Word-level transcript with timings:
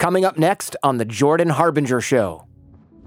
Coming 0.00 0.24
up 0.24 0.38
next 0.38 0.76
on 0.82 0.96
The 0.96 1.04
Jordan 1.04 1.50
Harbinger 1.50 2.00
Show. 2.00 2.46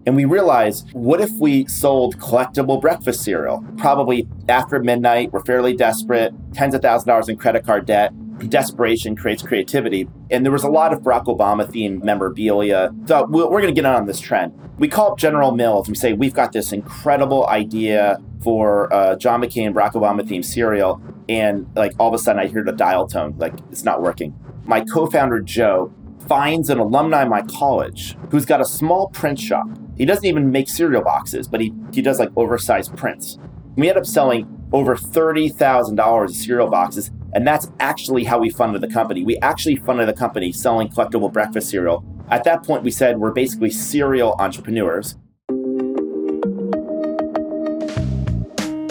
And 0.05 0.15
we 0.15 0.25
realized, 0.25 0.93
what 0.93 1.21
if 1.21 1.31
we 1.39 1.65
sold 1.65 2.19
collectible 2.19 2.79
breakfast 2.79 3.23
cereal? 3.23 3.65
Probably 3.79 4.27
after 4.47 4.79
midnight, 4.79 5.33
we're 5.33 5.43
fairly 5.43 5.75
desperate, 5.75 6.35
tens 6.53 6.75
of 6.75 6.83
thousands 6.83 7.05
of 7.05 7.07
dollars 7.07 7.29
in 7.29 7.37
credit 7.37 7.65
card 7.65 7.87
debt. 7.87 8.13
Desperation 8.47 9.15
creates 9.15 9.41
creativity. 9.41 10.07
And 10.29 10.45
there 10.45 10.51
was 10.51 10.63
a 10.63 10.69
lot 10.69 10.93
of 10.93 10.99
Barack 10.99 11.25
Obama 11.25 11.65
themed 11.65 12.03
memorabilia. 12.03 12.91
Thought, 13.07 13.31
we're 13.31 13.49
going 13.49 13.73
to 13.73 13.81
get 13.81 13.85
on 13.85 14.05
this 14.05 14.19
trend. 14.19 14.53
We 14.77 14.87
call 14.87 15.13
up 15.13 15.17
General 15.17 15.51
Mills 15.51 15.87
and 15.87 15.95
we 15.95 15.99
say, 15.99 16.13
we've 16.13 16.35
got 16.35 16.51
this 16.51 16.71
incredible 16.71 17.47
idea 17.47 18.19
for 18.43 18.93
uh, 18.93 19.15
John 19.15 19.41
McCain, 19.41 19.73
Barack 19.73 19.93
Obama 19.93 20.21
themed 20.21 20.45
cereal. 20.45 21.01
And 21.27 21.65
like 21.75 21.93
all 21.97 22.09
of 22.09 22.13
a 22.13 22.19
sudden, 22.19 22.39
I 22.39 22.45
hear 22.45 22.63
the 22.63 22.71
dial 22.71 23.07
tone, 23.07 23.33
like 23.39 23.55
it's 23.71 23.83
not 23.83 24.03
working. 24.03 24.39
My 24.65 24.81
co 24.81 25.07
founder, 25.07 25.39
Joe, 25.39 25.91
finds 26.27 26.69
an 26.69 26.79
alumni 26.79 27.23
of 27.23 27.29
my 27.29 27.41
college 27.43 28.17
who's 28.31 28.45
got 28.45 28.61
a 28.61 28.65
small 28.65 29.09
print 29.09 29.39
shop. 29.39 29.67
He 29.97 30.05
doesn't 30.05 30.25
even 30.25 30.51
make 30.51 30.69
cereal 30.69 31.03
boxes, 31.03 31.47
but 31.47 31.61
he, 31.61 31.73
he 31.91 32.01
does 32.01 32.19
like 32.19 32.29
oversized 32.35 32.95
prints. 32.95 33.37
We 33.75 33.89
end 33.89 33.97
up 33.97 34.05
selling 34.05 34.67
over 34.71 34.95
$30,000 34.95 36.23
of 36.23 36.35
cereal 36.35 36.67
boxes, 36.67 37.11
and 37.33 37.45
that's 37.45 37.71
actually 37.79 38.23
how 38.23 38.39
we 38.39 38.49
funded 38.49 38.81
the 38.81 38.87
company. 38.87 39.23
We 39.23 39.37
actually 39.37 39.75
funded 39.75 40.07
the 40.07 40.13
company 40.13 40.51
selling 40.51 40.89
collectible 40.89 41.31
breakfast 41.31 41.69
cereal. 41.69 42.05
At 42.29 42.43
that 42.45 42.63
point, 42.63 42.83
we 42.83 42.91
said 42.91 43.19
we're 43.19 43.31
basically 43.31 43.69
serial 43.69 44.35
entrepreneurs. 44.39 45.15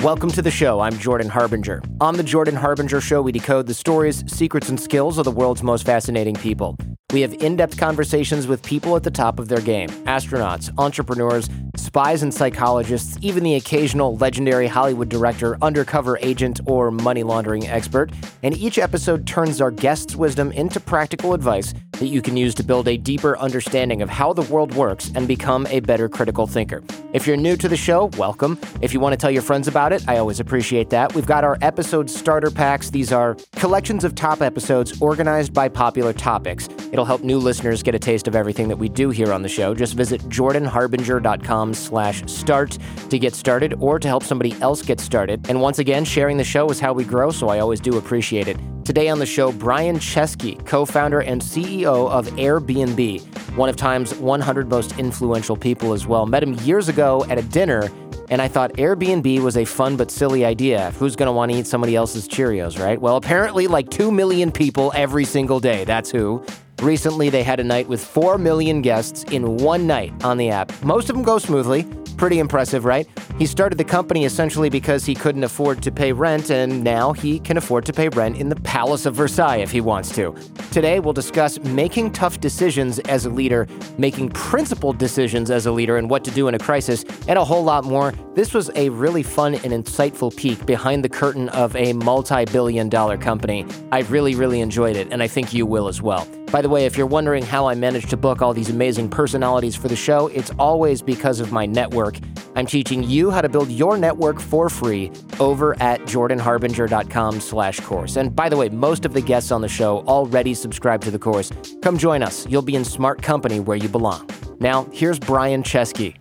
Welcome 0.02 0.32
to 0.32 0.42
the 0.42 0.50
show. 0.50 0.80
I'm 0.80 0.98
Jordan 0.98 1.28
Harbinger. 1.28 1.80
On 2.00 2.16
the 2.16 2.24
Jordan 2.24 2.56
Harbinger 2.56 3.00
Show, 3.00 3.22
we 3.22 3.30
decode 3.30 3.68
the 3.68 3.74
stories, 3.74 4.24
secrets, 4.26 4.68
and 4.68 4.78
skills 4.80 5.16
of 5.16 5.24
the 5.24 5.30
world's 5.30 5.62
most 5.62 5.86
fascinating 5.86 6.34
people. 6.34 6.76
We 7.12 7.20
have 7.20 7.34
in 7.42 7.56
depth 7.56 7.76
conversations 7.76 8.46
with 8.46 8.62
people 8.62 8.96
at 8.96 9.02
the 9.02 9.10
top 9.10 9.38
of 9.38 9.48
their 9.48 9.60
game 9.60 9.90
astronauts, 10.06 10.70
entrepreneurs, 10.78 11.50
spies 11.76 12.22
and 12.22 12.32
psychologists, 12.32 13.18
even 13.20 13.44
the 13.44 13.54
occasional 13.56 14.16
legendary 14.16 14.66
Hollywood 14.66 15.10
director, 15.10 15.58
undercover 15.60 16.18
agent, 16.22 16.60
or 16.64 16.90
money 16.90 17.22
laundering 17.22 17.68
expert. 17.68 18.10
And 18.42 18.56
each 18.56 18.78
episode 18.78 19.26
turns 19.26 19.60
our 19.60 19.70
guests' 19.70 20.16
wisdom 20.16 20.52
into 20.52 20.80
practical 20.80 21.34
advice 21.34 21.74
that 21.92 22.06
you 22.06 22.22
can 22.22 22.36
use 22.36 22.54
to 22.54 22.62
build 22.62 22.88
a 22.88 22.96
deeper 22.96 23.38
understanding 23.38 24.02
of 24.02 24.08
how 24.08 24.32
the 24.32 24.42
world 24.42 24.74
works 24.74 25.12
and 25.14 25.28
become 25.28 25.66
a 25.68 25.80
better 25.80 26.08
critical 26.08 26.46
thinker. 26.46 26.82
If 27.12 27.26
you're 27.26 27.36
new 27.36 27.56
to 27.58 27.68
the 27.68 27.76
show, 27.76 28.06
welcome. 28.16 28.58
If 28.80 28.94
you 28.94 29.00
want 29.00 29.12
to 29.12 29.16
tell 29.18 29.30
your 29.30 29.42
friends 29.42 29.68
about 29.68 29.92
it, 29.92 30.02
I 30.08 30.16
always 30.16 30.40
appreciate 30.40 30.90
that. 30.90 31.14
We've 31.14 31.26
got 31.26 31.44
our 31.44 31.58
episode 31.60 32.08
starter 32.08 32.50
packs. 32.50 32.90
These 32.90 33.12
are 33.12 33.36
collections 33.56 34.02
of 34.02 34.14
top 34.14 34.40
episodes 34.40 35.00
organized 35.00 35.52
by 35.52 35.68
popular 35.68 36.12
topics. 36.12 36.68
It'll 36.90 37.01
help 37.04 37.22
new 37.22 37.38
listeners 37.38 37.82
get 37.82 37.94
a 37.94 37.98
taste 37.98 38.28
of 38.28 38.34
everything 38.34 38.68
that 38.68 38.76
we 38.76 38.88
do 38.88 39.10
here 39.10 39.32
on 39.32 39.42
the 39.42 39.48
show. 39.48 39.74
Just 39.74 39.94
visit 39.94 40.20
jordanharbinger.com 40.22 41.74
slash 41.74 42.22
start 42.26 42.78
to 43.10 43.18
get 43.18 43.34
started 43.34 43.74
or 43.80 43.98
to 43.98 44.08
help 44.08 44.22
somebody 44.22 44.52
else 44.60 44.82
get 44.82 45.00
started. 45.00 45.48
And 45.48 45.60
once 45.60 45.78
again, 45.78 46.04
sharing 46.04 46.36
the 46.36 46.44
show 46.44 46.68
is 46.70 46.80
how 46.80 46.92
we 46.92 47.04
grow, 47.04 47.30
so 47.30 47.48
I 47.48 47.58
always 47.58 47.80
do 47.80 47.98
appreciate 47.98 48.48
it. 48.48 48.56
Today 48.84 49.08
on 49.08 49.20
the 49.20 49.26
show, 49.26 49.52
Brian 49.52 49.96
Chesky, 49.96 50.64
co 50.66 50.84
founder 50.84 51.20
and 51.20 51.40
CEO 51.40 52.10
of 52.10 52.26
Airbnb, 52.30 53.20
one 53.56 53.68
of 53.68 53.76
Time's 53.76 54.14
100 54.14 54.68
most 54.68 54.98
influential 54.98 55.56
people 55.56 55.92
as 55.92 56.06
well. 56.06 56.26
Met 56.26 56.42
him 56.42 56.54
years 56.54 56.88
ago 56.88 57.24
at 57.28 57.38
a 57.38 57.42
dinner, 57.42 57.88
and 58.28 58.42
I 58.42 58.48
thought 58.48 58.72
Airbnb 58.72 59.40
was 59.40 59.56
a 59.56 59.64
fun 59.64 59.96
but 59.96 60.10
silly 60.10 60.44
idea. 60.44 60.90
Who's 60.98 61.14
going 61.16 61.26
to 61.26 61.32
want 61.32 61.52
to 61.52 61.58
eat 61.58 61.66
somebody 61.66 61.94
else's 61.94 62.26
Cheerios, 62.26 62.82
right? 62.82 63.00
Well, 63.00 63.16
apparently, 63.16 63.66
like 63.66 63.88
2 63.90 64.10
million 64.10 64.50
people 64.50 64.90
every 64.96 65.26
single 65.26 65.60
day. 65.60 65.84
That's 65.84 66.10
who. 66.10 66.44
Recently, 66.80 67.30
they 67.30 67.42
had 67.42 67.60
a 67.60 67.64
night 67.64 67.88
with 67.88 68.04
4 68.04 68.38
million 68.38 68.82
guests 68.82 69.24
in 69.24 69.56
one 69.58 69.86
night 69.86 70.12
on 70.24 70.36
the 70.36 70.50
app. 70.50 70.72
Most 70.82 71.10
of 71.10 71.16
them 71.16 71.24
go 71.24 71.38
smoothly. 71.38 71.84
Pretty 72.16 72.38
impressive, 72.38 72.84
right? 72.84 73.08
He 73.38 73.46
started 73.46 73.78
the 73.78 73.84
company 73.84 74.24
essentially 74.24 74.68
because 74.68 75.04
he 75.04 75.14
couldn't 75.14 75.44
afford 75.44 75.82
to 75.82 75.90
pay 75.90 76.12
rent, 76.12 76.50
and 76.50 76.84
now 76.84 77.12
he 77.12 77.40
can 77.40 77.56
afford 77.56 77.86
to 77.86 77.92
pay 77.92 78.08
rent 78.10 78.36
in 78.36 78.48
the 78.48 78.56
Palace 78.56 79.06
of 79.06 79.14
Versailles 79.14 79.56
if 79.56 79.70
he 79.70 79.80
wants 79.80 80.14
to. 80.14 80.34
Today, 80.70 81.00
we'll 81.00 81.14
discuss 81.14 81.58
making 81.60 82.12
tough 82.12 82.40
decisions 82.40 82.98
as 83.00 83.26
a 83.26 83.30
leader, 83.30 83.66
making 83.98 84.30
principled 84.30 84.98
decisions 84.98 85.50
as 85.50 85.66
a 85.66 85.72
leader, 85.72 85.96
and 85.96 86.10
what 86.10 86.22
to 86.24 86.30
do 86.30 86.48
in 86.48 86.54
a 86.54 86.58
crisis, 86.58 87.04
and 87.26 87.38
a 87.38 87.44
whole 87.44 87.64
lot 87.64 87.84
more. 87.84 88.12
This 88.34 88.54
was 88.54 88.70
a 88.74 88.88
really 88.90 89.22
fun 89.22 89.54
and 89.54 89.72
insightful 89.72 90.36
peek 90.36 90.64
behind 90.66 91.04
the 91.04 91.08
curtain 91.08 91.48
of 91.50 91.74
a 91.76 91.92
multi 91.92 92.44
billion 92.44 92.88
dollar 92.88 93.16
company. 93.16 93.66
I 93.90 94.00
really, 94.00 94.34
really 94.34 94.60
enjoyed 94.60 94.96
it, 94.96 95.08
and 95.10 95.22
I 95.22 95.28
think 95.28 95.52
you 95.52 95.66
will 95.66 95.88
as 95.88 96.02
well. 96.02 96.28
By 96.52 96.60
the 96.60 96.68
way, 96.68 96.84
if 96.84 96.98
you're 96.98 97.06
wondering 97.06 97.42
how 97.42 97.66
I 97.66 97.74
managed 97.74 98.10
to 98.10 98.16
book 98.18 98.42
all 98.42 98.52
these 98.52 98.68
amazing 98.68 99.08
personalities 99.08 99.74
for 99.74 99.88
the 99.88 99.96
show, 99.96 100.26
it's 100.26 100.50
always 100.58 101.00
because 101.00 101.40
of 101.40 101.50
my 101.50 101.64
network. 101.64 102.18
I'm 102.54 102.66
teaching 102.66 103.02
you 103.02 103.30
how 103.30 103.40
to 103.40 103.48
build 103.48 103.70
your 103.70 103.96
network 103.96 104.38
for 104.38 104.68
free 104.68 105.10
over 105.40 105.74
at 105.82 106.02
jordanharbinger.com 106.02 107.40
slash 107.40 107.80
course. 107.80 108.16
And 108.16 108.36
by 108.36 108.50
the 108.50 108.58
way, 108.58 108.68
most 108.68 109.06
of 109.06 109.14
the 109.14 109.22
guests 109.22 109.50
on 109.50 109.62
the 109.62 109.68
show 109.68 110.00
already 110.00 110.52
subscribe 110.52 111.00
to 111.04 111.10
the 111.10 111.18
course. 111.18 111.50
Come 111.80 111.96
join 111.96 112.22
us. 112.22 112.46
You'll 112.46 112.60
be 112.60 112.76
in 112.76 112.84
smart 112.84 113.22
company 113.22 113.58
where 113.58 113.78
you 113.78 113.88
belong. 113.88 114.28
Now, 114.60 114.86
here's 114.92 115.18
Brian 115.18 115.62
Chesky. 115.62 116.16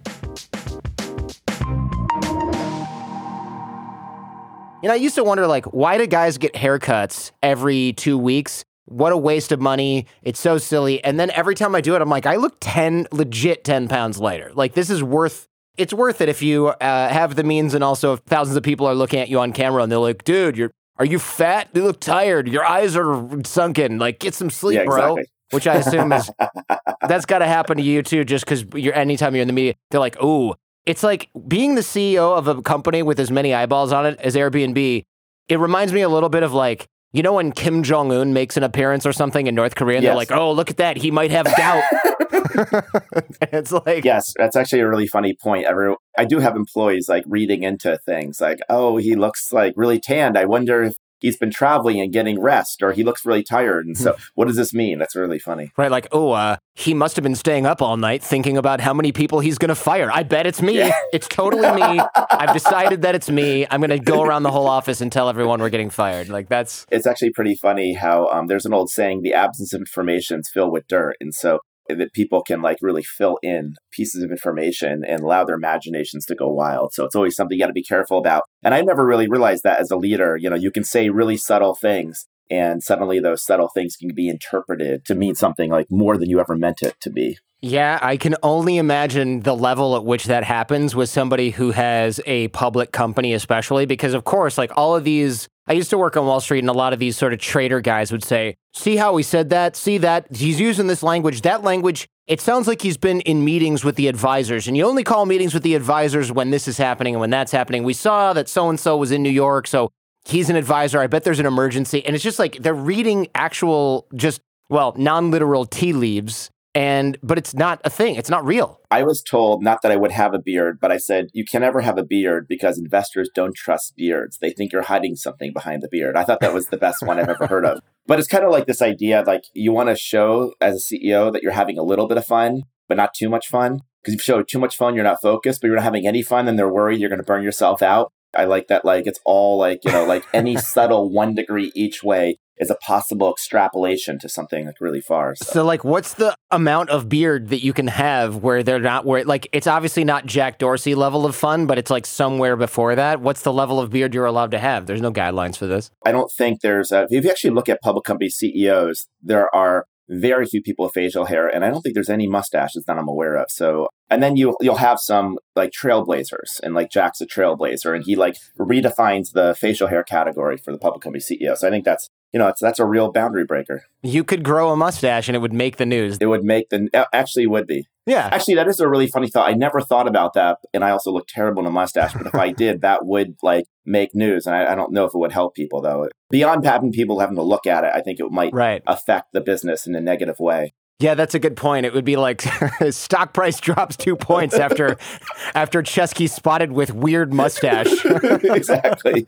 You 4.82 4.88
know, 4.88 4.94
I 4.94 4.98
used 4.98 5.16
to 5.16 5.26
wonder, 5.26 5.46
like, 5.46 5.66
why 5.66 5.98
do 5.98 6.08
guys 6.08 6.38
get 6.38 6.54
haircuts 6.54 7.32
every 7.44 7.92
two 7.92 8.18
weeks? 8.18 8.64
What 8.92 9.14
a 9.14 9.18
waste 9.18 9.52
of 9.52 9.62
money. 9.62 10.06
It's 10.22 10.40
so 10.40 10.58
silly. 10.58 11.04
And 11.04 11.20
then 11.20 11.32
every 11.32 11.56
time 11.56 11.76
I 11.76 11.82
do 11.82 11.96
it, 11.96 12.02
I'm 12.02 12.10
like, 12.10 12.26
I 12.26 12.36
look 12.36 12.58
10, 12.60 13.08
legit 13.12 13.64
10 13.64 13.88
pounds 13.88 14.20
lighter. 14.20 14.52
Like, 14.54 14.74
this 14.74 14.90
is 14.90 15.02
worth, 15.02 15.48
it's 15.78 15.94
worth 15.94 16.20
it 16.20 16.28
if 16.28 16.42
you 16.42 16.68
uh, 16.68 17.08
have 17.10 17.36
the 17.36 17.44
means 17.44 17.74
and 17.74 17.84
also 17.84 18.14
if 18.14 18.20
thousands 18.22 18.58
of 18.58 18.64
people 18.64 18.86
are 18.86 18.96
looking 18.96 19.20
at 19.20 19.30
you 19.30 19.40
on 19.40 19.54
camera 19.54 19.82
and 19.82 19.92
they're 19.92 20.00
like, 20.00 20.24
dude, 20.26 20.58
you're, 20.58 20.72
are 20.98 21.06
you 21.06 21.20
fat? 21.20 21.70
You 21.74 21.84
look 21.84 22.00
tired. 22.02 22.48
Your 22.50 22.66
eyes 22.66 22.96
are 22.96 23.28
sunken. 23.46 23.98
Like, 23.98 24.20
get 24.20 24.34
some 24.34 24.50
sleep, 24.50 24.80
Yeah, 24.80 24.86
bro. 24.86 25.18
Which 25.52 25.68
I 25.68 25.76
assume 25.76 26.12
is, 26.14 26.30
that's 27.08 27.26
got 27.26 27.40
to 27.40 27.48
happen 27.48 27.78
to 27.78 27.84
you 27.84 28.04
too, 28.04 28.24
just 28.24 28.46
because 28.46 28.66
you're, 28.76 28.94
anytime 28.94 29.36
you're 29.36 29.42
in 29.42 29.48
the 29.48 29.54
media, 29.54 29.74
they're 29.90 30.00
like, 30.00 30.18
oh, 30.22 30.56
it's 30.86 31.04
like 31.04 31.30
being 31.48 31.76
the 31.76 31.82
CEO 31.82 32.38
of 32.38 32.48
a 32.48 32.62
company 32.62 33.04
with 33.04 33.20
as 33.20 33.32
many 33.32 33.54
eyeballs 33.54 33.92
on 33.92 34.06
it 34.06 34.20
as 34.20 34.36
Airbnb. 34.36 35.04
It 35.48 35.60
reminds 35.60 35.92
me 35.94 36.02
a 36.02 36.10
little 36.10 36.30
bit 36.30 36.44
of 36.44 36.54
like, 36.54 36.88
you 37.14 37.24
know, 37.24 37.34
when 37.34 37.52
Kim 37.52 37.84
Jong 37.84 38.12
Un 38.12 38.34
makes 38.34 38.58
an 38.58 38.64
appearance 38.64 39.06
or 39.06 39.14
something 39.14 39.48
in 39.48 39.56
North 39.56 39.76
Korea, 39.76 39.98
and 39.98 40.06
they're 40.06 40.16
like, 40.16 40.32
"Oh, 40.32 40.52
look 40.52 40.70
at 40.70 40.78
that! 40.78 40.98
He 40.98 41.12
might 41.12 41.32
have 41.32 41.46
gout." 41.58 41.84
it's 43.42 43.72
like, 43.72 44.04
Yes, 44.04 44.34
that's 44.38 44.56
actually 44.56 44.82
a 44.82 44.88
really 44.88 45.08
funny 45.08 45.34
point. 45.34 45.66
Every, 45.66 45.96
I 46.18 46.26
do 46.26 46.40
have 46.40 46.56
employees 46.56 47.08
like 47.10 47.24
reading 47.28 47.64
into 47.64 47.98
things 48.06 48.42
like, 48.42 48.60
oh, 48.70 48.98
he 48.98 49.16
looks 49.16 49.54
like 49.54 49.74
really 49.76 50.00
tanned. 50.00 50.38
I 50.38 50.46
wonder 50.46 50.84
if 50.84 50.96
he's 51.22 51.38
been 51.38 51.52
traveling 51.52 52.02
and 52.02 52.12
getting 52.12 52.42
rest, 52.42 52.84
or 52.84 52.92
he 52.92 53.04
looks 53.04 53.26
really 53.26 53.44
tired. 53.44 53.86
And 53.86 53.98
so, 53.98 54.16
what 54.36 54.48
does 54.48 54.58
this 54.58 54.74
mean? 54.74 55.00
That's 55.00 55.16
really 55.16 55.40
funny. 55.40 55.72
right, 55.78 55.92
like, 55.92 56.08
oh, 56.12 56.32
uh, 56.32 56.58
he 56.74 56.94
must 56.94 57.16
have 57.16 57.24
been 57.24 57.36
staying 57.36 57.66
up 57.66 57.82
all 57.82 57.96
night 57.96 58.24
thinking 58.24 58.58
about 58.58 58.82
how 58.82 58.94
many 58.94 59.12
people 59.12 59.40
he's 59.40 59.58
gonna 59.58 59.76
fire. 59.76 60.10
I 60.12 60.24
bet 60.24 60.46
it's 60.48 60.62
me. 60.62 60.78
Yeah. 60.78 60.92
It's 61.14 61.28
totally 61.28 61.62
me. 61.62 62.02
I've 62.32 62.54
decided 62.54 63.04
that 63.04 63.16
it's 63.16 63.30
me. 63.30 63.68
I'm 63.70 63.82
gonna 63.82 64.00
go 64.00 64.24
around 64.24 64.44
the 64.44 64.52
whole 64.52 64.68
office 64.68 65.02
and 65.02 65.12
tell 65.12 65.30
everyone 65.30 65.62
we're 65.62 65.70
getting 65.70 65.90
fired. 65.90 66.30
Like 66.30 66.50
that's 66.50 66.86
It's 66.92 67.06
actually 67.06 67.32
pretty 67.32 67.56
funny 67.56 67.94
how 67.94 68.28
um, 68.28 68.48
there's 68.48 68.66
an 68.66 68.74
old 68.74 68.90
saying, 68.90 69.22
the 69.22 69.34
absence 69.34 69.74
of 69.74 69.82
information 69.82 70.40
is 70.40 70.50
filled 70.52 70.72
with 70.72 70.88
dirt. 70.88 71.16
And 71.20 71.34
so, 71.34 71.60
that 71.96 72.14
people 72.14 72.44
can 72.44 72.62
like 72.62 72.78
really 72.82 73.04
fill 73.04 73.38
in 73.42 73.76
pieces 73.92 74.24
of 74.24 74.32
information 74.32 75.04
and 75.08 75.22
allow 75.22 75.44
their 75.44 75.56
imaginations 75.56 76.26
to 76.26 76.36
go 76.36 76.48
wild. 76.48 76.94
So 76.94 77.06
it's 77.06 77.16
always 77.16 77.36
something 77.36 77.58
you 77.58 77.64
got 77.64 77.68
to 77.68 77.74
be 77.74 77.84
careful 77.84 78.18
about. 78.18 78.44
And 78.64 78.74
I 78.74 78.82
never 78.82 79.06
really 79.06 79.28
realized 79.28 79.64
that 79.64 79.80
as 79.80 79.92
a 79.92 79.98
leader, 79.98 80.38
you 80.38 80.50
know, 80.50 80.56
you 80.56 80.72
can 80.72 80.84
say 80.84 81.10
really 81.10 81.38
subtle 81.38 81.76
things 81.76 82.26
and 82.52 82.84
suddenly 82.84 83.20
those 83.20 83.44
subtle 83.44 83.70
things 83.70 83.96
can 83.96 84.14
be 84.14 84.28
interpreted 84.28 85.06
to 85.06 85.16
mean 85.16 85.36
something 85.36 85.72
like 85.72 85.88
more 85.90 86.18
than 86.18 86.30
you 86.30 86.40
ever 86.40 86.56
meant 86.56 86.82
it 86.82 86.96
to 87.02 87.10
be. 87.10 87.38
Yeah, 87.62 88.00
I 88.02 88.18
can 88.18 88.36
only 88.42 88.78
imagine 88.78 89.42
the 89.42 89.56
level 89.56 89.96
at 89.96 90.04
which 90.04 90.26
that 90.26 90.44
happens 90.44 90.96
with 90.96 91.10
somebody 91.10 91.52
who 91.52 91.72
has 91.72 92.20
a 92.26 92.48
public 92.50 92.92
company, 92.92 93.34
especially 93.34 93.86
because, 93.86 94.16
of 94.16 94.24
course, 94.26 94.58
like 94.58 94.72
all 94.76 94.96
of 94.96 95.04
these. 95.04 95.48
I 95.68 95.74
used 95.74 95.90
to 95.92 95.98
work 95.98 96.18
on 96.18 96.26
Wall 96.26 96.42
Street, 96.42 96.60
and 96.60 96.70
a 96.70 96.74
lot 96.74 96.94
of 96.94 97.00
these 97.00 97.18
sort 97.18 97.34
of 97.34 97.40
trader 97.40 97.82
guys 97.82 98.12
would 98.12 98.24
say, 98.24 98.56
See 98.74 98.96
how 98.96 99.16
he 99.18 99.24
said 99.24 99.50
that? 99.50 99.76
See 99.76 99.98
that? 100.00 100.28
He's 100.36 100.60
using 100.60 100.88
this 100.88 101.04
language. 101.04 101.42
That 101.42 101.64
language, 101.64 102.08
it 102.28 102.42
sounds 102.42 102.68
like 102.68 102.82
he's 102.82 102.98
been 102.98 103.22
in 103.22 103.44
meetings 103.44 103.84
with 103.84 103.96
the 103.96 104.08
advisors, 104.08 104.68
and 104.68 104.76
you 104.76 104.86
only 104.86 105.04
call 105.04 105.26
meetings 105.26 105.54
with 105.54 105.64
the 105.64 105.76
advisors 105.76 106.32
when 106.32 106.52
this 106.52 106.68
is 106.68 106.78
happening 106.78 107.16
and 107.16 107.22
when 107.22 107.30
that's 107.30 107.52
happening. 107.52 107.84
We 107.84 107.94
saw 107.94 108.34
that 108.34 108.50
so 108.50 108.70
and 108.70 108.80
so 108.80 108.98
was 108.98 109.12
in 109.12 109.22
New 109.22 109.30
York, 109.30 109.68
so 109.68 109.92
he's 110.26 110.50
an 110.50 110.56
advisor. 110.56 111.00
I 111.00 111.08
bet 111.08 111.24
there's 111.24 111.40
an 111.40 111.46
emergency. 111.46 112.06
And 112.06 112.16
it's 112.16 112.24
just 112.24 112.40
like 112.40 112.58
they're 112.58 112.74
reading 112.74 113.28
actual, 113.36 114.08
just, 114.16 114.42
well, 114.70 114.96
non 114.98 115.32
literal 115.32 115.66
tea 115.66 115.94
leaves 115.94 116.50
and 116.74 117.18
but 117.22 117.38
it's 117.38 117.54
not 117.54 117.82
a 117.84 117.90
thing. 117.90 118.16
It's 118.16 118.30
not 118.30 118.46
real. 118.46 118.80
I 118.90 119.04
was 119.04 119.22
told 119.22 119.64
not 119.64 119.82
that 119.82 119.92
I 119.92 119.96
would 119.96 120.12
have 120.12 120.34
a 120.34 120.40
beard, 120.40 120.80
but 120.80 120.92
I 120.92 120.98
said 120.98 121.28
you 121.34 121.46
can 121.46 121.62
never 121.62 121.82
have 121.82 121.98
a 121.98 122.04
beard 122.04 122.48
because 122.48 122.78
investors 122.78 123.30
don't 123.34 123.56
trust 123.56 123.96
beards. 123.96 124.38
They 124.38 124.52
think 124.52 124.72
you're 124.72 124.84
hiding 124.84 125.16
something 125.16 125.52
behind 125.54 125.82
the 125.82 125.90
beard. 125.90 126.16
I 126.16 126.24
thought 126.24 126.40
that 126.40 126.54
was 126.54 126.68
the 126.68 126.78
best 126.78 127.06
one 127.06 127.20
I've 127.20 127.30
ever 127.30 127.48
heard 127.48 127.66
of. 127.66 127.80
But 128.08 128.18
it's 128.18 128.28
kind 128.28 128.44
of 128.44 128.52
like 128.52 128.66
this 128.66 128.82
idea 128.82 129.24
like 129.26 129.44
you 129.54 129.72
want 129.72 129.90
to 129.90 129.96
show 129.96 130.56
as 130.60 130.76
a 130.76 130.96
CEO 130.96 131.32
that 131.32 131.44
you're 131.44 131.52
having 131.52 131.78
a 131.78 131.84
little 131.84 132.08
bit 132.08 132.18
of 132.18 132.26
fun, 132.26 132.64
but 132.90 132.98
not 132.98 133.14
too 133.14 133.30
much 133.30 133.48
fun. 133.48 133.82
Because 134.02 134.16
if 134.16 134.20
you 134.20 134.24
show 134.24 134.42
too 134.42 134.58
much 134.58 134.76
fun, 134.76 134.96
you're 134.96 135.04
not 135.04 135.22
focused, 135.22 135.62
but 135.62 135.68
you're 135.68 135.76
not 135.76 135.84
having 135.84 136.08
any 136.08 136.24
fun, 136.24 136.46
then 136.46 136.56
they're 136.56 136.68
worried 136.68 137.00
you're 137.00 137.10
going 137.10 137.22
to 137.22 137.26
burn 137.26 137.44
yourself 137.44 137.84
out. 137.84 138.12
I 138.36 138.46
like 138.46 138.68
that, 138.70 138.84
like, 138.84 139.06
it's 139.06 139.20
all 139.24 139.58
like, 139.58 139.86
you 139.86 139.92
know, 139.92 140.04
like 140.04 140.26
any 140.34 140.58
subtle 140.74 141.10
one 141.10 141.36
degree 141.36 141.72
each 141.76 142.04
way 142.04 142.40
is 142.62 142.70
a 142.70 142.76
possible 142.76 143.32
extrapolation 143.32 144.20
to 144.20 144.30
something 144.30 144.68
like 144.68 144.80
really 144.80 145.02
far. 145.02 145.36
So. 145.36 145.46
so. 145.46 145.66
like, 145.66 145.84
what's 145.84 146.14
the 146.14 146.36
amount 146.52 146.90
of 146.92 147.10
beard 147.10 147.50
that 147.50 147.64
you 147.64 147.74
can 147.74 147.88
have 147.88 148.38
where 148.38 148.64
they're 148.64 148.80
not 148.80 149.06
where 149.06 149.26
like 149.26 149.50
it's 149.52 149.68
obviously 149.68 150.04
not 150.04 150.26
Jack 150.26 150.60
Dorsey 150.60 150.96
level 150.96 151.26
of 151.26 151.36
fun, 151.36 151.66
but 151.66 151.78
it's 151.78 151.92
like 151.92 152.06
somewhere 152.06 152.56
before 152.56 152.96
that. 152.96 153.20
What's 153.20 153.42
the 153.42 153.52
level 153.52 153.80
of 153.80 153.90
beard 153.90 154.14
you're 154.14 154.26
allowed 154.26 154.52
to 154.52 154.60
have? 154.60 154.86
There's 154.86 155.02
no 155.02 155.12
guidelines 155.12 155.58
for 155.58 155.68
this. 155.68 155.92
I 156.06 156.12
don't 156.12 156.32
think 156.32 156.62
there's. 156.62 156.92
A, 156.92 157.08
if 157.10 157.26
you 157.26 157.30
actually 157.32 157.52
look 157.52 157.68
at 157.68 157.82
public 157.82 158.06
company 158.06 158.30
CEOs, 158.30 159.08
there 159.22 159.54
are 159.54 159.86
very 160.12 160.46
few 160.46 160.62
people 160.62 160.86
with 160.86 160.94
facial 160.94 161.26
hair, 161.26 161.48
and 161.48 161.64
I 161.64 161.70
don't 161.70 161.82
think 161.82 161.96
there's 161.96 162.10
any 162.10 162.28
mustaches 162.28 162.84
that 162.86 162.98
I'm 162.98 163.08
aware 163.08 163.36
of. 163.36 163.50
So, 163.50 163.88
and 164.10 164.22
then 164.22 164.36
you 164.36 164.56
you'll 164.62 164.76
have 164.76 165.00
some 165.00 165.40
like 165.56 165.72
trailblazers, 165.72 166.60
and 166.62 166.76
like 166.76 166.92
Jack's 166.92 167.22
a 167.22 167.26
trailblazer, 167.26 167.96
and 167.96 168.04
he 168.04 168.16
like 168.16 168.36
redefines 168.60 169.32
the 169.32 169.56
facial 169.58 169.88
hair 169.88 170.04
category 170.04 170.58
for 170.58 170.72
the 170.72 170.78
public 170.78 171.02
company 171.02 171.24
CEO. 171.24 171.56
So 171.56 171.68
I 171.68 171.72
think 171.72 171.86
that's 171.86 172.10
you 172.34 172.40
know, 172.40 172.54
that's 172.60 172.80
a 172.80 172.86
real 172.86 173.12
boundary 173.12 173.46
breaker. 173.46 173.84
You 174.02 174.24
could 174.24 174.44
grow 174.44 174.72
a 174.72 174.76
mustache 174.76 175.28
and 175.28 175.36
it 175.36 175.40
would 175.40 175.54
make 175.54 175.78
the 175.78 175.86
news. 175.86 176.18
It 176.22 176.28
would 176.28 176.44
make 176.44 176.70
the 176.70 176.90
actually 177.14 177.48
would 177.48 177.68
be. 177.68 177.88
Yeah. 178.06 178.30
Actually, 178.32 178.56
that 178.56 178.68
is 178.68 178.80
a 178.80 178.88
really 178.88 179.08
funny 179.08 179.30
thought. 179.30 179.50
I 179.50 179.54
never 179.54 179.80
thought 179.80 180.08
about 180.08 180.34
that, 180.34 180.58
and 180.74 180.84
I 180.84 180.90
also 180.90 181.12
look 181.12 181.28
terrible 181.28 181.62
in 181.62 181.68
a 181.68 181.72
mustache. 181.72 182.14
But 182.14 182.28
if 182.28 182.36
I 182.36 182.52
did, 182.58 182.82
that 182.82 183.06
would 183.06 183.36
like 183.44 183.66
make 183.86 184.16
news, 184.16 184.48
and 184.48 184.56
I, 184.56 184.72
I, 184.72 184.76
don't 184.76 184.92
know 184.92 185.06
if 185.06 185.14
it 185.14 185.18
would 185.18 185.32
help 185.32 185.56
people 185.56 185.82
though. 185.82 186.08
Beyond 186.30 186.66
having 186.66 186.92
people 186.92 187.20
having 187.20 187.36
to 187.36 187.44
look 187.44 187.68
at 187.68 187.84
it, 187.84 187.92
I 187.94 188.02
think 188.02 188.20
it 188.20 188.32
might 188.32 188.54
right. 188.54 188.82
affect 188.88 189.34
the 189.34 189.42
business 189.42 189.86
in 189.86 189.96
a 189.96 190.02
negative 190.02 190.40
way. 190.40 190.74
Yeah, 191.02 191.16
that's 191.16 191.34
a 191.34 191.40
good 191.40 191.58
point. 191.58 191.88
It 191.88 191.96
would 191.96 192.06
be 192.06 192.16
like 192.16 192.44
stock 192.92 193.34
price 193.34 193.60
drops 193.60 193.98
two 193.98 194.16
points 194.16 194.54
after 194.54 194.98
after 195.56 195.82
Chesky 195.82 196.30
spotted 196.30 196.72
with 196.72 196.94
weird 196.94 197.34
mustache. 197.34 197.88
exactly. 198.06 199.26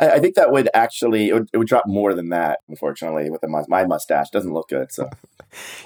I 0.00 0.18
think 0.18 0.34
that 0.34 0.50
would 0.50 0.68
actually 0.74 1.28
it 1.28 1.34
would, 1.34 1.48
it 1.52 1.58
would, 1.58 1.68
drop 1.68 1.86
more 1.86 2.12
than 2.12 2.30
that. 2.30 2.58
Unfortunately, 2.68 3.30
with 3.30 3.40
the, 3.40 3.64
my 3.68 3.86
mustache 3.86 4.30
doesn't 4.30 4.52
look 4.52 4.68
good. 4.68 4.90
So, 4.90 5.08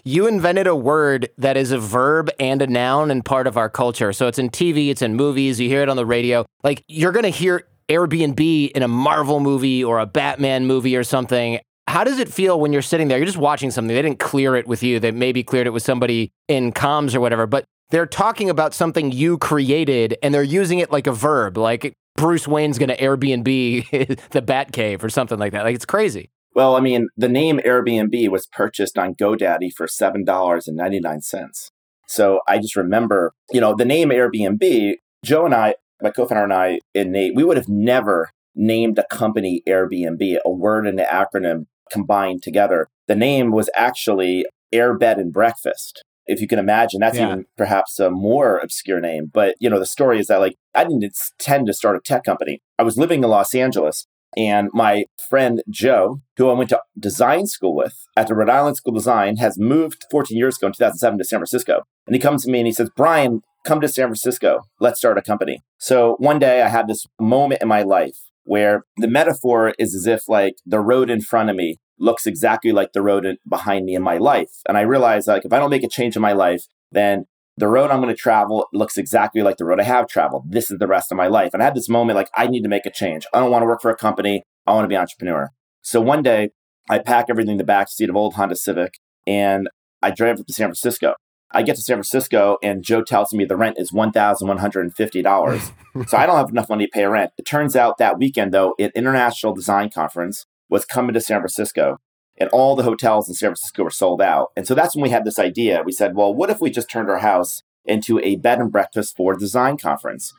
you 0.04 0.26
invented 0.26 0.66
a 0.66 0.74
word 0.74 1.28
that 1.36 1.58
is 1.58 1.70
a 1.70 1.78
verb 1.78 2.30
and 2.40 2.62
a 2.62 2.66
noun 2.66 3.10
and 3.10 3.22
part 3.22 3.46
of 3.46 3.58
our 3.58 3.68
culture. 3.68 4.14
So 4.14 4.28
it's 4.28 4.38
in 4.38 4.48
TV, 4.48 4.88
it's 4.88 5.02
in 5.02 5.16
movies. 5.16 5.60
You 5.60 5.68
hear 5.68 5.82
it 5.82 5.90
on 5.90 5.96
the 5.96 6.06
radio. 6.06 6.46
Like 6.64 6.82
you're 6.88 7.12
gonna 7.12 7.28
hear 7.28 7.68
Airbnb 7.90 8.70
in 8.70 8.82
a 8.82 8.88
Marvel 8.88 9.40
movie 9.40 9.84
or 9.84 9.98
a 9.98 10.06
Batman 10.06 10.66
movie 10.66 10.96
or 10.96 11.04
something. 11.04 11.60
How 11.88 12.04
does 12.04 12.18
it 12.18 12.28
feel 12.28 12.58
when 12.58 12.72
you're 12.72 12.82
sitting 12.82 13.08
there? 13.08 13.18
You're 13.18 13.26
just 13.26 13.38
watching 13.38 13.70
something. 13.70 13.94
They 13.94 14.02
didn't 14.02 14.18
clear 14.18 14.56
it 14.56 14.66
with 14.66 14.82
you. 14.82 14.98
They 14.98 15.12
maybe 15.12 15.42
cleared 15.44 15.66
it 15.66 15.70
with 15.70 15.82
somebody 15.82 16.32
in 16.48 16.72
comms 16.72 17.14
or 17.14 17.20
whatever, 17.20 17.46
but 17.46 17.64
they're 17.90 18.06
talking 18.06 18.50
about 18.50 18.74
something 18.74 19.12
you 19.12 19.38
created 19.38 20.16
and 20.22 20.34
they're 20.34 20.42
using 20.42 20.80
it 20.80 20.90
like 20.90 21.06
a 21.06 21.12
verb, 21.12 21.56
like 21.56 21.94
Bruce 22.16 22.48
Wayne's 22.48 22.78
going 22.78 22.88
to 22.88 22.96
Airbnb 22.96 23.90
the 24.30 24.42
Batcave 24.42 25.02
or 25.04 25.10
something 25.10 25.38
like 25.38 25.52
that. 25.52 25.64
Like 25.64 25.76
it's 25.76 25.84
crazy. 25.84 26.30
Well, 26.54 26.74
I 26.74 26.80
mean, 26.80 27.08
the 27.16 27.28
name 27.28 27.60
Airbnb 27.64 28.30
was 28.30 28.46
purchased 28.46 28.98
on 28.98 29.14
GoDaddy 29.14 29.72
for 29.72 29.86
$7.99. 29.86 31.70
So 32.08 32.40
I 32.48 32.58
just 32.58 32.76
remember, 32.76 33.32
you 33.52 33.60
know, 33.60 33.74
the 33.74 33.84
name 33.84 34.08
Airbnb, 34.08 34.94
Joe 35.24 35.44
and 35.44 35.54
I, 35.54 35.74
my 36.02 36.10
co 36.10 36.26
founder 36.26 36.44
and 36.44 36.52
I, 36.52 36.80
and 36.94 37.12
Nate, 37.12 37.34
we 37.34 37.44
would 37.44 37.58
have 37.58 37.68
never 37.68 38.30
named 38.54 38.98
a 38.98 39.04
company 39.10 39.62
Airbnb, 39.68 40.38
a 40.44 40.50
word 40.50 40.86
and 40.86 40.98
an 40.98 41.06
acronym 41.06 41.66
combined 41.90 42.42
together. 42.42 42.88
The 43.06 43.14
name 43.14 43.50
was 43.50 43.70
actually 43.74 44.46
Air 44.72 44.96
Bed 44.96 45.18
and 45.18 45.32
Breakfast. 45.32 46.02
If 46.26 46.40
you 46.40 46.48
can 46.48 46.58
imagine, 46.58 47.00
that's 47.00 47.16
yeah. 47.16 47.28
even 47.28 47.46
perhaps 47.56 48.00
a 48.00 48.10
more 48.10 48.58
obscure 48.58 49.00
name. 49.00 49.30
But 49.32 49.54
you 49.60 49.70
know, 49.70 49.78
the 49.78 49.86
story 49.86 50.18
is 50.18 50.26
that 50.26 50.40
like 50.40 50.56
I 50.74 50.84
didn't 50.84 51.04
intend 51.04 51.66
to 51.68 51.72
start 51.72 51.96
a 51.96 52.00
tech 52.00 52.24
company. 52.24 52.60
I 52.78 52.82
was 52.82 52.98
living 52.98 53.22
in 53.22 53.30
Los 53.30 53.54
Angeles, 53.54 54.06
and 54.36 54.68
my 54.72 55.04
friend 55.28 55.62
Joe, 55.70 56.20
who 56.36 56.50
I 56.50 56.52
went 56.52 56.70
to 56.70 56.80
design 56.98 57.46
school 57.46 57.74
with 57.74 58.06
at 58.16 58.26
the 58.26 58.34
Rhode 58.34 58.50
Island 58.50 58.76
School 58.76 58.92
of 58.92 58.98
Design, 58.98 59.36
has 59.36 59.58
moved 59.58 60.04
14 60.10 60.36
years 60.36 60.58
ago 60.58 60.66
in 60.66 60.72
2007 60.72 61.18
to 61.18 61.24
San 61.24 61.38
Francisco. 61.38 61.82
And 62.06 62.14
he 62.14 62.20
comes 62.20 62.44
to 62.44 62.50
me 62.50 62.60
and 62.60 62.66
he 62.66 62.72
says, 62.72 62.90
Brian, 62.94 63.42
come 63.64 63.80
to 63.80 63.88
San 63.88 64.06
Francisco. 64.06 64.62
Let's 64.78 64.98
start 64.98 65.18
a 65.18 65.22
company. 65.22 65.62
So 65.78 66.16
one 66.18 66.38
day 66.38 66.62
I 66.62 66.68
had 66.68 66.86
this 66.86 67.06
moment 67.18 67.62
in 67.62 67.68
my 67.68 67.82
life 67.82 68.18
where 68.46 68.84
the 68.96 69.08
metaphor 69.08 69.74
is 69.78 69.94
as 69.94 70.06
if 70.06 70.28
like 70.28 70.54
the 70.64 70.80
road 70.80 71.10
in 71.10 71.20
front 71.20 71.50
of 71.50 71.56
me 71.56 71.76
looks 71.98 72.26
exactly 72.26 72.72
like 72.72 72.92
the 72.92 73.02
road 73.02 73.26
in, 73.26 73.36
behind 73.48 73.84
me 73.84 73.94
in 73.94 74.02
my 74.02 74.16
life. 74.16 74.50
And 74.68 74.78
I 74.78 74.82
realize 74.82 75.26
like 75.26 75.44
if 75.44 75.52
I 75.52 75.58
don't 75.58 75.70
make 75.70 75.82
a 75.82 75.88
change 75.88 76.16
in 76.16 76.22
my 76.22 76.32
life, 76.32 76.64
then 76.92 77.24
the 77.56 77.68
road 77.68 77.90
I'm 77.90 78.00
going 78.00 78.14
to 78.14 78.20
travel 78.20 78.66
looks 78.72 78.96
exactly 78.96 79.42
like 79.42 79.56
the 79.56 79.64
road 79.64 79.80
I 79.80 79.84
have 79.84 80.08
traveled. 80.08 80.44
This 80.50 80.70
is 80.70 80.78
the 80.78 80.86
rest 80.86 81.10
of 81.10 81.16
my 81.16 81.26
life. 81.26 81.50
And 81.52 81.62
I 81.62 81.66
had 81.66 81.74
this 81.74 81.88
moment 81.88 82.16
like 82.16 82.30
I 82.36 82.46
need 82.46 82.62
to 82.62 82.68
make 82.68 82.86
a 82.86 82.90
change. 82.90 83.26
I 83.32 83.40
don't 83.40 83.50
want 83.50 83.62
to 83.62 83.66
work 83.66 83.82
for 83.82 83.90
a 83.90 83.96
company. 83.96 84.42
I 84.66 84.72
want 84.72 84.84
to 84.84 84.88
be 84.88 84.94
an 84.94 85.00
entrepreneur. 85.00 85.50
So 85.82 86.00
one 86.00 86.22
day 86.22 86.50
I 86.88 86.98
pack 86.98 87.26
everything 87.28 87.52
in 87.52 87.58
the 87.58 87.64
back 87.64 87.88
seat 87.88 88.10
of 88.10 88.16
old 88.16 88.34
Honda 88.34 88.56
Civic 88.56 88.94
and 89.26 89.68
I 90.02 90.10
drive 90.10 90.38
up 90.38 90.46
to 90.46 90.52
San 90.52 90.66
Francisco. 90.66 91.14
I 91.52 91.62
get 91.62 91.76
to 91.76 91.82
San 91.82 91.96
Francisco 91.96 92.58
and 92.62 92.82
Joe 92.82 93.02
tells 93.02 93.32
me 93.32 93.44
the 93.44 93.56
rent 93.56 93.78
is 93.78 93.92
$1,150. 93.92 95.72
so 96.08 96.16
I 96.16 96.26
don't 96.26 96.36
have 96.36 96.50
enough 96.50 96.68
money 96.68 96.86
to 96.86 96.90
pay 96.92 97.06
rent. 97.06 97.32
It 97.38 97.46
turns 97.46 97.76
out 97.76 97.98
that 97.98 98.18
weekend, 98.18 98.52
though, 98.52 98.74
an 98.78 98.90
international 98.94 99.54
design 99.54 99.90
conference 99.90 100.46
was 100.68 100.84
coming 100.84 101.14
to 101.14 101.20
San 101.20 101.40
Francisco 101.40 101.98
and 102.38 102.50
all 102.50 102.76
the 102.76 102.82
hotels 102.82 103.28
in 103.28 103.34
San 103.34 103.48
Francisco 103.48 103.84
were 103.84 103.90
sold 103.90 104.20
out. 104.20 104.50
And 104.56 104.66
so 104.66 104.74
that's 104.74 104.94
when 104.94 105.02
we 105.02 105.10
had 105.10 105.24
this 105.24 105.38
idea. 105.38 105.82
We 105.84 105.92
said, 105.92 106.14
well, 106.14 106.34
what 106.34 106.50
if 106.50 106.60
we 106.60 106.70
just 106.70 106.90
turned 106.90 107.08
our 107.08 107.18
house 107.18 107.62
into 107.84 108.18
a 108.20 108.36
bed 108.36 108.58
and 108.58 108.70
breakfast 108.70 109.16
for 109.16 109.34
design 109.34 109.78
conference? 109.78 110.32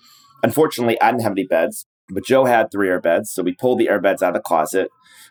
Unfortunately, 0.44 1.00
I 1.02 1.12
didn't 1.12 1.24
have 1.24 1.32
any 1.32 1.46
beds, 1.46 1.86
but 2.10 2.26
Joe 2.26 2.46
had 2.46 2.72
three 2.72 2.90
air 2.90 3.02
beds. 3.02 3.32
So 3.32 3.42
we 3.42 3.54
pulled 3.54 3.80
the 3.80 3.90
air 3.90 4.00
beds 4.00 4.22
out 4.22 4.30
of 4.30 4.36
the 4.36 4.42
closet. 4.42 4.90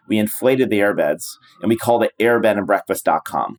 We 0.09 0.19
inflated 0.19 0.71
the 0.71 0.81
air 0.81 0.95
beds 0.95 1.39
and 1.61 1.69
we 1.69 1.77
called 1.77 2.03
it 2.03 2.13
airbedandbreakfast.com. 2.21 3.59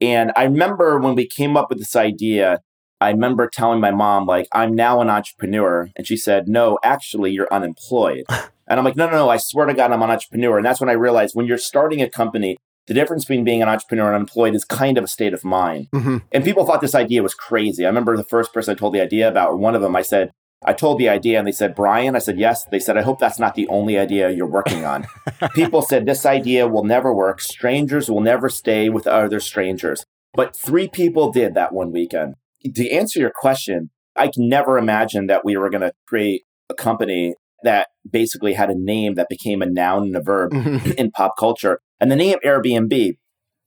And 0.00 0.32
I 0.36 0.44
remember 0.44 0.98
when 0.98 1.14
we 1.14 1.26
came 1.26 1.56
up 1.56 1.68
with 1.70 1.78
this 1.78 1.96
idea, 1.96 2.60
I 3.00 3.10
remember 3.10 3.48
telling 3.48 3.80
my 3.80 3.90
mom, 3.90 4.26
like, 4.26 4.48
I'm 4.52 4.74
now 4.74 5.00
an 5.00 5.10
entrepreneur. 5.10 5.90
And 5.96 6.06
she 6.06 6.16
said, 6.16 6.48
No, 6.48 6.78
actually, 6.82 7.32
you're 7.32 7.52
unemployed. 7.52 8.24
and 8.28 8.78
I'm 8.78 8.84
like, 8.84 8.96
No, 8.96 9.06
no, 9.06 9.12
no, 9.12 9.28
I 9.28 9.36
swear 9.36 9.66
to 9.66 9.74
God, 9.74 9.92
I'm 9.92 10.02
an 10.02 10.10
entrepreneur. 10.10 10.56
And 10.56 10.66
that's 10.66 10.80
when 10.80 10.90
I 10.90 10.94
realized 10.94 11.34
when 11.34 11.46
you're 11.46 11.58
starting 11.58 12.02
a 12.02 12.08
company, 12.08 12.56
the 12.86 12.94
difference 12.94 13.24
between 13.24 13.44
being 13.44 13.62
an 13.62 13.68
entrepreneur 13.68 14.06
and 14.06 14.16
unemployed 14.16 14.54
is 14.54 14.64
kind 14.64 14.98
of 14.98 15.04
a 15.04 15.08
state 15.08 15.34
of 15.34 15.44
mind. 15.44 15.88
Mm-hmm. 15.92 16.18
And 16.32 16.44
people 16.44 16.64
thought 16.64 16.80
this 16.80 16.94
idea 16.94 17.22
was 17.22 17.34
crazy. 17.34 17.84
I 17.84 17.88
remember 17.88 18.16
the 18.16 18.24
first 18.24 18.52
person 18.52 18.72
I 18.72 18.78
told 18.78 18.94
the 18.94 19.00
idea 19.00 19.28
about, 19.28 19.58
one 19.58 19.74
of 19.74 19.82
them, 19.82 19.94
I 19.94 20.02
said, 20.02 20.32
I 20.64 20.72
told 20.72 20.98
the 20.98 21.08
idea 21.08 21.38
and 21.38 21.46
they 21.46 21.52
said, 21.52 21.74
Brian, 21.74 22.16
I 22.16 22.18
said, 22.18 22.38
yes. 22.38 22.64
They 22.64 22.80
said, 22.80 22.96
I 22.96 23.02
hope 23.02 23.20
that's 23.20 23.38
not 23.38 23.54
the 23.54 23.68
only 23.68 23.96
idea 23.96 24.30
you're 24.30 24.46
working 24.46 24.84
on. 24.84 25.06
People 25.54 25.82
said, 25.82 26.04
this 26.04 26.26
idea 26.26 26.66
will 26.66 26.84
never 26.84 27.14
work. 27.14 27.40
Strangers 27.40 28.10
will 28.10 28.20
never 28.20 28.48
stay 28.48 28.88
with 28.88 29.06
other 29.06 29.38
strangers. 29.38 30.04
But 30.34 30.54
three 30.54 30.88
people 30.88 31.32
did 31.32 31.54
that 31.54 31.72
one 31.72 31.90
weekend. 31.90 32.34
To 32.74 32.90
answer 32.90 33.18
your 33.18 33.32
question, 33.34 33.90
I 34.14 34.28
can 34.28 34.48
never 34.48 34.78
imagine 34.78 35.26
that 35.28 35.44
we 35.44 35.56
were 35.56 35.70
going 35.70 35.82
to 35.82 35.92
create 36.06 36.42
a 36.68 36.74
company 36.74 37.34
that 37.62 37.88
basically 38.08 38.52
had 38.52 38.70
a 38.70 38.74
name 38.76 39.14
that 39.14 39.28
became 39.28 39.62
a 39.62 39.66
noun 39.66 40.04
and 40.04 40.16
a 40.16 40.22
verb 40.22 40.52
in 40.98 41.10
pop 41.10 41.34
culture. 41.38 41.80
And 42.00 42.10
the 42.10 42.16
name 42.16 42.38
Airbnb 42.44 43.16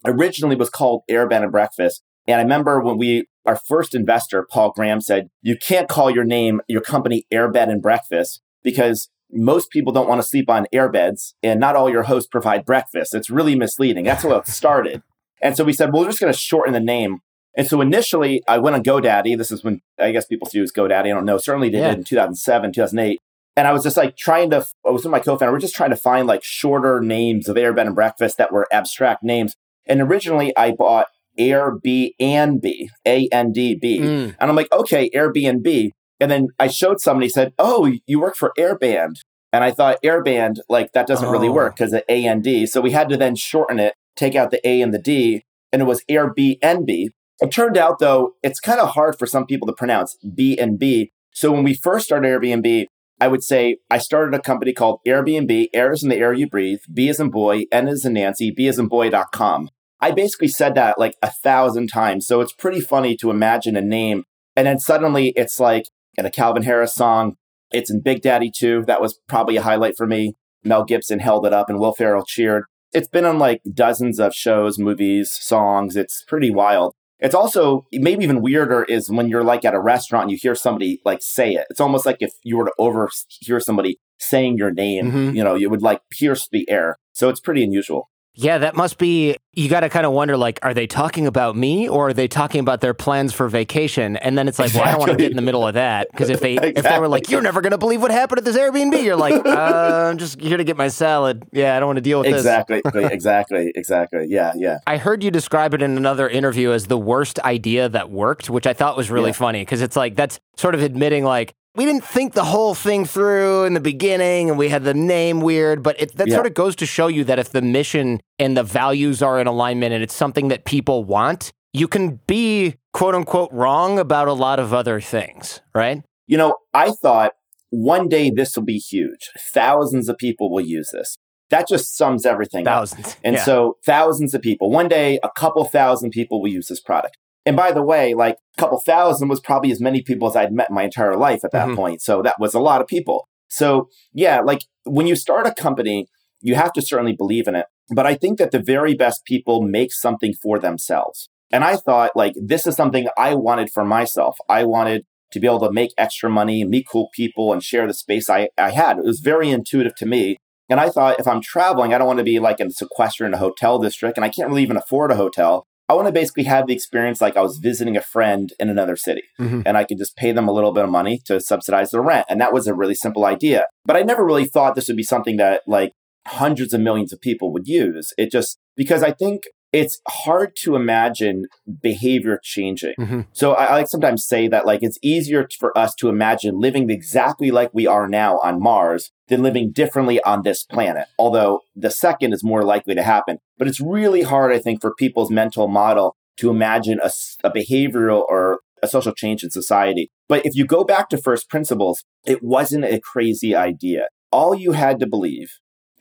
originally 0.05 0.55
was 0.55 0.69
called 0.69 1.03
Airbed 1.09 1.43
and 1.43 1.51
Breakfast. 1.51 2.03
And 2.27 2.39
I 2.39 2.43
remember 2.43 2.79
when 2.79 2.97
we 2.97 3.27
our 3.45 3.55
first 3.55 3.95
investor, 3.95 4.45
Paul 4.49 4.71
Graham, 4.71 5.01
said, 5.01 5.29
You 5.41 5.57
can't 5.57 5.89
call 5.89 6.09
your 6.09 6.23
name, 6.23 6.61
your 6.67 6.81
company, 6.81 7.25
Airbed 7.31 7.69
and 7.69 7.81
Breakfast 7.81 8.41
because 8.63 9.09
most 9.31 9.69
people 9.69 9.93
don't 9.93 10.07
want 10.07 10.21
to 10.21 10.27
sleep 10.27 10.49
on 10.49 10.67
airbeds 10.73 11.33
and 11.41 11.59
not 11.59 11.75
all 11.75 11.89
your 11.89 12.03
hosts 12.03 12.27
provide 12.29 12.65
breakfast. 12.65 13.15
It's 13.15 13.29
really 13.29 13.55
misleading. 13.55 14.05
That's 14.05 14.23
how 14.23 14.33
it 14.33 14.47
started. 14.47 15.01
And 15.41 15.55
so 15.55 15.63
we 15.63 15.73
said, 15.73 15.91
well, 15.91 16.03
we're 16.03 16.09
just 16.09 16.19
going 16.19 16.33
to 16.33 16.37
shorten 16.37 16.73
the 16.73 16.79
name. 16.79 17.19
And 17.55 17.67
so 17.67 17.81
initially, 17.81 18.43
I 18.47 18.59
went 18.59 18.75
on 18.75 18.83
GoDaddy. 18.83 19.37
This 19.37 19.51
is 19.51 19.63
when 19.63 19.81
I 19.99 20.11
guess 20.11 20.25
people 20.25 20.47
use 20.53 20.71
GoDaddy. 20.71 21.05
I 21.05 21.09
don't 21.09 21.25
know. 21.25 21.37
Certainly 21.37 21.69
they 21.69 21.79
yeah. 21.79 21.89
did 21.89 21.99
in 21.99 22.03
2007, 22.03 22.73
2008. 22.73 23.19
And 23.57 23.67
I 23.67 23.73
was 23.73 23.83
just 23.83 23.97
like 23.97 24.15
trying 24.15 24.49
to, 24.51 24.65
I 24.85 24.91
was 24.91 25.03
with 25.03 25.11
my 25.11 25.19
co 25.19 25.37
founder, 25.37 25.51
we're 25.51 25.59
just 25.59 25.75
trying 25.75 25.89
to 25.89 25.97
find 25.97 26.27
like 26.27 26.43
shorter 26.43 27.01
names 27.01 27.49
of 27.49 27.57
Airbed 27.57 27.85
and 27.85 27.95
Breakfast 27.95 28.37
that 28.37 28.53
were 28.53 28.67
abstract 28.71 29.23
names. 29.23 29.55
And 29.85 30.01
originally, 30.01 30.55
I 30.55 30.71
bought 30.71 31.07
Airbnb, 31.39 32.87
A 33.07 33.27
N 33.31 33.51
D 33.51 33.75
B. 33.75 33.99
Mm. 33.99 34.35
And 34.39 34.49
I'm 34.49 34.55
like, 34.55 34.71
okay, 34.71 35.09
Airbnb. 35.15 35.91
And 36.19 36.31
then 36.31 36.49
I 36.59 36.67
showed 36.67 37.01
somebody 37.01 37.29
said, 37.29 37.53
oh, 37.57 37.91
you 38.05 38.19
work 38.19 38.35
for 38.35 38.53
Airband. 38.57 39.15
And 39.53 39.63
I 39.63 39.71
thought 39.71 39.97
Airband, 40.03 40.57
like 40.69 40.93
that 40.93 41.07
doesn't 41.07 41.27
oh. 41.27 41.31
really 41.31 41.49
work 41.49 41.75
because 41.75 41.93
of 41.93 42.03
A 42.09 42.25
N 42.25 42.41
D. 42.41 42.65
So 42.65 42.81
we 42.81 42.91
had 42.91 43.09
to 43.09 43.17
then 43.17 43.35
shorten 43.35 43.79
it, 43.79 43.95
take 44.15 44.35
out 44.35 44.51
the 44.51 44.65
A 44.67 44.81
and 44.81 44.93
the 44.93 44.99
D, 44.99 45.43
and 45.71 45.81
it 45.81 45.85
was 45.85 46.03
Airbnb. 46.09 47.09
It 47.41 47.51
turned 47.51 47.77
out 47.77 47.99
though, 47.99 48.33
it's 48.43 48.59
kind 48.59 48.79
of 48.79 48.89
hard 48.89 49.17
for 49.17 49.25
some 49.25 49.45
people 49.45 49.67
to 49.67 49.73
pronounce 49.73 50.17
B 50.35 50.57
and 50.57 50.77
B. 50.77 51.11
So 51.33 51.51
when 51.51 51.63
we 51.63 51.73
first 51.73 52.05
started 52.05 52.27
Airbnb, 52.27 52.85
I 53.19 53.27
would 53.27 53.43
say 53.43 53.77
I 53.89 53.97
started 53.97 54.33
a 54.33 54.41
company 54.41 54.73
called 54.73 54.99
Airbnb, 55.07 55.67
air 55.73 55.91
is 55.91 56.03
in 56.03 56.09
the 56.09 56.17
air 56.17 56.33
you 56.33 56.49
breathe, 56.49 56.79
B 56.91 57.07
is 57.07 57.19
in 57.19 57.29
boy, 57.29 57.65
N 57.71 57.87
is 57.87 58.05
in 58.05 58.13
Nancy, 58.13 58.51
B 58.51 58.67
is 58.67 58.79
in 58.79 58.87
boy.com. 58.87 59.69
I 60.01 60.11
basically 60.11 60.47
said 60.47 60.75
that 60.75 60.97
like 60.97 61.15
a 61.21 61.29
thousand 61.29 61.87
times. 61.87 62.25
So 62.25 62.41
it's 62.41 62.53
pretty 62.53 62.81
funny 62.81 63.15
to 63.17 63.29
imagine 63.29 63.75
a 63.75 63.81
name. 63.81 64.23
And 64.55 64.67
then 64.67 64.79
suddenly 64.79 65.33
it's 65.35 65.59
like 65.59 65.85
in 66.17 66.25
a 66.25 66.31
Calvin 66.31 66.63
Harris 66.63 66.95
song, 66.95 67.37
it's 67.71 67.91
in 67.91 68.01
Big 68.01 68.21
Daddy 68.21 68.51
2. 68.53 68.85
That 68.87 69.01
was 69.01 69.19
probably 69.27 69.57
a 69.57 69.61
highlight 69.61 69.95
for 69.95 70.07
me. 70.07 70.35
Mel 70.63 70.83
Gibson 70.83 71.19
held 71.19 71.45
it 71.45 71.53
up 71.53 71.69
and 71.69 71.79
Will 71.79 71.93
Ferrell 71.93 72.25
cheered. 72.25 72.65
It's 72.93 73.07
been 73.07 73.25
on 73.25 73.39
like 73.39 73.61
dozens 73.73 74.19
of 74.19 74.33
shows, 74.33 74.77
movies, 74.77 75.31
songs. 75.31 75.95
It's 75.95 76.23
pretty 76.27 76.51
wild. 76.51 76.93
It's 77.19 77.35
also 77.35 77.85
maybe 77.93 78.23
even 78.23 78.41
weirder 78.41 78.83
is 78.83 79.09
when 79.09 79.29
you're 79.29 79.43
like 79.43 79.63
at 79.63 79.75
a 79.75 79.79
restaurant 79.79 80.23
and 80.23 80.31
you 80.31 80.37
hear 80.41 80.55
somebody 80.55 80.99
like 81.05 81.21
say 81.21 81.51
it. 81.51 81.67
It's 81.69 81.79
almost 81.79 82.05
like 82.05 82.17
if 82.19 82.31
you 82.43 82.57
were 82.57 82.65
to 82.65 82.73
overhear 82.79 83.59
somebody 83.59 83.99
saying 84.17 84.57
your 84.57 84.71
name, 84.71 85.11
mm-hmm. 85.11 85.35
you 85.35 85.43
know, 85.43 85.55
you 85.55 85.69
would 85.69 85.83
like 85.83 86.01
pierce 86.09 86.47
the 86.51 86.67
air. 86.69 86.97
So 87.13 87.29
it's 87.29 87.39
pretty 87.39 87.63
unusual. 87.63 88.09
Yeah, 88.33 88.59
that 88.59 88.75
must 88.75 88.97
be. 88.97 89.35
You 89.53 89.67
got 89.67 89.81
to 89.81 89.89
kind 89.89 90.05
of 90.05 90.13
wonder, 90.13 90.37
like, 90.37 90.59
are 90.63 90.73
they 90.73 90.87
talking 90.87 91.27
about 91.27 91.57
me 91.57 91.89
or 91.89 92.09
are 92.09 92.13
they 92.13 92.29
talking 92.29 92.61
about 92.61 92.79
their 92.79 92.93
plans 92.93 93.33
for 93.33 93.49
vacation? 93.49 94.15
And 94.15 94.37
then 94.37 94.47
it's 94.47 94.57
like, 94.57 94.67
exactly. 94.67 94.79
well, 94.79 94.87
I 94.87 94.91
don't 94.91 94.99
want 94.99 95.11
to 95.11 95.17
get 95.17 95.31
in 95.31 95.35
the 95.35 95.41
middle 95.41 95.67
of 95.67 95.73
that 95.73 96.07
because 96.09 96.29
if 96.29 96.39
they 96.39 96.53
exactly. 96.53 96.73
if 96.77 96.83
they 96.83 96.99
were 96.99 97.09
like, 97.09 97.29
you're 97.29 97.41
never 97.41 97.59
going 97.59 97.71
to 97.71 97.77
believe 97.77 98.01
what 98.01 98.11
happened 98.11 98.39
at 98.39 98.45
this 98.45 98.55
Airbnb, 98.55 99.03
you're 99.03 99.17
like, 99.17 99.33
uh, 99.45 100.07
I'm 100.09 100.17
just 100.17 100.39
here 100.39 100.55
to 100.55 100.63
get 100.63 100.77
my 100.77 100.87
salad. 100.87 101.43
Yeah, 101.51 101.75
I 101.75 101.79
don't 101.81 101.87
want 101.87 101.97
to 101.97 102.01
deal 102.01 102.19
with 102.19 102.29
exactly, 102.29 102.81
this. 102.81 102.93
Exactly, 102.93 103.13
exactly, 103.13 103.71
exactly. 103.75 104.25
Yeah, 104.29 104.53
yeah. 104.55 104.79
I 104.87 104.95
heard 104.95 105.23
you 105.23 105.31
describe 105.31 105.73
it 105.73 105.81
in 105.81 105.97
another 105.97 106.29
interview 106.29 106.71
as 106.71 106.87
the 106.87 106.97
worst 106.97 107.39
idea 107.39 107.89
that 107.89 108.09
worked, 108.09 108.49
which 108.49 108.65
I 108.65 108.73
thought 108.73 108.95
was 108.95 109.11
really 109.11 109.31
yeah. 109.31 109.33
funny 109.33 109.61
because 109.63 109.81
it's 109.81 109.97
like 109.97 110.15
that's 110.15 110.39
sort 110.55 110.75
of 110.75 110.81
admitting 110.81 111.25
like 111.25 111.53
we 111.75 111.85
didn't 111.85 112.03
think 112.03 112.33
the 112.33 112.43
whole 112.43 112.75
thing 112.75 113.05
through 113.05 113.65
in 113.65 113.73
the 113.73 113.79
beginning 113.79 114.49
and 114.49 114.57
we 114.57 114.69
had 114.69 114.83
the 114.83 114.93
name 114.93 115.39
weird, 115.39 115.81
but 115.81 115.99
it, 116.01 116.15
that 116.17 116.27
yeah. 116.27 116.35
sort 116.35 116.45
of 116.45 116.53
goes 116.53 116.75
to 116.77 116.85
show 116.85 117.07
you 117.07 117.23
that 117.23 117.39
if 117.39 117.51
the 117.51 117.61
mission 117.61 118.19
and 118.39 118.57
the 118.57 118.63
values 118.63 119.21
are 119.21 119.39
in 119.39 119.47
alignment 119.47 119.93
and 119.93 120.03
it's 120.03 120.13
something 120.13 120.49
that 120.49 120.65
people 120.65 121.05
want, 121.05 121.51
you 121.73 121.87
can 121.87 122.19
be 122.27 122.75
quote 122.93 123.15
unquote 123.15 123.51
wrong 123.53 123.99
about 123.99 124.27
a 124.27 124.33
lot 124.33 124.59
of 124.59 124.73
other 124.73 124.99
things, 124.99 125.61
right? 125.73 126.03
You 126.27 126.37
know, 126.37 126.55
I 126.73 126.91
thought 126.91 127.33
one 127.69 128.09
day 128.09 128.29
this 128.29 128.55
will 128.55 128.65
be 128.65 128.77
huge. 128.77 129.29
Thousands 129.53 130.09
of 130.09 130.17
people 130.17 130.51
will 130.51 130.65
use 130.65 130.89
this. 130.91 131.17
That 131.49 131.67
just 131.67 131.97
sums 131.97 132.25
everything 132.25 132.63
thousands. 132.63 133.07
up. 133.07 133.13
And 133.23 133.35
yeah. 133.35 133.43
so 133.43 133.77
thousands 133.85 134.33
of 134.33 134.41
people. 134.41 134.69
One 134.71 134.87
day, 134.87 135.19
a 135.21 135.29
couple 135.35 135.63
thousand 135.65 136.11
people 136.11 136.41
will 136.41 136.49
use 136.49 136.67
this 136.67 136.79
product. 136.79 137.17
And 137.45 137.55
by 137.55 137.71
the 137.71 137.83
way, 137.83 138.13
like 138.13 138.37
a 138.57 138.61
couple 138.61 138.79
thousand 138.79 139.27
was 139.27 139.39
probably 139.39 139.71
as 139.71 139.81
many 139.81 140.01
people 140.01 140.27
as 140.27 140.35
I'd 140.35 140.53
met 140.53 140.71
my 140.71 140.83
entire 140.83 141.15
life 141.15 141.43
at 141.43 141.51
that 141.51 141.67
mm-hmm. 141.67 141.75
point. 141.75 142.01
So 142.01 142.21
that 142.21 142.39
was 142.39 142.53
a 142.53 142.59
lot 142.59 142.81
of 142.81 142.87
people. 142.87 143.27
So 143.47 143.89
yeah, 144.13 144.41
like 144.41 144.61
when 144.83 145.07
you 145.07 145.15
start 145.15 145.47
a 145.47 145.53
company, 145.53 146.07
you 146.39 146.55
have 146.55 146.73
to 146.73 146.81
certainly 146.81 147.15
believe 147.15 147.47
in 147.47 147.55
it. 147.55 147.65
But 147.93 148.05
I 148.05 148.15
think 148.15 148.37
that 148.37 148.51
the 148.51 148.61
very 148.61 148.93
best 148.93 149.25
people 149.25 149.61
make 149.61 149.91
something 149.91 150.33
for 150.33 150.59
themselves. 150.59 151.29
And 151.51 151.63
I 151.63 151.75
thought 151.75 152.11
like 152.15 152.33
this 152.41 152.65
is 152.65 152.75
something 152.75 153.07
I 153.17 153.35
wanted 153.35 153.71
for 153.71 153.83
myself. 153.83 154.37
I 154.47 154.63
wanted 154.63 155.03
to 155.31 155.39
be 155.39 155.47
able 155.47 155.59
to 155.61 155.71
make 155.71 155.91
extra 155.97 156.29
money, 156.29 156.63
meet 156.63 156.87
cool 156.87 157.09
people, 157.13 157.51
and 157.51 157.63
share 157.63 157.87
the 157.87 157.93
space 157.93 158.29
I, 158.29 158.49
I 158.57 158.71
had. 158.71 158.97
It 158.97 159.05
was 159.05 159.19
very 159.19 159.49
intuitive 159.49 159.95
to 159.95 160.05
me. 160.05 160.37
And 160.69 160.79
I 160.79 160.89
thought 160.89 161.19
if 161.19 161.27
I'm 161.27 161.41
traveling, 161.41 161.93
I 161.93 161.97
don't 161.97 162.07
want 162.07 162.19
to 162.19 162.23
be 162.23 162.39
like 162.39 162.59
in 162.59 162.71
sequester 162.71 163.25
in 163.25 163.33
a 163.33 163.37
hotel 163.37 163.79
district, 163.79 164.17
and 164.17 164.23
I 164.23 164.29
can't 164.29 164.49
really 164.49 164.63
even 164.63 164.77
afford 164.77 165.11
a 165.11 165.15
hotel. 165.15 165.65
I 165.91 165.93
want 165.93 166.07
to 166.07 166.13
basically 166.13 166.45
have 166.45 166.67
the 166.67 166.73
experience 166.73 167.19
like 167.19 167.35
I 167.35 167.41
was 167.41 167.57
visiting 167.57 167.97
a 167.97 168.01
friend 168.01 168.53
in 168.61 168.69
another 168.69 168.95
city 168.95 169.23
mm-hmm. 169.37 169.63
and 169.65 169.77
I 169.77 169.83
could 169.83 169.97
just 169.97 170.15
pay 170.15 170.31
them 170.31 170.47
a 170.47 170.53
little 170.53 170.71
bit 170.71 170.85
of 170.85 170.89
money 170.89 171.19
to 171.25 171.41
subsidize 171.41 171.91
their 171.91 172.01
rent. 172.01 172.27
And 172.29 172.39
that 172.39 172.53
was 172.53 172.65
a 172.65 172.73
really 172.73 172.95
simple 172.95 173.25
idea. 173.25 173.65
But 173.83 173.97
I 173.97 174.01
never 174.03 174.23
really 174.23 174.45
thought 174.45 174.75
this 174.75 174.87
would 174.87 174.95
be 174.95 175.03
something 175.03 175.35
that 175.35 175.63
like 175.67 175.91
hundreds 176.25 176.73
of 176.73 176.79
millions 176.79 177.11
of 177.11 177.19
people 177.19 177.51
would 177.51 177.67
use. 177.67 178.13
It 178.17 178.31
just, 178.31 178.57
because 178.77 179.03
I 179.03 179.11
think 179.11 179.43
it's 179.73 180.01
hard 180.07 180.55
to 180.57 180.75
imagine 180.75 181.45
behavior 181.81 182.39
changing. 182.43 182.93
Mm-hmm. 182.99 183.21
So 183.31 183.53
I, 183.53 183.65
I, 183.65 183.73
like 183.75 183.87
sometimes 183.87 184.25
say 184.25 184.47
that 184.49 184.65
like 184.65 184.83
it's 184.83 184.99
easier 185.01 185.47
for 185.59 185.77
us 185.77 185.95
to 185.95 186.09
imagine 186.09 186.59
living 186.59 186.89
exactly 186.89 187.51
like 187.51 187.71
we 187.73 187.87
are 187.87 188.07
now 188.07 188.37
on 188.39 188.61
Mars 188.61 189.11
than 189.27 189.41
living 189.41 189.71
differently 189.71 190.21
on 190.23 190.41
this 190.43 190.63
planet. 190.63 191.07
Although 191.17 191.61
the 191.75 191.89
second 191.89 192.33
is 192.33 192.43
more 192.43 192.63
likely 192.63 192.95
to 192.95 193.03
happen, 193.03 193.37
but 193.57 193.67
it's 193.67 193.79
really 193.79 194.23
hard, 194.23 194.51
I 194.51 194.59
think, 194.59 194.81
for 194.81 194.93
people's 194.93 195.31
mental 195.31 195.67
model 195.67 196.15
to 196.37 196.49
imagine 196.49 196.99
a, 197.01 197.11
a 197.43 197.51
behavioral 197.51 198.23
or 198.27 198.59
a 198.83 198.87
social 198.87 199.13
change 199.13 199.43
in 199.43 199.51
society. 199.51 200.11
But 200.27 200.45
if 200.45 200.55
you 200.55 200.65
go 200.65 200.83
back 200.83 201.09
to 201.09 201.17
first 201.17 201.49
principles, 201.49 202.03
it 202.25 202.43
wasn't 202.43 202.85
a 202.85 202.99
crazy 202.99 203.55
idea. 203.55 204.07
All 204.31 204.55
you 204.55 204.71
had 204.73 204.99
to 204.99 205.07
believe 205.07 205.49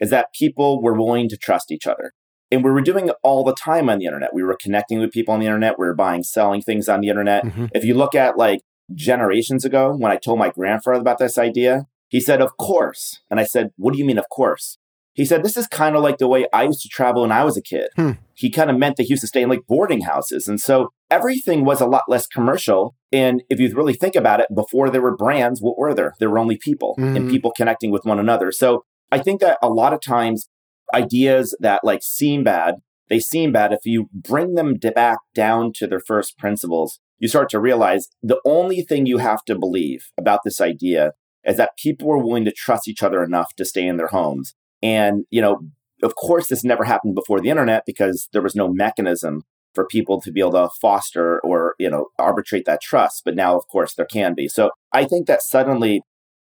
is 0.01 0.11
that 0.11 0.33
people 0.37 0.83
were 0.83 0.95
willing 0.95 1.29
to 1.29 1.37
trust 1.37 1.71
each 1.71 1.87
other. 1.87 2.13
And 2.51 2.65
we 2.65 2.71
were 2.71 2.81
doing 2.81 3.09
it 3.09 3.17
all 3.23 3.45
the 3.45 3.55
time 3.55 3.89
on 3.89 3.99
the 3.99 4.07
internet. 4.07 4.35
We 4.35 4.43
were 4.43 4.57
connecting 4.61 4.99
with 4.99 5.13
people 5.13 5.35
on 5.35 5.41
the 5.41 5.47
internet. 5.47 5.79
We 5.79 5.87
were 5.87 5.95
buying, 5.95 6.23
selling 6.23 6.63
things 6.63 6.89
on 6.89 7.01
the 7.01 7.09
internet. 7.09 7.45
Mm-hmm. 7.45 7.67
If 7.75 7.85
you 7.85 7.95
look 7.95 8.15
at 8.15 8.37
like 8.37 8.61
generations 8.95 9.65
ago, 9.65 9.95
when 9.97 10.11
I 10.11 10.17
told 10.17 10.39
my 10.39 10.51
grandfather 10.51 11.01
about 11.01 11.19
this 11.19 11.39
idea, 11.39 11.87
he 12.09 12.21
said, 12.21 12.41
Of 12.41 12.57
course. 12.57 13.21
And 13.31 13.39
I 13.39 13.45
said, 13.45 13.71
What 13.77 13.93
do 13.93 13.99
you 13.99 14.05
mean, 14.05 14.19
of 14.19 14.29
course? 14.31 14.79
He 15.15 15.25
said, 15.25 15.43
This 15.43 15.57
is 15.57 15.67
kind 15.69 15.97
of 15.97 16.03
like 16.03 16.19
the 16.19 16.29
way 16.29 16.47
I 16.53 16.65
used 16.65 16.83
to 16.83 16.89
travel 16.89 17.23
when 17.23 17.33
I 17.33 17.45
was 17.45 17.57
a 17.57 17.63
kid. 17.63 17.89
Hmm. 17.97 18.13
He 18.35 18.51
kind 18.51 18.71
of 18.71 18.79
meant 18.79 18.97
that 18.97 19.05
he 19.05 19.11
used 19.11 19.23
to 19.23 19.29
stay 19.29 19.43
in 19.43 19.49
like 19.49 19.67
boarding 19.69 20.03
houses. 20.03 20.49
And 20.49 20.61
so 20.61 20.93
everything 21.11 21.65
was 21.65 21.81
a 21.81 21.87
lot 21.87 22.05
less 22.09 22.27
commercial. 22.27 22.97
And 23.13 23.43
if 23.49 23.61
you 23.61 23.73
really 23.75 23.95
think 23.95 24.17
about 24.17 24.41
it, 24.41 24.47
before 24.55 24.91
there 24.91 25.03
were 25.03 25.17
brands, 25.17 25.61
what 25.61 25.79
were 25.79 25.95
there? 25.95 26.15
There 26.19 26.31
were 26.31 26.39
only 26.39 26.57
people 26.57 26.97
mm-hmm. 26.99 27.17
and 27.17 27.31
people 27.31 27.53
connecting 27.57 27.91
with 27.91 28.05
one 28.05 28.19
another. 28.19 28.51
So 28.51 28.85
I 29.13 29.19
think 29.19 29.41
that 29.41 29.59
a 29.63 29.69
lot 29.69 29.93
of 29.93 30.01
times 30.01 30.49
ideas 30.95 31.57
that 31.61 31.83
like 31.85 32.03
seem 32.03 32.45
bad, 32.45 32.77
they 33.09 33.21
seem 33.21 33.53
bad. 33.53 33.73
If 33.73 33.81
you 33.85 34.09
bring 34.13 34.55
them 34.55 34.75
back 34.75 35.19
down 35.35 35.73
to 35.77 35.87
their 35.87 36.01
first 36.01 36.39
principles, 36.39 37.01
you 37.19 37.29
start 37.29 37.51
to 37.51 37.61
realize 37.61 38.09
the 38.23 38.41
only 38.45 38.83
thing 38.83 39.07
you 39.07 39.19
have 39.19 39.45
to 39.45 39.59
believe 39.59 40.07
about 40.17 40.41
this 40.45 40.61
idea 40.61 41.13
is 41.45 41.57
that 41.57 41.77
people 41.77 42.11
are 42.11 42.19
willing 42.19 42.45
to 42.45 42.53
trust 42.53 42.89
each 42.89 43.03
other 43.03 43.23
enough 43.23 43.55
to 43.57 43.65
stay 43.65 43.87
in 43.87 43.97
their 43.97 44.09
homes. 44.09 44.55
And, 44.83 45.25
you 45.31 45.41
know, 45.41 45.61
of 46.03 46.15
course, 46.15 46.49
this 46.49 46.65
never 46.65 46.85
happened 46.85 47.15
before 47.15 47.41
the 47.41 47.51
internet 47.51 47.85
because 47.87 48.29
there 48.33 48.43
was 48.43 48.55
no 48.55 48.73
mechanism 48.73 49.43
for 49.75 49.87
people 49.87 50.21
to 50.21 50.33
be 50.33 50.41
able 50.41 50.53
to 50.53 50.71
foster 50.81 51.41
or, 51.41 51.75
you 51.79 51.89
know, 51.91 52.07
arbitrate 52.19 52.65
that 52.67 52.81
trust. 52.81 53.23
But 53.25 53.37
now, 53.37 53.57
of 53.57 53.69
course, 53.69 53.95
there 53.95 54.07
can 54.07 54.35
be. 54.35 54.49
So 54.49 54.71
I 54.93 55.05
think 55.05 55.27
that 55.27 55.43
suddenly 55.43 56.03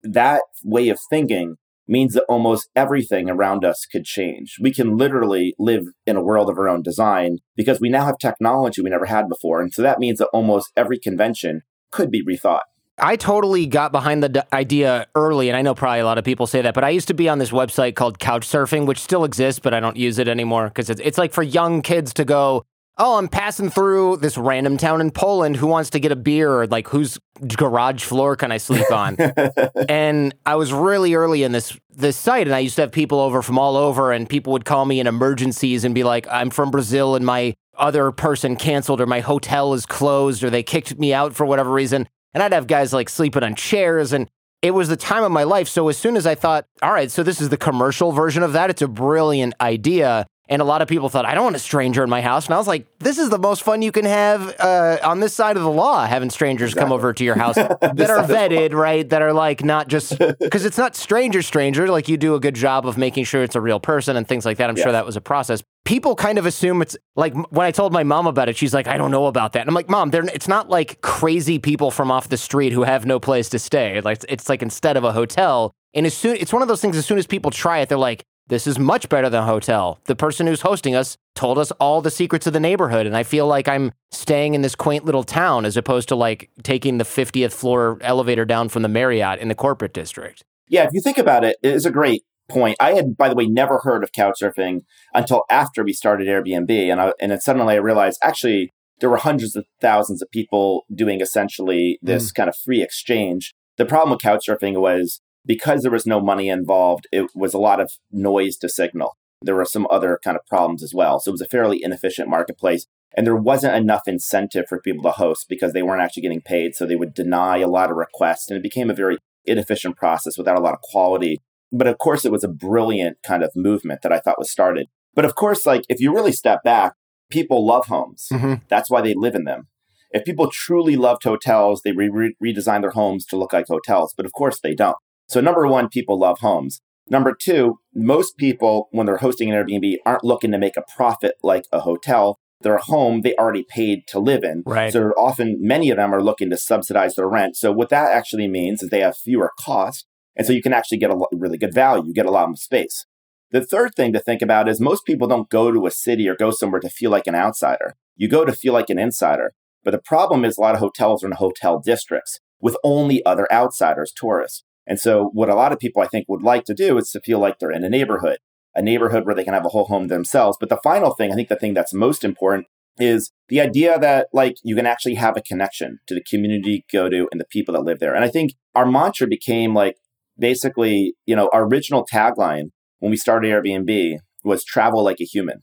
that 0.04 0.44
way 0.64 0.90
of 0.90 1.00
thinking 1.10 1.56
means 1.90 2.14
that 2.14 2.26
almost 2.30 2.70
everything 2.76 3.30
around 3.30 3.66
us 3.66 3.86
could 3.92 4.06
change. 4.06 4.58
We 4.62 4.74
can 4.74 4.98
literally 4.98 5.56
live 5.58 5.86
in 6.06 6.16
a 6.16 6.24
world 6.24 6.50
of 6.50 6.58
our 6.58 6.70
own 6.70 6.84
design 6.84 7.40
because 7.56 7.80
we 7.82 7.90
now 7.90 8.06
have 8.06 8.18
technology 8.18 8.82
we 8.82 8.90
never 8.90 9.06
had 9.06 9.28
before. 9.28 9.62
And 9.62 9.74
so 9.74 9.82
that 9.82 10.00
means 10.00 10.20
that 10.20 10.30
almost 10.34 10.72
every 10.78 11.00
convention 11.00 11.62
could 11.92 12.12
be 12.12 12.24
rethought. 12.24 12.62
I 13.02 13.16
totally 13.16 13.66
got 13.66 13.92
behind 13.92 14.22
the 14.22 14.30
d- 14.30 14.42
idea 14.52 15.08
early, 15.16 15.50
and 15.50 15.58
I 15.58 15.62
know 15.62 15.74
probably 15.74 16.00
a 16.00 16.06
lot 16.06 16.18
of 16.18 16.26
people 16.26 16.48
say 16.48 16.62
that, 16.62 16.74
but 16.74 16.84
I 16.84 16.90
used 16.90 17.08
to 17.08 17.14
be 17.14 17.30
on 17.30 17.40
this 17.40 17.52
website 17.52 17.96
called 17.96 18.20
Couchsurfing, 18.20 18.86
which 18.86 19.00
still 19.00 19.24
exists, 19.24 19.60
but 19.60 19.74
I 19.74 19.80
don't 19.80 19.96
use 19.96 20.20
it 20.20 20.28
anymore 20.28 20.68
because 20.68 20.90
it's, 20.90 21.02
it's 21.02 21.18
like 21.18 21.32
for 21.32 21.44
young 21.44 21.82
kids 21.82 22.14
to 22.16 22.26
go, 22.26 22.66
oh, 23.00 23.18
I'm 23.18 23.30
passing 23.30 23.70
through 23.70 24.18
this 24.18 24.38
random 24.38 24.78
town 24.78 25.00
in 25.00 25.10
Poland. 25.10 25.56
Who 25.56 25.68
wants 25.68 25.90
to 25.92 26.00
get 26.00 26.12
a 26.12 26.18
beer? 26.18 26.52
Or 26.52 26.68
like, 26.68 26.90
whose 26.90 27.18
garage 27.58 28.04
floor 28.04 28.36
can 28.36 28.52
I 28.52 28.58
sleep 28.58 28.92
on? 28.92 29.16
and 29.90 30.36
I 30.46 30.56
was 30.56 30.74
really 30.74 31.16
early 31.16 31.44
in 31.44 31.54
this 31.54 31.78
this 31.90 32.18
site, 32.18 32.48
and 32.48 32.56
I 32.56 32.60
used 32.60 32.76
to 32.76 32.82
have 32.82 32.92
people 32.92 33.20
over 33.20 33.42
from 33.42 33.58
all 33.58 33.76
over, 33.76 34.12
and 34.12 34.30
people 34.30 34.54
would 34.54 34.66
call 34.66 34.86
me 34.86 35.00
in 35.00 35.08
emergencies 35.08 35.84
and 35.84 35.96
be 35.96 36.04
like, 36.04 36.28
I'm 36.30 36.50
from 36.50 36.72
Brazil, 36.72 37.16
and 37.16 37.26
my 37.26 37.56
other 37.78 38.12
person 38.12 38.56
canceled, 38.56 39.02
or 39.02 39.06
my 39.06 39.22
hotel 39.22 39.74
is 39.74 39.86
closed, 39.86 40.44
or 40.44 40.50
they 40.50 40.64
kicked 40.64 40.98
me 41.00 41.14
out 41.14 41.34
for 41.34 41.46
whatever 41.46 41.72
reason. 41.72 42.08
And 42.34 42.44
I'd 42.44 42.54
have 42.54 42.68
guys 42.68 42.94
like 42.94 43.10
sleeping 43.10 43.44
on 43.44 43.56
chairs, 43.56 44.14
and 44.14 44.30
it 44.62 44.72
was 44.72 44.90
the 44.90 44.98
time 44.98 45.24
of 45.24 45.32
my 45.32 45.44
life. 45.44 45.68
So 45.68 45.88
as 45.88 45.98
soon 45.98 46.18
as 46.18 46.28
I 46.28 46.36
thought, 46.36 46.66
all 46.82 46.94
right, 46.94 47.10
so 47.10 47.24
this 47.24 47.42
is 47.42 47.50
the 47.50 47.58
commercial 47.58 48.12
version 48.12 48.44
of 48.44 48.54
that, 48.54 48.70
it's 48.70 48.82
a 48.82 48.88
brilliant 48.88 49.54
idea. 49.62 50.26
And 50.50 50.64
a 50.64 50.66
lot 50.66 50.82
of 50.82 50.88
people 50.88 51.10
thought, 51.10 51.26
I 51.26 51.36
don't 51.36 51.44
want 51.44 51.56
a 51.56 51.60
stranger 51.60 52.04
in 52.04 52.10
my 52.10 52.22
house. 52.22 52.48
And 52.48 52.56
I 52.56 52.58
was 52.58 52.66
like, 52.68 52.88
this 52.98 53.20
is 53.20 53.30
the 53.30 53.38
most 53.38 53.62
fun 53.62 53.84
you 53.84 53.92
can 53.92 54.06
have 54.06 54.60
uh, 54.60 54.98
on 55.04 55.20
this 55.20 55.32
side 55.32 55.58
of 55.58 55.64
the 55.64 55.70
law, 55.70 56.08
having 56.08 56.32
strangers 56.32 56.72
exactly. 56.72 56.86
come 56.86 56.92
over 56.92 57.14
to 57.14 57.24
your 57.24 57.36
house 57.36 57.56
that 57.56 58.10
are 58.10 58.24
vetted, 58.24 58.74
right? 58.74 59.08
That 59.08 59.22
are 59.22 59.32
like 59.32 59.64
not 59.64 59.90
just 59.90 60.18
because 60.40 60.66
it's 60.66 60.78
not 60.78 60.96
stranger, 60.96 61.44
stranger. 61.44 61.88
Like 61.88 62.10
you 62.10 62.18
do 62.18 62.34
a 62.34 62.40
good 62.40 62.56
job 62.56 62.88
of 62.88 62.98
making 62.98 63.26
sure 63.26 63.44
it's 63.44 63.56
a 63.56 63.62
real 63.62 63.80
person 63.80 64.18
and 64.18 64.28
things 64.28 64.44
like 64.44 64.58
that. 64.58 64.72
I'm 64.72 64.76
sure 64.76 64.92
that 64.92 65.06
was 65.06 65.16
a 65.16 65.22
process. 65.22 65.62
People 65.86 66.16
kind 66.16 66.40
of 66.40 66.48
assume 66.48 66.82
it's 66.82 66.98
like 67.16 67.36
when 67.52 67.68
I 67.68 67.72
told 67.72 67.94
my 67.94 68.04
mom 68.04 68.26
about 68.26 68.50
it, 68.50 68.58
she's 68.58 68.74
like, 68.74 68.88
I 68.88 68.98
don't 68.98 69.12
know 69.12 69.28
about 69.28 69.54
that. 69.54 69.62
And 69.62 69.70
I'm 69.70 69.76
like, 69.76 69.90
Mom, 69.90 70.12
it's 70.14 70.48
not 70.48 70.68
like 70.68 71.02
crazy 71.02 71.60
people 71.60 71.92
from 71.92 72.10
off 72.10 72.28
the 72.28 72.38
street 72.38 72.74
who 72.74 72.84
have 72.84 73.06
no 73.06 73.20
place 73.20 73.50
to 73.50 73.60
stay. 73.60 74.02
Like 74.02 74.26
it's 74.28 74.50
like 74.50 74.64
instead 74.64 74.98
of 74.98 75.04
a 75.04 75.12
hotel, 75.12 75.74
and 75.94 76.06
as 76.06 76.14
soon 76.16 76.36
it's 76.38 76.54
one 76.54 76.62
of 76.62 76.68
those 76.68 76.82
things. 76.82 76.98
As 76.98 77.06
soon 77.06 77.18
as 77.18 77.28
people 77.28 77.52
try 77.52 77.80
it, 77.80 77.90
they're 77.90 77.98
like, 77.98 78.24
this 78.50 78.68
is 78.68 78.78
much 78.78 79.08
better 79.10 79.30
than 79.30 79.44
a 79.44 79.46
hotel. 79.46 80.00
The 80.06 80.16
person 80.16 80.48
who's 80.48 80.62
hosting 80.62 80.96
us 80.96 81.18
told 81.36 81.58
us 81.58 81.72
all 81.74 82.02
the 82.02 82.12
secrets 82.12 82.46
of 82.48 82.54
the 82.54 82.60
neighborhood. 82.60 83.06
And 83.06 83.16
I 83.16 83.24
feel 83.24 83.48
like 83.48 83.68
I'm 83.68 83.94
staying 84.12 84.56
in 84.56 84.62
this 84.62 84.76
quaint 84.76 85.06
little 85.06 85.24
town 85.24 85.66
as 85.66 85.78
opposed 85.78 86.10
to 86.10 86.16
like 86.16 86.50
taking 86.64 86.98
the 86.98 87.06
50th 87.06 87.54
floor 87.54 87.98
elevator 88.02 88.46
down 88.46 88.68
from 88.68 88.82
the 88.82 88.90
Marriott 88.90 89.40
in 89.40 89.48
the 89.48 89.56
corporate 89.56 89.94
district. 89.94 90.44
Yeah, 90.68 90.84
if 90.84 90.90
you 90.94 91.02
think 91.02 91.18
about 91.18 91.44
it, 91.46 91.58
it 91.64 91.74
is 91.74 91.86
a 91.86 91.92
great 91.92 92.24
point. 92.50 92.76
I 92.80 92.94
had, 92.94 93.16
by 93.16 93.30
the 93.30 93.36
way, 93.36 93.46
never 93.46 93.80
heard 93.80 94.04
of 94.04 94.12
couchsurfing 94.12 94.82
until 95.14 95.46
after 95.50 95.84
we 95.84 95.94
started 95.94 96.28
Airbnb. 96.28 96.92
And, 96.92 97.00
I, 97.00 97.14
and 97.22 97.32
then 97.32 97.40
suddenly 97.40 97.76
I 97.76 97.78
realized 97.78 98.20
actually 98.24 98.74
there 99.00 99.10
were 99.10 99.18
hundreds 99.18 99.56
of 99.56 99.66
thousands 99.80 100.22
of 100.22 100.30
people 100.32 100.86
doing 100.94 101.22
essentially 101.22 102.00
this 102.02 102.32
mm. 102.32 102.36
kind 102.36 102.50
of 102.50 102.56
free 102.58 102.82
exchange. 102.82 103.54
The 103.78 103.86
problem 103.86 104.10
with 104.12 104.22
couchsurfing 104.22 104.82
was 104.82 105.22
because 105.46 105.82
there 105.82 105.92
was 105.92 106.06
no 106.06 106.20
money 106.20 106.50
involved, 106.50 107.08
it 107.12 107.30
was 107.36 107.54
a 107.54 107.60
lot 107.60 107.80
of 107.80 107.92
noise 108.12 108.58
to 108.58 108.70
signal. 108.70 109.16
There 109.42 109.56
were 109.56 109.66
some 109.66 109.88
other 109.90 110.20
kind 110.24 110.38
of 110.38 110.46
problems 110.46 110.84
as 110.84 110.94
well. 110.94 111.20
So 111.20 111.30
it 111.30 111.34
was 111.34 111.42
a 111.42 111.48
fairly 111.48 111.82
inefficient 111.82 112.30
marketplace. 112.30 112.86
And 113.16 113.26
there 113.26 113.36
wasn't 113.36 113.76
enough 113.76 114.04
incentive 114.06 114.66
for 114.68 114.80
people 114.82 115.04
to 115.04 115.12
host 115.12 115.48
because 115.50 115.74
they 115.74 115.82
weren't 115.82 116.02
actually 116.02 116.24
getting 116.24 116.42
paid. 116.42 116.76
So 116.76 116.86
they 116.86 116.96
would 116.96 117.14
deny 117.14 117.58
a 117.58 117.68
lot 117.68 117.90
of 117.90 117.98
requests. 117.98 118.50
And 118.50 118.58
it 118.58 118.64
became 118.64 118.90
a 118.90 118.94
very 118.94 119.18
inefficient 119.46 119.98
process 119.98 120.38
without 120.38 120.58
a 120.58 120.62
lot 120.62 120.74
of 120.74 120.82
quality. 120.82 121.40
But 121.72 121.88
of 121.88 121.98
course, 121.98 122.26
it 122.26 122.32
was 122.32 122.44
a 122.44 122.50
brilliant 122.50 123.18
kind 123.26 123.44
of 123.44 123.52
movement 123.56 124.02
that 124.04 124.12
I 124.12 124.20
thought 124.20 124.40
was 124.40 124.52
started. 124.52 124.88
But 125.16 125.26
of 125.26 125.36
course, 125.36 125.66
like 125.66 125.84
if 125.90 126.00
you 126.00 126.14
really 126.14 126.32
step 126.32 126.64
back, 126.64 126.94
people 127.30 127.66
love 127.66 127.88
homes. 127.88 128.28
Mm-hmm. 128.32 128.66
That's 128.68 128.90
why 128.90 129.02
they 129.02 129.14
live 129.14 129.36
in 129.36 129.46
them. 129.46 129.68
If 130.12 130.26
people 130.26 130.50
truly 130.50 130.96
loved 130.96 131.24
hotels, 131.24 131.82
they 131.84 131.92
re- 131.92 132.36
redesign 132.44 132.82
their 132.82 132.92
homes 132.92 133.26
to 133.28 133.38
look 133.38 133.54
like 133.54 133.68
hotels. 133.68 134.14
But 134.16 134.26
of 134.26 134.34
course, 134.34 134.60
they 134.60 134.74
don't. 134.74 134.98
So, 135.30 135.42
number 135.42 135.68
one, 135.68 135.90
people 135.90 136.20
love 136.20 136.40
homes. 136.40 136.82
Number 137.10 137.36
two, 137.40 137.80
most 137.96 138.38
people, 138.38 138.88
when 138.92 139.06
they're 139.06 139.18
hosting 139.18 139.52
an 139.52 139.56
Airbnb, 139.56 139.98
aren't 140.06 140.24
looking 140.24 140.52
to 140.52 140.58
make 140.58 140.78
a 140.78 140.84
profit 140.96 141.36
like 141.44 141.66
a 141.72 141.80
hotel. 141.80 142.40
They're 142.62 142.76
a 142.76 142.84
home 142.84 143.22
they 143.22 143.36
already 143.36 143.66
paid 143.68 144.02
to 144.10 144.20
live 144.20 144.44
in. 144.44 144.64
Right. 144.66 144.92
So 144.92 145.12
often 145.18 145.58
many 145.60 145.90
of 145.90 145.98
them 145.98 146.14
are 146.14 146.22
looking 146.22 146.50
to 146.50 146.58
subsidize 146.58 147.16
their 147.16 147.30
rent. 147.30 147.56
So 147.56 147.72
what 147.72 147.90
that 147.90 148.12
actually 148.12 148.48
means 148.48 148.84
is 148.84 148.90
they 148.90 149.00
have 149.00 149.18
fewer 149.18 149.52
costs. 149.60 150.06
And 150.36 150.46
so 150.46 150.54
you 150.54 150.62
can 150.62 150.74
actually 150.74 150.98
get 150.98 151.12
a 151.12 151.26
really 151.32 151.58
good 151.58 151.74
value, 151.74 152.06
you 152.06 152.14
get 152.14 152.26
a 152.26 152.32
lot 152.32 152.50
of 152.50 152.60
space. 152.60 153.06
The 153.52 153.66
third 153.66 153.96
thing 153.96 154.14
to 154.14 154.20
think 154.20 154.42
about 154.42 154.70
is 154.70 154.80
most 154.80 155.06
people 155.06 155.28
don't 155.28 155.50
go 155.50 155.72
to 155.72 155.88
a 155.88 155.92
city 155.92 156.28
or 156.28 156.36
go 156.36 156.52
somewhere 156.52 156.82
to 156.82 156.90
feel 156.90 157.12
like 157.12 157.28
an 157.28 157.36
outsider. 157.36 157.96
You 158.16 158.28
go 158.28 158.46
to 158.46 158.54
feel 158.54 158.74
like 158.74 158.90
an 158.90 159.00
insider. 159.00 159.54
But 159.84 159.92
the 159.92 160.02
problem 160.02 160.46
is 160.46 160.58
a 160.58 160.62
lot 160.62 160.76
of 160.76 160.82
hotels 160.82 161.24
are 161.24 161.28
in 161.28 161.34
hotel 161.34 161.80
districts 161.80 162.40
with 162.62 162.78
only 162.84 163.26
other 163.26 163.52
outsiders, 163.52 164.12
tourists. 164.16 164.64
And 164.90 165.00
so, 165.00 165.30
what 165.34 165.50
a 165.50 165.56
lot 165.56 165.72
of 165.72 165.78
people 165.78 166.02
I 166.02 166.08
think 166.08 166.28
would 166.28 166.42
like 166.42 166.66
to 166.66 166.74
do 166.74 166.98
is 166.98 167.12
to 167.12 167.22
feel 167.22 167.38
like 167.38 167.60
they're 167.60 167.72
in 167.72 167.84
a 167.84 167.90
neighborhood, 167.90 168.40
a 168.76 168.82
neighborhood 168.82 169.24
where 169.24 169.36
they 169.36 169.44
can 169.44 169.54
have 169.54 169.66
a 169.66 169.70
whole 169.70 169.86
home 169.86 170.08
themselves. 170.08 170.58
But 170.60 170.70
the 170.70 170.80
final 170.84 171.14
thing, 171.14 171.32
I 171.32 171.36
think 171.36 171.48
the 171.48 171.56
thing 171.56 171.76
that's 171.76 171.94
most 171.94 172.24
important 172.24 172.66
is 172.98 173.32
the 173.50 173.62
idea 173.62 174.00
that 174.00 174.28
like 174.34 174.56
you 174.64 174.76
can 174.76 174.88
actually 174.88 175.14
have 175.16 175.38
a 175.38 175.42
connection 175.42 176.00
to 176.08 176.16
the 176.16 176.24
community 176.24 176.72
you 176.72 176.82
go 176.92 177.08
to 177.08 177.30
and 177.32 177.40
the 177.40 177.46
people 177.46 177.76
that 177.76 177.84
live 177.84 178.00
there. 178.00 178.16
And 178.16 178.26
I 178.26 178.30
think 178.30 178.54
our 178.74 178.86
mantra 178.86 179.28
became 179.28 179.76
like 179.76 179.96
basically, 180.40 181.14
you 181.28 181.36
know, 181.36 181.50
our 181.54 181.66
original 181.66 182.06
tagline 182.12 182.72
when 182.98 183.12
we 183.12 183.16
started 183.16 183.52
Airbnb 183.52 184.18
was 184.44 184.66
travel 184.66 185.04
like 185.04 185.22
a 185.22 185.26
human. 185.26 185.60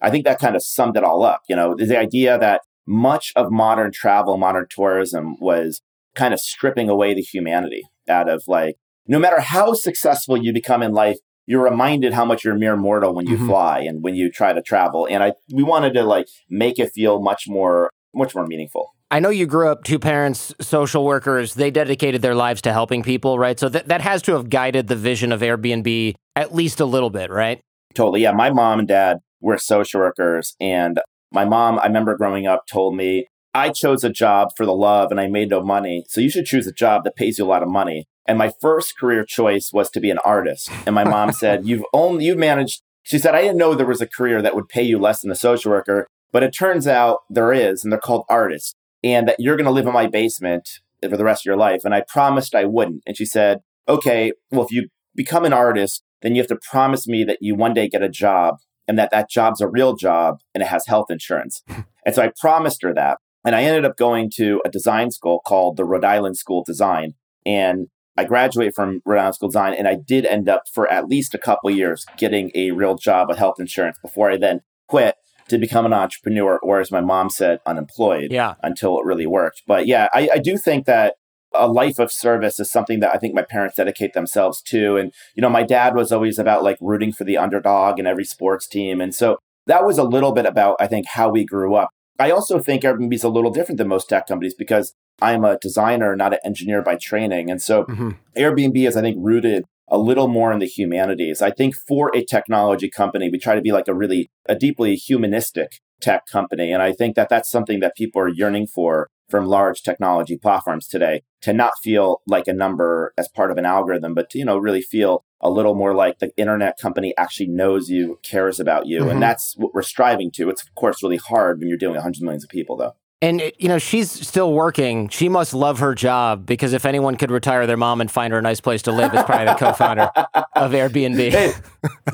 I 0.00 0.10
think 0.10 0.24
that 0.24 0.40
kind 0.40 0.56
of 0.56 0.64
summed 0.64 0.96
it 0.96 1.04
all 1.04 1.22
up. 1.22 1.42
You 1.48 1.54
know, 1.54 1.76
the 1.78 1.98
idea 1.98 2.38
that 2.38 2.62
much 2.86 3.32
of 3.36 3.52
modern 3.52 3.92
travel, 3.92 4.36
modern 4.36 4.66
tourism 4.68 5.36
was 5.40 5.80
kind 6.16 6.34
of 6.34 6.40
stripping 6.40 6.88
away 6.88 7.14
the 7.14 7.22
humanity 7.22 7.84
out 8.08 8.28
of 8.28 8.42
like, 8.46 8.76
no 9.06 9.18
matter 9.18 9.40
how 9.40 9.74
successful 9.74 10.36
you 10.36 10.52
become 10.52 10.82
in 10.82 10.92
life, 10.92 11.18
you're 11.46 11.62
reminded 11.62 12.14
how 12.14 12.24
much 12.24 12.44
you're 12.44 12.54
a 12.54 12.58
mere 12.58 12.76
mortal 12.76 13.14
when 13.14 13.26
you 13.26 13.36
mm-hmm. 13.36 13.48
fly 13.48 13.80
and 13.80 14.02
when 14.02 14.14
you 14.14 14.30
try 14.30 14.52
to 14.52 14.62
travel. 14.62 15.06
And 15.10 15.22
I, 15.22 15.32
we 15.52 15.62
wanted 15.62 15.92
to 15.94 16.02
like 16.02 16.26
make 16.48 16.78
it 16.78 16.92
feel 16.94 17.20
much 17.20 17.44
more, 17.46 17.90
much 18.14 18.34
more 18.34 18.46
meaningful. 18.46 18.90
I 19.10 19.20
know 19.20 19.28
you 19.28 19.46
grew 19.46 19.68
up 19.68 19.84
two 19.84 19.98
parents, 19.98 20.54
social 20.60 21.04
workers. 21.04 21.54
They 21.54 21.70
dedicated 21.70 22.22
their 22.22 22.34
lives 22.34 22.62
to 22.62 22.72
helping 22.72 23.02
people, 23.02 23.38
right? 23.38 23.60
So 23.60 23.68
that, 23.68 23.88
that 23.88 24.00
has 24.00 24.22
to 24.22 24.32
have 24.32 24.48
guided 24.48 24.88
the 24.88 24.96
vision 24.96 25.30
of 25.30 25.40
Airbnb 25.40 26.14
at 26.34 26.54
least 26.54 26.80
a 26.80 26.86
little 26.86 27.10
bit, 27.10 27.30
right? 27.30 27.60
Totally. 27.94 28.22
Yeah. 28.22 28.32
My 28.32 28.50
mom 28.50 28.78
and 28.80 28.88
dad 28.88 29.18
were 29.40 29.58
social 29.58 30.00
workers. 30.00 30.56
And 30.60 30.98
my 31.30 31.44
mom, 31.44 31.78
I 31.78 31.86
remember 31.86 32.16
growing 32.16 32.46
up, 32.46 32.66
told 32.66 32.96
me, 32.96 33.26
I 33.54 33.70
chose 33.70 34.04
a 34.04 34.10
job 34.10 34.50
for 34.56 34.66
the 34.66 34.74
love 34.74 35.10
and 35.10 35.20
I 35.20 35.28
made 35.28 35.50
no 35.50 35.62
money. 35.62 36.04
So 36.08 36.20
you 36.20 36.28
should 36.28 36.46
choose 36.46 36.66
a 36.66 36.72
job 36.72 37.04
that 37.04 37.16
pays 37.16 37.38
you 37.38 37.44
a 37.44 37.46
lot 37.46 37.62
of 37.62 37.68
money. 37.68 38.06
And 38.26 38.36
my 38.38 38.52
first 38.60 38.98
career 38.98 39.24
choice 39.24 39.70
was 39.72 39.90
to 39.90 40.00
be 40.00 40.10
an 40.10 40.18
artist. 40.18 40.70
And 40.86 40.94
my 40.94 41.04
mom 41.04 41.32
said, 41.32 41.64
You've 41.66 41.84
only 41.92 42.24
you've 42.24 42.38
managed 42.38 42.82
she 43.04 43.18
said, 43.18 43.34
I 43.34 43.42
didn't 43.42 43.58
know 43.58 43.74
there 43.74 43.86
was 43.86 44.00
a 44.00 44.06
career 44.06 44.40
that 44.40 44.54
would 44.54 44.68
pay 44.68 44.82
you 44.82 44.98
less 44.98 45.20
than 45.20 45.30
a 45.30 45.36
social 45.36 45.70
worker, 45.70 46.08
but 46.32 46.42
it 46.42 46.54
turns 46.54 46.86
out 46.86 47.20
there 47.28 47.52
is, 47.52 47.84
and 47.84 47.92
they're 47.92 48.00
called 48.00 48.24
artists, 48.30 48.74
and 49.04 49.28
that 49.28 49.38
you're 49.38 49.56
gonna 49.56 49.70
live 49.70 49.86
in 49.86 49.92
my 49.92 50.06
basement 50.06 50.80
for 51.02 51.16
the 51.16 51.24
rest 51.24 51.42
of 51.42 51.44
your 51.44 51.56
life. 51.56 51.84
And 51.84 51.94
I 51.94 52.02
promised 52.08 52.54
I 52.54 52.64
wouldn't. 52.64 53.02
And 53.06 53.16
she 53.16 53.26
said, 53.26 53.60
Okay, 53.86 54.32
well, 54.50 54.64
if 54.64 54.72
you 54.72 54.88
become 55.14 55.44
an 55.44 55.52
artist, 55.52 56.02
then 56.22 56.34
you 56.34 56.40
have 56.40 56.48
to 56.48 56.58
promise 56.70 57.06
me 57.06 57.22
that 57.24 57.38
you 57.42 57.54
one 57.54 57.74
day 57.74 57.88
get 57.88 58.02
a 58.02 58.08
job 58.08 58.56
and 58.88 58.98
that 58.98 59.10
that 59.10 59.28
job's 59.28 59.60
a 59.60 59.68
real 59.68 59.94
job 59.94 60.38
and 60.54 60.62
it 60.62 60.68
has 60.68 60.86
health 60.86 61.10
insurance. 61.10 61.62
and 62.06 62.14
so 62.14 62.22
I 62.22 62.32
promised 62.40 62.82
her 62.82 62.94
that. 62.94 63.18
And 63.44 63.54
I 63.54 63.62
ended 63.62 63.84
up 63.84 63.96
going 63.96 64.30
to 64.36 64.62
a 64.64 64.70
design 64.70 65.10
school 65.10 65.40
called 65.44 65.76
the 65.76 65.84
Rhode 65.84 66.04
Island 66.04 66.36
School 66.36 66.60
of 66.60 66.66
Design. 66.66 67.14
And 67.44 67.88
I 68.16 68.24
graduated 68.24 68.74
from 68.74 69.02
Rhode 69.04 69.18
Island 69.18 69.34
School 69.34 69.48
of 69.48 69.52
Design 69.52 69.74
and 69.74 69.88
I 69.88 69.96
did 69.96 70.24
end 70.24 70.48
up 70.48 70.62
for 70.72 70.90
at 70.90 71.08
least 71.08 71.34
a 71.34 71.38
couple 71.38 71.70
years 71.70 72.06
getting 72.16 72.50
a 72.54 72.70
real 72.70 72.96
job 72.96 73.28
with 73.28 73.38
health 73.38 73.56
insurance 73.58 73.98
before 74.00 74.30
I 74.30 74.36
then 74.36 74.60
quit 74.88 75.16
to 75.48 75.58
become 75.58 75.84
an 75.84 75.92
entrepreneur 75.92 76.58
or 76.58 76.80
as 76.80 76.90
my 76.90 77.00
mom 77.00 77.28
said, 77.28 77.58
unemployed 77.66 78.30
yeah. 78.30 78.54
until 78.62 78.98
it 78.98 79.04
really 79.04 79.26
worked. 79.26 79.62
But 79.66 79.86
yeah, 79.86 80.08
I, 80.14 80.30
I 80.34 80.38
do 80.38 80.56
think 80.56 80.86
that 80.86 81.14
a 81.54 81.68
life 81.68 81.98
of 81.98 82.10
service 82.10 82.58
is 82.58 82.70
something 82.70 83.00
that 83.00 83.14
I 83.14 83.18
think 83.18 83.34
my 83.34 83.42
parents 83.42 83.76
dedicate 83.76 84.12
themselves 84.12 84.60
to. 84.62 84.96
And, 84.96 85.12
you 85.34 85.42
know, 85.42 85.48
my 85.48 85.62
dad 85.62 85.94
was 85.94 86.12
always 86.12 86.38
about 86.38 86.64
like 86.64 86.78
rooting 86.80 87.12
for 87.12 87.24
the 87.24 87.36
underdog 87.36 87.98
in 87.98 88.06
every 88.06 88.24
sports 88.24 88.66
team. 88.66 89.00
And 89.00 89.14
so 89.14 89.38
that 89.66 89.84
was 89.84 89.98
a 89.98 90.02
little 90.02 90.32
bit 90.32 90.46
about, 90.46 90.76
I 90.80 90.86
think, 90.86 91.06
how 91.06 91.28
we 91.30 91.44
grew 91.44 91.74
up. 91.74 91.90
I 92.18 92.30
also 92.30 92.60
think 92.60 92.82
Airbnb 92.82 93.12
is 93.12 93.24
a 93.24 93.28
little 93.28 93.50
different 93.50 93.78
than 93.78 93.88
most 93.88 94.08
tech 94.08 94.26
companies 94.26 94.54
because 94.54 94.94
I'm 95.20 95.44
a 95.44 95.58
designer, 95.58 96.14
not 96.16 96.32
an 96.32 96.40
engineer 96.44 96.82
by 96.82 96.96
training. 96.96 97.50
And 97.50 97.60
so 97.60 97.84
mm-hmm. 97.84 98.10
Airbnb 98.36 98.86
is, 98.86 98.96
I 98.96 99.00
think, 99.00 99.16
rooted 99.20 99.64
a 99.88 99.98
little 99.98 100.28
more 100.28 100.52
in 100.52 100.60
the 100.60 100.66
humanities. 100.66 101.42
I 101.42 101.50
think 101.50 101.74
for 101.74 102.10
a 102.14 102.24
technology 102.24 102.88
company, 102.88 103.28
we 103.30 103.38
try 103.38 103.54
to 103.54 103.60
be 103.60 103.72
like 103.72 103.88
a 103.88 103.94
really, 103.94 104.30
a 104.48 104.54
deeply 104.54 104.94
humanistic 104.94 105.80
tech 106.00 106.26
company. 106.26 106.72
And 106.72 106.82
I 106.82 106.92
think 106.92 107.16
that 107.16 107.28
that's 107.28 107.50
something 107.50 107.80
that 107.80 107.96
people 107.96 108.20
are 108.20 108.28
yearning 108.28 108.66
for 108.66 109.08
from 109.28 109.46
large 109.46 109.82
technology 109.82 110.36
platforms 110.36 110.86
today 110.86 111.22
to 111.42 111.52
not 111.52 111.72
feel 111.82 112.22
like 112.26 112.46
a 112.46 112.52
number 112.52 113.12
as 113.18 113.28
part 113.28 113.50
of 113.50 113.58
an 113.58 113.66
algorithm, 113.66 114.14
but 114.14 114.30
to, 114.30 114.38
you 114.38 114.44
know, 114.44 114.56
really 114.56 114.82
feel 114.82 115.24
a 115.40 115.50
little 115.50 115.74
more 115.74 115.94
like 115.94 116.18
the 116.18 116.30
internet 116.36 116.78
company 116.78 117.14
actually 117.18 117.48
knows 117.48 117.88
you, 117.90 118.18
cares 118.22 118.58
about 118.58 118.86
you. 118.86 119.00
Mm-hmm. 119.00 119.10
And 119.10 119.22
that's 119.22 119.54
what 119.56 119.74
we're 119.74 119.82
striving 119.82 120.30
to. 120.32 120.48
It's, 120.48 120.62
of 120.62 120.74
course, 120.74 121.02
really 121.02 121.18
hard 121.18 121.58
when 121.58 121.68
you're 121.68 121.78
dealing 121.78 121.94
with 121.94 122.02
hundreds 122.02 122.20
of 122.20 122.24
millions 122.24 122.44
of 122.44 122.50
people, 122.50 122.76
though. 122.76 122.94
And, 123.24 123.52
you 123.58 123.68
know, 123.68 123.78
she's 123.78 124.10
still 124.10 124.52
working. 124.52 125.08
She 125.08 125.30
must 125.30 125.54
love 125.54 125.78
her 125.78 125.94
job 125.94 126.44
because 126.44 126.74
if 126.74 126.84
anyone 126.84 127.16
could 127.16 127.30
retire 127.30 127.66
their 127.66 127.78
mom 127.78 128.02
and 128.02 128.10
find 128.10 128.34
her 128.34 128.38
a 128.38 128.42
nice 128.42 128.60
place 128.60 128.82
to 128.82 128.92
live, 128.92 129.14
it's 129.14 129.22
probably 129.22 129.46
the 129.46 129.54
co 129.54 129.72
founder 129.72 130.10
of 130.54 130.72
Airbnb. 130.72 131.30
Hey, 131.30 131.54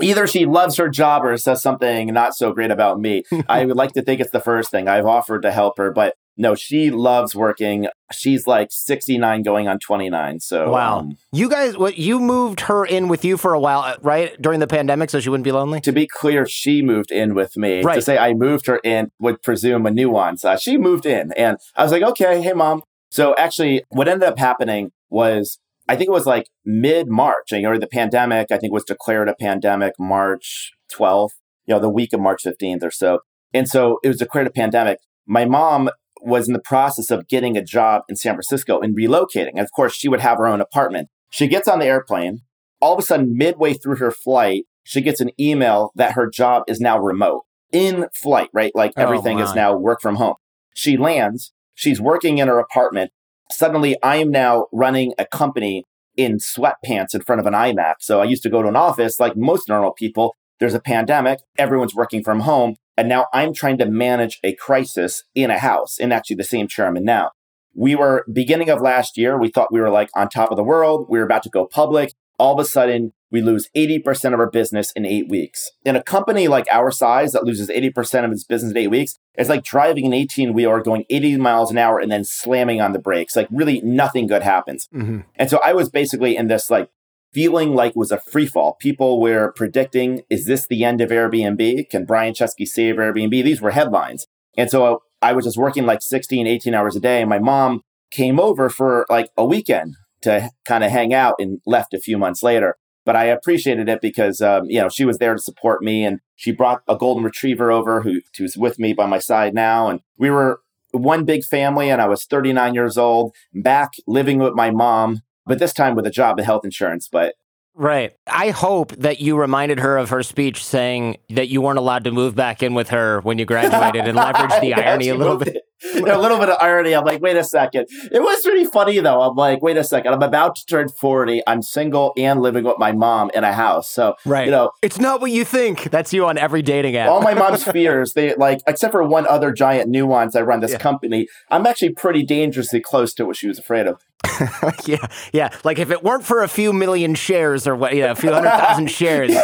either 0.01 0.29
she 0.29 0.47
loves 0.47 0.77
her 0.77 0.89
job 0.89 1.25
or 1.25 1.37
says 1.37 1.63
something 1.63 2.13
not 2.13 2.37
so 2.37 2.53
great 2.53 2.71
about 2.71 3.01
me. 3.01 3.25
I 3.49 3.65
would 3.65 3.77
like 3.77 3.93
to 3.95 4.03
think 4.03 4.21
it's 4.21 4.31
the 4.31 4.41
first 4.41 4.71
thing. 4.71 4.87
I've 4.87 5.07
offered 5.07 5.43
to 5.43 5.51
help 5.51 5.79
her, 5.79 5.91
but 5.91 6.15
no, 6.37 6.55
she 6.55 6.91
loves 6.91 7.35
working. 7.35 7.89
She's 8.13 8.47
like 8.47 8.69
69 8.71 9.43
going 9.43 9.69
on 9.69 9.79
29. 9.79 10.41
So 10.41 10.71
Wow. 10.71 11.01
Um, 11.01 11.17
you 11.33 11.49
guys 11.49 11.77
what 11.77 11.99
you 11.99 12.19
moved 12.19 12.63
her 12.63 12.85
in 12.85 13.09
with 13.09 13.25
you 13.25 13.37
for 13.37 13.53
a 13.53 13.61
while, 13.61 13.81
uh, 13.81 13.97
right? 14.01 14.41
During 14.41 14.61
the 14.61 14.67
pandemic 14.67 15.11
so 15.11 15.21
she 15.21 15.29
wouldn't 15.29 15.45
be 15.45 15.53
lonely? 15.53 15.81
To 15.83 15.93
be 15.93 16.07
clear, 16.07 16.47
she 16.47 16.83
moved 16.83 17.11
in 17.11 17.35
with 17.35 17.57
me. 17.57 17.83
Right. 17.83 17.97
To 17.97 18.03
say 18.03 18.17
I 18.17 18.35
moved 18.35 18.67
her 18.67 18.79
in 18.79 19.11
would 19.19 19.43
presume 19.43 19.87
a 19.87 19.91
nuance. 19.91 20.45
Uh, 20.45 20.57
she 20.57 20.77
moved 20.79 21.07
in 21.07 21.33
and 21.33 21.59
I 21.77 21.83
was 21.83 21.93
like, 21.93 22.03
"Okay, 22.03 22.41
hey 22.41 22.53
mom." 22.53 22.83
So 23.11 23.35
actually 23.37 23.85
what 23.91 24.09
ended 24.09 24.29
up 24.29 24.39
happening 24.39 24.93
was 25.11 25.59
I 25.89 25.97
think 25.97 26.09
it 26.09 26.13
was 26.13 26.27
like 26.27 26.49
mid-March, 26.65 27.51
you 27.51 27.63
know, 27.63 27.77
the 27.77 27.87
pandemic 27.87 28.53
I 28.53 28.59
think 28.59 28.73
was 28.73 28.85
declared 28.85 29.29
a 29.29 29.35
pandemic 29.35 29.95
March 29.99 30.73
12th, 30.97 31.33
you 31.67 31.75
know, 31.75 31.81
the 31.81 31.91
week 31.91 32.13
of 32.13 32.21
March 32.21 32.45
15th 32.45 32.85
or 32.85 32.91
so. 32.91 33.19
And 33.53 33.69
so 33.69 33.99
it 34.05 34.09
was 34.09 34.19
declared 34.19 34.47
a 34.47 34.51
pandemic. 34.51 34.99
My 35.27 35.45
mom 35.45 35.91
was 36.23 36.49
in 36.49 36.53
the 36.53 36.61
process 36.61 37.11
of 37.11 37.29
getting 37.29 37.57
a 37.57 37.65
job 37.65 38.03
in 38.09 38.17
San 38.17 38.35
Francisco 38.35 38.81
and 38.81 38.97
relocating. 38.97 39.53
And 39.53 39.61
of 39.61 39.73
course, 39.73 39.95
she 39.95 40.09
would 40.09 40.21
have 40.21 40.39
her 40.39 40.47
own 40.47 40.61
apartment. 40.61 41.09
She 41.31 41.47
gets 41.47 41.69
on 41.69 41.79
the 41.79 41.87
airplane. 41.87 42.41
All 42.81 42.95
of 42.95 42.99
a 42.99 43.03
sudden, 43.03 43.37
midway 43.37 43.75
through 43.75 43.97
her 43.97 44.11
flight, 44.11 44.65
she 44.85 45.01
gets 45.01 45.21
an 45.21 45.31
email 45.39 45.93
that 45.95 46.13
her 46.13 46.29
job 46.29 46.65
is 46.67 46.81
now 46.81 46.99
remote 46.99 47.45
in 47.73 48.07
flight, 48.15 48.49
right? 48.53 48.75
Like 48.75 48.93
oh, 48.97 49.03
everything 49.03 49.41
oh, 49.41 49.45
is 49.45 49.55
now 49.55 49.77
work 49.77 50.01
from 50.01 50.17
home. 50.17 50.35
She 50.75 50.97
lands. 50.97 51.53
She's 51.75 52.01
working 52.01 52.39
in 52.39 52.49
her 52.49 52.59
apartment. 52.59 53.13
Suddenly, 53.51 53.97
I 54.03 54.17
am 54.17 54.31
now 54.31 54.67
running 54.73 55.15
a 55.19 55.27
company 55.27 55.85
in 56.17 56.39
sweatpants 56.39 57.15
in 57.15 57.23
front 57.23 57.41
of 57.41 57.47
an 57.47 57.55
iMac. 57.55 57.95
So 58.01 58.21
I 58.21 58.25
used 58.25 58.43
to 58.43 58.51
go 58.51 58.63
to 58.63 58.69
an 58.69 58.77
office 58.77 59.19
like 59.21 59.37
most 59.37 59.69
normal 59.69 59.93
people. 59.93 60.37
There's 60.59 60.75
a 60.75 60.81
pandemic, 60.81 61.41
everyone's 61.57 61.95
working 61.95 62.23
from 62.23 62.41
home. 62.41 62.77
And 62.97 63.09
now 63.09 63.27
I'm 63.33 63.55
trying 63.55 63.79
to 63.79 63.87
manage 63.87 64.39
a 64.45 64.55
crisis 64.55 65.25
in 65.35 65.51
a 65.51 65.59
house 65.59 65.99
in 65.99 66.13
actually 66.13 66.37
the 66.37 66.45
same 66.45 66.69
chair 66.69 66.87
I'm 66.87 66.97
in 66.97 67.05
now. 67.05 67.31
We 67.75 67.95
were 67.95 68.25
beginning 68.33 68.69
of 68.69 68.81
last 68.81 69.17
year, 69.17 69.39
we 69.39 69.49
thought 69.49 69.73
we 69.73 69.81
were 69.81 69.91
like 69.91 70.11
on 70.15 70.29
top 70.29 70.51
of 70.51 70.57
the 70.57 70.65
world. 70.65 71.07
We 71.09 71.19
were 71.19 71.25
about 71.25 71.43
to 71.45 71.51
go 71.51 71.67
public. 71.67 72.13
All 72.39 72.55
of 72.55 72.59
a 72.59 72.69
sudden, 72.69 73.13
we 73.31 73.43
lose 73.43 73.69
80% 73.77 74.35
of 74.35 74.41
our 74.41 74.51
business 74.51 74.93
in 74.93 75.07
eight 75.07 75.29
weeks. 75.29 75.71
In 75.85 75.95
a 75.95 76.03
company 76.03 76.49
like 76.49 76.67
our 76.73 76.91
size 76.91 77.33
that 77.33 77.45
loses 77.45 77.69
80% 77.69 78.25
of 78.25 78.33
its 78.33 78.45
business 78.45 78.73
in 78.73 78.77
eight 78.77 78.91
weeks, 78.91 79.19
it's 79.35 79.49
like 79.49 79.63
driving 79.63 80.07
an 80.07 80.13
18 80.13 80.53
wheeler 80.53 80.83
going 80.83 81.05
80 81.11 81.37
miles 81.37 81.71
an 81.71 81.79
hour 81.79 82.01
and 82.01 82.11
then 82.11 82.25
slamming 82.25 82.81
on 82.81 82.93
the 82.93 82.99
brakes. 82.99 83.37
Like 83.37 83.49
really 83.51 83.81
nothing 83.83 84.27
good 84.27 84.43
happens. 84.43 84.89
Mm-hmm. 84.95 85.21
And 85.37 85.51
so 85.51 85.61
I 85.65 85.75
was 85.75 85.91
basically 85.91 86.37
in 86.37 86.49
this 86.49 86.71
like 86.71 86.91
feeling 87.33 87.75
like 87.75 87.91
it 87.91 87.97
was 87.97 88.13
a 88.13 88.21
free 88.21 88.47
fall. 88.47 88.77
People 88.81 89.21
were 89.21 89.53
predicting, 89.53 90.23
is 90.31 90.47
this 90.47 90.67
the 90.67 90.85
end 90.85 91.01
of 91.01 91.11
Airbnb? 91.11 91.89
Can 91.91 92.05
Brian 92.05 92.35
Chesky 92.35 92.67
save 92.67 92.97
Airbnb? 92.97 93.31
These 93.31 93.61
were 93.61 93.71
headlines. 93.71 94.27
And 94.57 94.71
so 94.71 95.03
I 95.23 95.33
was 95.33 95.45
just 95.45 95.57
working 95.57 95.87
like 95.87 96.03
16, 96.03 96.47
18 96.47 96.75
hours 96.75 96.97
a 96.97 97.01
day. 97.01 97.21
And 97.21 97.31
my 97.31 97.39
mom 97.39 97.83
came 98.11 98.41
over 98.41 98.69
for 98.69 99.07
like 99.09 99.31
a 99.37 99.45
weekend 99.45 99.95
to 100.23 100.51
kind 100.65 100.85
of 100.85 100.91
hang 100.91 101.15
out 101.15 101.37
and 101.39 101.61
left 101.67 101.95
a 101.95 102.01
few 102.01 102.19
months 102.19 102.43
later. 102.43 102.77
But 103.07 103.17
I 103.17 103.25
appreciated 103.25 103.89
it 103.89 104.01
because, 104.01 104.43
um, 104.43 104.67
you 104.67 104.81
know, 104.81 104.89
she 104.89 105.05
was 105.05 105.19
there 105.19 105.35
to 105.35 105.41
support 105.41 105.83
me 105.83 106.05
and 106.05 106.21
she 106.37 106.53
brought 106.53 106.83
a 106.87 106.97
golden 106.97 107.25
retriever 107.25 107.71
over 107.71 108.03
who, 108.03 108.21
who's 108.37 108.57
with 108.57 108.79
me 108.79 108.93
by 108.93 109.07
my 109.07 109.19
side 109.19 109.55
now. 109.55 109.89
And 109.89 110.01
we 110.19 110.31
were 110.31 110.61
one 110.93 111.25
big 111.25 111.45
family 111.45 111.91
and 111.91 112.03
I 112.03 112.09
was 112.09 112.25
39 112.25 112.75
years 112.75 112.99
old, 112.99 113.35
back 113.55 113.93
living 114.07 114.39
with 114.39 114.55
my 114.55 114.71
mom, 114.71 115.23
but 115.51 115.59
this 115.59 115.73
time 115.73 115.97
with 115.97 116.07
a 116.07 116.11
job 116.11 116.39
and 116.39 116.47
health 116.47 116.65
insurance. 116.65 117.09
But 117.11 117.35
Right. 117.75 118.13
I 118.27 118.51
hope 118.51 118.93
that 118.97 119.21
you 119.21 119.37
reminded 119.39 119.79
her 119.79 119.97
of 119.97 120.11
her 120.11 120.23
speech 120.23 120.65
saying 120.65 121.19
that 121.31 121.49
you 121.49 121.63
weren't 121.63 121.79
allowed 121.79 122.05
to 122.05 122.11
move 122.11 122.35
back 122.35 122.63
in 122.63 122.75
with 122.75 122.91
her 122.91 123.21
when 123.21 123.39
you 123.39 123.45
graduated 123.45 124.07
and 124.07 124.17
leverage 124.17 124.61
the 124.61 124.67
yeah, 124.69 124.81
irony 124.81 125.09
a 125.09 125.15
little 125.15 125.37
bit. 125.37 125.63
a 125.95 126.19
little 126.19 126.39
bit 126.39 126.51
of 126.51 126.59
irony. 126.61 126.95
I'm 126.95 127.05
like, 127.05 127.23
wait 127.23 127.37
a 127.37 127.45
second. 127.45 127.87
It 128.13 128.21
was 128.21 128.43
pretty 128.43 128.65
funny 128.65 128.99
though. 128.99 129.23
I'm 129.23 129.37
like, 129.37 129.63
wait 129.63 129.77
a 129.77 129.85
second. 129.85 130.13
I'm 130.13 130.23
about 130.23 130.57
to 130.57 130.67
turn 130.67 130.89
40. 130.89 131.43
I'm 131.47 131.63
single 131.63 132.13
and 132.17 132.43
living 132.43 132.65
with 132.65 132.77
my 132.79 132.93
mom 132.93 133.31
in 133.35 133.45
a 133.45 133.53
house. 133.53 133.89
So, 133.89 134.15
right. 134.27 134.45
you 134.45 134.51
know, 134.51 134.73
it's 134.83 134.99
not 134.99 135.21
what 135.21 135.31
you 135.31 135.45
think. 135.45 135.91
That's 135.91 136.13
you 136.13 136.27
on 136.27 136.39
every 136.39 136.63
dating 136.63 136.97
app. 136.97 137.09
all 137.09 137.23
my 137.23 137.35
mom's 137.35 137.65
fears, 137.73 138.13
they 138.13 138.35
like, 138.35 138.61
except 138.67 138.93
for 138.93 139.03
one 139.05 139.27
other 139.27 139.53
giant 139.53 139.89
nuance. 139.89 140.37
I 140.37 140.43
run 140.43 140.61
this 140.61 140.73
yeah. 140.73 140.79
company. 140.79 141.29
I'm 141.51 141.67
actually 141.67 141.95
pretty 141.95 142.25
dangerously 142.25 142.81
close 142.81 143.15
to 143.15 143.25
what 143.25 143.37
she 143.37 143.49
was 143.49 143.59
afraid 143.59 143.87
of. 143.87 144.03
yeah, 144.87 145.07
yeah. 145.33 145.51
Like 145.65 145.79
if 145.79 145.91
it 145.91 146.03
weren't 146.03 146.25
for 146.25 146.43
a 146.43 146.49
few 146.49 146.73
million 146.73 147.15
shares 147.15 147.67
or 147.67 147.75
what, 147.75 147.95
yeah, 147.95 148.11
a 148.11 148.15
few 148.15 148.33
hundred 148.33 148.51
thousand 148.51 148.91
shares, 148.91 149.35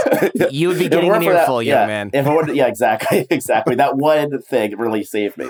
you 0.50 0.68
would 0.68 0.78
be 0.78 0.88
getting 0.88 1.12
an 1.12 1.22
earful, 1.22 1.62
young 1.62 1.80
yeah, 1.80 1.86
man. 1.86 2.10
If 2.12 2.26
it 2.26 2.30
would, 2.30 2.54
yeah, 2.54 2.66
exactly, 2.66 3.26
exactly. 3.30 3.74
That 3.74 3.96
one 3.96 4.40
thing 4.42 4.76
really 4.76 5.02
saved 5.02 5.38
me. 5.38 5.46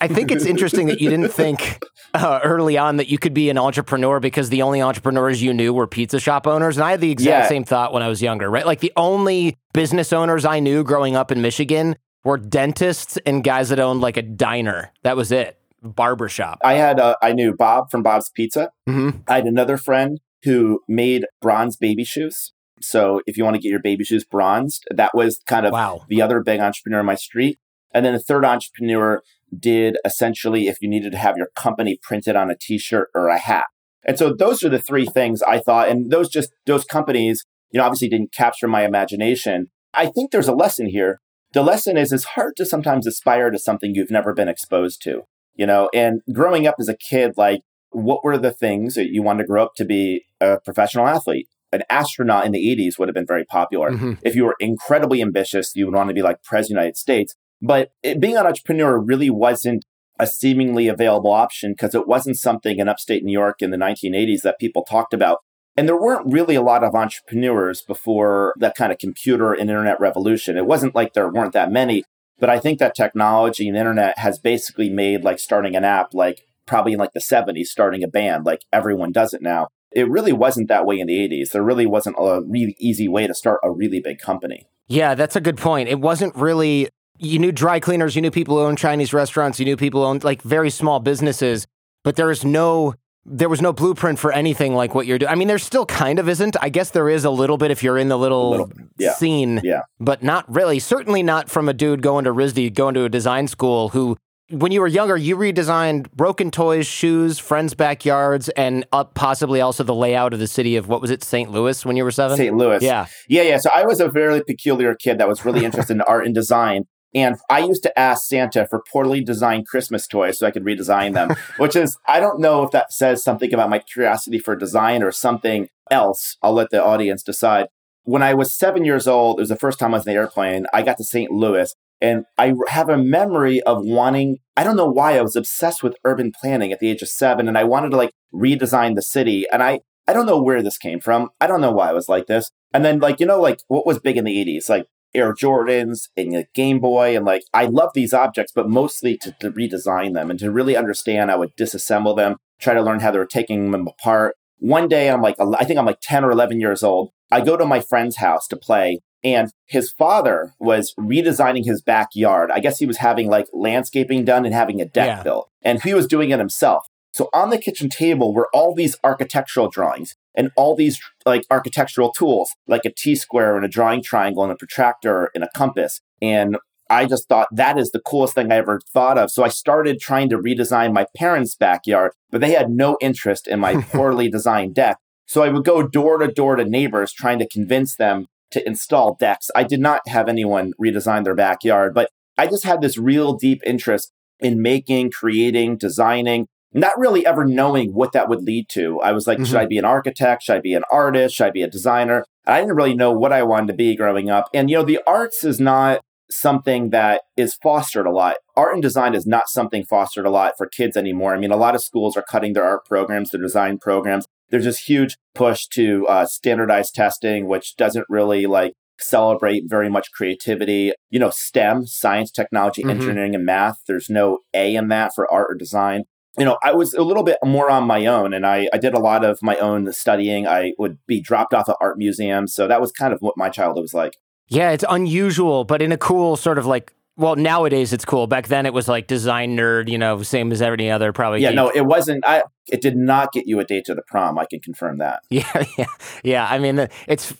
I 0.00 0.08
think 0.08 0.30
it's 0.30 0.44
interesting 0.44 0.88
that 0.88 1.00
you 1.00 1.10
didn't 1.10 1.30
think 1.30 1.82
uh, 2.14 2.40
early 2.42 2.76
on 2.76 2.96
that 2.96 3.08
you 3.08 3.18
could 3.18 3.34
be 3.34 3.48
an 3.50 3.58
entrepreneur 3.58 4.20
because 4.20 4.50
the 4.50 4.62
only 4.62 4.82
entrepreneurs 4.82 5.42
you 5.42 5.52
knew 5.52 5.72
were 5.72 5.86
pizza 5.86 6.18
shop 6.18 6.46
owners, 6.46 6.76
and 6.76 6.84
I 6.84 6.92
had 6.92 7.00
the 7.00 7.10
exact 7.10 7.44
yeah. 7.44 7.48
same 7.48 7.64
thought 7.64 7.92
when 7.92 8.02
I 8.02 8.08
was 8.08 8.22
younger. 8.22 8.50
Right, 8.50 8.66
like 8.66 8.80
the 8.80 8.92
only 8.96 9.56
business 9.72 10.12
owners 10.12 10.44
I 10.44 10.60
knew 10.60 10.84
growing 10.84 11.16
up 11.16 11.30
in 11.30 11.42
Michigan 11.42 11.96
were 12.24 12.38
dentists 12.38 13.18
and 13.26 13.42
guys 13.42 13.70
that 13.70 13.80
owned 13.80 14.00
like 14.00 14.16
a 14.16 14.22
diner. 14.22 14.92
That 15.02 15.16
was 15.16 15.32
it 15.32 15.58
barbershop. 15.82 16.58
I 16.62 16.74
had 16.74 17.00
uh, 17.00 17.16
I 17.22 17.32
knew 17.32 17.54
Bob 17.54 17.90
from 17.90 18.02
Bob's 18.02 18.30
Pizza. 18.30 18.70
Mm-hmm. 18.88 19.20
I 19.28 19.36
had 19.36 19.46
another 19.46 19.76
friend 19.76 20.20
who 20.44 20.80
made 20.88 21.26
bronze 21.40 21.76
baby 21.76 22.04
shoes. 22.04 22.52
So 22.80 23.20
if 23.26 23.36
you 23.36 23.44
want 23.44 23.54
to 23.54 23.62
get 23.62 23.70
your 23.70 23.80
baby 23.82 24.04
shoes 24.04 24.24
bronzed, 24.24 24.84
that 24.90 25.14
was 25.14 25.40
kind 25.46 25.66
of 25.66 25.72
wow. 25.72 26.04
the 26.08 26.20
other 26.20 26.42
big 26.42 26.60
entrepreneur 26.60 27.00
in 27.00 27.06
my 27.06 27.14
street. 27.14 27.58
And 27.94 28.04
then 28.04 28.12
the 28.12 28.18
third 28.18 28.44
entrepreneur 28.44 29.22
did 29.56 29.98
essentially 30.04 30.66
if 30.66 30.80
you 30.80 30.88
needed 30.88 31.12
to 31.12 31.18
have 31.18 31.36
your 31.36 31.50
company 31.54 31.98
printed 32.02 32.34
on 32.34 32.50
a 32.50 32.56
t-shirt 32.56 33.10
or 33.14 33.28
a 33.28 33.38
hat. 33.38 33.66
And 34.04 34.18
so 34.18 34.32
those 34.32 34.64
are 34.64 34.68
the 34.68 34.80
three 34.80 35.06
things 35.06 35.42
I 35.42 35.58
thought 35.60 35.88
and 35.88 36.10
those 36.10 36.28
just 36.28 36.50
those 36.66 36.84
companies, 36.84 37.44
you 37.70 37.78
know, 37.78 37.84
obviously 37.84 38.08
didn't 38.08 38.32
capture 38.32 38.66
my 38.66 38.84
imagination. 38.84 39.70
I 39.94 40.06
think 40.06 40.30
there's 40.30 40.48
a 40.48 40.54
lesson 40.54 40.86
here. 40.86 41.20
The 41.52 41.62
lesson 41.62 41.96
is 41.96 42.12
it's 42.12 42.24
hard 42.24 42.56
to 42.56 42.66
sometimes 42.66 43.06
aspire 43.06 43.50
to 43.50 43.58
something 43.58 43.94
you've 43.94 44.10
never 44.10 44.32
been 44.32 44.48
exposed 44.48 45.02
to 45.02 45.24
you 45.54 45.66
know, 45.66 45.90
and 45.94 46.20
growing 46.32 46.66
up 46.66 46.76
as 46.78 46.88
a 46.88 46.96
kid, 46.96 47.34
like 47.36 47.62
what 47.90 48.24
were 48.24 48.38
the 48.38 48.52
things 48.52 48.94
that 48.94 49.10
you 49.10 49.22
wanted 49.22 49.42
to 49.42 49.46
grow 49.46 49.64
up 49.64 49.74
to 49.76 49.84
be 49.84 50.24
a 50.40 50.58
professional 50.60 51.06
athlete? 51.06 51.48
An 51.72 51.82
astronaut 51.88 52.44
in 52.44 52.52
the 52.52 52.76
80s 52.76 52.98
would 52.98 53.08
have 53.08 53.14
been 53.14 53.26
very 53.26 53.44
popular. 53.44 53.90
Mm-hmm. 53.90 54.12
If 54.22 54.34
you 54.34 54.44
were 54.44 54.56
incredibly 54.60 55.22
ambitious, 55.22 55.74
you 55.74 55.86
would 55.86 55.94
want 55.94 56.08
to 56.08 56.14
be 56.14 56.22
like 56.22 56.42
president 56.42 56.78
of 56.78 56.82
the 56.82 56.84
United 56.84 56.96
States. 56.98 57.34
But 57.62 57.90
it, 58.02 58.20
being 58.20 58.36
an 58.36 58.46
entrepreneur 58.46 58.98
really 58.98 59.30
wasn't 59.30 59.84
a 60.18 60.26
seemingly 60.26 60.88
available 60.88 61.32
option 61.32 61.72
because 61.72 61.94
it 61.94 62.06
wasn't 62.06 62.36
something 62.36 62.78
in 62.78 62.88
upstate 62.88 63.24
New 63.24 63.32
York 63.32 63.62
in 63.62 63.70
the 63.70 63.76
1980s 63.76 64.42
that 64.42 64.58
people 64.58 64.84
talked 64.84 65.14
about. 65.14 65.38
And 65.76 65.88
there 65.88 65.98
weren't 65.98 66.30
really 66.30 66.54
a 66.54 66.62
lot 66.62 66.84
of 66.84 66.94
entrepreneurs 66.94 67.82
before 67.82 68.52
that 68.58 68.74
kind 68.76 68.92
of 68.92 68.98
computer 68.98 69.52
and 69.52 69.70
internet 69.70 69.98
revolution. 69.98 70.58
It 70.58 70.66
wasn't 70.66 70.94
like 70.94 71.14
there 71.14 71.30
weren't 71.30 71.54
that 71.54 71.72
many, 71.72 72.04
but 72.42 72.50
I 72.50 72.58
think 72.58 72.80
that 72.80 72.96
technology 72.96 73.68
and 73.68 73.76
internet 73.76 74.18
has 74.18 74.40
basically 74.40 74.90
made 74.90 75.22
like 75.22 75.38
starting 75.38 75.76
an 75.76 75.84
app 75.84 76.12
like 76.12 76.44
probably 76.66 76.92
in 76.92 76.98
like 76.98 77.12
the 77.12 77.20
70s, 77.20 77.66
starting 77.66 78.02
a 78.02 78.08
band, 78.08 78.44
like 78.44 78.64
everyone 78.72 79.12
does 79.12 79.32
it 79.32 79.42
now. 79.42 79.68
It 79.92 80.10
really 80.10 80.32
wasn't 80.32 80.66
that 80.66 80.84
way 80.84 80.98
in 80.98 81.06
the 81.06 81.16
80s. 81.16 81.52
There 81.52 81.62
really 81.62 81.86
wasn't 81.86 82.16
a 82.18 82.42
really 82.42 82.74
easy 82.80 83.06
way 83.06 83.28
to 83.28 83.34
start 83.34 83.60
a 83.62 83.70
really 83.70 84.00
big 84.00 84.18
company. 84.18 84.66
Yeah, 84.88 85.14
that's 85.14 85.36
a 85.36 85.40
good 85.40 85.56
point. 85.56 85.88
It 85.88 86.00
wasn't 86.00 86.34
really, 86.34 86.88
you 87.16 87.38
knew 87.38 87.52
dry 87.52 87.78
cleaners, 87.78 88.16
you 88.16 88.22
knew 88.22 88.32
people 88.32 88.56
who 88.56 88.64
owned 88.64 88.78
Chinese 88.78 89.12
restaurants, 89.12 89.60
you 89.60 89.64
knew 89.64 89.76
people 89.76 90.00
who 90.00 90.08
owned 90.08 90.24
like 90.24 90.42
very 90.42 90.70
small 90.70 90.98
businesses, 90.98 91.64
but 92.02 92.16
there 92.16 92.32
is 92.32 92.44
no 92.44 92.94
there 93.24 93.48
was 93.48 93.62
no 93.62 93.72
blueprint 93.72 94.18
for 94.18 94.32
anything 94.32 94.74
like 94.74 94.94
what 94.94 95.06
you're 95.06 95.18
doing. 95.18 95.30
I 95.30 95.34
mean, 95.34 95.48
there 95.48 95.58
still 95.58 95.86
kind 95.86 96.18
of 96.18 96.28
isn't. 96.28 96.56
I 96.60 96.68
guess 96.68 96.90
there 96.90 97.08
is 97.08 97.24
a 97.24 97.30
little 97.30 97.56
bit 97.56 97.70
if 97.70 97.82
you're 97.82 97.98
in 97.98 98.08
the 98.08 98.18
little, 98.18 98.50
little 98.50 98.72
yeah. 98.98 99.14
scene, 99.14 99.60
yeah. 99.62 99.82
but 100.00 100.22
not 100.22 100.52
really. 100.52 100.78
Certainly 100.78 101.22
not 101.22 101.48
from 101.48 101.68
a 101.68 101.72
dude 101.72 102.02
going 102.02 102.24
to 102.24 102.32
RISD, 102.32 102.74
going 102.74 102.94
to 102.94 103.04
a 103.04 103.08
design 103.08 103.46
school 103.46 103.90
who, 103.90 104.16
when 104.50 104.72
you 104.72 104.80
were 104.80 104.88
younger, 104.88 105.16
you 105.16 105.36
redesigned 105.36 106.10
broken 106.12 106.50
toys, 106.50 106.86
shoes, 106.86 107.38
friends' 107.38 107.74
backyards, 107.74 108.48
and 108.50 108.84
up 108.92 109.14
possibly 109.14 109.60
also 109.60 109.84
the 109.84 109.94
layout 109.94 110.32
of 110.34 110.40
the 110.40 110.48
city 110.48 110.74
of 110.74 110.88
what 110.88 111.00
was 111.00 111.10
it, 111.10 111.22
St. 111.22 111.50
Louis 111.50 111.84
when 111.86 111.96
you 111.96 112.02
were 112.02 112.10
seven? 112.10 112.36
St. 112.36 112.56
Louis. 112.56 112.82
Yeah. 112.82 113.06
Yeah, 113.28 113.42
yeah. 113.42 113.58
So 113.58 113.70
I 113.72 113.84
was 113.84 114.00
a 114.00 114.08
very 114.08 114.42
peculiar 114.42 114.96
kid 114.96 115.18
that 115.18 115.28
was 115.28 115.44
really 115.44 115.64
interested 115.64 115.94
in 115.94 116.00
art 116.02 116.26
and 116.26 116.34
design. 116.34 116.86
And 117.14 117.36
I 117.50 117.60
used 117.60 117.82
to 117.82 117.98
ask 117.98 118.26
Santa 118.26 118.66
for 118.66 118.82
poorly 118.90 119.22
designed 119.22 119.66
Christmas 119.66 120.06
toys 120.06 120.38
so 120.38 120.46
I 120.46 120.50
could 120.50 120.64
redesign 120.64 121.14
them, 121.14 121.36
which 121.58 121.76
is, 121.76 121.98
I 122.06 122.20
don't 122.20 122.40
know 122.40 122.62
if 122.62 122.70
that 122.70 122.92
says 122.92 123.22
something 123.22 123.52
about 123.52 123.70
my 123.70 123.78
curiosity 123.78 124.38
for 124.38 124.56
design 124.56 125.02
or 125.02 125.12
something 125.12 125.68
else. 125.90 126.36
I'll 126.42 126.54
let 126.54 126.70
the 126.70 126.82
audience 126.82 127.22
decide. 127.22 127.66
When 128.04 128.22
I 128.22 128.34
was 128.34 128.56
seven 128.56 128.84
years 128.84 129.06
old, 129.06 129.38
it 129.38 129.42
was 129.42 129.48
the 129.50 129.56
first 129.56 129.78
time 129.78 129.94
I 129.94 129.98
was 129.98 130.06
in 130.06 130.12
the 130.12 130.18
airplane. 130.18 130.66
I 130.72 130.82
got 130.82 130.96
to 130.96 131.04
St. 131.04 131.30
Louis 131.30 131.74
and 132.00 132.24
I 132.36 132.54
have 132.68 132.88
a 132.88 132.98
memory 132.98 133.62
of 133.62 133.84
wanting, 133.84 134.38
I 134.56 134.64
don't 134.64 134.76
know 134.76 134.90
why 134.90 135.16
I 135.16 135.22
was 135.22 135.36
obsessed 135.36 135.84
with 135.84 135.96
urban 136.04 136.32
planning 136.32 136.72
at 136.72 136.80
the 136.80 136.90
age 136.90 137.02
of 137.02 137.08
seven 137.08 137.46
and 137.46 137.56
I 137.56 137.62
wanted 137.62 137.90
to 137.90 137.96
like 137.96 138.10
redesign 138.34 138.96
the 138.96 139.02
city. 139.02 139.46
And 139.52 139.62
I, 139.62 139.80
I 140.08 140.12
don't 140.12 140.26
know 140.26 140.42
where 140.42 140.62
this 140.62 140.78
came 140.78 140.98
from. 140.98 141.28
I 141.40 141.46
don't 141.46 141.60
know 141.60 141.70
why 141.70 141.90
I 141.90 141.92
was 141.92 142.08
like 142.08 142.26
this. 142.26 142.50
And 142.74 142.84
then 142.84 142.98
like, 142.98 143.20
you 143.20 143.26
know, 143.26 143.40
like 143.40 143.60
what 143.68 143.86
was 143.86 144.00
big 144.00 144.16
in 144.16 144.24
the 144.24 144.44
80s? 144.44 144.68
Like 144.68 144.86
Air 145.14 145.34
Jordans 145.34 146.08
and 146.16 146.34
a 146.34 146.46
Game 146.54 146.80
Boy. 146.80 147.16
And 147.16 147.24
like, 147.24 147.42
I 147.52 147.66
love 147.66 147.90
these 147.94 148.14
objects, 148.14 148.52
but 148.54 148.68
mostly 148.68 149.16
to, 149.18 149.34
to 149.40 149.50
redesign 149.50 150.14
them 150.14 150.30
and 150.30 150.38
to 150.40 150.50
really 150.50 150.76
understand, 150.76 151.30
I 151.30 151.36
would 151.36 151.56
disassemble 151.56 152.16
them, 152.16 152.36
try 152.60 152.74
to 152.74 152.82
learn 152.82 153.00
how 153.00 153.10
they 153.10 153.18
were 153.18 153.26
taking 153.26 153.70
them 153.70 153.86
apart. 153.86 154.36
One 154.58 154.88
day, 154.88 155.10
I'm 155.10 155.22
like, 155.22 155.36
I 155.40 155.64
think 155.64 155.78
I'm 155.78 155.86
like 155.86 156.00
10 156.00 156.24
or 156.24 156.30
11 156.30 156.60
years 156.60 156.82
old. 156.82 157.10
I 157.30 157.40
go 157.40 157.56
to 157.56 157.64
my 157.64 157.80
friend's 157.80 158.16
house 158.16 158.46
to 158.48 158.56
play, 158.56 159.00
and 159.24 159.50
his 159.66 159.90
father 159.90 160.54
was 160.60 160.94
redesigning 160.98 161.64
his 161.64 161.82
backyard. 161.82 162.50
I 162.52 162.60
guess 162.60 162.78
he 162.78 162.86
was 162.86 162.98
having 162.98 163.28
like 163.28 163.48
landscaping 163.52 164.24
done 164.24 164.44
and 164.44 164.54
having 164.54 164.80
a 164.80 164.84
deck 164.84 165.18
yeah. 165.18 165.22
built, 165.22 165.48
and 165.62 165.82
he 165.82 165.94
was 165.94 166.06
doing 166.06 166.30
it 166.30 166.38
himself. 166.38 166.86
So 167.12 167.28
on 167.32 167.50
the 167.50 167.58
kitchen 167.58 167.88
table 167.88 168.32
were 168.32 168.48
all 168.54 168.74
these 168.74 168.96
architectural 169.02 169.68
drawings 169.68 170.14
and 170.34 170.50
all 170.56 170.74
these 170.74 171.00
like 171.24 171.44
architectural 171.50 172.12
tools, 172.12 172.50
like 172.66 172.84
a 172.84 172.90
T 172.90 173.14
square 173.14 173.56
and 173.56 173.64
a 173.64 173.68
drawing 173.68 174.02
triangle 174.02 174.42
and 174.42 174.52
a 174.52 174.56
protractor 174.56 175.30
and 175.34 175.44
a 175.44 175.48
compass. 175.54 176.00
And 176.20 176.56
I 176.90 177.06
just 177.06 177.28
thought 177.28 177.48
that 177.52 177.78
is 177.78 177.90
the 177.90 178.00
coolest 178.00 178.34
thing 178.34 178.52
I 178.52 178.56
ever 178.56 178.80
thought 178.92 179.16
of. 179.16 179.30
So 179.30 179.42
I 179.42 179.48
started 179.48 179.98
trying 179.98 180.28
to 180.28 180.38
redesign 180.38 180.92
my 180.92 181.06
parents' 181.16 181.56
backyard, 181.56 182.12
but 182.30 182.40
they 182.40 182.52
had 182.52 182.70
no 182.70 182.98
interest 183.00 183.46
in 183.48 183.60
my 183.60 183.80
poorly 183.92 184.28
designed 184.28 184.74
deck. 184.74 184.98
So 185.26 185.42
I 185.42 185.48
would 185.48 185.64
go 185.64 185.86
door 185.86 186.18
to 186.18 186.28
door 186.28 186.56
to 186.56 186.64
neighbors 186.64 187.12
trying 187.12 187.38
to 187.38 187.48
convince 187.48 187.96
them 187.96 188.26
to 188.50 188.66
install 188.66 189.16
decks. 189.18 189.50
I 189.56 189.64
did 189.64 189.80
not 189.80 190.06
have 190.08 190.28
anyone 190.28 190.72
redesign 190.80 191.24
their 191.24 191.34
backyard, 191.34 191.94
but 191.94 192.10
I 192.36 192.46
just 192.46 192.64
had 192.64 192.82
this 192.82 192.98
real 192.98 193.34
deep 193.34 193.62
interest 193.64 194.12
in 194.40 194.60
making, 194.60 195.10
creating, 195.12 195.78
designing, 195.78 196.48
not 196.74 196.98
really 196.98 197.26
ever 197.26 197.44
knowing 197.44 197.92
what 197.92 198.12
that 198.12 198.28
would 198.28 198.42
lead 198.42 198.68
to. 198.70 199.00
I 199.00 199.12
was 199.12 199.26
like, 199.26 199.38
mm-hmm. 199.38 199.44
should 199.44 199.56
I 199.56 199.66
be 199.66 199.78
an 199.78 199.84
architect? 199.84 200.42
Should 200.42 200.56
I 200.56 200.60
be 200.60 200.74
an 200.74 200.84
artist? 200.90 201.34
Should 201.34 201.46
I 201.46 201.50
be 201.50 201.62
a 201.62 201.70
designer? 201.70 202.24
I 202.46 202.60
didn't 202.60 202.76
really 202.76 202.94
know 202.94 203.12
what 203.12 203.32
I 203.32 203.42
wanted 203.42 203.68
to 203.68 203.74
be 203.74 203.96
growing 203.96 204.30
up. 204.30 204.48
And, 204.52 204.70
you 204.70 204.76
know, 204.76 204.84
the 204.84 205.00
arts 205.06 205.44
is 205.44 205.60
not 205.60 206.00
something 206.30 206.90
that 206.90 207.22
is 207.36 207.54
fostered 207.62 208.06
a 208.06 208.10
lot. 208.10 208.36
Art 208.56 208.72
and 208.72 208.82
design 208.82 209.14
is 209.14 209.26
not 209.26 209.48
something 209.48 209.84
fostered 209.84 210.26
a 210.26 210.30
lot 210.30 210.54
for 210.56 210.66
kids 210.66 210.96
anymore. 210.96 211.34
I 211.34 211.38
mean, 211.38 211.50
a 211.50 211.56
lot 211.56 211.74
of 211.74 211.82
schools 211.82 212.16
are 212.16 212.24
cutting 212.28 212.54
their 212.54 212.64
art 212.64 212.84
programs, 212.86 213.30
their 213.30 213.40
design 213.40 213.78
programs. 213.78 214.26
There's 214.50 214.64
this 214.64 214.80
huge 214.80 215.16
push 215.34 215.66
to 215.68 216.06
uh, 216.08 216.26
standardized 216.26 216.94
testing, 216.94 217.46
which 217.48 217.76
doesn't 217.76 218.06
really 218.08 218.46
like 218.46 218.72
celebrate 218.98 219.64
very 219.66 219.88
much 219.88 220.12
creativity. 220.12 220.92
You 221.10 221.20
know, 221.20 221.30
STEM, 221.30 221.86
science, 221.86 222.30
technology, 222.30 222.82
mm-hmm. 222.82 222.90
engineering, 222.90 223.34
and 223.34 223.44
math. 223.44 223.78
There's 223.86 224.10
no 224.10 224.38
A 224.54 224.74
in 224.74 224.88
that 224.88 225.14
for 225.14 225.30
art 225.30 225.48
or 225.50 225.54
design. 225.54 226.04
You 226.38 226.44
know, 226.46 226.58
I 226.62 226.72
was 226.72 226.94
a 226.94 227.02
little 227.02 227.22
bit 227.22 227.36
more 227.44 227.70
on 227.70 227.86
my 227.86 228.06
own 228.06 228.32
and 228.32 228.46
I, 228.46 228.68
I 228.72 228.78
did 228.78 228.94
a 228.94 228.98
lot 228.98 229.24
of 229.24 229.42
my 229.42 229.56
own 229.56 229.92
studying. 229.92 230.46
I 230.46 230.72
would 230.78 230.98
be 231.06 231.20
dropped 231.20 231.52
off 231.52 231.68
at 231.68 231.76
art 231.80 231.98
museums. 231.98 232.54
So 232.54 232.66
that 232.68 232.80
was 232.80 232.90
kind 232.90 233.12
of 233.12 233.20
what 233.20 233.36
my 233.36 233.50
childhood 233.50 233.82
was 233.82 233.92
like. 233.92 234.16
Yeah, 234.48 234.70
it's 234.70 234.84
unusual, 234.88 235.64
but 235.64 235.82
in 235.82 235.92
a 235.92 235.98
cool 235.98 236.36
sort 236.36 236.58
of 236.58 236.66
like 236.66 236.94
well, 237.16 237.36
nowadays 237.36 237.92
it's 237.92 238.04
cool. 238.04 238.26
Back 238.26 238.48
then 238.48 238.64
it 238.64 238.72
was 238.72 238.88
like 238.88 239.06
design 239.06 239.56
nerd, 239.56 239.88
you 239.88 239.98
know, 239.98 240.22
same 240.22 240.50
as 240.50 240.62
every 240.62 240.90
other 240.90 241.12
probably. 241.12 241.40
Yeah, 241.40 241.50
geek. 241.50 241.56
no, 241.56 241.68
it 241.68 241.82
wasn't. 241.82 242.24
I 242.26 242.42
it 242.70 242.80
did 242.80 242.96
not 242.96 243.32
get 243.32 243.46
you 243.46 243.60
a 243.60 243.64
date 243.64 243.84
to 243.86 243.94
the 243.94 244.02
prom. 244.02 244.38
I 244.38 244.46
can 244.46 244.60
confirm 244.60 244.98
that. 244.98 245.22
Yeah, 245.30 245.64
yeah, 245.76 245.86
yeah. 246.22 246.48
I 246.50 246.58
mean, 246.58 246.78
uh, 246.78 246.86
it's 247.06 247.34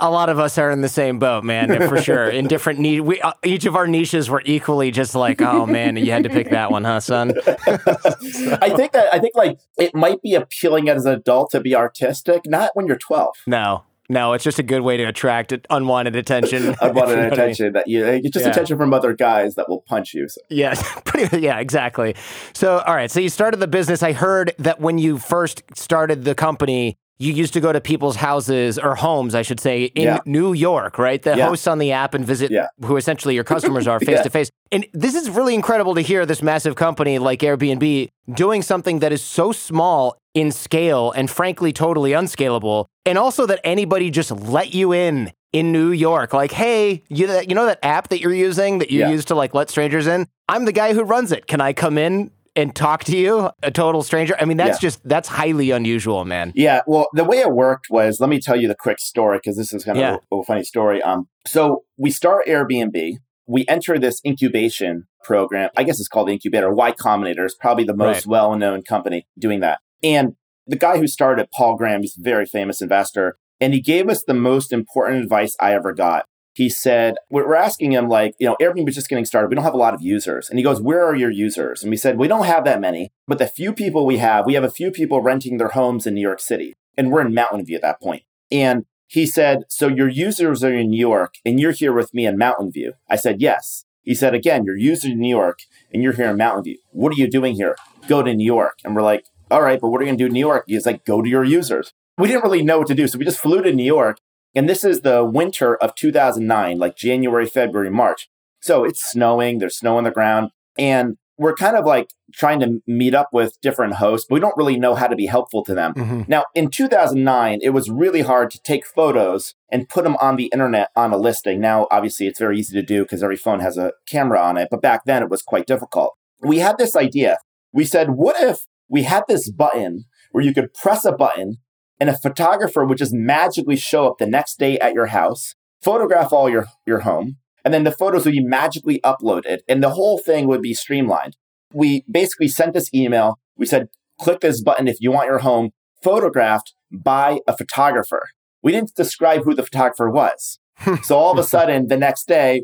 a 0.00 0.10
lot 0.10 0.28
of 0.28 0.38
us 0.38 0.58
are 0.58 0.70
in 0.70 0.80
the 0.80 0.88
same 0.88 1.18
boat, 1.18 1.44
man, 1.44 1.68
for 1.88 2.00
sure. 2.00 2.28
In 2.28 2.46
different 2.46 2.78
niche, 2.80 3.00
we 3.00 3.20
uh, 3.20 3.32
each 3.44 3.66
of 3.66 3.76
our 3.76 3.86
niches 3.86 4.30
were 4.30 4.42
equally 4.44 4.90
just 4.90 5.14
like, 5.14 5.42
oh 5.42 5.66
man, 5.66 5.96
you 5.96 6.12
had 6.12 6.24
to 6.24 6.30
pick 6.30 6.50
that 6.50 6.70
one, 6.70 6.84
huh, 6.84 7.00
son? 7.00 7.34
so. 7.42 7.56
I 8.62 8.70
think 8.70 8.92
that 8.92 9.08
I 9.12 9.18
think 9.18 9.34
like 9.36 9.58
it 9.76 9.94
might 9.94 10.22
be 10.22 10.34
appealing 10.34 10.88
as 10.88 11.04
an 11.04 11.14
adult 11.14 11.50
to 11.50 11.60
be 11.60 11.74
artistic, 11.74 12.42
not 12.46 12.70
when 12.74 12.86
you're 12.86 12.98
12. 12.98 13.34
No, 13.46 13.84
no, 14.10 14.32
it's 14.32 14.44
just 14.44 14.58
a 14.58 14.62
good 14.62 14.80
way 14.80 14.96
to 14.96 15.04
attract 15.04 15.52
unwanted 15.68 16.16
attention. 16.16 16.74
unwanted 16.80 17.32
attention 17.32 17.74
that 17.74 17.86
you 17.88 18.06
it's 18.06 18.30
just 18.30 18.44
yeah. 18.44 18.50
attention 18.50 18.78
from 18.78 18.94
other 18.94 19.12
guys 19.12 19.54
that 19.56 19.68
will 19.68 19.82
punch 19.82 20.14
you. 20.14 20.28
So. 20.28 20.40
Yeah, 20.48 20.74
pretty. 21.04 21.40
Yeah, 21.40 21.58
exactly. 21.58 22.14
So, 22.54 22.78
all 22.78 22.94
right. 22.94 23.10
So 23.10 23.20
you 23.20 23.28
started 23.28 23.60
the 23.60 23.68
business. 23.68 24.02
I 24.02 24.12
heard 24.12 24.54
that 24.58 24.80
when 24.80 24.98
you 24.98 25.18
first 25.18 25.62
started 25.74 26.24
the 26.24 26.34
company, 26.34 26.96
you 27.18 27.32
used 27.32 27.52
to 27.54 27.60
go 27.60 27.72
to 27.72 27.80
people's 27.80 28.16
houses 28.16 28.78
or 28.78 28.94
homes, 28.94 29.34
I 29.34 29.42
should 29.42 29.58
say, 29.58 29.84
in 29.84 30.04
yeah. 30.04 30.18
New 30.24 30.52
York, 30.52 30.98
right? 30.98 31.20
The 31.20 31.36
yeah. 31.36 31.48
hosts 31.48 31.66
on 31.66 31.78
the 31.78 31.92
app 31.92 32.14
and 32.14 32.24
visit 32.24 32.50
yeah. 32.50 32.68
who 32.84 32.96
essentially 32.96 33.34
your 33.34 33.44
customers 33.44 33.86
are 33.88 33.98
face 33.98 34.22
to 34.22 34.30
face. 34.30 34.50
And 34.70 34.86
this 34.92 35.14
is 35.14 35.28
really 35.28 35.54
incredible 35.54 35.94
to 35.96 36.00
hear 36.00 36.24
this 36.26 36.42
massive 36.42 36.76
company 36.76 37.18
like 37.18 37.40
Airbnb 37.40 38.08
doing 38.32 38.62
something 38.62 39.00
that 39.00 39.12
is 39.12 39.22
so 39.22 39.50
small 39.50 40.16
in 40.34 40.52
scale 40.52 41.10
and 41.12 41.28
frankly 41.28 41.72
totally 41.72 42.12
unscalable. 42.12 42.86
And 43.04 43.18
also 43.18 43.46
that 43.46 43.60
anybody 43.64 44.10
just 44.10 44.30
let 44.30 44.72
you 44.72 44.92
in 44.92 45.32
in 45.52 45.72
New 45.72 45.90
York. 45.90 46.32
Like, 46.32 46.52
hey, 46.52 47.02
you, 47.08 47.26
you 47.48 47.54
know 47.54 47.66
that 47.66 47.78
app 47.82 48.08
that 48.08 48.20
you're 48.20 48.34
using 48.34 48.78
that 48.78 48.90
you 48.90 49.08
use 49.08 49.24
to 49.26 49.34
like 49.34 49.54
let 49.54 49.70
strangers 49.70 50.06
in? 50.06 50.26
I'm 50.48 50.66
the 50.66 50.72
guy 50.72 50.92
who 50.92 51.02
runs 51.02 51.32
it. 51.32 51.46
Can 51.46 51.60
I 51.60 51.72
come 51.72 51.98
in 51.98 52.30
and 52.58 52.74
talk 52.74 53.04
to 53.04 53.16
you, 53.16 53.50
a 53.62 53.70
total 53.70 54.02
stranger. 54.02 54.34
I 54.40 54.44
mean, 54.44 54.56
that's 54.56 54.82
yeah. 54.82 54.88
just 54.88 55.08
that's 55.08 55.28
highly 55.28 55.70
unusual, 55.70 56.24
man. 56.24 56.52
Yeah. 56.56 56.80
Well, 56.86 57.08
the 57.12 57.22
way 57.24 57.38
it 57.38 57.52
worked 57.52 57.86
was, 57.88 58.18
let 58.20 58.28
me 58.28 58.40
tell 58.40 58.56
you 58.56 58.66
the 58.66 58.74
quick 58.74 58.98
story 58.98 59.38
because 59.38 59.56
this 59.56 59.72
is 59.72 59.84
kind 59.84 59.96
of 59.96 60.02
yeah. 60.02 60.16
a, 60.32 60.36
a, 60.36 60.44
funny 60.44 60.64
story. 60.64 61.00
Um, 61.02 61.28
so 61.46 61.84
we 61.96 62.10
start 62.10 62.46
Airbnb. 62.46 63.14
We 63.46 63.64
enter 63.68 63.98
this 63.98 64.20
incubation 64.26 65.04
program. 65.22 65.70
I 65.76 65.84
guess 65.84 66.00
it's 66.00 66.08
called 66.08 66.28
the 66.28 66.32
incubator. 66.32 66.72
Y 66.72 66.92
Combinator 66.92 67.46
is 67.46 67.54
probably 67.54 67.84
the 67.84 67.96
most 67.96 68.26
right. 68.26 68.26
well-known 68.26 68.82
company 68.82 69.26
doing 69.38 69.60
that. 69.60 69.78
And 70.02 70.34
the 70.66 70.76
guy 70.76 70.98
who 70.98 71.06
started 71.06 71.48
Paul 71.56 71.76
Graham, 71.76 72.02
he's 72.02 72.18
a 72.18 72.22
very 72.22 72.44
famous 72.44 72.82
investor, 72.82 73.38
and 73.60 73.72
he 73.72 73.80
gave 73.80 74.08
us 74.08 74.22
the 74.24 74.34
most 74.34 74.72
important 74.72 75.22
advice 75.22 75.56
I 75.60 75.74
ever 75.74 75.94
got 75.94 76.26
he 76.58 76.68
said, 76.68 77.14
we're 77.30 77.54
asking 77.54 77.92
him, 77.92 78.08
like, 78.08 78.34
you 78.40 78.46
know, 78.48 78.56
Airbnb 78.60 78.88
is 78.88 78.96
just 78.96 79.08
getting 79.08 79.24
started. 79.24 79.46
We 79.46 79.54
don't 79.54 79.62
have 79.62 79.74
a 79.74 79.76
lot 79.76 79.94
of 79.94 80.02
users. 80.02 80.50
And 80.50 80.58
he 80.58 80.64
goes, 80.64 80.80
Where 80.80 81.06
are 81.06 81.14
your 81.14 81.30
users? 81.30 81.84
And 81.84 81.90
we 81.90 81.96
said, 81.96 82.18
We 82.18 82.26
don't 82.26 82.46
have 82.46 82.64
that 82.64 82.80
many, 82.80 83.12
but 83.28 83.38
the 83.38 83.46
few 83.46 83.72
people 83.72 84.04
we 84.04 84.16
have, 84.16 84.44
we 84.44 84.54
have 84.54 84.64
a 84.64 84.70
few 84.70 84.90
people 84.90 85.22
renting 85.22 85.58
their 85.58 85.68
homes 85.68 86.04
in 86.04 86.14
New 86.14 86.20
York 86.20 86.40
City. 86.40 86.74
And 86.96 87.12
we're 87.12 87.24
in 87.24 87.32
Mountain 87.32 87.64
View 87.64 87.76
at 87.76 87.82
that 87.82 88.00
point. 88.00 88.24
And 88.50 88.86
he 89.06 89.24
said, 89.24 89.66
So 89.68 89.86
your 89.86 90.08
users 90.08 90.64
are 90.64 90.74
in 90.74 90.90
New 90.90 90.98
York 90.98 91.34
and 91.44 91.60
you're 91.60 91.70
here 91.70 91.92
with 91.92 92.12
me 92.12 92.26
in 92.26 92.36
Mountain 92.36 92.72
View? 92.72 92.94
I 93.08 93.14
said, 93.14 93.40
Yes. 93.40 93.84
He 94.02 94.16
said, 94.16 94.34
Again, 94.34 94.64
your 94.64 94.76
users 94.76 95.12
in 95.12 95.20
New 95.20 95.30
York 95.30 95.60
and 95.94 96.02
you're 96.02 96.14
here 96.14 96.30
in 96.30 96.38
Mountain 96.38 96.64
View. 96.64 96.78
What 96.90 97.12
are 97.12 97.20
you 97.20 97.30
doing 97.30 97.54
here? 97.54 97.76
Go 98.08 98.24
to 98.24 98.34
New 98.34 98.44
York. 98.44 98.78
And 98.82 98.96
we're 98.96 99.02
like, 99.02 99.26
All 99.48 99.62
right, 99.62 99.80
but 99.80 99.90
what 99.90 100.00
are 100.00 100.04
you 100.04 100.08
going 100.08 100.18
to 100.18 100.24
do 100.24 100.26
in 100.26 100.32
New 100.32 100.40
York? 100.40 100.64
He's 100.66 100.86
like, 100.86 101.04
Go 101.04 101.22
to 101.22 101.28
your 101.28 101.44
users. 101.44 101.92
We 102.16 102.26
didn't 102.26 102.42
really 102.42 102.64
know 102.64 102.78
what 102.78 102.88
to 102.88 102.96
do. 102.96 103.06
So 103.06 103.16
we 103.16 103.24
just 103.24 103.38
flew 103.38 103.62
to 103.62 103.72
New 103.72 103.84
York 103.84 104.18
and 104.54 104.68
this 104.68 104.84
is 104.84 105.00
the 105.00 105.24
winter 105.24 105.76
of 105.76 105.94
2009, 105.94 106.78
like 106.78 106.96
January, 106.96 107.46
February, 107.46 107.90
March. 107.90 108.28
So 108.60 108.84
it's 108.84 109.02
snowing, 109.10 109.58
there's 109.58 109.78
snow 109.78 109.98
on 109.98 110.04
the 110.04 110.10
ground. 110.10 110.50
And 110.78 111.16
we're 111.38 111.54
kind 111.54 111.76
of 111.76 111.84
like 111.84 112.10
trying 112.34 112.58
to 112.60 112.82
meet 112.86 113.14
up 113.14 113.28
with 113.32 113.60
different 113.62 113.94
hosts, 113.94 114.26
but 114.28 114.34
we 114.34 114.40
don't 114.40 114.56
really 114.56 114.76
know 114.76 114.96
how 114.96 115.06
to 115.06 115.14
be 115.14 115.26
helpful 115.26 115.64
to 115.64 115.74
them. 115.74 115.94
Mm-hmm. 115.94 116.22
Now, 116.26 116.44
in 116.54 116.68
2009, 116.68 117.60
it 117.62 117.70
was 117.70 117.88
really 117.88 118.22
hard 118.22 118.50
to 118.50 118.60
take 118.60 118.84
photos 118.84 119.54
and 119.70 119.88
put 119.88 120.02
them 120.02 120.16
on 120.16 120.34
the 120.34 120.46
internet 120.46 120.90
on 120.96 121.12
a 121.12 121.16
listing. 121.16 121.60
Now, 121.60 121.86
obviously, 121.92 122.26
it's 122.26 122.40
very 122.40 122.58
easy 122.58 122.74
to 122.74 122.84
do 122.84 123.04
because 123.04 123.22
every 123.22 123.36
phone 123.36 123.60
has 123.60 123.78
a 123.78 123.92
camera 124.08 124.40
on 124.40 124.56
it, 124.56 124.68
but 124.70 124.82
back 124.82 125.02
then 125.04 125.22
it 125.22 125.30
was 125.30 125.42
quite 125.42 125.66
difficult. 125.66 126.14
We 126.42 126.58
had 126.58 126.76
this 126.76 126.96
idea. 126.96 127.38
We 127.72 127.84
said, 127.84 128.10
what 128.10 128.42
if 128.42 128.66
we 128.88 129.04
had 129.04 129.22
this 129.28 129.48
button 129.48 130.06
where 130.32 130.44
you 130.44 130.52
could 130.52 130.74
press 130.74 131.04
a 131.04 131.12
button 131.12 131.58
and 132.00 132.08
a 132.08 132.16
photographer 132.16 132.84
would 132.84 132.98
just 132.98 133.12
magically 133.12 133.76
show 133.76 134.06
up 134.06 134.18
the 134.18 134.26
next 134.26 134.58
day 134.58 134.78
at 134.78 134.94
your 134.94 135.06
house, 135.06 135.54
photograph 135.82 136.32
all 136.32 136.48
your, 136.48 136.66
your 136.86 137.00
home, 137.00 137.36
and 137.64 137.74
then 137.74 137.84
the 137.84 137.92
photos 137.92 138.24
would 138.24 138.32
be 138.32 138.42
magically 138.42 139.00
uploaded 139.04 139.58
and 139.68 139.82
the 139.82 139.90
whole 139.90 140.18
thing 140.18 140.46
would 140.46 140.62
be 140.62 140.74
streamlined. 140.74 141.36
We 141.72 142.04
basically 142.10 142.48
sent 142.48 142.72
this 142.72 142.92
email. 142.94 143.38
We 143.56 143.66
said, 143.66 143.88
click 144.20 144.40
this 144.40 144.62
button 144.62 144.88
if 144.88 145.00
you 145.00 145.10
want 145.10 145.28
your 145.28 145.40
home 145.40 145.70
photographed 146.02 146.74
by 146.92 147.40
a 147.46 147.56
photographer. 147.56 148.22
We 148.62 148.72
didn't 148.72 148.94
describe 148.94 149.44
who 149.44 149.54
the 149.54 149.62
photographer 149.62 150.10
was. 150.10 150.58
Hmm. 150.76 150.96
so 151.02 151.18
all 151.18 151.32
of 151.32 151.38
a 151.38 151.42
sudden, 151.42 151.88
the 151.88 151.96
next 151.96 152.28
day, 152.28 152.62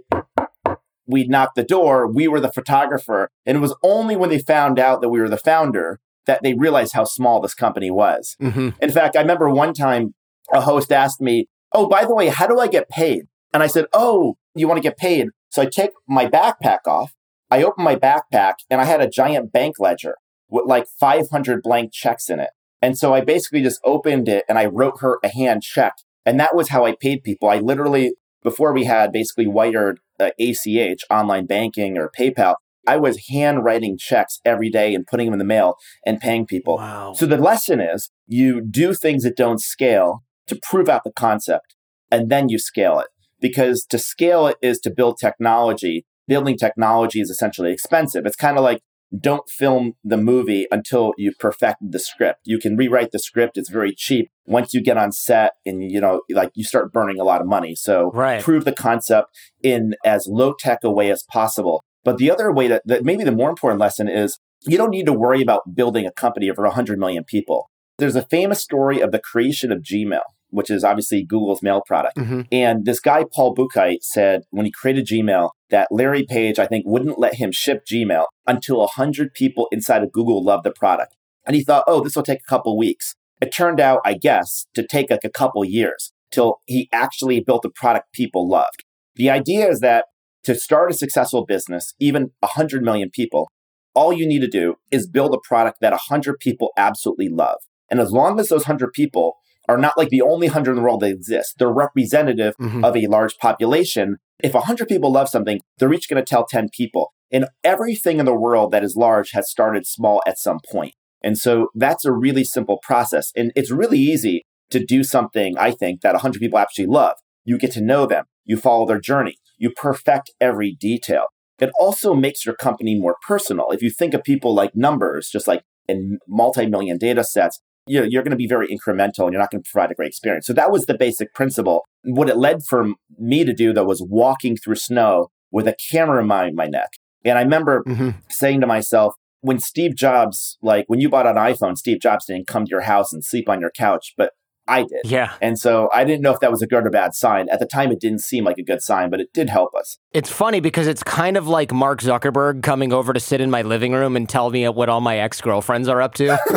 we 1.07 1.27
knocked 1.27 1.57
the 1.57 1.65
door. 1.65 2.07
We 2.07 2.29
were 2.29 2.41
the 2.41 2.53
photographer. 2.53 3.29
And 3.45 3.57
it 3.57 3.61
was 3.61 3.75
only 3.83 4.17
when 4.17 4.31
they 4.31 4.39
found 4.39 4.79
out 4.79 5.01
that 5.01 5.09
we 5.09 5.21
were 5.21 5.29
the 5.29 5.37
founder 5.37 6.01
that 6.27 6.43
they 6.43 6.55
realized 6.55 6.95
how 6.95 7.05
small 7.05 7.41
this 7.41 7.55
company 7.55 7.91
was. 7.91 8.37
Mm-hmm. 8.41 8.71
In 8.81 8.91
fact, 8.91 9.17
I 9.17 9.21
remember 9.21 9.49
one 9.51 9.75
time 9.75 10.15
a 10.53 10.61
host 10.61 10.93
asked 10.93 11.21
me, 11.21 11.49
Oh, 11.73 11.89
by 11.89 12.05
the 12.05 12.15
way, 12.15 12.29
how 12.29 12.47
do 12.47 12.61
I 12.61 12.69
get 12.69 12.89
paid? 12.89 13.25
And 13.53 13.63
I 13.63 13.67
said, 13.67 13.87
Oh, 13.93 14.37
you 14.55 14.69
want 14.69 14.79
to 14.79 14.89
get 14.89 14.97
paid? 14.97 15.29
So 15.51 15.63
I 15.63 15.67
take 15.67 15.91
my 16.09 16.27
backpack 16.27 16.87
off. 16.87 17.13
I 17.51 17.63
open 17.63 17.85
my 17.85 17.97
backpack 17.97 18.55
and 18.71 18.81
I 18.81 18.85
had 18.85 19.01
a 19.01 19.09
giant 19.09 19.53
bank 19.53 19.77
ledger 19.79 20.17
with 20.49 20.67
like 20.67 20.87
500 20.99 21.63
blank 21.63 21.93
checks 21.93 22.29
in 22.29 22.41
it. 22.41 22.51
And 22.83 22.99
so 22.99 23.15
I 23.15 23.21
basically 23.21 23.63
just 23.63 23.81
opened 23.85 24.29
it 24.29 24.45
and 24.49 24.59
I 24.59 24.67
wrote 24.67 25.01
her 25.01 25.19
a 25.23 25.29
hand 25.29 25.63
check. 25.63 25.95
And 26.27 26.39
that 26.41 26.55
was 26.55 26.69
how 26.69 26.85
I 26.85 26.95
paid 27.01 27.23
people. 27.23 27.49
I 27.49 27.59
literally, 27.59 28.15
before 28.43 28.73
we 28.73 28.85
had 28.85 29.13
basically 29.13 29.47
wired 29.47 30.01
uh, 30.19 30.31
ACH, 30.39 31.05
online 31.11 31.47
banking 31.47 31.97
or 31.99 32.11
PayPal, 32.19 32.57
I 32.87 32.97
was 32.97 33.27
handwriting 33.29 33.97
checks 33.99 34.41
every 34.45 34.71
day 34.71 34.95
and 34.95 35.07
putting 35.07 35.27
them 35.27 35.35
in 35.35 35.39
the 35.39 35.45
mail 35.45 35.77
and 36.07 36.21
paying 36.21 36.47
people. 36.47 36.77
Wow. 36.77 37.13
So 37.15 37.27
the 37.27 37.37
lesson 37.37 37.81
is 37.81 38.11
you 38.27 38.61
do 38.61 38.95
things 38.95 39.23
that 39.25 39.37
don't 39.37 39.61
scale 39.61 40.23
to 40.47 40.59
prove 40.63 40.89
out 40.89 41.05
the 41.05 41.13
concept 41.13 41.75
and 42.11 42.31
then 42.31 42.49
you 42.49 42.59
scale 42.59 42.99
it. 42.99 43.09
Because 43.41 43.85
to 43.91 43.99
scale 43.99 44.47
it 44.47 44.57
is 44.63 44.79
to 44.81 44.91
build 44.91 45.19
technology. 45.19 46.07
Building 46.27 46.57
technology 46.57 47.21
is 47.21 47.29
essentially 47.29 47.73
expensive. 47.73 48.25
It's 48.25 48.37
kind 48.37 48.57
of 48.57 48.65
like 48.65 48.81
don't 49.21 49.49
film 49.49 49.93
the 50.03 50.17
movie 50.17 50.67
until 50.71 51.13
you 51.17 51.33
perfect 51.39 51.79
the 51.83 51.99
script. 51.99 52.41
You 52.45 52.59
can 52.59 52.77
rewrite 52.77 53.13
the 53.13 53.19
script. 53.19 53.57
It's 53.57 53.69
very 53.69 53.95
cheap. 53.95 54.31
Once 54.47 54.75
you 54.75 54.83
get 54.83 54.97
on 54.97 55.13
set 55.13 55.53
and 55.65 55.91
you 55.91 56.01
know, 56.01 56.23
like 56.31 56.51
you 56.55 56.65
start 56.65 56.93
burning 56.93 57.21
a 57.21 57.25
lot 57.25 57.41
of 57.41 57.47
money. 57.47 57.75
So 57.75 58.11
right. 58.13 58.43
prove 58.43 58.65
the 58.65 58.73
concept 58.73 59.29
in 59.63 59.95
as 60.05 60.27
low 60.27 60.55
tech 60.59 60.79
a 60.83 60.91
way 60.91 61.11
as 61.11 61.23
possible. 61.23 61.85
But 62.05 62.19
the 62.19 62.31
other 62.31 62.53
way 62.53 62.69
that, 62.69 62.83
that 62.87 63.05
maybe 63.05 63.25
the 63.25 63.33
more 63.33 63.51
important 63.51 63.81
lesson 63.81 64.09
is 64.09 64.39
you 64.67 64.77
don't 64.77 64.91
need 64.91 65.07
to 65.07 65.13
worry 65.13 65.43
about 65.43 65.75
building 65.75 66.07
a 66.07 66.13
company 66.13 66.51
over 66.51 66.63
100 66.63 66.99
million 66.99 67.25
people. 67.25 67.71
There's 67.99 68.17
a 68.17 68.27
famous 68.27 68.61
story 68.61 69.01
of 69.01 69.13
the 69.13 69.19
creation 69.19 69.73
of 69.73 69.83
Gmail, 69.83 70.23
which 70.51 70.71
is 70.71 70.85
obviously 70.85 71.25
Google's 71.25 71.63
mail 71.63 71.83
product. 71.87 72.17
Mm-hmm. 72.17 72.43
And 72.53 72.85
this 72.85 73.01
guy, 73.01 73.25
Paul 73.33 73.55
Buchheit, 73.55 74.03
said 74.03 74.43
when 74.51 74.67
he 74.67 74.73
created 74.73 75.07
Gmail 75.07 75.51
that 75.71 75.89
Larry 75.91 76.25
Page, 76.25 76.59
I 76.59 76.67
think, 76.67 76.85
wouldn't 76.87 77.19
let 77.19 77.35
him 77.35 77.53
ship 77.53 77.85
Gmail 77.91 78.27
until 78.47 78.79
100 78.79 79.33
people 79.35 79.69
inside 79.71 80.03
of 80.03 80.13
Google 80.13 80.45
loved 80.45 80.65
the 80.65 80.73
product. 80.73 81.15
And 81.47 81.55
he 81.55 81.63
thought, 81.63 81.85
oh, 81.87 82.03
this 82.03 82.17
will 82.17 82.23
take 82.23 82.41
a 82.41 82.51
couple 82.51 82.77
weeks. 82.77 83.15
It 83.41 83.53
turned 83.53 83.81
out, 83.81 84.01
I 84.05 84.15
guess, 84.15 84.67
to 84.75 84.87
take 84.87 85.11
like 85.11 85.25
a 85.25 85.31
couple 85.31 85.65
years 85.65 86.13
till 86.33 86.61
he 86.67 86.89
actually 86.93 87.41
built 87.41 87.65
a 87.65 87.71
product 87.71 88.13
people 88.13 88.49
loved. 88.49 88.85
The 89.17 89.31
idea 89.31 89.69
is 89.69 89.81
that 89.81 90.07
to 90.45 90.55
start 90.55 90.91
a 90.91 90.95
successful 90.95 91.45
business, 91.45 91.95
even 91.99 92.31
100 92.41 92.83
million 92.83 93.11
people, 93.11 93.49
all 93.95 94.13
you 94.13 94.27
need 94.27 94.41
to 94.41 94.49
do 94.49 94.75
is 94.91 95.09
build 95.09 95.35
a 95.35 95.39
product 95.47 95.79
that 95.81 95.93
100 95.93 96.39
people 96.41 96.73
absolutely 96.77 97.29
love. 97.29 97.59
And 97.91 98.01
as 98.01 98.11
long 98.11 98.41
as 98.41 98.49
those 98.49 98.67
100 98.67 98.93
people 98.93 99.37
are 99.69 99.79
not 99.79 99.97
like 99.97 100.09
the 100.09 100.23
only 100.23 100.49
100 100.49 100.73
in 100.73 100.77
the 100.77 100.83
world 100.83 101.01
that 101.01 101.11
exist, 101.11 101.55
they're 101.59 101.73
representative 101.73 102.55
mm-hmm. 102.61 102.85
of 102.85 102.97
a 102.97 103.07
large 103.07 103.37
population. 103.39 104.17
If 104.43 104.53
100 104.53 104.89
people 104.89 105.13
love 105.13 105.29
something, 105.29 105.61
they're 105.79 105.93
each 105.93 106.09
going 106.09 106.23
to 106.23 106.29
tell 106.29 106.47
10 106.47 106.69
people. 106.73 107.13
And 107.31 107.47
everything 107.63 108.19
in 108.19 108.27
the 108.27 108.35
world 108.35 108.73
that 108.73 108.85
is 108.85 108.97
large 108.97 109.31
has 109.33 109.51
started 109.51 109.87
small 109.87 110.23
at 110.27 110.39
some 110.39 110.59
point. 110.71 110.95
And 111.23 111.39
so 111.39 111.69
that's 111.75 112.05
a 112.05 112.13
really 112.13 112.45
simple 112.45 112.79
process. 112.83 113.33
And 113.35 113.53
it's 113.57 113.71
really 113.71 113.99
easy 113.99 114.45
to 114.71 114.85
do 114.85 115.03
something, 115.03 115.57
I 115.59 115.71
think, 115.71 116.03
that 116.03 116.13
100 116.13 116.39
people 116.41 116.59
actually 116.59 116.87
love. 116.87 117.15
You 117.45 117.59
get 117.59 117.73
to 117.73 117.81
know 117.81 118.07
them, 118.07 118.25
you 118.45 118.57
follow 118.57 118.87
their 118.87 119.01
journey, 119.01 119.37
you 119.59 119.71
perfect 119.71 120.31
every 120.41 120.73
detail. 120.73 121.27
It 121.61 121.71
also 121.79 122.15
makes 122.15 122.45
your 122.45 122.57
company 122.57 122.99
more 122.99 123.17
personal. 123.27 123.71
If 123.71 123.83
you 123.83 123.91
think 123.91 124.15
of 124.15 124.25
people 124.25 124.55
like 124.55 124.75
numbers, 124.75 125.29
just 125.31 125.47
like 125.47 125.63
in 125.89 126.19
multi 126.27 126.67
million 126.67 126.99
data 126.99 127.23
sets, 127.23 127.61
you 127.87 128.01
know, 128.01 128.07
you're 128.09 128.23
going 128.23 128.31
to 128.31 128.37
be 128.37 128.49
very 128.49 128.69
incremental 128.69 129.25
and 129.25 129.33
you're 129.33 129.41
not 129.41 129.51
going 129.51 129.63
to 129.63 129.71
provide 129.71 129.91
a 129.91 129.95
great 129.95 130.09
experience. 130.09 130.47
So 130.47 130.53
that 130.55 130.73
was 130.73 130.87
the 130.87 130.97
basic 130.97 131.35
principle. 131.35 131.83
What 132.03 132.29
it 132.29 132.37
led 132.37 132.65
for 132.65 132.89
me 133.19 133.45
to 133.45 133.53
do, 133.53 133.73
though, 133.73 133.85
was 133.85 134.03
walking 134.03 134.57
through 134.57 134.77
snow 134.77 135.29
with 135.51 135.69
a 135.69 135.77
camera 135.91 136.21
in 136.21 136.27
my, 136.27 136.51
my 136.51 136.67
neck. 136.67 136.89
And 137.25 137.39
I 137.39 137.43
remember 137.43 137.85
mm-hmm. 137.87 138.11
saying 138.29 138.61
to 138.61 138.67
myself, 138.67 139.15
when 139.41 139.61
Steve 139.61 139.95
Jobs, 139.95 140.59
like 140.63 140.87
when 140.89 141.01
you 141.01 141.11
bought 141.11 141.27
an 141.27 141.37
iPhone, 141.37 141.77
Steve 141.77 142.01
Jobs 142.01 142.27
didn't 142.27 142.47
come 142.47 142.65
to 142.65 142.71
your 142.71 142.81
house 142.81 143.13
and 143.13 143.23
sleep 143.23 143.49
on 143.49 143.61
your 143.61 143.71
couch, 143.71 144.15
but 144.17 144.33
I 144.67 144.83
did. 144.83 145.03
Yeah. 145.05 145.33
And 145.43 145.59
so 145.59 145.91
I 145.93 146.05
didn't 146.05 146.23
know 146.23 146.33
if 146.33 146.41
that 146.41 146.51
was 146.51 146.63
a 146.63 146.67
good 146.67 146.87
or 146.87 146.91
bad 146.91 147.15
sign. 147.15 147.49
At 147.51 147.61
the 147.61 147.67
time, 147.67 147.93
it 147.93 148.01
didn't 148.01 148.21
seem 148.21 148.45
like 148.45 148.57
a 148.57 148.63
good 148.63 148.81
sign, 148.81 149.11
but 149.11 149.21
it 149.21 149.33
did 149.33 149.51
help 149.51 149.75
us. 149.75 149.99
It's 150.13 150.31
funny 150.31 150.61
because 150.61 150.87
it's 150.87 151.03
kind 151.03 151.37
of 151.37 151.47
like 151.47 151.73
Mark 151.73 152.01
Zuckerberg 152.01 152.63
coming 152.63 152.93
over 152.93 153.13
to 153.13 153.21
sit 153.21 153.41
in 153.41 153.51
my 153.51 153.63
living 153.63 153.93
room 153.93 154.17
and 154.17 154.29
tell 154.29 154.51
me 154.51 154.67
what 154.69 154.89
all 154.89 155.01
my 155.01 155.19
ex 155.19 155.41
girlfriends 155.41 155.89
are 155.89 156.01
up 156.01 156.15
to. 156.15 156.27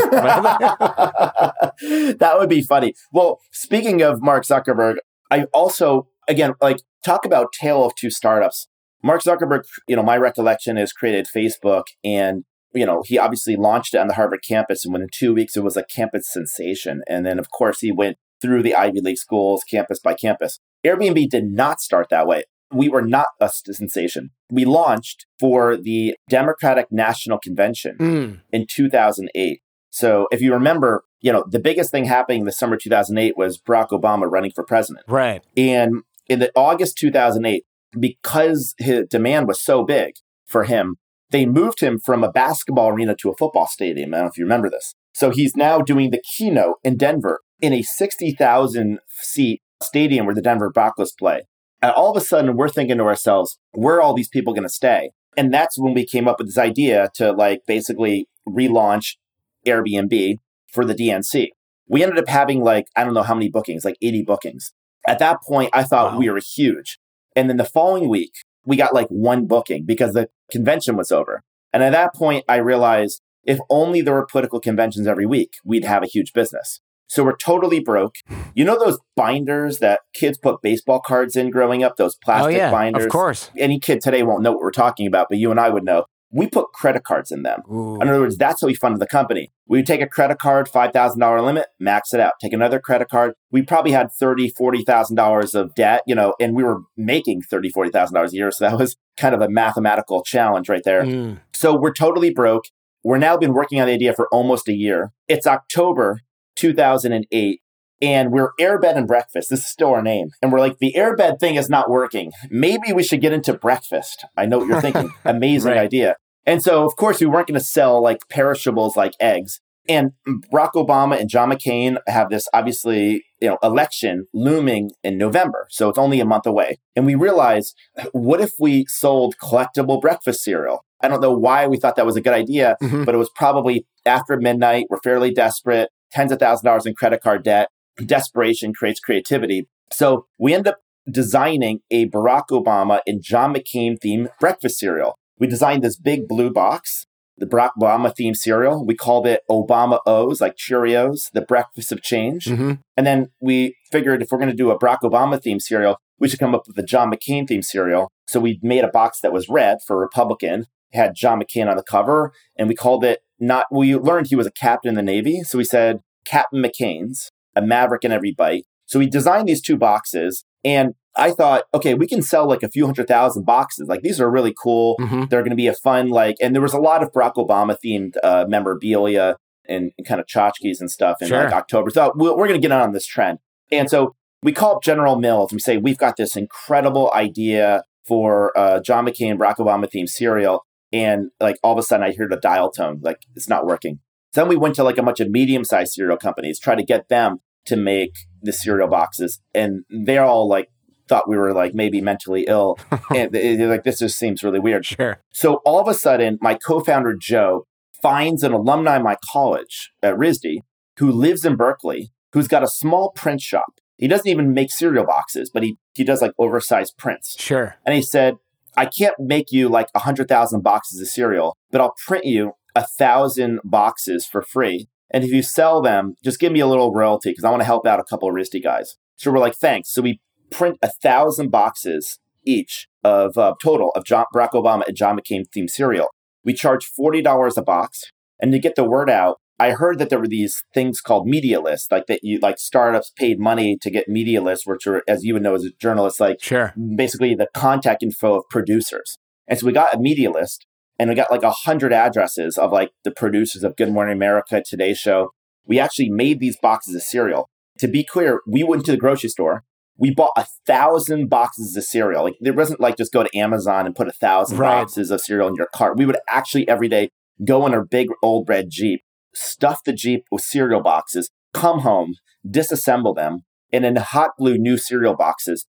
that 2.20 2.36
would 2.38 2.50
be 2.50 2.62
funny. 2.62 2.94
Well, 3.12 3.42
speaking 3.52 4.02
of 4.02 4.22
Mark 4.22 4.46
Zuckerberg, 4.46 4.96
I 5.30 5.44
also, 5.54 6.08
again, 6.30 6.54
like 6.62 6.78
talk 7.06 7.26
about 7.26 7.52
tale 7.52 7.86
of 7.86 7.94
two 7.96 8.10
startups. 8.10 8.68
Mark 9.04 9.22
Zuckerberg, 9.22 9.64
you 9.88 9.96
know, 9.96 10.04
my 10.04 10.18
recollection 10.18 10.78
is 10.78 10.92
created 10.94 11.28
Facebook 11.34 11.84
and 12.04 12.46
you 12.74 12.86
know, 12.86 13.02
he 13.06 13.18
obviously 13.18 13.56
launched 13.56 13.94
it 13.94 14.00
on 14.00 14.08
the 14.08 14.16
Harvard 14.16 14.44
campus, 14.48 14.86
and 14.86 14.94
within 14.94 15.10
two 15.12 15.34
weeks, 15.34 15.56
it 15.56 15.64
was 15.64 15.78
a 15.78 15.84
campus 15.84 16.32
sensation. 16.32 17.02
And 17.08 17.26
then, 17.26 17.40
of 17.40 17.50
course, 17.50 17.80
he 17.80 17.92
went 17.92 18.18
through 18.42 18.64
the 18.64 18.76
Ivy 18.76 19.02
League 19.02 19.18
schools, 19.18 19.64
campus 19.64 20.00
by 20.00 20.14
campus. 20.14 20.60
Airbnb 20.86 21.30
did 21.30 21.46
not 21.46 21.82
start 21.82 22.08
that 22.10 22.28
way. 22.28 22.44
We 22.72 22.90
were 22.90 23.02
not 23.02 23.28
a 23.40 23.50
sensation. 23.50 24.32
We 24.52 24.66
launched 24.66 25.26
for 25.40 25.78
the 25.78 26.16
Democratic 26.30 26.92
National 26.92 27.40
Convention 27.40 27.98
mm. 27.98 28.42
in 28.52 28.68
2008. 28.70 29.62
So, 29.90 30.28
if 30.32 30.42
you 30.42 30.54
remember, 30.54 31.04
you 31.22 31.32
know, 31.32 31.46
the 31.50 31.60
biggest 31.60 31.92
thing 31.92 32.06
happening 32.06 32.44
the 32.44 32.52
summer 32.52 32.78
2008 32.78 33.38
was 33.38 33.60
Barack 33.60 33.90
Obama 33.90 34.30
running 34.30 34.52
for 34.52 34.64
president. 34.64 35.06
Right. 35.08 35.42
And 35.56 36.04
in 36.28 36.40
the 36.40 36.52
August 36.56 36.98
2008, 36.98 37.64
because 37.98 38.76
his 38.78 39.06
demand 39.10 39.48
was 39.48 39.62
so 39.62 39.84
big 39.84 40.16
for 40.46 40.66
him, 40.66 40.98
they 41.32 41.46
moved 41.46 41.82
him 41.82 42.00
from 42.00 42.24
a 42.24 42.32
basketball 42.32 42.90
arena 42.90 43.16
to 43.16 43.30
a 43.30 43.36
football 43.36 43.68
stadium. 43.68 44.14
I 44.14 44.18
don't 44.18 44.26
know 44.26 44.30
if 44.30 44.38
you 44.38 44.46
remember 44.46 44.70
this. 44.70 44.94
So 45.14 45.30
he's 45.30 45.56
now 45.56 45.82
doing 45.82 46.12
the 46.12 46.22
keynote 46.36 46.78
in 46.84 46.98
Denver 46.98 47.42
in 47.60 47.74
a 47.74 47.82
60,000 47.82 49.00
seat 49.10 49.62
stadium 49.82 50.26
where 50.26 50.36
the 50.36 50.42
Denver 50.42 50.70
Broncos 50.70 51.12
play. 51.12 51.44
And 51.82 51.92
all 51.92 52.12
of 52.12 52.18
a 52.18 52.26
sudden, 52.26 52.56
we're 52.56 52.70
thinking 52.70 52.98
to 52.98 53.04
ourselves, 53.04 53.58
where 53.72 53.96
are 53.96 54.02
all 54.02 54.14
these 54.14 54.30
people 54.30 54.54
going 54.54 54.64
to 54.64 54.70
stay? 54.70 55.12
And 55.36 55.54
that's 55.54 55.78
when 55.78 55.94
we 55.94 56.06
came 56.06 56.28
up 56.28 56.40
with 56.40 56.48
this 56.48 56.58
idea 56.58 57.10
to 57.16 57.32
like 57.32 57.62
basically 57.68 58.28
relaunch 58.48 59.18
Airbnb 59.66 60.38
for 60.72 60.84
the 60.84 60.96
DNC. 60.96 61.50
We 61.88 62.04
ended 62.04 62.20
up 62.20 62.28
having 62.28 62.64
like, 62.64 62.88
I 62.96 63.04
don't 63.04 63.14
know 63.14 63.24
how 63.24 63.36
many 63.36 63.50
bookings, 63.50 63.86
like 63.86 63.98
80 64.02 64.24
bookings. 64.24 64.74
At 65.08 65.20
that 65.20 65.38
point, 65.48 65.70
I 65.74 65.84
thought 65.84 66.14
wow. 66.14 66.20
we 66.20 66.30
were 66.30 66.42
huge. 66.44 67.00
And 67.36 67.50
then 67.50 67.58
the 67.58 67.66
following 67.66 68.10
week, 68.10 68.34
we 68.68 68.76
got 68.76 68.94
like 68.94 69.08
one 69.08 69.48
booking 69.48 69.86
because 69.86 70.14
the 70.14 70.30
convention 70.52 70.98
was 70.98 71.12
over. 71.12 71.42
And 71.74 71.82
at 71.82 71.94
that 71.94 72.14
point, 72.14 72.44
I 72.48 72.58
realized 72.58 73.22
if 73.44 73.60
only 73.70 74.02
there 74.02 74.14
were 74.14 74.26
political 74.26 74.60
conventions 74.60 75.08
every 75.08 75.26
week, 75.26 75.56
we'd 75.64 75.86
have 75.86 76.04
a 76.04 76.08
huge 76.08 76.34
business. 76.34 76.82
So 77.08 77.24
we're 77.24 77.38
totally 77.38 77.80
broke. 77.80 78.16
You 78.54 78.66
know 78.66 78.78
those 78.78 79.00
binders 79.16 79.80
that 79.80 80.02
kids 80.14 80.38
put 80.38 80.62
baseball 80.62 81.00
cards 81.00 81.38
in 81.38 81.50
growing 81.50 81.82
up, 81.82 81.96
those 81.96 82.16
oh, 82.16 82.20
plastic 82.22 82.56
oh, 82.56 82.58
yeah, 82.58 82.72
binders? 82.72 83.06
Of 83.06 83.12
course. 83.12 83.50
Any 83.58 83.80
kid 83.80 84.02
today 84.02 84.24
won't 84.24 84.44
know 84.44 84.52
what 84.52 84.62
we're 84.62 84.72
talking 84.72 85.08
about, 85.08 85.28
but 85.30 85.38
you 85.38 85.50
and 85.50 85.60
I 85.60 85.70
would 85.70 85.86
know 85.86 86.06
we 86.30 86.48
put 86.48 86.74
credit 86.74 87.04
cards 87.04 87.32
in 87.32 87.44
them. 87.44 87.62
Ooh. 87.72 88.02
In 88.02 88.08
other 88.08 88.20
words, 88.20 88.38
that's 88.38 88.62
how 88.62 88.68
we 88.68 88.74
funded 88.74 89.00
the 89.00 89.08
company. 89.08 89.52
We 89.68 89.80
would 89.80 89.88
take 89.88 90.02
a 90.02 90.08
credit 90.08 90.40
card, 90.40 90.68
$5,000 90.68 91.44
limit, 91.44 91.68
max 91.80 92.14
it 92.14 92.20
out. 92.20 92.34
Take 92.42 92.54
another 92.54 92.80
credit 92.80 93.10
card. 93.10 93.34
We 93.52 93.62
probably 93.62 93.92
had 93.92 94.10
$30,000, 94.22 94.52
$40,000 94.60 95.56
of 95.56 95.76
debt, 95.76 96.04
you 96.06 96.16
know, 96.16 96.36
and 96.40 96.56
we 96.56 96.64
were 96.64 96.82
making 96.96 97.44
$30,000, 97.52 97.92
$40,000 97.92 98.32
a 98.32 98.36
year. 98.36 98.52
So 98.52 98.70
that 98.70 98.78
was 98.78 98.98
kind 99.16 99.34
of 99.34 99.42
a 99.42 99.50
mathematical 99.50 100.24
challenge 100.24 100.70
right 100.70 100.84
there. 100.84 101.04
Mm. 101.04 101.40
So 101.54 101.76
we're 101.76 101.94
totally 101.94 102.34
broke. 102.34 102.66
We're 103.04 103.18
now 103.18 103.38
been 103.38 103.54
working 103.54 103.80
on 103.80 103.88
the 103.88 103.94
idea 103.94 104.14
for 104.14 104.28
almost 104.32 104.68
a 104.68 104.74
year. 104.74 105.14
It's 105.28 105.48
October 105.48 106.20
2008 106.58 107.62
and 108.02 108.32
we're 108.32 108.52
airbed 108.60 108.96
and 108.96 109.08
breakfast. 109.08 109.50
This 109.50 109.60
is 109.60 109.68
still 109.68 109.94
our 109.94 110.02
name. 110.02 110.30
And 110.42 110.52
we're 110.52 110.60
like, 110.60 110.78
the 110.80 110.94
airbed 110.96 111.40
thing 111.40 111.56
is 111.56 111.70
not 111.70 111.90
working. 111.90 112.32
Maybe 112.50 112.94
we 112.94 113.04
should 113.04 113.22
get 113.22 113.34
into 113.34 113.54
breakfast. 113.54 114.26
I 114.36 114.46
know 114.46 114.60
what 114.60 114.68
you're 114.68 114.82
thinking. 114.82 115.12
Amazing 115.26 115.72
right. 115.72 115.80
idea. 115.80 116.16
And 116.46 116.62
so, 116.62 116.86
of 116.86 116.96
course, 116.96 117.20
we 117.20 117.26
weren't 117.26 117.48
going 117.48 117.60
to 117.60 117.66
sell 117.66 118.02
like 118.02 118.28
perishables 118.30 118.96
like 118.96 119.14
eggs. 119.20 119.60
And 119.90 120.12
Barack 120.28 120.74
Obama 120.74 121.20
and 121.20 121.30
John 121.30 121.50
McCain 121.50 121.98
have 122.08 122.30
this 122.30 122.48
obviously, 122.54 123.24
you 123.42 123.48
know, 123.48 123.58
election 123.64 124.28
looming 124.34 124.92
in 125.04 125.18
November. 125.18 125.68
So 125.70 125.88
it's 125.90 125.98
only 125.98 126.20
a 126.20 126.26
month 126.26 126.46
away. 126.46 126.78
And 126.96 127.06
we 127.06 127.16
realized, 127.16 127.76
what 128.12 128.42
if 128.42 128.52
we 128.60 128.86
sold 128.88 129.36
collectible 129.42 130.02
breakfast 130.02 130.44
cereal? 130.44 130.84
I 131.02 131.08
don't 131.08 131.22
know 131.22 131.32
why 131.32 131.68
we 131.68 131.78
thought 131.78 131.96
that 131.96 132.06
was 132.06 132.16
a 132.16 132.22
good 132.22 132.34
idea, 132.34 132.76
mm-hmm. 132.82 133.04
but 133.04 133.16
it 133.16 133.18
was 133.18 133.30
probably 133.36 133.86
after 134.06 134.36
midnight. 134.36 134.88
We're 134.90 135.00
fairly 135.00 135.32
desperate, 135.32 135.90
tens 136.12 136.32
of 136.32 136.40
thousands 136.40 136.62
of 136.62 136.66
dollars 136.66 136.86
in 136.86 136.96
credit 136.96 137.22
card 137.22 137.44
debt 137.44 137.70
desperation 138.06 138.74
creates 138.74 139.00
creativity. 139.00 139.68
So 139.92 140.26
we 140.38 140.54
end 140.54 140.68
up 140.68 140.78
designing 141.10 141.80
a 141.90 142.10
Barack 142.10 142.48
Obama 142.52 143.00
and 143.08 143.22
John 143.22 143.54
McCain 143.54 143.98
themed 144.04 144.30
breakfast 144.40 144.80
cereal. 144.80 145.16
We 145.40 145.48
designed 145.48 145.84
this 145.84 145.98
big 145.98 146.28
blue 146.28 146.52
box, 146.52 147.06
the 147.38 147.46
Barack 147.46 147.72
Obama 147.80 148.14
themed 148.20 148.36
cereal. 148.36 148.86
We 148.86 148.96
called 148.96 149.28
it 149.28 149.42
Obama 149.50 150.00
O's, 150.06 150.42
like 150.42 150.58
Cheerios, 150.58 151.32
the 151.32 151.42
breakfast 151.42 151.92
of 151.92 152.02
change. 152.02 152.46
Mm-hmm. 152.46 152.74
And 152.98 153.08
then 153.08 153.28
we 153.40 153.76
figured 153.92 154.22
if 154.22 154.30
we're 154.32 154.40
going 154.40 154.50
to 154.50 154.56
do 154.56 154.72
a 154.72 154.80
Barack 154.80 155.00
Obama 155.04 155.42
themed 155.42 155.62
cereal, 155.62 155.98
we 156.20 156.28
should 156.28 156.40
come 156.40 156.56
up 156.56 156.68
with 156.68 156.78
a 156.78 156.84
John 156.84 157.12
McCain 157.12 157.48
themed 157.48 157.66
cereal. 157.66 158.10
So 158.28 158.40
we 158.40 158.60
made 158.62 158.84
a 158.84 158.90
box 158.90 159.20
that 159.22 159.32
was 159.32 159.48
red 159.48 159.78
for 159.86 159.98
Republican, 159.98 160.66
had 160.94 161.16
John 161.16 161.42
McCain 161.42 161.70
on 161.70 161.78
the 161.78 161.84
cover, 161.84 162.34
and 162.58 162.68
we 162.68 162.76
called 162.76 163.06
it 163.06 163.20
not, 163.40 163.68
we 163.72 163.96
learned 163.96 164.28
he 164.28 164.36
was 164.36 164.48
a 164.48 164.52
captain 164.52 164.90
in 164.90 164.96
the 164.96 165.04
Navy. 165.04 165.44
So 165.44 165.60
we 165.60 165.64
said 165.64 166.00
Captain 166.26 166.62
McCain's 166.62 167.30
a 167.58 167.62
Maverick 167.62 168.04
in 168.04 168.12
every 168.12 168.32
bite. 168.32 168.66
So 168.86 169.00
we 169.00 169.10
designed 169.10 169.50
these 169.50 169.62
two 169.62 169.78
boxes 169.78 170.46
and 170.64 170.94
I 171.18 171.32
thought, 171.32 171.64
okay, 171.74 171.96
we 171.96 172.08
can 172.08 172.22
sell 172.22 172.48
like 172.48 172.62
a 172.62 172.70
few 172.70 172.86
hundred 172.86 173.08
thousand 173.08 173.46
boxes. 173.46 173.88
Like 173.88 174.02
these 174.02 174.22
are 174.22 174.30
really 174.30 174.54
cool. 174.54 174.96
Mm-hmm. 175.00 175.26
They're 175.26 175.42
going 175.42 175.50
to 175.50 175.56
be 175.56 175.68
a 175.68 175.74
fun, 175.74 176.10
like, 176.10 176.38
and 176.40 176.54
there 176.54 176.62
was 176.62 176.74
a 176.74 176.80
lot 176.80 177.02
of 177.02 177.12
Barack 177.12 177.36
Obama 177.36 177.76
themed 177.84 178.14
uh, 178.24 178.46
memorabilia 178.48 179.38
and, 179.68 179.92
and, 179.98 180.08
kind 180.08 180.22
of 180.22 180.28
tchotchkes 180.28 180.80
and 180.80 180.90
stuff 180.90 181.18
in 181.22 181.28
sure. 181.28 181.44
like 181.44 181.54
October. 181.54 181.90
So 181.90 182.14
we're, 182.16 182.38
we're 182.38 182.48
going 182.48 182.62
to 182.62 182.66
get 182.66 182.72
on 182.72 182.94
this 182.94 183.06
trend. 183.06 183.40
And 183.72 183.90
so 183.90 184.16
we 184.44 184.52
call 184.52 184.76
up 184.76 184.84
General 184.84 185.18
Mills 185.18 185.52
and 185.52 185.58
we 185.58 185.62
say, 185.62 185.78
we've 185.78 185.98
got 185.98 186.16
this 186.16 186.36
incredible 186.36 187.12
idea 187.14 187.84
for 188.06 188.58
uh, 188.58 188.80
John 188.80 189.06
McCain, 189.06 189.38
Barack 189.38 189.58
Obama 189.58 189.90
themed 189.92 190.10
cereal. 190.10 190.66
And 190.94 191.32
like 191.42 191.58
all 191.64 191.74
of 191.74 191.80
a 191.80 191.84
sudden 191.84 192.06
I 192.06 192.12
hear 192.12 192.28
the 192.30 192.38
dial 192.38 192.72
tone, 192.72 193.00
like 193.02 193.20
it's 193.36 193.50
not 193.50 193.66
working. 193.66 194.00
Then 194.34 194.48
we 194.48 194.56
went 194.56 194.76
to 194.76 194.84
like 194.84 194.98
a 194.98 195.04
bunch 195.04 195.20
of 195.20 195.30
medium 195.30 195.64
sized 195.64 195.94
cereal 195.94 196.18
companies, 196.18 196.60
try 196.60 196.76
to 196.76 196.84
get 196.84 197.10
them 197.10 197.40
to 197.68 197.76
make 197.76 198.14
the 198.42 198.54
cereal 198.54 198.88
boxes, 198.88 199.40
and 199.54 199.84
they're 199.90 200.24
all 200.24 200.48
like 200.48 200.70
thought 201.08 201.30
we 201.30 201.38
were 201.38 201.54
like 201.54 201.74
maybe 201.74 202.02
mentally 202.02 202.46
ill, 202.48 202.78
oh. 202.92 203.00
and 203.16 203.32
they're 203.32 203.68
like 203.68 203.84
this 203.84 204.00
just 204.00 204.18
seems 204.18 204.44
really 204.44 204.60
weird. 204.60 204.86
Sure. 204.86 205.22
So 205.32 205.56
all 205.66 205.80
of 205.80 205.88
a 205.88 205.94
sudden, 205.94 206.38
my 206.42 206.56
co-founder 206.56 207.16
Joe 207.20 207.66
finds 208.02 208.44
an 208.44 208.54
alumni 208.54 208.98
of 208.98 209.04
my 209.04 209.18
college 209.32 209.92
at 210.04 210.16
RISD 210.16 210.60
who 210.98 211.12
lives 211.12 211.46
in 211.46 211.56
Berkeley, 211.56 212.12
who's 212.34 212.48
got 212.48 212.64
a 212.64 212.68
small 212.68 213.12
print 213.12 213.42
shop. 213.42 213.80
He 213.98 214.08
doesn't 214.08 214.28
even 214.28 214.54
make 214.54 214.72
cereal 214.72 215.06
boxes, 215.06 215.50
but 215.50 215.64
he 215.64 215.78
he 215.94 216.04
does 216.04 216.22
like 216.22 216.34
oversized 216.38 216.98
prints. 216.98 217.36
Sure. 217.40 217.76
And 217.86 217.96
he 217.96 218.02
said, 218.02 218.36
I 218.76 218.86
can't 218.86 219.16
make 219.20 219.52
you 219.52 219.70
like 219.70 219.88
a 219.96 220.00
hundred 220.00 220.28
thousand 220.28 220.62
boxes 220.62 221.02
of 221.02 221.08
cereal, 221.08 221.58
but 221.72 221.82
I'll 221.82 221.96
print 222.06 222.26
you 222.26 222.54
a 222.76 222.86
thousand 222.86 223.60
boxes 223.64 224.28
for 224.28 224.44
free 224.44 224.88
and 225.12 225.24
if 225.24 225.32
you 225.32 225.42
sell 225.42 225.82
them, 225.82 226.16
just 226.24 226.40
give 226.40 226.52
me 226.52 226.60
a 226.60 226.68
little 226.68 226.94
royalty 226.94 227.32
because 227.32 227.44
I 227.44 227.50
want 227.50 227.62
to 227.62 227.66
help 227.66 227.88
out 227.88 228.00
a 228.00 228.04
couple 228.04 228.30
of 228.30 228.36
RISD 228.36 228.64
guys. 228.64 228.96
So 229.16 229.32
we're 229.32 229.40
like, 229.40 229.56
thanks. 229.56 229.94
So 229.94 230.02
we 230.02 230.20
print 230.52 230.78
a 230.82 230.90
thousand 230.90 231.50
boxes 231.50 232.20
each 232.46 232.88
of 233.04 233.38
uh, 233.38 233.56
total 233.62 233.92
of 233.96 234.06
John, 234.06 234.26
Barack 234.34 234.52
Obama 234.52 234.84
and 234.88 234.96
John 234.96 235.18
McCain 235.18 235.44
themed 235.56 235.70
cereal. 235.70 236.08
We 236.44 236.54
charge 236.54 236.90
$40 236.98 237.58
a 237.58 237.62
box. 237.62 238.04
And 238.40 238.52
to 238.52 238.60
get 238.60 238.76
the 238.76 238.84
word 238.84 239.10
out, 239.10 239.38
I 239.60 239.72
heard 239.72 239.98
that 240.00 240.10
there 240.10 240.20
were 240.20 240.28
these 240.28 240.64
things 240.74 241.02
called 241.02 241.28
media 241.28 241.60
lists, 241.60 241.92
like 241.92 242.06
that 242.08 242.20
you 242.24 242.38
like 242.40 242.60
startups 242.60 243.12
paid 243.18 243.40
money 243.40 243.78
to 243.82 243.90
get 243.90 244.08
media 244.08 244.42
lists, 244.42 244.68
which 244.68 244.86
are, 244.86 245.02
as 245.08 245.24
you 245.24 245.34
would 245.34 245.42
know 245.42 245.56
as 245.56 245.66
a 245.66 245.72
journalist, 245.80 246.20
like 246.20 246.42
sure. 246.42 246.74
basically 246.96 247.34
the 247.34 247.48
contact 247.54 248.04
info 248.04 248.36
of 248.36 248.44
producers. 248.50 249.18
And 249.48 249.58
so 249.58 249.66
we 249.66 249.72
got 249.72 249.96
a 249.96 250.00
media 250.00 250.30
list 250.30 250.68
and 251.00 251.10
we 251.10 251.16
got 251.16 251.32
like 251.32 251.44
a 251.44 251.52
hundred 251.52 251.94
addresses 251.94 252.58
of 252.58 252.72
like 252.72 252.92
the 253.04 253.12
producers 253.12 253.64
of 253.64 253.76
Good 253.76 253.92
Morning 253.92 254.14
America, 254.14 254.64
Today 254.66 254.94
Show. 254.94 255.32
We 255.66 255.80
actually 255.80 256.10
made 256.10 256.40
these 256.40 256.58
boxes 256.58 256.96
of 256.96 257.04
cereal. 257.04 257.50
To 257.80 257.88
be 257.88 258.04
clear, 258.04 258.42
we 258.48 258.64
went 258.64 258.86
to 258.86 258.92
the 258.92 258.98
grocery 258.98 259.30
store. 259.30 259.64
We 259.98 260.14
bought 260.14 260.32
a 260.38 260.46
thousand 260.66 261.30
boxes 261.30 261.76
of 261.76 261.84
cereal. 261.84 262.24
Like 262.24 262.38
there 262.40 262.54
wasn't 262.54 262.80
like 262.80 262.98
just 262.98 263.12
go 263.12 263.24
to 263.24 263.38
Amazon 263.38 263.86
and 263.86 263.96
put 263.96 264.08
a 264.08 264.12
thousand 264.12 264.58
right. 264.58 264.82
boxes 264.82 265.12
of 265.12 265.22
cereal 265.22 265.48
in 265.48 265.56
your 265.56 265.70
cart. 265.74 265.98
We 265.98 266.06
would 266.06 266.18
actually 266.30 266.68
every 266.68 266.88
day 266.88 267.10
go 267.44 267.66
in 267.66 267.74
our 267.74 267.84
big 267.84 268.08
old 268.24 268.48
red 268.50 268.68
Jeep 268.70 269.02
stuff 269.38 269.84
the 269.84 269.94
Jeep 269.94 270.26
with 270.32 270.42
cereal 270.42 270.82
boxes, 270.82 271.30
come 271.54 271.80
home, 271.80 272.16
disassemble 272.48 273.16
them, 273.16 273.44
and 273.72 273.84
then 273.84 273.96
hot 273.98 274.32
glue 274.38 274.58
new 274.58 274.78
cereal 274.78 275.16
boxes. 275.16 275.68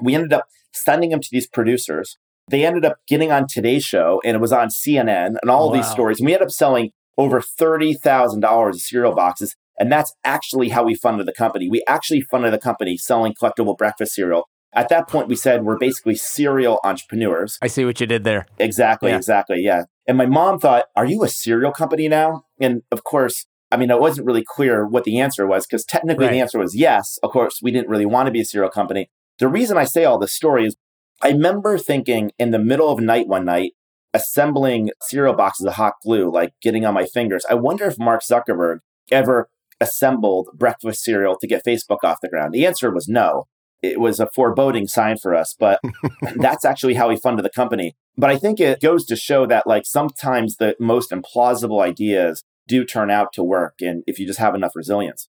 We 0.00 0.14
ended 0.14 0.32
up 0.32 0.46
sending 0.72 1.10
them 1.10 1.20
to 1.20 1.28
these 1.30 1.48
producers. 1.48 2.18
They 2.48 2.64
ended 2.64 2.84
up 2.84 2.98
getting 3.08 3.32
on 3.32 3.46
Today's 3.48 3.84
Show, 3.84 4.20
and 4.24 4.36
it 4.36 4.40
was 4.40 4.52
on 4.52 4.68
CNN 4.68 5.36
and 5.40 5.50
all 5.50 5.70
wow. 5.70 5.76
these 5.76 5.90
stories. 5.90 6.20
And 6.20 6.26
we 6.26 6.34
ended 6.34 6.46
up 6.46 6.52
selling 6.52 6.90
over 7.18 7.40
$30,000 7.40 8.68
of 8.68 8.80
cereal 8.80 9.14
boxes. 9.14 9.56
And 9.78 9.92
that's 9.92 10.14
actually 10.24 10.70
how 10.70 10.84
we 10.84 10.94
funded 10.94 11.26
the 11.26 11.32
company. 11.32 11.68
We 11.68 11.82
actually 11.86 12.22
funded 12.22 12.52
the 12.52 12.58
company 12.58 12.96
selling 12.96 13.34
collectible 13.34 13.76
breakfast 13.76 14.14
cereal 14.14 14.44
at 14.76 14.90
that 14.90 15.08
point, 15.08 15.28
we 15.28 15.36
said 15.36 15.64
we're 15.64 15.78
basically 15.78 16.14
serial 16.14 16.78
entrepreneurs. 16.84 17.58
I 17.62 17.66
see 17.66 17.86
what 17.86 17.98
you 17.98 18.06
did 18.06 18.24
there. 18.24 18.46
Exactly, 18.58 19.10
yeah. 19.10 19.16
exactly. 19.16 19.62
Yeah. 19.62 19.84
And 20.06 20.18
my 20.18 20.26
mom 20.26 20.60
thought, 20.60 20.84
Are 20.94 21.06
you 21.06 21.24
a 21.24 21.28
cereal 21.28 21.72
company 21.72 22.08
now? 22.08 22.42
And 22.60 22.82
of 22.92 23.02
course, 23.02 23.46
I 23.72 23.78
mean, 23.78 23.90
it 23.90 23.98
wasn't 23.98 24.26
really 24.26 24.44
clear 24.46 24.86
what 24.86 25.04
the 25.04 25.18
answer 25.18 25.46
was 25.46 25.66
because 25.66 25.84
technically 25.84 26.26
right. 26.26 26.32
the 26.32 26.40
answer 26.40 26.58
was 26.58 26.76
yes. 26.76 27.18
Of 27.22 27.30
course, 27.30 27.60
we 27.62 27.70
didn't 27.70 27.88
really 27.88 28.06
want 28.06 28.26
to 28.26 28.32
be 28.32 28.40
a 28.40 28.44
cereal 28.44 28.70
company. 28.70 29.08
The 29.38 29.48
reason 29.48 29.78
I 29.78 29.84
say 29.84 30.04
all 30.04 30.18
this 30.18 30.34
story 30.34 30.66
is 30.66 30.76
I 31.22 31.28
remember 31.28 31.78
thinking 31.78 32.32
in 32.38 32.50
the 32.50 32.58
middle 32.58 32.90
of 32.90 33.00
night 33.00 33.28
one 33.28 33.44
night, 33.44 33.72
assembling 34.12 34.90
cereal 35.02 35.34
boxes 35.34 35.66
of 35.66 35.74
hot 35.74 35.94
glue, 36.02 36.30
like 36.30 36.54
getting 36.62 36.84
on 36.84 36.94
my 36.94 37.06
fingers. 37.06 37.44
I 37.48 37.54
wonder 37.54 37.84
if 37.86 37.98
Mark 37.98 38.22
Zuckerberg 38.22 38.78
ever 39.10 39.48
assembled 39.80 40.48
breakfast 40.54 41.04
cereal 41.04 41.36
to 41.38 41.46
get 41.46 41.64
Facebook 41.64 41.98
off 42.02 42.20
the 42.22 42.28
ground. 42.28 42.54
The 42.54 42.66
answer 42.66 42.92
was 42.92 43.08
no 43.08 43.46
it 43.82 44.00
was 44.00 44.20
a 44.20 44.28
foreboding 44.34 44.86
sign 44.86 45.16
for 45.18 45.34
us, 45.34 45.54
but 45.58 45.80
that's 46.36 46.64
actually 46.64 46.94
how 46.94 47.08
we 47.08 47.16
funded 47.16 47.44
the 47.44 47.50
company. 47.50 47.94
But 48.16 48.30
I 48.30 48.38
think 48.38 48.60
it 48.60 48.80
goes 48.80 49.04
to 49.06 49.16
show 49.16 49.46
that 49.46 49.66
like 49.66 49.86
sometimes 49.86 50.56
the 50.56 50.74
most 50.80 51.10
implausible 51.10 51.82
ideas 51.82 52.42
do 52.66 52.84
turn 52.84 53.10
out 53.10 53.32
to 53.34 53.44
work 53.44 53.74
and 53.80 54.02
if 54.06 54.18
you 54.18 54.26
just 54.26 54.38
have 54.38 54.54
enough 54.54 54.72
resilience. 54.74 55.28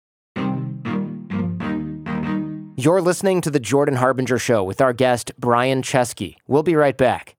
You're 2.77 3.01
listening 3.01 3.39
to 3.39 3.49
the 3.49 3.61
Jordan 3.61 3.95
Harbinger 3.95 4.37
Show 4.37 4.61
with 4.61 4.81
our 4.81 4.91
guest, 4.91 5.31
Brian 5.39 5.81
Chesky. 5.81 6.35
We'll 6.45 6.61
be 6.61 6.75
right 6.75 6.97
back. 6.97 7.37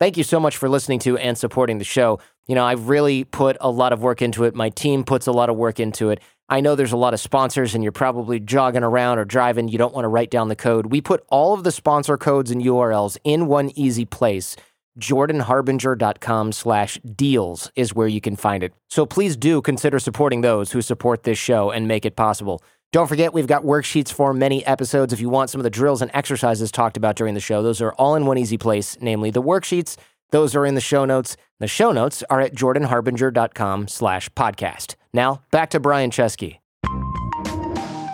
Thank 0.00 0.16
you 0.16 0.24
so 0.24 0.40
much 0.40 0.56
for 0.56 0.68
listening 0.68 0.98
to 1.00 1.16
and 1.16 1.38
supporting 1.38 1.78
the 1.78 1.84
show. 1.84 2.18
You 2.48 2.56
know, 2.56 2.64
I've 2.64 2.88
really 2.88 3.22
put 3.22 3.56
a 3.60 3.70
lot 3.70 3.92
of 3.92 4.02
work 4.02 4.20
into 4.20 4.42
it. 4.42 4.56
My 4.56 4.70
team 4.70 5.04
puts 5.04 5.28
a 5.28 5.32
lot 5.32 5.48
of 5.48 5.54
work 5.54 5.78
into 5.78 6.10
it. 6.10 6.20
I 6.48 6.60
know 6.60 6.74
there's 6.74 6.90
a 6.90 6.96
lot 6.96 7.14
of 7.14 7.20
sponsors 7.20 7.76
and 7.76 7.84
you're 7.84 7.92
probably 7.92 8.40
jogging 8.40 8.82
around 8.82 9.20
or 9.20 9.24
driving. 9.24 9.68
You 9.68 9.78
don't 9.78 9.94
want 9.94 10.06
to 10.06 10.08
write 10.08 10.32
down 10.32 10.48
the 10.48 10.56
code. 10.56 10.86
We 10.86 11.00
put 11.00 11.24
all 11.28 11.54
of 11.54 11.62
the 11.62 11.70
sponsor 11.70 12.18
codes 12.18 12.50
and 12.50 12.60
URLs 12.60 13.16
in 13.22 13.46
one 13.46 13.70
easy 13.78 14.04
place. 14.04 14.56
JordanHarbinger.com 14.98 16.50
slash 16.50 16.98
deals 17.14 17.70
is 17.76 17.94
where 17.94 18.08
you 18.08 18.20
can 18.20 18.34
find 18.34 18.64
it. 18.64 18.74
So 18.90 19.06
please 19.06 19.36
do 19.36 19.62
consider 19.62 20.00
supporting 20.00 20.40
those 20.40 20.72
who 20.72 20.82
support 20.82 21.22
this 21.22 21.38
show 21.38 21.70
and 21.70 21.86
make 21.86 22.04
it 22.04 22.16
possible. 22.16 22.60
Don't 22.94 23.08
forget, 23.08 23.34
we've 23.34 23.48
got 23.48 23.64
worksheets 23.64 24.12
for 24.12 24.32
many 24.32 24.64
episodes. 24.64 25.12
If 25.12 25.18
you 25.18 25.28
want 25.28 25.50
some 25.50 25.58
of 25.58 25.64
the 25.64 25.70
drills 25.70 26.00
and 26.00 26.12
exercises 26.14 26.70
talked 26.70 26.96
about 26.96 27.16
during 27.16 27.34
the 27.34 27.40
show, 27.40 27.60
those 27.60 27.82
are 27.82 27.92
all 27.94 28.14
in 28.14 28.24
one 28.24 28.38
easy 28.38 28.56
place, 28.56 28.96
namely 29.00 29.32
the 29.32 29.42
worksheets. 29.42 29.96
Those 30.30 30.54
are 30.54 30.64
in 30.64 30.76
the 30.76 30.80
show 30.80 31.04
notes. 31.04 31.36
The 31.58 31.66
show 31.66 31.90
notes 31.90 32.22
are 32.30 32.40
at 32.40 32.54
jordanharbinger.com 32.54 33.88
slash 33.88 34.28
podcast. 34.28 34.94
Now, 35.12 35.42
back 35.50 35.70
to 35.70 35.80
Brian 35.80 36.12
Chesky. 36.12 36.58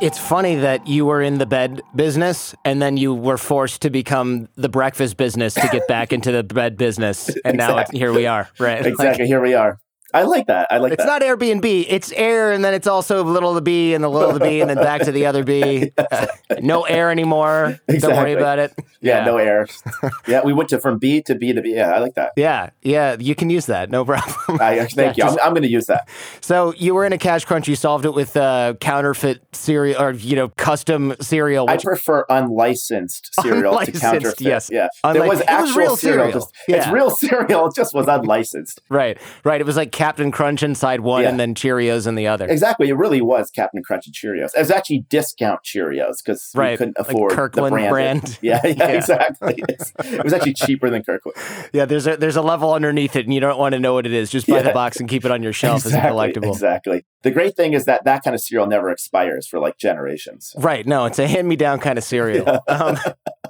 It's 0.01 0.19
funny 0.19 0.55
that 0.55 0.87
you 0.87 1.05
were 1.05 1.21
in 1.21 1.37
the 1.37 1.45
bed 1.45 1.83
business 1.95 2.55
and 2.65 2.81
then 2.81 2.97
you 2.97 3.13
were 3.13 3.37
forced 3.37 3.83
to 3.83 3.91
become 3.91 4.49
the 4.55 4.71
breakfast 4.71 5.19
business 5.19 5.53
to 5.53 5.69
get 5.71 5.87
back 5.89 6.11
into 6.15 6.33
the 6.33 6.43
bed 6.43 6.79
business. 6.79 7.29
And 7.45 7.57
exactly. 7.57 7.99
now 7.99 7.99
here 7.99 8.15
we 8.15 8.25
are, 8.25 8.49
right? 8.59 8.87
Exactly. 8.87 9.25
Like, 9.25 9.29
here 9.29 9.43
we 9.43 9.53
are. 9.53 9.79
I 10.13 10.23
like 10.25 10.47
that. 10.47 10.69
I 10.71 10.79
like 10.79 10.93
it's 10.93 11.05
that. 11.05 11.23
It's 11.23 11.29
not 11.29 11.39
Airbnb. 11.39 11.87
It's 11.89 12.13
air, 12.13 12.53
and 12.53 12.65
then 12.65 12.75
it's 12.75 12.87
also 12.87 13.23
little 13.25 13.55
the 13.55 13.61
B 13.61 13.95
and 13.95 14.03
the 14.03 14.09
little 14.09 14.33
the 14.33 14.41
B, 14.41 14.61
and 14.61 14.69
then 14.69 14.77
back 14.77 15.03
to 15.03 15.13
the 15.13 15.27
other 15.27 15.45
B. 15.45 15.93
Uh, 16.11 16.27
no 16.61 16.83
air 16.83 17.11
anymore. 17.11 17.79
Exactly. 17.87 17.99
Don't 17.99 18.17
worry 18.17 18.33
about 18.33 18.59
it. 18.59 18.73
Yeah, 19.01 19.19
yeah. 19.19 19.25
no 19.25 19.37
air. 19.37 19.67
yeah, 20.27 20.41
we 20.43 20.53
went 20.53 20.71
to 20.71 20.81
from 20.81 20.99
B 20.99 21.23
to 21.23 21.35
B 21.35 21.53
to 21.53 21.61
B. 21.61 21.75
Yeah, 21.75 21.93
I 21.93 21.99
like 21.99 22.15
that. 22.15 22.33
Yeah, 22.37 22.71
yeah, 22.83 23.17
you 23.19 23.35
can 23.35 23.51
use 23.51 23.67
that. 23.67 23.91
No 23.91 24.05
problem. 24.05 24.59
I, 24.61 24.87
thank 24.87 25.17
yeah, 25.17 25.27
you. 25.27 25.31
I'm, 25.33 25.39
I'm 25.41 25.53
going 25.53 25.63
to 25.63 25.71
use 25.71 25.87
that. 25.87 26.09
So 26.41 26.75
you 26.75 26.95
were 26.95 27.05
in 27.05 27.13
a 27.13 27.19
cash 27.19 27.45
crunch. 27.45 27.69
You 27.69 27.77
solved 27.77 28.07
it 28.07 28.15
with 28.15 28.37
uh, 28.37 28.75
counterfeit 28.81 29.43
cereal 29.53 30.01
or 30.01 30.13
you 30.13 30.37
know 30.37 30.49
custom 30.49 31.15
cereal. 31.21 31.67
Which... 31.67 31.81
I 31.81 31.83
prefer 31.83 32.25
unlicensed 32.29 33.31
cereal 33.41 33.73
unlicensed, 33.73 34.01
to 34.01 34.01
counterfeit. 34.01 34.41
Yes, 34.41 34.71
yeah. 34.73 34.89
Unlic- 35.05 35.13
there 35.13 35.29
was 35.29 35.43
actual 35.43 35.67
was 35.67 35.77
real 35.77 35.97
cereal. 35.97 36.25
cereal. 36.25 36.33
Just, 36.33 36.55
yeah. 36.67 36.77
It's 36.77 36.89
real 36.89 37.11
cereal. 37.11 37.67
It 37.69 37.75
just 37.75 37.95
was 37.95 38.09
unlicensed. 38.09 38.81
Right, 38.89 39.19
right. 39.45 39.61
It 39.61 39.67
was 39.67 39.77
like 39.77 39.93
Captain 40.01 40.31
Crunch 40.31 40.63
inside 40.63 41.01
one 41.01 41.25
yeah. 41.25 41.29
and 41.29 41.39
then 41.39 41.55
Cheerios 41.55 42.07
in 42.07 42.15
the 42.15 42.27
other. 42.27 42.47
Exactly. 42.47 42.89
It 42.89 42.95
really 42.95 43.21
was 43.21 43.51
Captain 43.51 43.83
Crunch 43.83 44.07
and 44.07 44.15
Cheerios. 44.15 44.55
It 44.57 44.61
was 44.61 44.71
actually 44.71 45.05
discount 45.11 45.61
Cheerios 45.63 46.25
because 46.25 46.51
right. 46.55 46.71
we 46.71 46.77
couldn't 46.79 46.97
afford 46.99 47.33
like 47.33 47.37
Kirkland 47.37 47.77
the 47.77 47.89
brand. 47.91 48.39
Yeah, 48.41 48.61
yeah, 48.65 48.75
yeah, 48.79 48.89
exactly. 48.89 49.63
it 49.69 50.25
was 50.25 50.33
actually 50.33 50.55
cheaper 50.55 50.89
than 50.89 51.03
Kirkland. 51.03 51.37
Yeah, 51.75 51.85
there's 51.85 52.07
a 52.07 52.17
there's 52.17 52.37
a 52.37 52.41
level 52.41 52.73
underneath 52.73 53.15
it, 53.15 53.27
and 53.27 53.35
you 53.35 53.41
don't 53.41 53.59
want 53.59 53.75
to 53.75 53.79
know 53.79 53.93
what 53.93 54.07
it 54.07 54.15
is. 54.15 54.31
Just 54.31 54.47
buy 54.47 54.57
yeah. 54.57 54.63
the 54.63 54.73
box 54.73 55.01
and 55.01 55.07
keep 55.07 55.27
it 55.27 55.31
on 55.31 55.43
your 55.43 55.53
shelf 55.53 55.85
exactly, 55.85 55.99
as 55.99 56.05
a 56.05 56.41
collectible. 56.41 56.53
Exactly. 56.55 57.05
The 57.23 57.31
great 57.31 57.55
thing 57.55 57.75
is 57.75 57.85
that 57.85 58.05
that 58.05 58.25
kind 58.25 58.35
of 58.35 58.41
cereal 58.41 58.67
never 58.67 58.89
expires 58.89 59.47
for 59.47 59.59
like 59.59 59.77
generations. 59.77 60.55
Right. 60.57 60.87
No, 60.87 61.05
it's 61.05 61.19
a 61.19 61.29
hand 61.29 61.47
me 61.47 61.57
down 61.57 61.79
kind 61.79 61.99
of 61.99 62.05
cereal. 62.05 62.61
Um, 62.69 62.97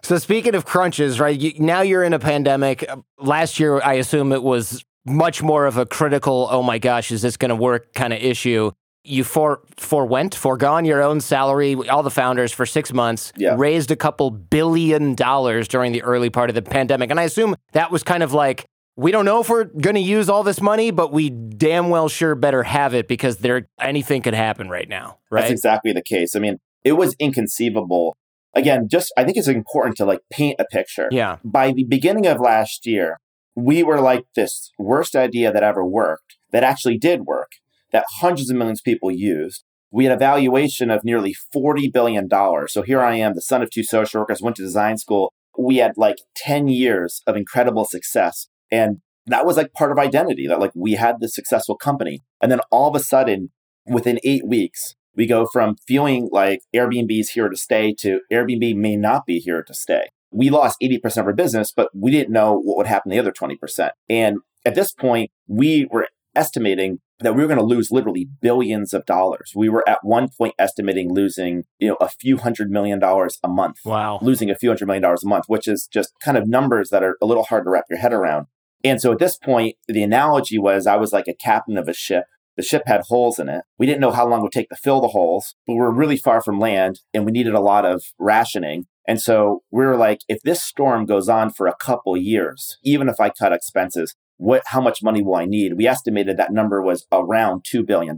so 0.03 0.19
speaking 0.19 0.55
of 0.55 0.65
crunches, 0.65 1.21
right? 1.21 1.39
You, 1.39 1.53
now 1.59 1.83
you're 1.83 2.03
in 2.03 2.15
a 2.15 2.19
pandemic. 2.19 2.89
Last 3.19 3.61
year, 3.61 3.81
I 3.83 3.95
assume 3.95 4.33
it 4.33 4.43
was 4.43 4.83
much 5.07 5.43
more 5.43 5.67
of 5.67 5.77
a 5.77 5.87
critical, 5.87 6.49
oh 6.51 6.63
my 6.63 6.79
gosh, 6.79 7.11
is 7.11 7.23
this 7.23 7.37
going 7.37 7.49
to 7.49 7.57
work 7.57 7.93
kind 7.95 8.13
of 8.13 8.21
issue. 8.21 8.71
You 9.03 9.25
for 9.25 9.63
forwent, 9.79 10.35
foregone 10.35 10.85
your 10.85 11.03
own 11.03 11.21
salary, 11.21 11.75
all 11.89 12.03
the 12.03 12.11
founders 12.11 12.53
for 12.53 12.67
six 12.67 12.93
months, 12.93 13.33
yeah. 13.35 13.55
raised 13.57 13.91
a 13.91 13.97
couple 13.97 14.31
billion 14.31 15.15
dollars 15.15 15.69
during 15.69 15.93
the 15.93 16.03
early 16.03 16.29
part 16.29 16.51
of 16.51 16.55
the 16.55 16.63
pandemic. 16.63 17.11
And 17.11 17.19
I 17.19 17.23
assume 17.23 17.57
that 17.73 17.91
was 17.91 18.03
kind 18.03 18.23
of 18.23 18.35
like, 18.35 18.67
we 18.97 19.11
don't 19.11 19.25
know 19.25 19.41
if 19.41 19.49
we're 19.49 19.65
going 19.65 19.95
to 19.95 20.03
use 20.03 20.29
all 20.29 20.43
this 20.43 20.61
money, 20.61 20.91
but 20.91 21.13
we 21.13 21.31
damn 21.31 21.89
well 21.89 22.11
sure 22.11 22.35
better 22.35 22.63
have 22.63 22.93
it 22.93 23.09
because 23.09 23.39
there 23.39 23.67
anything 23.81 24.21
could 24.21 24.35
happen 24.35 24.69
right 24.69 24.89
now. 24.89 25.17
Right? 25.31 25.43
That's 25.43 25.53
exactly 25.53 25.95
the 25.95 26.03
case. 26.03 26.37
I 26.37 26.39
mean, 26.39 26.59
it 26.85 26.93
was 26.93 27.17
inconceivable. 27.19 28.15
Again, 28.55 28.89
just 28.91 29.13
I 29.17 29.25
think 29.25 29.39
it's 29.39 29.49
important 29.49 29.97
to 29.97 30.05
like 30.05 30.21
paint 30.31 30.57
a 30.59 30.67
picture. 30.67 31.09
Yeah. 31.11 31.39
By 31.43 31.73
the 31.73 31.85
beginning 31.85 32.27
of 32.27 32.39
last 32.39 32.85
year, 32.85 33.19
we 33.65 33.83
were 33.83 34.01
like 34.01 34.25
this 34.35 34.71
worst 34.79 35.17
idea 35.17 35.53
that 35.53 35.63
ever 35.63 35.85
worked 35.85 36.37
that 36.53 36.65
actually 36.65 36.99
did 36.99 37.23
work, 37.23 37.53
that 37.93 38.07
hundreds 38.21 38.51
of 38.51 38.57
millions 38.57 38.81
of 38.81 38.85
people 38.85 39.11
used. 39.11 39.65
We 39.91 40.05
had 40.05 40.15
a 40.15 40.19
valuation 40.19 40.91
of 40.91 41.05
nearly 41.05 41.35
$40 41.55 41.93
billion. 41.93 42.29
So 42.69 42.83
here 42.83 43.01
I 43.01 43.17
am, 43.17 43.35
the 43.35 43.41
son 43.41 43.63
of 43.63 43.71
two 43.71 43.83
social 43.83 44.21
workers, 44.21 44.41
went 44.41 44.57
to 44.57 44.63
design 44.63 44.99
school. 44.99 45.33
We 45.59 45.79
had 45.79 45.93
like 45.97 46.19
10 46.37 46.69
years 46.69 47.23
of 47.27 47.37
incredible 47.37 47.85
success. 47.85 48.49
And 48.71 48.99
that 49.27 49.45
was 49.45 49.57
like 49.57 49.73
part 49.73 49.91
of 49.91 49.99
identity 49.99 50.47
that 50.47 50.61
like 50.61 50.73
we 50.75 50.93
had 50.93 51.17
this 51.21 51.35
successful 51.35 51.77
company. 51.77 52.21
And 52.41 52.53
then 52.53 52.61
all 52.71 52.89
of 52.89 52.95
a 52.95 53.05
sudden, 53.05 53.51
within 53.87 54.21
eight 54.23 54.47
weeks, 54.47 54.95
we 55.17 55.27
go 55.27 55.47
from 55.53 55.77
feeling 55.87 56.29
like 56.31 56.61
Airbnb 56.75 57.19
is 57.19 57.31
here 57.31 57.49
to 57.49 57.57
stay 57.57 57.93
to 57.99 58.21
Airbnb 58.33 58.77
may 58.77 58.97
not 58.97 59.27
be 59.27 59.39
here 59.39 59.63
to 59.63 59.75
stay 59.75 60.11
we 60.33 60.51
lost 60.51 60.79
80% 60.83 61.19
of 61.19 61.27
our 61.27 61.33
business, 61.33 61.73
but 61.73 61.91
we 61.95 62.11
didn't 62.11 62.33
know 62.33 62.53
what 62.53 62.77
would 62.77 62.87
happen 62.87 63.11
to 63.11 63.15
the 63.15 63.21
other 63.21 63.33
20%. 63.33 63.91
And 64.09 64.39
at 64.65 64.75
this 64.75 64.93
point, 64.93 65.31
we 65.49 65.87
were 65.91 66.09
estimating 66.35 66.99
that 67.21 67.35
we 67.35 67.43
were 67.43 67.49
going 67.49 67.59
to 67.59 67.65
lose 67.65 67.91
literally 67.91 68.29
billions 68.41 68.95
of 68.95 69.05
dollars. 69.05 69.53
We 69.55 69.69
were 69.69 69.87
at 69.89 69.99
one 70.03 70.29
point 70.37 70.55
estimating 70.59 71.13
losing, 71.13 71.65
you 71.79 71.89
know, 71.89 71.97
a 72.01 72.09
few 72.09 72.39
hundred 72.39 72.71
million 72.71 72.99
dollars 72.99 73.39
a 73.45 73.49
month. 73.49 73.77
Wow. 73.85 74.19
Losing 74.23 74.51
a 74.51 74.55
few 74.55 74.71
hundred 74.71 74.87
million 74.87 75.03
dollars 75.03 75.23
a 75.25 75.29
month, 75.29 75.45
which 75.49 75.69
is 75.69 75.89
just 75.93 76.13
kind 76.25 76.39
of 76.39 76.49
numbers 76.49 76.91
that 76.91 77.03
are 77.03 77.17
a 77.21 77.27
little 77.27 77.45
hard 77.45 77.65
to 77.65 77.71
wrap 77.71 77.85
your 77.91 77.99
head 77.99 78.13
around. 78.13 78.47
And 78.83 79.01
so 79.01 79.13
at 79.13 79.19
this 79.19 79.37
point, 79.37 79.77
the 79.89 80.03
analogy 80.03 80.59
was 80.59 80.87
I 80.87 80.97
was 80.97 81.13
like 81.13 81.29
a 81.29 81.35
captain 81.35 81.77
of 81.77 81.89
a 81.89 81.93
ship. 81.93 82.25
The 82.57 82.63
ship 82.63 82.83
had 82.87 83.03
holes 83.09 83.39
in 83.39 83.49
it. 83.49 83.63
We 83.79 83.87
didn't 83.87 84.01
know 84.01 84.11
how 84.11 84.27
long 84.27 84.41
it 84.41 84.43
would 84.43 84.53
take 84.53 84.69
to 84.71 84.77
fill 84.77 85.01
the 85.01 85.09
holes, 85.09 85.55
but 85.67 85.75
we 85.75 85.81
were 85.81 85.95
really 85.95 86.17
far 86.17 86.43
from 86.43 86.59
land 86.59 87.01
and 87.15 87.25
we 87.25 87.33
needed 87.33 87.55
a 87.55 87.61
lot 87.61 87.85
of 87.85 88.03
rationing. 88.19 88.87
And 89.07 89.21
so 89.21 89.63
we 89.71 89.85
were 89.85 89.97
like, 89.97 90.21
if 90.29 90.43
this 90.43 90.63
storm 90.63 91.07
goes 91.07 91.29
on 91.29 91.51
for 91.51 91.67
a 91.67 91.75
couple 91.75 92.17
years, 92.17 92.79
even 92.85 93.09
if 93.09 93.21
I 93.21 93.31
cut 93.31 93.53
expenses, 93.53 94.15
what, 94.37 94.63
how 94.67 94.81
much 94.81 95.03
money 95.03 95.23
will 95.23 95.37
I 95.37 95.47
need? 95.47 95.75
We 95.75 95.87
estimated 95.87 96.37
that 96.37 96.53
number 96.53 96.81
was 96.81 97.07
around 97.13 97.65
$2 97.65 97.87
billion. 97.87 98.17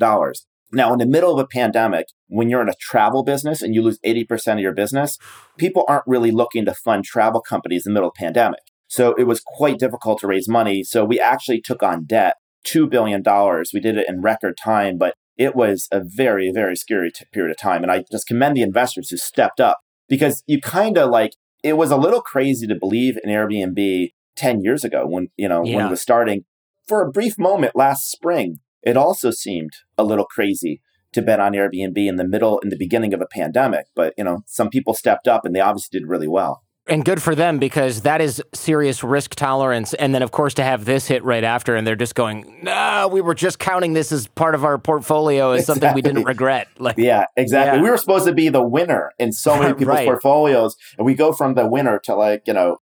Now, 0.74 0.92
in 0.92 0.98
the 0.98 1.06
middle 1.06 1.32
of 1.32 1.38
a 1.38 1.46
pandemic, 1.46 2.06
when 2.28 2.48
you're 2.48 2.62
in 2.62 2.68
a 2.68 2.74
travel 2.80 3.22
business 3.22 3.60
and 3.60 3.74
you 3.74 3.82
lose 3.82 3.98
80% 4.06 4.54
of 4.54 4.60
your 4.60 4.72
business, 4.72 5.18
people 5.58 5.84
aren't 5.86 6.06
really 6.06 6.30
looking 6.30 6.64
to 6.64 6.74
fund 6.74 7.04
travel 7.04 7.40
companies 7.40 7.86
in 7.86 7.92
the 7.92 7.94
middle 7.94 8.08
of 8.08 8.14
pandemic. 8.14 8.60
So 8.88 9.14
it 9.14 9.24
was 9.24 9.42
quite 9.44 9.78
difficult 9.78 10.20
to 10.20 10.26
raise 10.26 10.48
money. 10.48 10.84
So 10.84 11.04
we 11.04 11.20
actually 11.20 11.60
took 11.60 11.82
on 11.82 12.04
debt, 12.04 12.36
$2 12.66 12.88
billion. 12.88 13.22
We 13.72 13.80
did 13.80 13.98
it 13.98 14.08
in 14.08 14.22
record 14.22 14.56
time, 14.62 14.96
but 14.96 15.14
it 15.36 15.56
was 15.56 15.88
a 15.92 16.00
very, 16.04 16.50
very 16.52 16.76
scary 16.76 17.10
t- 17.10 17.24
period 17.32 17.50
of 17.50 17.58
time. 17.58 17.82
And 17.82 17.90
I 17.90 18.04
just 18.10 18.26
commend 18.26 18.56
the 18.56 18.62
investors 18.62 19.10
who 19.10 19.16
stepped 19.16 19.60
up 19.60 19.78
because 20.12 20.44
you 20.46 20.60
kind 20.60 20.98
of 20.98 21.08
like, 21.08 21.32
it 21.64 21.78
was 21.78 21.90
a 21.90 21.96
little 21.96 22.20
crazy 22.20 22.66
to 22.66 22.74
believe 22.74 23.16
in 23.24 23.30
Airbnb 23.30 24.12
10 24.36 24.60
years 24.60 24.84
ago 24.84 25.06
when, 25.06 25.28
you 25.38 25.48
know, 25.48 25.64
yeah. 25.64 25.76
when 25.76 25.86
it 25.86 25.88
was 25.88 26.02
starting. 26.02 26.44
For 26.86 27.00
a 27.00 27.10
brief 27.10 27.38
moment 27.38 27.74
last 27.74 28.10
spring, 28.10 28.58
it 28.82 28.98
also 28.98 29.30
seemed 29.30 29.70
a 29.96 30.04
little 30.04 30.26
crazy 30.26 30.82
to 31.14 31.22
bet 31.22 31.40
on 31.40 31.52
Airbnb 31.52 31.96
in 31.96 32.16
the 32.16 32.28
middle, 32.28 32.58
in 32.58 32.68
the 32.68 32.76
beginning 32.76 33.14
of 33.14 33.22
a 33.22 33.26
pandemic. 33.26 33.86
But, 33.96 34.12
you 34.18 34.24
know, 34.24 34.42
some 34.44 34.68
people 34.68 34.92
stepped 34.92 35.26
up 35.26 35.46
and 35.46 35.56
they 35.56 35.60
obviously 35.60 35.98
did 35.98 36.06
really 36.06 36.28
well. 36.28 36.62
And 36.88 37.04
good 37.04 37.22
for 37.22 37.36
them 37.36 37.60
because 37.60 38.00
that 38.00 38.20
is 38.20 38.42
serious 38.52 39.04
risk 39.04 39.36
tolerance. 39.36 39.94
And 39.94 40.12
then, 40.12 40.22
of 40.22 40.32
course, 40.32 40.54
to 40.54 40.64
have 40.64 40.84
this 40.84 41.06
hit 41.06 41.22
right 41.22 41.44
after, 41.44 41.76
and 41.76 41.86
they're 41.86 41.94
just 41.94 42.16
going, 42.16 42.58
"No, 42.62 43.08
we 43.10 43.20
were 43.20 43.34
just 43.34 43.60
counting 43.60 43.92
this 43.92 44.10
as 44.10 44.26
part 44.26 44.56
of 44.56 44.64
our 44.64 44.78
portfolio 44.78 45.52
as 45.52 45.60
exactly. 45.60 45.80
something 45.80 45.94
we 45.94 46.02
didn't 46.02 46.24
regret." 46.24 46.66
Like, 46.78 46.98
yeah, 46.98 47.26
exactly. 47.36 47.78
Yeah. 47.78 47.82
We 47.84 47.90
were 47.90 47.98
supposed 47.98 48.26
to 48.26 48.34
be 48.34 48.48
the 48.48 48.62
winner 48.62 49.12
in 49.20 49.30
so 49.30 49.56
many 49.56 49.74
people's 49.78 49.96
right. 49.96 50.06
portfolios, 50.06 50.74
and 50.98 51.06
we 51.06 51.14
go 51.14 51.32
from 51.32 51.54
the 51.54 51.68
winner 51.68 52.00
to 52.00 52.16
like 52.16 52.42
you 52.46 52.52
know 52.52 52.78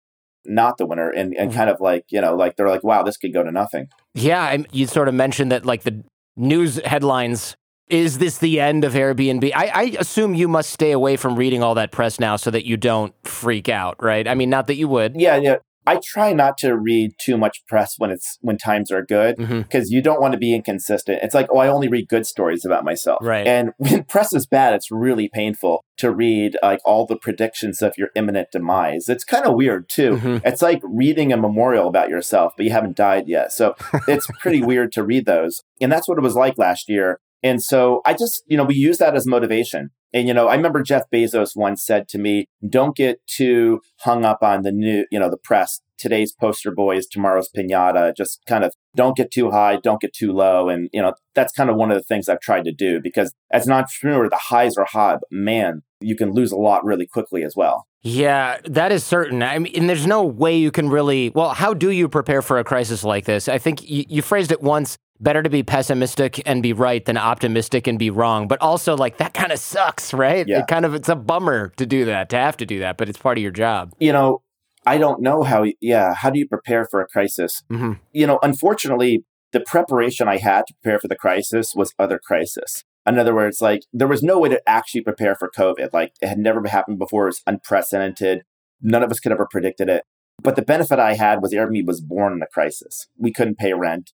not 0.46 0.78
the 0.78 0.86
winner 0.86 1.10
and, 1.10 1.34
and 1.34 1.50
mm-hmm. 1.50 1.58
kind 1.58 1.70
of 1.70 1.80
like 1.80 2.06
you 2.10 2.20
know 2.20 2.34
like 2.34 2.56
they're 2.56 2.68
like 2.68 2.82
wow 2.82 3.02
this 3.02 3.16
could 3.16 3.32
go 3.32 3.42
to 3.42 3.52
nothing 3.52 3.88
yeah 4.14 4.56
you 4.72 4.86
sort 4.86 5.06
of 5.06 5.14
mentioned 5.14 5.52
that 5.52 5.66
like 5.66 5.82
the 5.82 6.02
news 6.36 6.80
headlines 6.84 7.56
is 7.90 8.18
this 8.18 8.38
the 8.38 8.60
end 8.60 8.84
of 8.84 8.94
airbnb 8.94 9.50
I, 9.54 9.66
I 9.68 9.82
assume 9.98 10.34
you 10.34 10.48
must 10.48 10.70
stay 10.70 10.92
away 10.92 11.16
from 11.16 11.36
reading 11.36 11.62
all 11.62 11.74
that 11.74 11.92
press 11.92 12.20
now 12.20 12.36
so 12.36 12.50
that 12.50 12.66
you 12.66 12.76
don't 12.76 13.14
freak 13.24 13.68
out 13.68 14.02
right 14.02 14.26
i 14.26 14.34
mean 14.34 14.50
not 14.50 14.66
that 14.68 14.76
you 14.76 14.88
would 14.88 15.20
yeah 15.20 15.36
yeah 15.36 15.56
I 15.86 15.96
try 15.96 16.32
not 16.32 16.58
to 16.58 16.76
read 16.76 17.12
too 17.18 17.38
much 17.38 17.64
press 17.66 17.94
when 17.98 18.10
it's 18.10 18.38
when 18.42 18.58
times 18.58 18.92
are 18.92 19.02
good 19.02 19.36
because 19.36 19.88
mm-hmm. 19.88 19.94
you 19.94 20.02
don't 20.02 20.20
want 20.20 20.32
to 20.32 20.38
be 20.38 20.54
inconsistent. 20.54 21.20
It's 21.22 21.34
like, 21.34 21.48
oh, 21.50 21.58
I 21.58 21.68
only 21.68 21.88
read 21.88 22.08
good 22.08 22.26
stories 22.26 22.64
about 22.64 22.84
myself. 22.84 23.18
Right. 23.22 23.46
And 23.46 23.72
when 23.78 24.04
press 24.04 24.34
is 24.34 24.46
bad, 24.46 24.74
it's 24.74 24.90
really 24.90 25.28
painful 25.28 25.84
to 25.96 26.12
read 26.12 26.56
like 26.62 26.80
all 26.84 27.06
the 27.06 27.16
predictions 27.16 27.80
of 27.80 27.96
your 27.96 28.10
imminent 28.14 28.48
demise. 28.52 29.08
It's 29.08 29.24
kind 29.24 29.46
of 29.46 29.54
weird 29.54 29.88
too. 29.88 30.16
Mm-hmm. 30.16 30.46
It's 30.46 30.62
like 30.62 30.80
reading 30.84 31.32
a 31.32 31.36
memorial 31.38 31.88
about 31.88 32.10
yourself, 32.10 32.52
but 32.56 32.66
you 32.66 32.72
haven't 32.72 32.96
died 32.96 33.26
yet. 33.26 33.50
So 33.50 33.74
it's 34.06 34.28
pretty 34.38 34.62
weird 34.62 34.92
to 34.92 35.02
read 35.02 35.24
those. 35.24 35.62
And 35.80 35.90
that's 35.90 36.08
what 36.08 36.18
it 36.18 36.22
was 36.22 36.36
like 36.36 36.58
last 36.58 36.88
year. 36.88 37.20
And 37.42 37.62
so 37.62 38.02
I 38.04 38.12
just, 38.12 38.42
you 38.46 38.56
know, 38.56 38.64
we 38.64 38.74
use 38.74 38.98
that 38.98 39.14
as 39.14 39.26
motivation. 39.26 39.90
And, 40.12 40.26
you 40.26 40.34
know, 40.34 40.48
I 40.48 40.56
remember 40.56 40.82
Jeff 40.82 41.04
Bezos 41.12 41.52
once 41.54 41.84
said 41.84 42.08
to 42.08 42.18
me, 42.18 42.46
don't 42.68 42.96
get 42.96 43.24
too 43.26 43.80
hung 44.00 44.24
up 44.24 44.42
on 44.42 44.62
the 44.62 44.72
new, 44.72 45.06
you 45.10 45.18
know, 45.18 45.30
the 45.30 45.38
press. 45.38 45.80
Today's 45.98 46.32
poster 46.32 46.72
boy 46.72 46.96
is 46.96 47.06
tomorrow's 47.06 47.48
pinata. 47.56 48.16
Just 48.16 48.40
kind 48.46 48.64
of 48.64 48.74
don't 48.96 49.16
get 49.16 49.30
too 49.30 49.50
high, 49.50 49.76
don't 49.76 50.00
get 50.00 50.12
too 50.12 50.32
low. 50.32 50.68
And, 50.68 50.88
you 50.92 51.00
know, 51.00 51.12
that's 51.34 51.52
kind 51.52 51.70
of 51.70 51.76
one 51.76 51.90
of 51.90 51.96
the 51.96 52.02
things 52.02 52.28
I've 52.28 52.40
tried 52.40 52.64
to 52.64 52.72
do 52.72 53.00
because 53.00 53.32
as 53.52 53.66
an 53.66 53.72
entrepreneur, 53.72 54.28
the 54.28 54.36
highs 54.36 54.76
are 54.76 54.86
high, 54.86 55.14
but 55.14 55.30
man, 55.30 55.82
you 56.00 56.16
can 56.16 56.32
lose 56.32 56.52
a 56.52 56.56
lot 56.56 56.84
really 56.84 57.06
quickly 57.06 57.44
as 57.44 57.54
well. 57.54 57.86
Yeah, 58.02 58.58
that 58.64 58.92
is 58.92 59.04
certain. 59.04 59.42
I 59.42 59.58
mean, 59.58 59.86
there's 59.86 60.06
no 60.06 60.24
way 60.24 60.56
you 60.56 60.70
can 60.70 60.88
really. 60.88 61.30
Well, 61.34 61.50
how 61.50 61.74
do 61.74 61.90
you 61.90 62.08
prepare 62.08 62.40
for 62.40 62.58
a 62.58 62.64
crisis 62.64 63.04
like 63.04 63.26
this? 63.26 63.46
I 63.46 63.58
think 63.58 63.88
you, 63.88 64.04
you 64.08 64.22
phrased 64.22 64.50
it 64.50 64.62
once 64.62 64.96
better 65.20 65.42
to 65.42 65.50
be 65.50 65.62
pessimistic 65.62 66.42
and 66.46 66.62
be 66.62 66.72
right 66.72 67.04
than 67.04 67.16
optimistic 67.16 67.86
and 67.86 67.98
be 67.98 68.10
wrong. 68.10 68.48
But 68.48 68.60
also, 68.60 68.96
like 68.96 69.18
that 69.18 69.34
kind 69.34 69.52
of 69.52 69.58
sucks, 69.58 70.12
right? 70.12 70.46
Yeah. 70.48 70.60
It 70.60 70.66
kind 70.66 70.84
of 70.84 70.94
it's 70.94 71.08
a 71.08 71.16
bummer 71.16 71.68
to 71.76 71.86
do 71.86 72.04
that, 72.06 72.28
to 72.30 72.36
have 72.36 72.56
to 72.58 72.66
do 72.66 72.80
that, 72.80 72.96
but 72.96 73.08
it's 73.08 73.18
part 73.18 73.38
of 73.38 73.42
your 73.42 73.52
job. 73.52 73.92
You 73.98 74.12
know, 74.12 74.42
I 74.86 74.98
don't 74.98 75.20
know 75.20 75.42
how. 75.42 75.66
Yeah, 75.80 76.14
how 76.14 76.30
do 76.30 76.38
you 76.38 76.48
prepare 76.48 76.86
for 76.86 77.00
a 77.00 77.06
crisis? 77.06 77.62
Mm-hmm. 77.70 77.92
You 78.12 78.26
know, 78.26 78.38
unfortunately, 78.42 79.24
the 79.52 79.60
preparation 79.60 80.28
I 80.28 80.38
had 80.38 80.66
to 80.66 80.74
prepare 80.82 80.98
for 80.98 81.08
the 81.08 81.16
crisis 81.16 81.74
was 81.74 81.94
other 81.98 82.18
crisis. 82.18 82.84
In 83.06 83.18
other 83.18 83.34
words, 83.34 83.60
like 83.60 83.82
there 83.92 84.08
was 84.08 84.22
no 84.22 84.38
way 84.38 84.48
to 84.50 84.62
actually 84.68 85.00
prepare 85.00 85.34
for 85.34 85.50
COVID. 85.50 85.92
Like 85.92 86.12
it 86.20 86.28
had 86.28 86.38
never 86.38 86.66
happened 86.68 86.98
before. 86.98 87.24
It 87.24 87.28
was 87.28 87.42
unprecedented. 87.46 88.42
None 88.80 89.02
of 89.02 89.10
us 89.10 89.20
could 89.20 89.32
ever 89.32 89.48
predicted 89.50 89.88
it. 89.88 90.04
But 90.42 90.56
the 90.56 90.62
benefit 90.62 90.98
I 90.98 91.14
had 91.14 91.42
was 91.42 91.52
Airbnb 91.52 91.86
was 91.86 92.00
born 92.00 92.32
in 92.32 92.42
a 92.42 92.46
crisis. 92.46 93.08
We 93.18 93.32
couldn't 93.32 93.58
pay 93.58 93.74
rent 93.74 94.12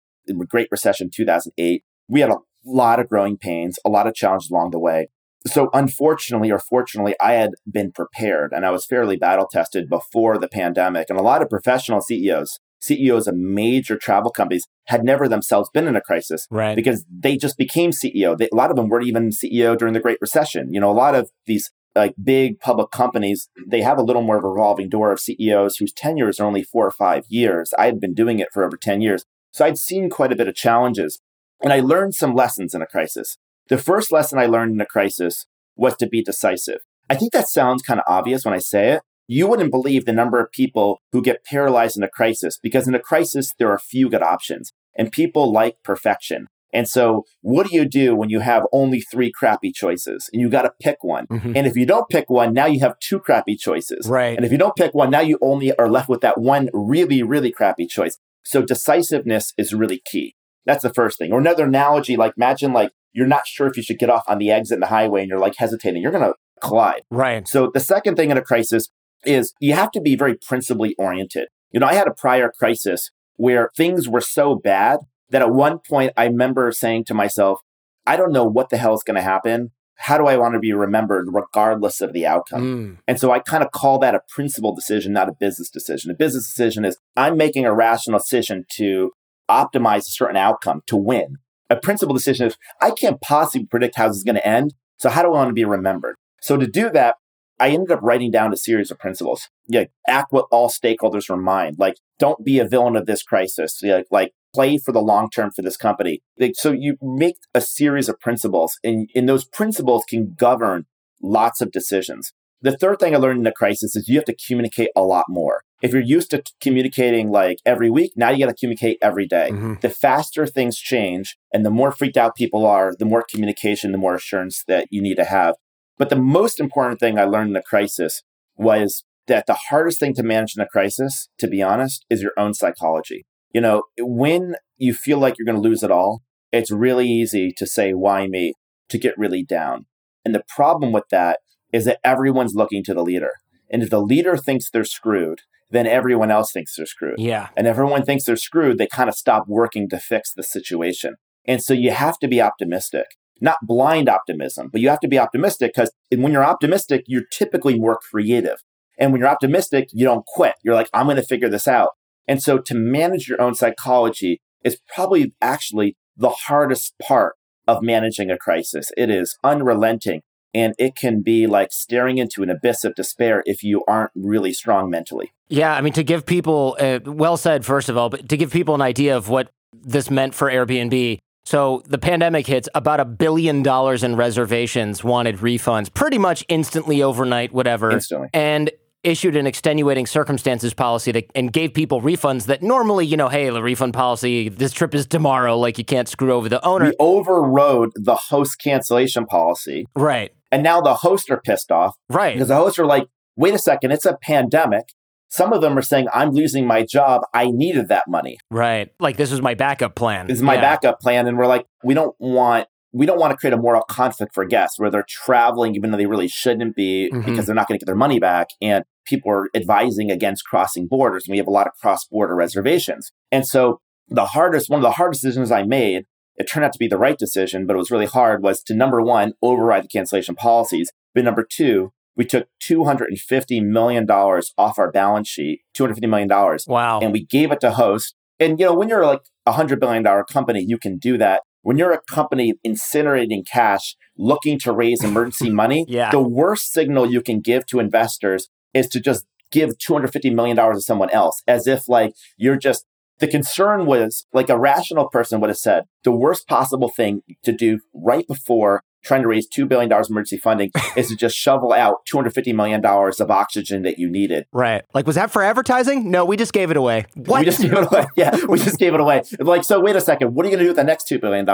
Great 0.49 0.69
Recession 0.71 1.11
2008. 1.15 1.83
We 2.09 2.21
had 2.21 2.31
a 2.31 2.39
lot 2.65 3.01
of 3.01 3.09
growing 3.09 3.37
pains, 3.37 3.79
a 3.85 3.89
lot 3.89 4.07
of 4.07 4.15
challenges 4.15 4.51
along 4.51 4.71
the 4.71 4.79
way. 4.79 5.09
So, 5.47 5.69
unfortunately 5.75 6.51
or 6.51 6.59
fortunately, 6.59 7.15
I 7.21 7.35
had 7.35 7.51
been 7.71 7.93
prepared 7.93 8.53
and 8.53 8.65
I 8.65 8.71
was 8.71 8.87
fairly 8.87 9.17
battle 9.17 9.47
tested 9.51 9.91
before 9.91 10.39
the 10.39 10.49
pandemic. 10.49 11.11
And 11.11 11.19
a 11.19 11.23
lot 11.23 11.43
of 11.43 11.51
professional 11.51 12.01
CEOs, 12.01 12.61
CEOs 12.81 13.27
of 13.27 13.37
major 13.37 13.99
travel 13.99 14.31
companies, 14.31 14.67
had 14.87 15.05
never 15.05 15.29
themselves 15.29 15.69
been 15.75 15.87
in 15.87 15.97
a 15.97 16.01
crisis 16.01 16.47
right. 16.51 16.75
because 16.75 17.05
they 17.11 17.37
just 17.37 17.59
became 17.59 17.91
CEO. 17.91 18.37
They, 18.37 18.49
a 18.51 18.57
lot 18.57 18.71
of 18.71 18.77
them 18.77 18.89
weren't 18.89 19.07
even 19.07 19.31
CEO 19.31 19.77
during 19.77 19.93
the 19.93 20.01
Great 20.01 20.19
Recession. 20.23 20.73
You 20.73 20.81
know, 20.81 20.91
a 20.91 20.93
lot 20.93 21.15
of 21.15 21.31
these 21.47 21.71
like 21.95 22.15
big 22.23 22.59
public 22.59 22.91
companies, 22.91 23.49
they 23.67 23.83
have 23.83 23.99
a 23.99 24.03
little 24.03 24.23
more 24.23 24.37
of 24.37 24.45
a 24.45 24.49
revolving 24.49 24.89
door 24.89 25.13
of 25.13 25.21
CEOs 25.21 25.77
whose 25.77 25.93
tenures 25.93 26.41
are 26.41 26.47
only 26.47 26.63
four 26.63 26.87
or 26.87 26.91
five 26.91 27.25
years. 27.29 27.73
I 27.79 27.87
had 27.87 28.01
been 28.01 28.15
doing 28.15 28.39
it 28.39 28.49
for 28.53 28.65
over 28.65 28.77
10 28.77 29.01
years. 29.01 29.25
So 29.55 29.65
I'd 29.65 29.79
seen 29.79 30.11
quite 30.11 30.33
a 30.33 30.37
bit 30.37 30.49
of 30.49 30.57
challenges 30.57 31.21
and 31.63 31.73
I 31.73 31.79
learned 31.79 32.17
some 32.17 32.35
lessons 32.35 32.75
in 32.75 32.83
a 32.83 32.87
crisis. 32.87 33.39
The 33.69 33.79
first 33.79 34.11
lesson 34.11 34.37
I 34.37 34.47
learned 34.47 34.75
in 34.75 34.81
a 34.81 34.87
crisis 34.87 35.47
was 35.77 35.97
to 35.99 36.09
be 36.09 36.25
decisive. 36.25 36.81
I 37.09 37.15
think 37.15 37.33
that 37.33 37.49
sounds 37.49 37.81
kind 37.81 38.01
of 38.01 38.05
obvious 38.09 38.45
when 38.45 38.53
I 38.53 38.59
say 38.59 38.95
it. 38.95 39.03
You 39.29 39.47
wouldn't 39.47 39.71
believe 39.71 40.07
the 40.07 40.13
number 40.13 40.41
of 40.41 40.51
people 40.51 40.99
who 41.13 41.23
get 41.23 41.45
paralyzed 41.45 41.97
in 41.97 42.03
a 42.03 42.09
crisis 42.09 42.59
because 42.61 42.89
in 42.89 42.97
a 42.97 42.99
crisis, 42.99 43.55
there 43.57 43.71
are 43.71 43.79
few 43.79 44.11
good 44.11 44.25
options 44.25 44.73
and 44.97 45.13
people 45.13 45.53
like 45.53 45.77
perfection. 45.85 46.49
And 46.73 46.89
so, 46.89 47.23
what 47.41 47.69
do 47.69 47.77
you 47.77 47.85
do 47.85 48.17
when 48.17 48.31
you 48.31 48.41
have 48.41 48.67
only 48.73 49.01
three 49.01 49.31
crappy 49.31 49.71
choices 49.71 50.29
and 50.33 50.43
you 50.43 50.51
got 50.51 50.63
to 50.63 50.73
pick 50.83 51.05
one? 51.05 51.29
Mm-hmm. 51.29 51.53
And 51.57 51.69
if 51.69 51.77
you 51.77 51.87
don't 51.87 52.09
pick 52.09 52.29
one, 52.29 52.53
now 52.53 52.67
you 52.67 52.81
have 52.81 52.99
two 52.99 53.21
crappy 53.21 53.55
choices. 53.55 54.09
Right. 54.09 54.37
And 54.37 54.45
if 54.45 54.51
you 54.51 54.59
don't 54.59 54.75
pick 54.75 54.93
one, 54.93 55.11
now 55.11 55.21
you 55.21 55.39
only 55.41 55.73
are 55.77 55.89
left 55.89 56.09
with 56.09 56.21
that 56.23 56.41
one 56.41 56.71
really, 56.73 57.23
really 57.23 57.53
crappy 57.53 57.87
choice. 57.87 58.19
So 58.45 58.63
decisiveness 58.63 59.53
is 59.57 59.75
really 59.75 60.03
key. 60.05 60.35
That's 60.67 60.83
the 60.83 60.93
first 60.93 61.19
thing. 61.19 61.33
Or 61.33 61.39
another 61.39 61.65
analogy, 61.65 62.17
like 62.17 62.35
imagine 62.37 62.73
like 62.73 62.93
you're 63.13 63.27
not 63.27 63.47
sure 63.47 63.67
if 63.67 63.77
you 63.77 63.83
should 63.83 63.99
get 63.99 64.11
off 64.11 64.25
on 64.27 64.39
the 64.39 64.51
exit 64.51 64.77
in 64.77 64.81
the 64.81 64.87
highway 64.87 65.21
and 65.21 65.29
you're 65.29 65.39
like 65.39 65.57
hesitating. 65.57 66.03
You're 66.03 66.13
going 66.13 66.25
to 66.25 66.35
collide. 66.61 67.03
Right. 67.11 67.47
So 67.47 67.71
the 67.73 67.81
second 67.81 68.17
thing 68.17 68.31
in 68.31 68.39
a 68.39 68.43
crisis 68.43 68.89
is 69.25 69.55
you 69.61 69.75
have 69.75 69.91
to 69.93 70.01
be 70.01 70.17
very 70.17 70.37
principally 70.37 70.95
oriented. 70.99 71.49
You 71.71 71.81
know, 71.81 71.87
I 71.87 71.95
had 71.95 72.09
a 72.09 72.15
prior 72.15 72.53
crisis 72.57 73.11
where 73.37 73.71
things 73.77 74.09
were 74.09 74.21
so 74.21 74.55
bad 74.55 75.01
that 75.31 75.43
at 75.43 75.53
one 75.53 75.79
point 75.79 76.13
I 76.17 76.27
remember 76.27 76.71
saying 76.73 77.05
to 77.07 77.15
myself, 77.15 77.61
I 78.07 78.17
don't 78.17 78.33
know 78.33 78.45
what 78.45 78.71
the 78.71 78.77
hell 78.77 78.95
is 78.95 79.03
going 79.03 79.17
to 79.17 79.23
happen, 79.23 79.71
how 79.97 80.19
do 80.19 80.27
I 80.27 80.37
want 80.37 80.55
to 80.55 80.61
be 80.61 80.73
remembered 80.73 81.29
regardless 81.31 82.01
of 82.01 82.13
the 82.13 82.27
outcome? 82.27 82.63
Mm. 82.63 82.99
And 83.07 83.19
so 83.19 83.31
I 83.31 83.39
kind 83.39 83.63
of 83.63 83.71
call 83.71 83.99
that 84.01 84.15
a 84.15 84.21
principal 84.29 84.75
decision, 84.75 85.13
not 85.13 85.29
a 85.29 85.35
business 85.39 85.71
decision. 85.71 86.11
A 86.11 86.15
business 86.15 86.47
decision 86.47 86.85
is 86.85 86.99
I'm 87.17 87.37
making 87.37 87.65
a 87.65 87.75
rational 87.75 88.19
decision 88.19 88.65
to 88.73 89.13
optimize 89.51 90.01
a 90.01 90.13
certain 90.13 90.37
outcome 90.37 90.83
to 90.87 90.97
win. 90.97 91.37
A 91.71 91.77
principal 91.77 92.15
decision 92.15 92.47
is 92.47 92.57
I 92.81 92.91
can't 92.91 93.21
possibly 93.21 93.67
predict 93.67 93.97
how 93.97 94.09
this 94.09 94.19
is 94.19 94.25
going 94.25 94.37
to 94.37 94.47
end. 94.47 94.75
So 94.99 95.11
how 95.11 95.23
do 95.23 95.29
I 95.29 95.33
want 95.33 95.49
to 95.49 95.55
be 95.55 95.65
remembered? 95.65 96.17
So 96.41 96.57
to 96.57 96.67
do 96.67 96.91
that, 96.91 97.17
I 97.61 97.71
ended 97.71 97.93
up 97.93 98.01
writing 98.03 98.31
down 98.31 98.53
a 98.53 98.57
series 98.57 98.91
of 98.91 98.99
principles. 98.99 99.49
Yeah, 99.67 99.85
act 100.09 100.33
what 100.33 100.47
all 100.51 100.69
stakeholders 100.69 101.31
are 101.31 101.37
mind. 101.37 101.77
Like, 101.79 101.97
don't 102.19 102.45
be 102.45 102.59
a 102.59 102.67
villain 102.67 102.97
of 102.97 103.07
this 103.07 103.23
crisis. 103.23 103.81
Like, 103.83 104.07
like 104.11 104.33
play 104.55 104.79
for 104.79 104.93
the 104.93 105.03
long 105.03 105.29
term 105.31 105.51
for 105.51 105.63
this 105.63 105.77
company. 105.77 106.23
So 106.55 106.73
you 106.73 106.97
make 107.03 107.37
a 107.55 107.61
series 107.61 108.09
of 108.09 108.21
principles, 108.21 108.79
and, 108.85 109.09
and 109.15 109.29
those 109.29 109.45
principles 109.45 110.05
can 110.09 110.35
govern 110.39 110.87
lots 111.23 111.61
of 111.61 111.73
decisions. 111.73 112.33
The 112.63 112.77
third 112.77 112.99
thing 112.99 113.15
I 113.15 113.19
learned 113.19 113.41
in 113.41 113.47
a 113.47 113.53
crisis 113.53 113.95
is 113.95 114.09
you 114.09 114.17
have 114.17 114.25
to 114.25 114.37
communicate 114.47 114.89
a 114.97 115.03
lot 115.03 115.27
more. 115.29 115.63
If 115.83 115.93
you're 115.93 116.01
used 116.01 116.31
to 116.31 116.39
t- 116.39 116.53
communicating 116.63 117.31
like 117.31 117.59
every 117.67 117.91
week, 117.91 118.13
now 118.17 118.31
you 118.31 118.47
got 118.47 118.51
to 118.51 118.59
communicate 118.59 118.97
every 119.03 119.27
day. 119.27 119.51
Mm-hmm. 119.53 119.75
The 119.83 119.91
faster 119.91 120.47
things 120.47 120.79
change 120.79 121.37
and 121.53 121.67
the 121.67 121.71
more 121.71 121.93
freaked 121.93 122.17
out 122.17 122.37
people 122.37 122.65
are, 122.65 122.95
the 122.99 123.05
more 123.05 123.23
communication, 123.29 123.93
the 123.93 123.99
more 123.99 124.15
assurance 124.15 124.65
that 124.67 124.87
you 124.91 125.03
need 125.03 125.17
to 125.17 125.25
have. 125.25 125.57
But 125.99 126.09
the 126.09 126.17
most 126.17 126.59
important 126.59 127.01
thing 127.01 127.19
I 127.19 127.25
learned 127.25 127.51
in 127.51 127.57
a 127.57 127.63
crisis 127.63 128.23
was 128.57 129.05
that 129.27 129.47
the 129.47 129.59
hardest 129.69 130.01
thing 130.01 130.15
to 130.15 130.23
manage 130.23 130.55
in 130.57 130.63
a 130.63 130.69
crisis, 130.69 131.29
to 131.39 131.47
be 131.47 131.63
honest, 131.63 132.07
is 132.09 132.23
your 132.23 132.33
own 132.39 132.55
psychology. 132.55 133.27
You 133.55 133.63
know, 133.63 133.85
when 133.99 134.57
you 134.77 134.93
feel 134.93 135.19
like 135.19 135.37
you're 135.39 135.47
going 135.47 135.63
to 135.63 135.69
lose 135.69 135.83
it 135.83 135.91
all, 135.91 136.23
it's 136.53 136.71
really 136.71 137.09
easy 137.09 137.53
to 137.57 137.67
say, 137.67 137.93
why 137.93 138.27
me? 138.27 138.53
To 138.91 138.99
get 138.99 139.17
really 139.17 139.43
down. 139.43 139.87
And 140.25 140.35
the 140.35 140.45
problem 140.55 140.93
with 140.93 141.05
that 141.11 141.39
is 141.73 141.87
that 141.87 142.01
everyone's 142.05 142.55
looking 142.55 142.85
to 142.85 142.95
the 142.95 143.03
leader. 143.03 143.31
And 143.71 143.83
if 143.83 143.89
the 143.89 144.03
leader 144.03 144.37
thinks 144.37 144.69
they're 144.69 144.85
screwed 144.85 145.41
then 145.75 145.87
everyone 145.87 146.31
else 146.31 146.53
thinks 146.53 146.77
they're 146.77 146.87
screwed. 146.87 147.19
Yeah. 147.19 147.49
And 147.57 147.67
everyone 147.67 148.05
thinks 148.05 148.25
they're 148.25 148.37
screwed, 148.37 148.79
they 148.79 148.87
kind 148.87 149.09
of 149.09 149.17
stop 149.17 149.47
working 149.49 149.89
to 149.91 149.99
fix 149.99 150.33
the 150.33 150.43
situation. 150.43 151.17
And 151.47 151.63
so 151.63 151.75
you 151.75 151.91
have 151.91 152.19
to 152.21 152.29
be 152.29 152.41
optimistic, 152.41 153.07
not 153.41 153.59
blind 153.63 154.09
optimism, 154.09 154.69
but 154.71 154.81
you 154.81 154.89
have 154.89 155.01
to 155.01 155.09
be 155.09 155.19
optimistic 155.19 155.73
because 155.75 155.91
when 156.15 156.33
you're 156.33 156.45
optimistic, 156.45 157.05
you're 157.07 157.27
typically 157.31 157.79
more 157.79 157.99
creative. 158.11 158.59
And 158.99 159.11
when 159.11 159.21
you're 159.21 159.29
optimistic, 159.29 159.89
you 159.93 160.05
don't 160.05 160.25
quit. 160.25 160.55
You're 160.63 160.77
like, 160.77 160.89
I'm 160.95 161.07
going 161.07 161.17
to 161.17 161.23
figure 161.23 161.49
this 161.49 161.67
out. 161.67 161.91
And 162.27 162.43
so 162.43 162.59
to 162.59 162.75
manage 162.75 163.29
your 163.29 163.41
own 163.41 163.55
psychology 163.55 164.41
is 164.65 164.79
probably 164.95 165.35
actually 165.41 165.97
the 166.17 166.31
hardest 166.31 166.95
part 167.03 167.35
of 167.67 167.83
managing 167.83 168.31
a 168.31 168.39
crisis. 168.39 168.91
It 168.97 169.11
is 169.11 169.37
unrelenting 169.43 170.23
and 170.55 170.75
it 170.79 170.97
can 170.97 171.21
be 171.21 171.47
like 171.47 171.73
staring 171.73 172.19
into 172.19 172.43
an 172.43 172.51
abyss 172.51 172.85
of 172.85 172.95
despair 172.95 173.43
if 173.45 173.63
you 173.63 173.85
aren't 173.89 174.13
really 174.15 174.53
strong 174.53 174.89
mentally. 174.89 175.33
Yeah, 175.49 175.75
I 175.75 175.81
mean, 175.81 175.93
to 175.95 176.05
give 176.05 176.25
people, 176.25 176.77
uh, 176.81 177.01
well 177.05 177.37
said, 177.37 177.67
first 177.67 177.89
of 177.89 177.97
all, 177.97 178.09
but 178.09 178.29
to 178.29 178.37
give 178.37 178.53
people 178.53 178.75
an 178.75 178.81
idea 178.81 179.17
of 179.17 179.29
what 179.29 179.51
this 179.73 180.11
meant 180.11 180.35
for 180.35 180.51
Airbnb. 180.51 181.19
So 181.45 181.83
the 181.87 181.99
pandemic 181.99 182.47
hits, 182.47 182.69
about 182.75 183.01
a 183.01 183.05
billion 183.05 183.63
dollars 183.63 184.03
in 184.03 184.17
reservations 184.17 185.05
wanted 185.05 185.39
refunds 185.39 185.93
pretty 185.93 186.17
much 186.17 186.45
instantly 186.49 187.03
overnight, 187.03 187.53
whatever. 187.53 187.91
Instantly. 187.91 188.29
And 188.33 188.71
issued 189.05 189.37
an 189.37 189.47
extenuating 189.47 190.07
circumstances 190.07 190.75
policy 190.75 191.13
that, 191.13 191.31
and 191.35 191.53
gave 191.53 191.75
people 191.75 192.01
refunds 192.01 192.47
that 192.47 192.63
normally, 192.63 193.07
you 193.07 193.17
know, 193.17 193.29
hey, 193.29 193.49
the 193.51 193.63
refund 193.63 193.95
policy, 193.95 194.49
this 194.49 194.73
trip 194.73 194.95
is 194.95 195.07
tomorrow, 195.07 195.59
like 195.59 195.79
you 195.79 195.85
can't 195.85 196.09
screw 196.09 196.33
over 196.33 196.49
the 196.49 196.65
owner. 196.65 196.87
We 196.87 196.95
overrode 196.99 197.91
the 197.95 198.15
host 198.15 198.59
cancellation 198.63 199.27
policy. 199.27 199.87
Right. 199.95 200.33
And 200.51 200.63
now 200.63 200.81
the 200.81 200.95
hosts 200.95 201.31
are 201.31 201.41
pissed 201.41 201.71
off. 201.71 201.95
Right. 202.09 202.35
Because 202.35 202.49
the 202.49 202.57
hosts 202.57 202.79
are 202.79 202.87
like, 202.87 203.07
wait 203.37 203.55
a 203.55 203.59
second, 203.59 203.93
it's 203.93 204.07
a 204.07 204.17
pandemic. 204.23 204.85
Some 205.29 205.53
of 205.53 205.61
them 205.61 205.77
are 205.77 205.83
saying, 205.83 206.07
I'm 206.15 206.31
losing 206.31 206.67
my 206.67 206.85
job. 206.85 207.23
I 207.35 207.51
needed 207.51 207.89
that 207.89 208.05
money. 208.09 208.39
Right. 208.51 208.93
Like 209.01 209.17
this 209.17 209.31
was 209.33 209.43
my 209.43 209.55
backup 209.55 209.97
plan. 209.97 210.29
This 210.29 210.37
is 210.37 210.43
my 210.43 210.55
Yeah. 210.55 210.61
backup 210.61 211.01
plan. 211.01 211.27
And 211.27 211.37
we're 211.37 211.47
like, 211.49 211.67
we 211.83 211.95
don't 211.95 212.15
want 212.19 212.69
we 212.97 213.07
don't 213.07 213.19
want 213.19 213.33
to 213.33 213.37
create 213.37 213.53
a 213.53 213.57
moral 213.57 213.83
conflict 213.83 214.33
for 214.33 214.45
guests 214.45 214.79
where 214.79 214.89
they're 214.89 215.05
traveling 215.09 215.75
even 215.75 215.91
though 215.91 215.97
they 215.97 216.07
really 216.07 216.29
shouldn't 216.29 216.77
be 216.77 217.11
Mhm. 217.13 217.25
because 217.25 217.45
they're 217.45 217.55
not 217.57 217.67
going 217.67 217.77
to 217.77 217.85
get 217.85 217.87
their 217.87 217.97
money 217.97 218.21
back. 218.21 218.47
And 218.63 218.85
people 219.05 219.31
are 219.31 219.49
advising 219.55 220.11
against 220.11 220.45
crossing 220.45 220.87
borders. 220.87 221.27
And 221.27 221.33
we 221.33 221.39
have 221.39 221.47
a 221.47 221.51
lot 221.53 221.67
of 221.67 221.75
cross 221.81 222.07
border 222.07 222.35
reservations. 222.35 223.11
And 223.31 223.47
so 223.47 223.81
the 224.09 224.27
hardest, 224.27 224.69
one 224.71 224.79
of 224.81 224.83
the 224.85 224.93
hardest 224.93 225.23
decisions 225.23 225.51
I 225.51 225.63
made, 225.63 226.05
it 226.37 226.45
turned 226.45 226.65
out 226.65 226.73
to 226.73 226.79
be 226.79 226.89
the 226.89 226.99
right 226.99 227.17
decision, 227.19 227.67
but 227.67 227.75
it 227.75 227.79
was 227.79 227.91
really 227.91 228.07
hard, 228.07 228.43
was 228.43 228.63
to 228.65 228.75
number 228.75 229.01
one, 229.01 229.35
override 229.43 229.85
the 229.85 229.89
cancellation 229.89 230.35
policies. 230.35 230.91
But 231.15 231.25
number 231.25 231.47
two, 231.49 231.93
we 232.17 232.25
took 232.25 232.49
$250 232.63 233.63
million 233.65 234.09
off 234.11 234.79
our 234.79 234.91
balance 234.91 235.29
sheet, 235.29 235.61
$250 235.77 236.09
million 236.09 236.29
Wow. 236.67 237.01
and 237.01 237.13
we 237.13 237.25
gave 237.25 237.51
it 237.53 237.61
to 237.61 237.73
host. 237.73 238.15
And 238.41 238.59
you 238.59 238.67
know, 238.67 238.75
when 238.75 238.89
you're 238.89 239.07
like 239.07 239.23
a 239.47 239.53
hundred 239.53 239.81
billion 239.81 240.03
dollar 240.03 240.25
company, 240.25 240.65
you 240.67 240.79
can 240.79 240.99
do 240.99 241.17
that. 241.19 241.43
When 241.63 241.79
you're 241.79 241.93
a 241.93 242.01
company 242.03 242.55
incinerating 242.67 243.47
cash, 243.51 243.97
looking 244.19 244.59
to 244.61 244.73
raise 244.73 245.03
emergency 245.03 245.51
money, 245.51 245.87
Yeah. 245.89 246.11
the 246.11 246.21
worst 246.21 246.73
signal 246.73 247.11
you 247.11 247.21
can 247.23 247.41
give 247.41 247.67
to 247.67 247.79
investors 247.81 248.49
is 248.75 248.89
to 248.89 249.01
just 249.01 249.25
give 249.51 249.71
$250 249.79 250.35
million 250.35 250.57
to 250.57 250.81
someone 250.81 251.11
else 251.11 251.43
as 251.47 251.67
if 251.67 251.89
like 251.89 252.15
you're 252.37 252.57
just 252.57 252.85
the 253.21 253.29
concern 253.29 253.87
was 253.87 254.27
like 254.33 254.49
a 254.49 254.59
rational 254.59 255.09
person 255.09 255.41
would 255.41 255.51
have 255.51 255.57
said 255.59 255.85
the 256.03 256.11
worst 256.11 256.49
possible 256.49 256.89
thing 256.89 257.23
to 257.45 257.53
do 257.53 257.79
right 257.95 258.27
before 258.27 258.83
trying 259.05 259.23
to 259.23 259.29
raise 259.29 259.47
$2 259.49 259.69
billion 259.69 259.93
emergency 259.93 260.37
funding 260.39 260.71
is 260.97 261.09
to 261.09 261.17
just 261.17 261.37
shovel 261.37 261.73
out 261.73 261.99
$250 262.13 262.55
million 262.55 262.85
of 262.85 263.31
oxygen 263.31 263.83
that 263.83 263.99
you 263.99 264.11
needed. 264.11 264.47
right. 264.53 264.83
Like, 264.95 265.07
was 265.07 265.17
that 265.17 265.31
for 265.31 265.43
advertising? 265.43 266.11
No, 266.11 266.25
we 266.25 266.37
just 266.37 266.53
gave 266.53 266.71
it 266.71 266.77
away. 266.77 267.05
What? 267.15 267.41
We 267.41 267.45
just 267.45 267.61
gave 267.61 267.73
it 267.75 267.93
away. 267.93 268.07
Yeah, 268.17 268.37
we 268.49 268.59
just 268.59 268.79
gave 268.79 268.95
it 268.95 269.01
away. 269.01 269.23
Like, 269.39 269.65
so 269.65 269.79
wait 269.81 269.95
a 269.97 270.01
second. 270.01 270.35
What 270.35 270.47
are 270.47 270.49
you 270.49 270.57
going 270.57 270.61
to 270.61 270.65
do 270.65 270.71
with 270.71 270.77
the 270.77 270.85
next 270.85 271.09
$2 271.09 271.21
billion? 271.21 271.47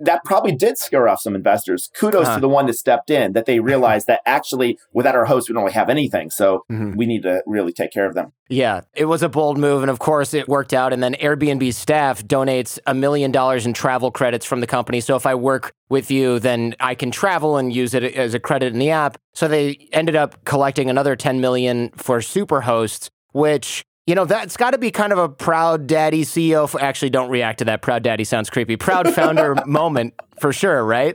That 0.00 0.24
probably 0.24 0.52
did 0.52 0.76
scare 0.78 1.08
off 1.08 1.20
some 1.20 1.34
investors. 1.34 1.90
Kudos 1.98 2.26
Huh. 2.26 2.34
to 2.36 2.40
the 2.40 2.48
one 2.48 2.66
that 2.66 2.74
stepped 2.74 3.10
in, 3.10 3.32
that 3.32 3.46
they 3.46 3.60
realized 3.60 4.06
that 4.08 4.20
actually 4.26 4.78
without 4.92 5.14
our 5.14 5.24
host, 5.26 5.48
we 5.48 5.52
don't 5.54 5.62
really 5.62 5.74
have 5.74 5.88
anything. 5.88 6.30
So 6.30 6.64
Mhm. 6.70 6.96
we 6.96 7.06
need 7.06 7.22
to 7.22 7.42
really 7.46 7.72
take 7.72 7.92
care 7.92 8.06
of 8.06 8.14
them. 8.14 8.32
Yeah, 8.48 8.80
it 8.94 9.04
was 9.06 9.22
a 9.22 9.28
bold 9.28 9.56
move. 9.56 9.82
And 9.82 9.90
of 9.90 9.98
course, 9.98 10.34
it 10.34 10.48
worked 10.48 10.74
out. 10.74 10.92
And 10.92 11.02
then 11.02 11.14
Airbnb 11.14 11.72
staff 11.72 12.22
donates 12.24 12.78
a 12.86 12.94
million 12.94 13.30
dollars 13.30 13.66
in 13.66 13.72
travel 13.72 14.10
credits 14.10 14.44
from 14.44 14.60
the 14.60 14.66
company. 14.66 15.00
So 15.00 15.16
if 15.16 15.26
I 15.26 15.34
work 15.34 15.72
with 15.88 16.10
you, 16.10 16.38
then 16.38 16.74
I 16.80 16.94
can 16.94 17.10
travel 17.10 17.56
and 17.56 17.72
use 17.72 17.94
it 17.94 18.02
as 18.02 18.34
a 18.34 18.40
credit 18.40 18.72
in 18.72 18.78
the 18.78 18.90
app. 18.90 19.16
So 19.32 19.48
they 19.48 19.88
ended 19.92 20.16
up 20.16 20.44
collecting 20.44 20.90
another 20.90 21.16
10 21.16 21.40
million 21.40 21.90
for 21.96 22.20
super 22.20 22.62
hosts, 22.62 23.10
which. 23.32 23.84
You 24.06 24.14
know, 24.14 24.26
that's 24.26 24.56
got 24.58 24.72
to 24.72 24.78
be 24.78 24.90
kind 24.90 25.12
of 25.12 25.18
a 25.18 25.28
proud 25.30 25.86
daddy 25.86 26.24
CEO. 26.24 26.64
f 26.64 26.74
actually, 26.80 27.08
don't 27.10 27.30
react 27.30 27.60
to 27.60 27.64
that. 27.66 27.80
Proud 27.80 28.02
daddy 28.02 28.24
sounds 28.24 28.50
creepy. 28.50 28.76
Proud 28.76 29.12
founder 29.14 29.54
moment 29.66 30.12
for 30.38 30.52
sure, 30.52 30.84
right? 30.84 31.14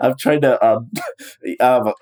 I'm 0.00 0.14
trying 0.18 0.40
to, 0.42 0.64
um, 0.64 0.90
um, 1.60 1.92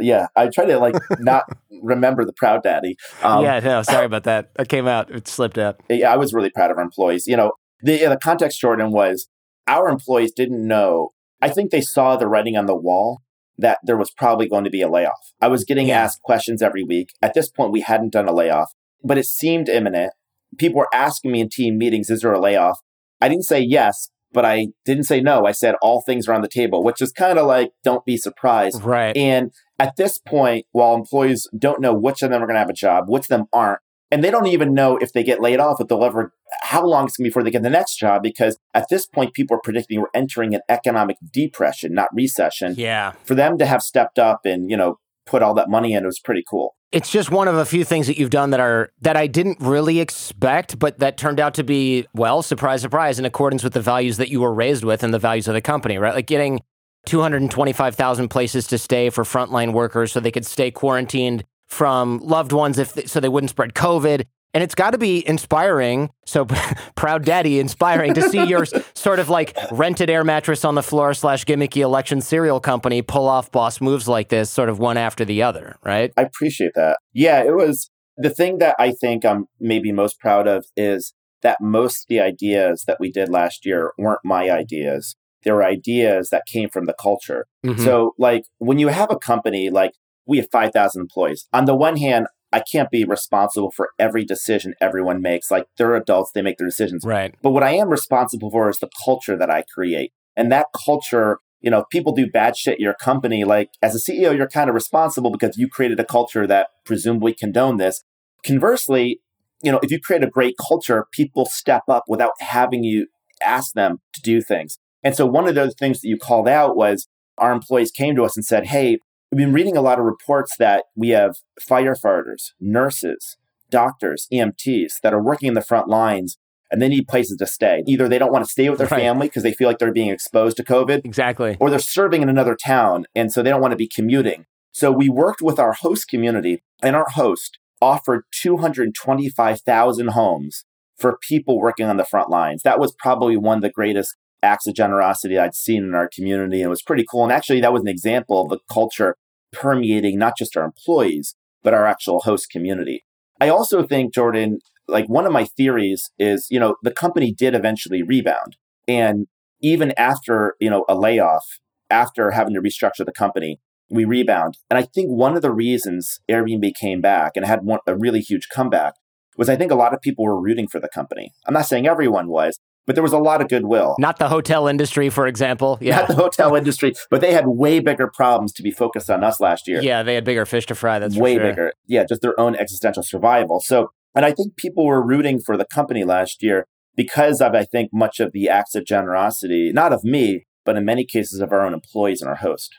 yeah, 0.00 0.26
I 0.34 0.48
try 0.48 0.64
to 0.64 0.78
like 0.78 0.96
not 1.20 1.44
remember 1.82 2.24
the 2.24 2.32
proud 2.32 2.62
daddy. 2.64 2.96
Um, 3.22 3.44
yeah, 3.44 3.60
no, 3.60 3.82
sorry 3.82 4.06
about 4.06 4.24
that. 4.24 4.52
That 4.54 4.68
came 4.68 4.88
out. 4.88 5.10
It 5.10 5.28
slipped 5.28 5.58
out. 5.58 5.80
yeah, 5.88 6.12
I 6.12 6.16
was 6.16 6.34
really 6.34 6.50
proud 6.50 6.70
of 6.70 6.76
our 6.78 6.82
employees. 6.82 7.26
You 7.26 7.36
know, 7.36 7.52
the, 7.82 7.98
the 8.06 8.18
context, 8.20 8.60
Jordan, 8.60 8.90
was 8.90 9.28
our 9.68 9.88
employees 9.88 10.32
didn't 10.32 10.66
know. 10.66 11.10
I 11.40 11.48
think 11.48 11.70
they 11.70 11.80
saw 11.80 12.16
the 12.16 12.26
writing 12.26 12.56
on 12.56 12.66
the 12.66 12.74
wall 12.74 13.22
that 13.56 13.78
there 13.84 13.96
was 13.96 14.10
probably 14.10 14.48
going 14.48 14.64
to 14.64 14.70
be 14.70 14.82
a 14.82 14.88
layoff. 14.88 15.32
I 15.40 15.48
was 15.48 15.64
getting 15.64 15.88
Yeah. 15.88 16.02
asked 16.02 16.22
questions 16.22 16.60
every 16.62 16.82
week. 16.82 17.10
At 17.22 17.34
this 17.34 17.48
point, 17.50 17.72
we 17.72 17.82
hadn't 17.82 18.12
done 18.12 18.26
a 18.26 18.32
layoff, 18.32 18.72
but 19.02 19.18
it 19.18 19.26
seemed 19.26 19.68
imminent. 19.68 20.12
People 20.58 20.78
were 20.78 20.94
asking 20.94 21.32
me 21.32 21.40
in 21.40 21.48
team 21.48 21.78
meetings, 21.78 22.10
is 22.10 22.22
there 22.22 22.32
a 22.32 22.40
layoff? 22.40 22.80
I 23.20 23.28
didn't 23.28 23.44
say 23.44 23.60
yes, 23.60 24.10
but 24.32 24.44
I 24.44 24.68
didn't 24.84 25.04
say 25.04 25.20
no. 25.20 25.46
I 25.46 25.52
said 25.52 25.74
all 25.82 26.02
things 26.02 26.28
are 26.28 26.34
on 26.34 26.42
the 26.42 26.48
table, 26.48 26.82
which 26.82 27.00
is 27.00 27.12
kind 27.12 27.38
of 27.38 27.46
like, 27.46 27.72
don't 27.84 28.04
be 28.04 28.16
surprised. 28.16 28.82
Right. 28.82 29.16
And 29.16 29.52
at 29.78 29.96
this 29.96 30.18
point, 30.18 30.66
while 30.72 30.94
employees 30.94 31.48
don't 31.56 31.80
know 31.80 31.94
which 31.94 32.22
of 32.22 32.30
them 32.30 32.42
are 32.42 32.46
going 32.46 32.54
to 32.54 32.60
have 32.60 32.70
a 32.70 32.74
job, 32.74 33.04
which 33.08 33.24
of 33.24 33.28
them 33.28 33.46
aren't, 33.52 33.80
and 34.10 34.24
they 34.24 34.30
don't 34.30 34.48
even 34.48 34.74
know 34.74 34.96
if 34.96 35.12
they 35.12 35.22
get 35.22 35.40
laid 35.40 35.60
off, 35.60 35.80
if 35.80 35.86
they'll 35.86 36.04
ever, 36.04 36.32
how 36.62 36.84
long 36.84 37.06
it's 37.06 37.16
going 37.16 37.24
to 37.24 37.28
be 37.28 37.30
before 37.30 37.44
they 37.44 37.50
get 37.50 37.62
the 37.62 37.70
next 37.70 37.96
job, 37.96 38.22
because 38.22 38.58
at 38.74 38.86
this 38.90 39.06
point, 39.06 39.34
people 39.34 39.56
are 39.56 39.60
predicting 39.62 40.00
we're 40.00 40.08
entering 40.14 40.54
an 40.54 40.62
economic 40.68 41.16
depression, 41.32 41.94
not 41.94 42.08
recession. 42.12 42.74
yeah. 42.76 43.12
For 43.24 43.36
them 43.36 43.56
to 43.58 43.66
have 43.66 43.82
stepped 43.82 44.18
up 44.18 44.40
and, 44.44 44.68
you 44.68 44.76
know, 44.76 44.98
put 45.26 45.42
all 45.42 45.54
that 45.54 45.70
money 45.70 45.92
in, 45.92 46.02
it 46.02 46.06
was 46.06 46.18
pretty 46.18 46.42
cool. 46.48 46.74
It's 46.92 47.10
just 47.10 47.30
one 47.30 47.46
of 47.46 47.54
a 47.54 47.64
few 47.64 47.84
things 47.84 48.08
that 48.08 48.18
you've 48.18 48.30
done 48.30 48.50
that 48.50 48.60
are 48.60 48.90
that 49.00 49.16
I 49.16 49.26
didn't 49.26 49.58
really 49.60 50.00
expect, 50.00 50.78
but 50.78 50.98
that 50.98 51.16
turned 51.16 51.38
out 51.38 51.54
to 51.54 51.64
be 51.64 52.06
well, 52.14 52.42
surprise, 52.42 52.82
surprise, 52.82 53.18
in 53.18 53.24
accordance 53.24 53.62
with 53.62 53.74
the 53.74 53.80
values 53.80 54.16
that 54.16 54.28
you 54.28 54.40
were 54.40 54.52
raised 54.52 54.84
with 54.84 55.02
and 55.02 55.14
the 55.14 55.18
values 55.18 55.46
of 55.46 55.54
the 55.54 55.60
company, 55.60 55.98
right? 55.98 56.14
Like 56.14 56.26
getting 56.26 56.60
225,000 57.06 58.28
places 58.28 58.66
to 58.68 58.78
stay 58.78 59.08
for 59.10 59.24
frontline 59.24 59.72
workers 59.72 60.12
so 60.12 60.20
they 60.20 60.32
could 60.32 60.46
stay 60.46 60.70
quarantined 60.70 61.44
from 61.66 62.18
loved 62.18 62.52
ones 62.52 62.78
if 62.78 62.94
they, 62.94 63.04
so 63.06 63.20
they 63.20 63.28
wouldn't 63.28 63.50
spread 63.50 63.74
COVID. 63.74 64.24
And 64.52 64.64
it's 64.64 64.74
got 64.74 64.90
to 64.90 64.98
be 64.98 65.26
inspiring. 65.28 66.10
So 66.26 66.46
proud 66.96 67.24
daddy, 67.24 67.60
inspiring 67.60 68.14
to 68.14 68.22
see 68.22 68.44
your 68.44 68.64
sort 68.94 69.18
of 69.18 69.28
like 69.28 69.56
rented 69.70 70.10
air 70.10 70.24
mattress 70.24 70.64
on 70.64 70.74
the 70.74 70.82
floor 70.82 71.14
slash 71.14 71.44
gimmicky 71.44 71.82
election 71.82 72.20
cereal 72.20 72.60
company 72.60 73.02
pull 73.02 73.28
off 73.28 73.52
boss 73.52 73.80
moves 73.80 74.08
like 74.08 74.28
this, 74.28 74.50
sort 74.50 74.68
of 74.68 74.78
one 74.78 74.96
after 74.96 75.24
the 75.24 75.42
other, 75.42 75.76
right? 75.84 76.12
I 76.16 76.22
appreciate 76.22 76.72
that. 76.74 76.98
Yeah, 77.12 77.42
it 77.42 77.54
was 77.54 77.90
the 78.16 78.30
thing 78.30 78.58
that 78.58 78.76
I 78.78 78.92
think 78.92 79.24
I'm 79.24 79.46
maybe 79.60 79.92
most 79.92 80.18
proud 80.18 80.46
of 80.46 80.66
is 80.76 81.14
that 81.42 81.58
most 81.60 82.02
of 82.02 82.08
the 82.08 82.20
ideas 82.20 82.84
that 82.86 82.98
we 83.00 83.10
did 83.10 83.28
last 83.28 83.64
year 83.64 83.92
weren't 83.96 84.20
my 84.24 84.50
ideas. 84.50 85.16
They 85.42 85.52
were 85.52 85.64
ideas 85.64 86.28
that 86.30 86.44
came 86.46 86.68
from 86.68 86.84
the 86.84 86.94
culture. 87.00 87.46
Mhm. 87.64 87.82
So, 87.82 88.12
like, 88.18 88.44
when 88.58 88.78
you 88.78 88.88
have 88.88 89.10
a 89.10 89.16
company, 89.16 89.70
like, 89.70 89.92
we 90.26 90.36
have 90.36 90.48
5,000 90.52 91.00
employees. 91.00 91.48
On 91.52 91.64
the 91.64 91.74
one 91.74 91.96
hand, 91.96 92.26
I 92.52 92.60
can't 92.60 92.90
be 92.90 93.04
responsible 93.04 93.70
for 93.70 93.90
every 93.98 94.24
decision 94.24 94.74
everyone 94.80 95.22
makes. 95.22 95.50
Like, 95.50 95.66
they're 95.76 95.94
adults, 95.94 96.32
they 96.32 96.42
make 96.42 96.58
their 96.58 96.66
decisions. 96.66 97.04
right. 97.04 97.34
But 97.42 97.50
what 97.50 97.62
I 97.62 97.72
am 97.72 97.88
responsible 97.88 98.50
for 98.50 98.68
is 98.68 98.78
the 98.78 98.90
culture 99.04 99.36
that 99.36 99.50
I 99.50 99.64
create. 99.72 100.12
And 100.36 100.50
that 100.50 100.66
culture, 100.84 101.38
you 101.60 101.70
know, 101.70 101.80
if 101.80 101.88
people 101.90 102.12
do 102.12 102.28
bad 102.28 102.56
shit 102.56 102.74
at 102.74 102.80
your 102.80 102.94
company, 102.94 103.44
like 103.44 103.70
as 103.82 103.94
a 103.94 103.98
CEO, 103.98 104.36
you're 104.36 104.48
kind 104.48 104.68
of 104.68 104.74
responsible 104.74 105.30
because 105.30 105.56
you 105.56 105.68
created 105.68 106.00
a 106.00 106.04
culture 106.04 106.46
that 106.46 106.68
presumably 106.84 107.34
condoned 107.34 107.78
this. 107.78 108.02
Conversely, 108.44 109.20
you 109.62 109.70
know, 109.70 109.80
if 109.82 109.90
you 109.90 110.00
create 110.00 110.24
a 110.24 110.30
great 110.30 110.56
culture, 110.56 111.06
people 111.12 111.46
step 111.46 111.82
up 111.88 112.04
without 112.08 112.32
having 112.40 112.82
you 112.84 113.06
ask 113.42 113.74
them 113.74 113.98
to 114.14 114.20
do 114.22 114.40
things. 114.40 114.78
And 115.02 115.14
so 115.14 115.26
one 115.26 115.46
of 115.46 115.54
those 115.54 115.74
things 115.78 116.00
that 116.00 116.08
you 116.08 116.18
called 116.18 116.48
out 116.48 116.76
was 116.76 117.06
our 117.38 117.52
employees 117.52 117.90
came 117.90 118.16
to 118.16 118.24
us 118.24 118.36
and 118.36 118.44
said, 118.44 118.66
Hey, 118.66 118.98
we've 119.30 119.38
been 119.38 119.52
reading 119.52 119.76
a 119.76 119.82
lot 119.82 119.98
of 119.98 120.04
reports 120.04 120.56
that 120.58 120.84
we 120.96 121.10
have 121.10 121.38
firefighters, 121.60 122.52
nurses, 122.60 123.36
doctors, 123.70 124.26
EMTs 124.32 125.00
that 125.02 125.14
are 125.14 125.22
working 125.22 125.48
in 125.48 125.54
the 125.54 125.60
front 125.62 125.88
lines 125.88 126.36
and 126.72 126.80
they 126.80 126.88
need 126.88 127.08
places 127.08 127.36
to 127.36 127.46
stay. 127.46 127.82
Either 127.86 128.08
they 128.08 128.18
don't 128.18 128.32
want 128.32 128.44
to 128.44 128.50
stay 128.50 128.68
with 128.70 128.78
their 128.78 128.86
Right. 128.88 129.00
family 129.00 129.26
because 129.26 129.42
they 129.42 129.52
feel 129.52 129.66
like 129.68 129.78
they're 129.78 129.92
being 129.92 130.10
exposed 130.10 130.56
to 130.56 130.64
COVID, 130.64 131.04
Exactly. 131.04 131.56
or 131.58 131.68
they're 131.68 131.78
serving 131.80 132.22
in 132.22 132.28
another 132.28 132.54
town 132.56 133.06
and 133.14 133.32
so 133.32 133.42
they 133.42 133.50
don't 133.50 133.60
want 133.60 133.72
to 133.72 133.76
be 133.76 133.88
commuting. 133.88 134.46
So 134.72 134.92
we 134.92 135.08
worked 135.08 135.42
with 135.42 135.58
our 135.58 135.72
host 135.72 136.08
community 136.08 136.62
and 136.82 136.94
our 136.94 137.08
host 137.14 137.58
offered 137.82 138.22
225,000 138.40 140.08
homes 140.08 140.64
for 140.96 141.18
people 141.28 141.58
working 141.58 141.86
on 141.86 141.96
the 141.96 142.04
front 142.04 142.30
lines. 142.30 142.62
That 142.62 142.78
was 142.78 142.92
probably 142.98 143.36
one 143.36 143.58
of 143.58 143.62
the 143.62 143.70
greatest 143.70 144.14
acts 144.42 144.66
of 144.66 144.74
generosity 144.74 145.38
I'd 145.38 145.54
seen 145.54 145.82
in 145.84 145.94
our 145.94 146.08
community. 146.08 146.58
And 146.58 146.66
it 146.66 146.70
was 146.70 146.82
pretty 146.82 147.04
cool. 147.10 147.24
And 147.24 147.32
actually, 147.32 147.60
that 147.62 147.72
was 147.72 147.82
an 147.82 147.88
example 147.88 148.42
of 148.42 148.48
the 148.50 148.58
culture 148.72 149.16
permeating 149.52 150.18
not 150.18 150.36
just 150.36 150.56
our 150.56 150.64
employees, 150.64 151.34
but 151.62 151.74
our 151.74 151.86
actual 151.86 152.20
host 152.20 152.50
community. 152.50 153.04
I 153.40 153.48
also 153.48 153.82
think, 153.82 154.14
Jordan, 154.14 154.58
like 154.88 155.06
one 155.06 155.26
of 155.26 155.32
my 155.32 155.44
theories 155.44 156.10
is, 156.18 156.46
you 156.50 156.60
know, 156.60 156.76
the 156.82 156.90
company 156.90 157.32
did 157.32 157.54
eventually 157.54 158.02
rebound. 158.02 158.56
And 158.86 159.26
even 159.60 159.92
after, 159.96 160.56
you 160.60 160.70
know, 160.70 160.84
a 160.88 160.94
layoff, 160.94 161.44
after 161.90 162.30
having 162.30 162.54
to 162.54 162.60
restructure 162.60 163.04
the 163.04 163.12
company, 163.12 163.60
we 163.90 164.04
rebound. 164.04 164.56
And 164.70 164.78
I 164.78 164.82
think 164.82 165.10
one 165.10 165.36
of 165.36 165.42
the 165.42 165.52
reasons 165.52 166.20
Airbnb 166.30 166.74
came 166.74 167.00
back 167.00 167.32
and 167.36 167.44
had 167.44 167.60
one, 167.62 167.80
a 167.86 167.96
really 167.96 168.20
huge 168.20 168.48
comeback 168.48 168.94
was 169.36 169.48
I 169.48 169.56
think 169.56 169.72
a 169.72 169.76
lot 169.76 169.94
of 169.94 170.00
people 170.00 170.24
were 170.24 170.40
rooting 170.40 170.68
for 170.68 170.80
the 170.80 170.88
company. 170.88 171.32
I'm 171.46 171.54
not 171.54 171.66
saying 171.66 171.86
everyone 171.86 172.28
was, 172.28 172.58
but 172.86 172.96
there 172.96 173.02
was 173.02 173.12
a 173.12 173.18
lot 173.18 173.40
of 173.40 173.48
goodwill. 173.48 173.94
Not 173.98 174.18
the 174.18 174.28
hotel 174.28 174.66
industry, 174.66 175.10
for 175.10 175.26
example. 175.26 175.78
Yeah. 175.80 175.98
Not 175.98 176.08
the 176.08 176.14
hotel 176.14 176.54
industry, 176.56 176.94
but 177.10 177.20
they 177.20 177.32
had 177.32 177.46
way 177.46 177.80
bigger 177.80 178.08
problems 178.08 178.52
to 178.54 178.62
be 178.62 178.70
focused 178.70 179.10
on 179.10 179.22
us 179.22 179.40
last 179.40 179.68
year. 179.68 179.82
Yeah, 179.82 180.02
they 180.02 180.14
had 180.14 180.24
bigger 180.24 180.46
fish 180.46 180.66
to 180.66 180.74
fry. 180.74 180.98
That's 180.98 181.16
way 181.16 181.36
sure. 181.36 181.42
bigger. 181.42 181.72
Yeah, 181.86 182.04
just 182.04 182.22
their 182.22 182.38
own 182.38 182.56
existential 182.56 183.02
survival. 183.02 183.60
So, 183.60 183.90
and 184.14 184.24
I 184.24 184.32
think 184.32 184.56
people 184.56 184.86
were 184.86 185.04
rooting 185.04 185.40
for 185.40 185.56
the 185.56 185.64
company 185.64 186.04
last 186.04 186.42
year 186.42 186.66
because 186.96 187.40
of, 187.40 187.54
I 187.54 187.64
think, 187.64 187.90
much 187.92 188.20
of 188.20 188.32
the 188.32 188.48
acts 188.48 188.74
of 188.74 188.84
generosity, 188.84 189.70
not 189.72 189.92
of 189.92 190.04
me, 190.04 190.46
but 190.64 190.76
in 190.76 190.84
many 190.84 191.04
cases 191.04 191.40
of 191.40 191.52
our 191.52 191.64
own 191.64 191.74
employees 191.74 192.20
and 192.20 192.28
our 192.28 192.36
host. 192.36 192.74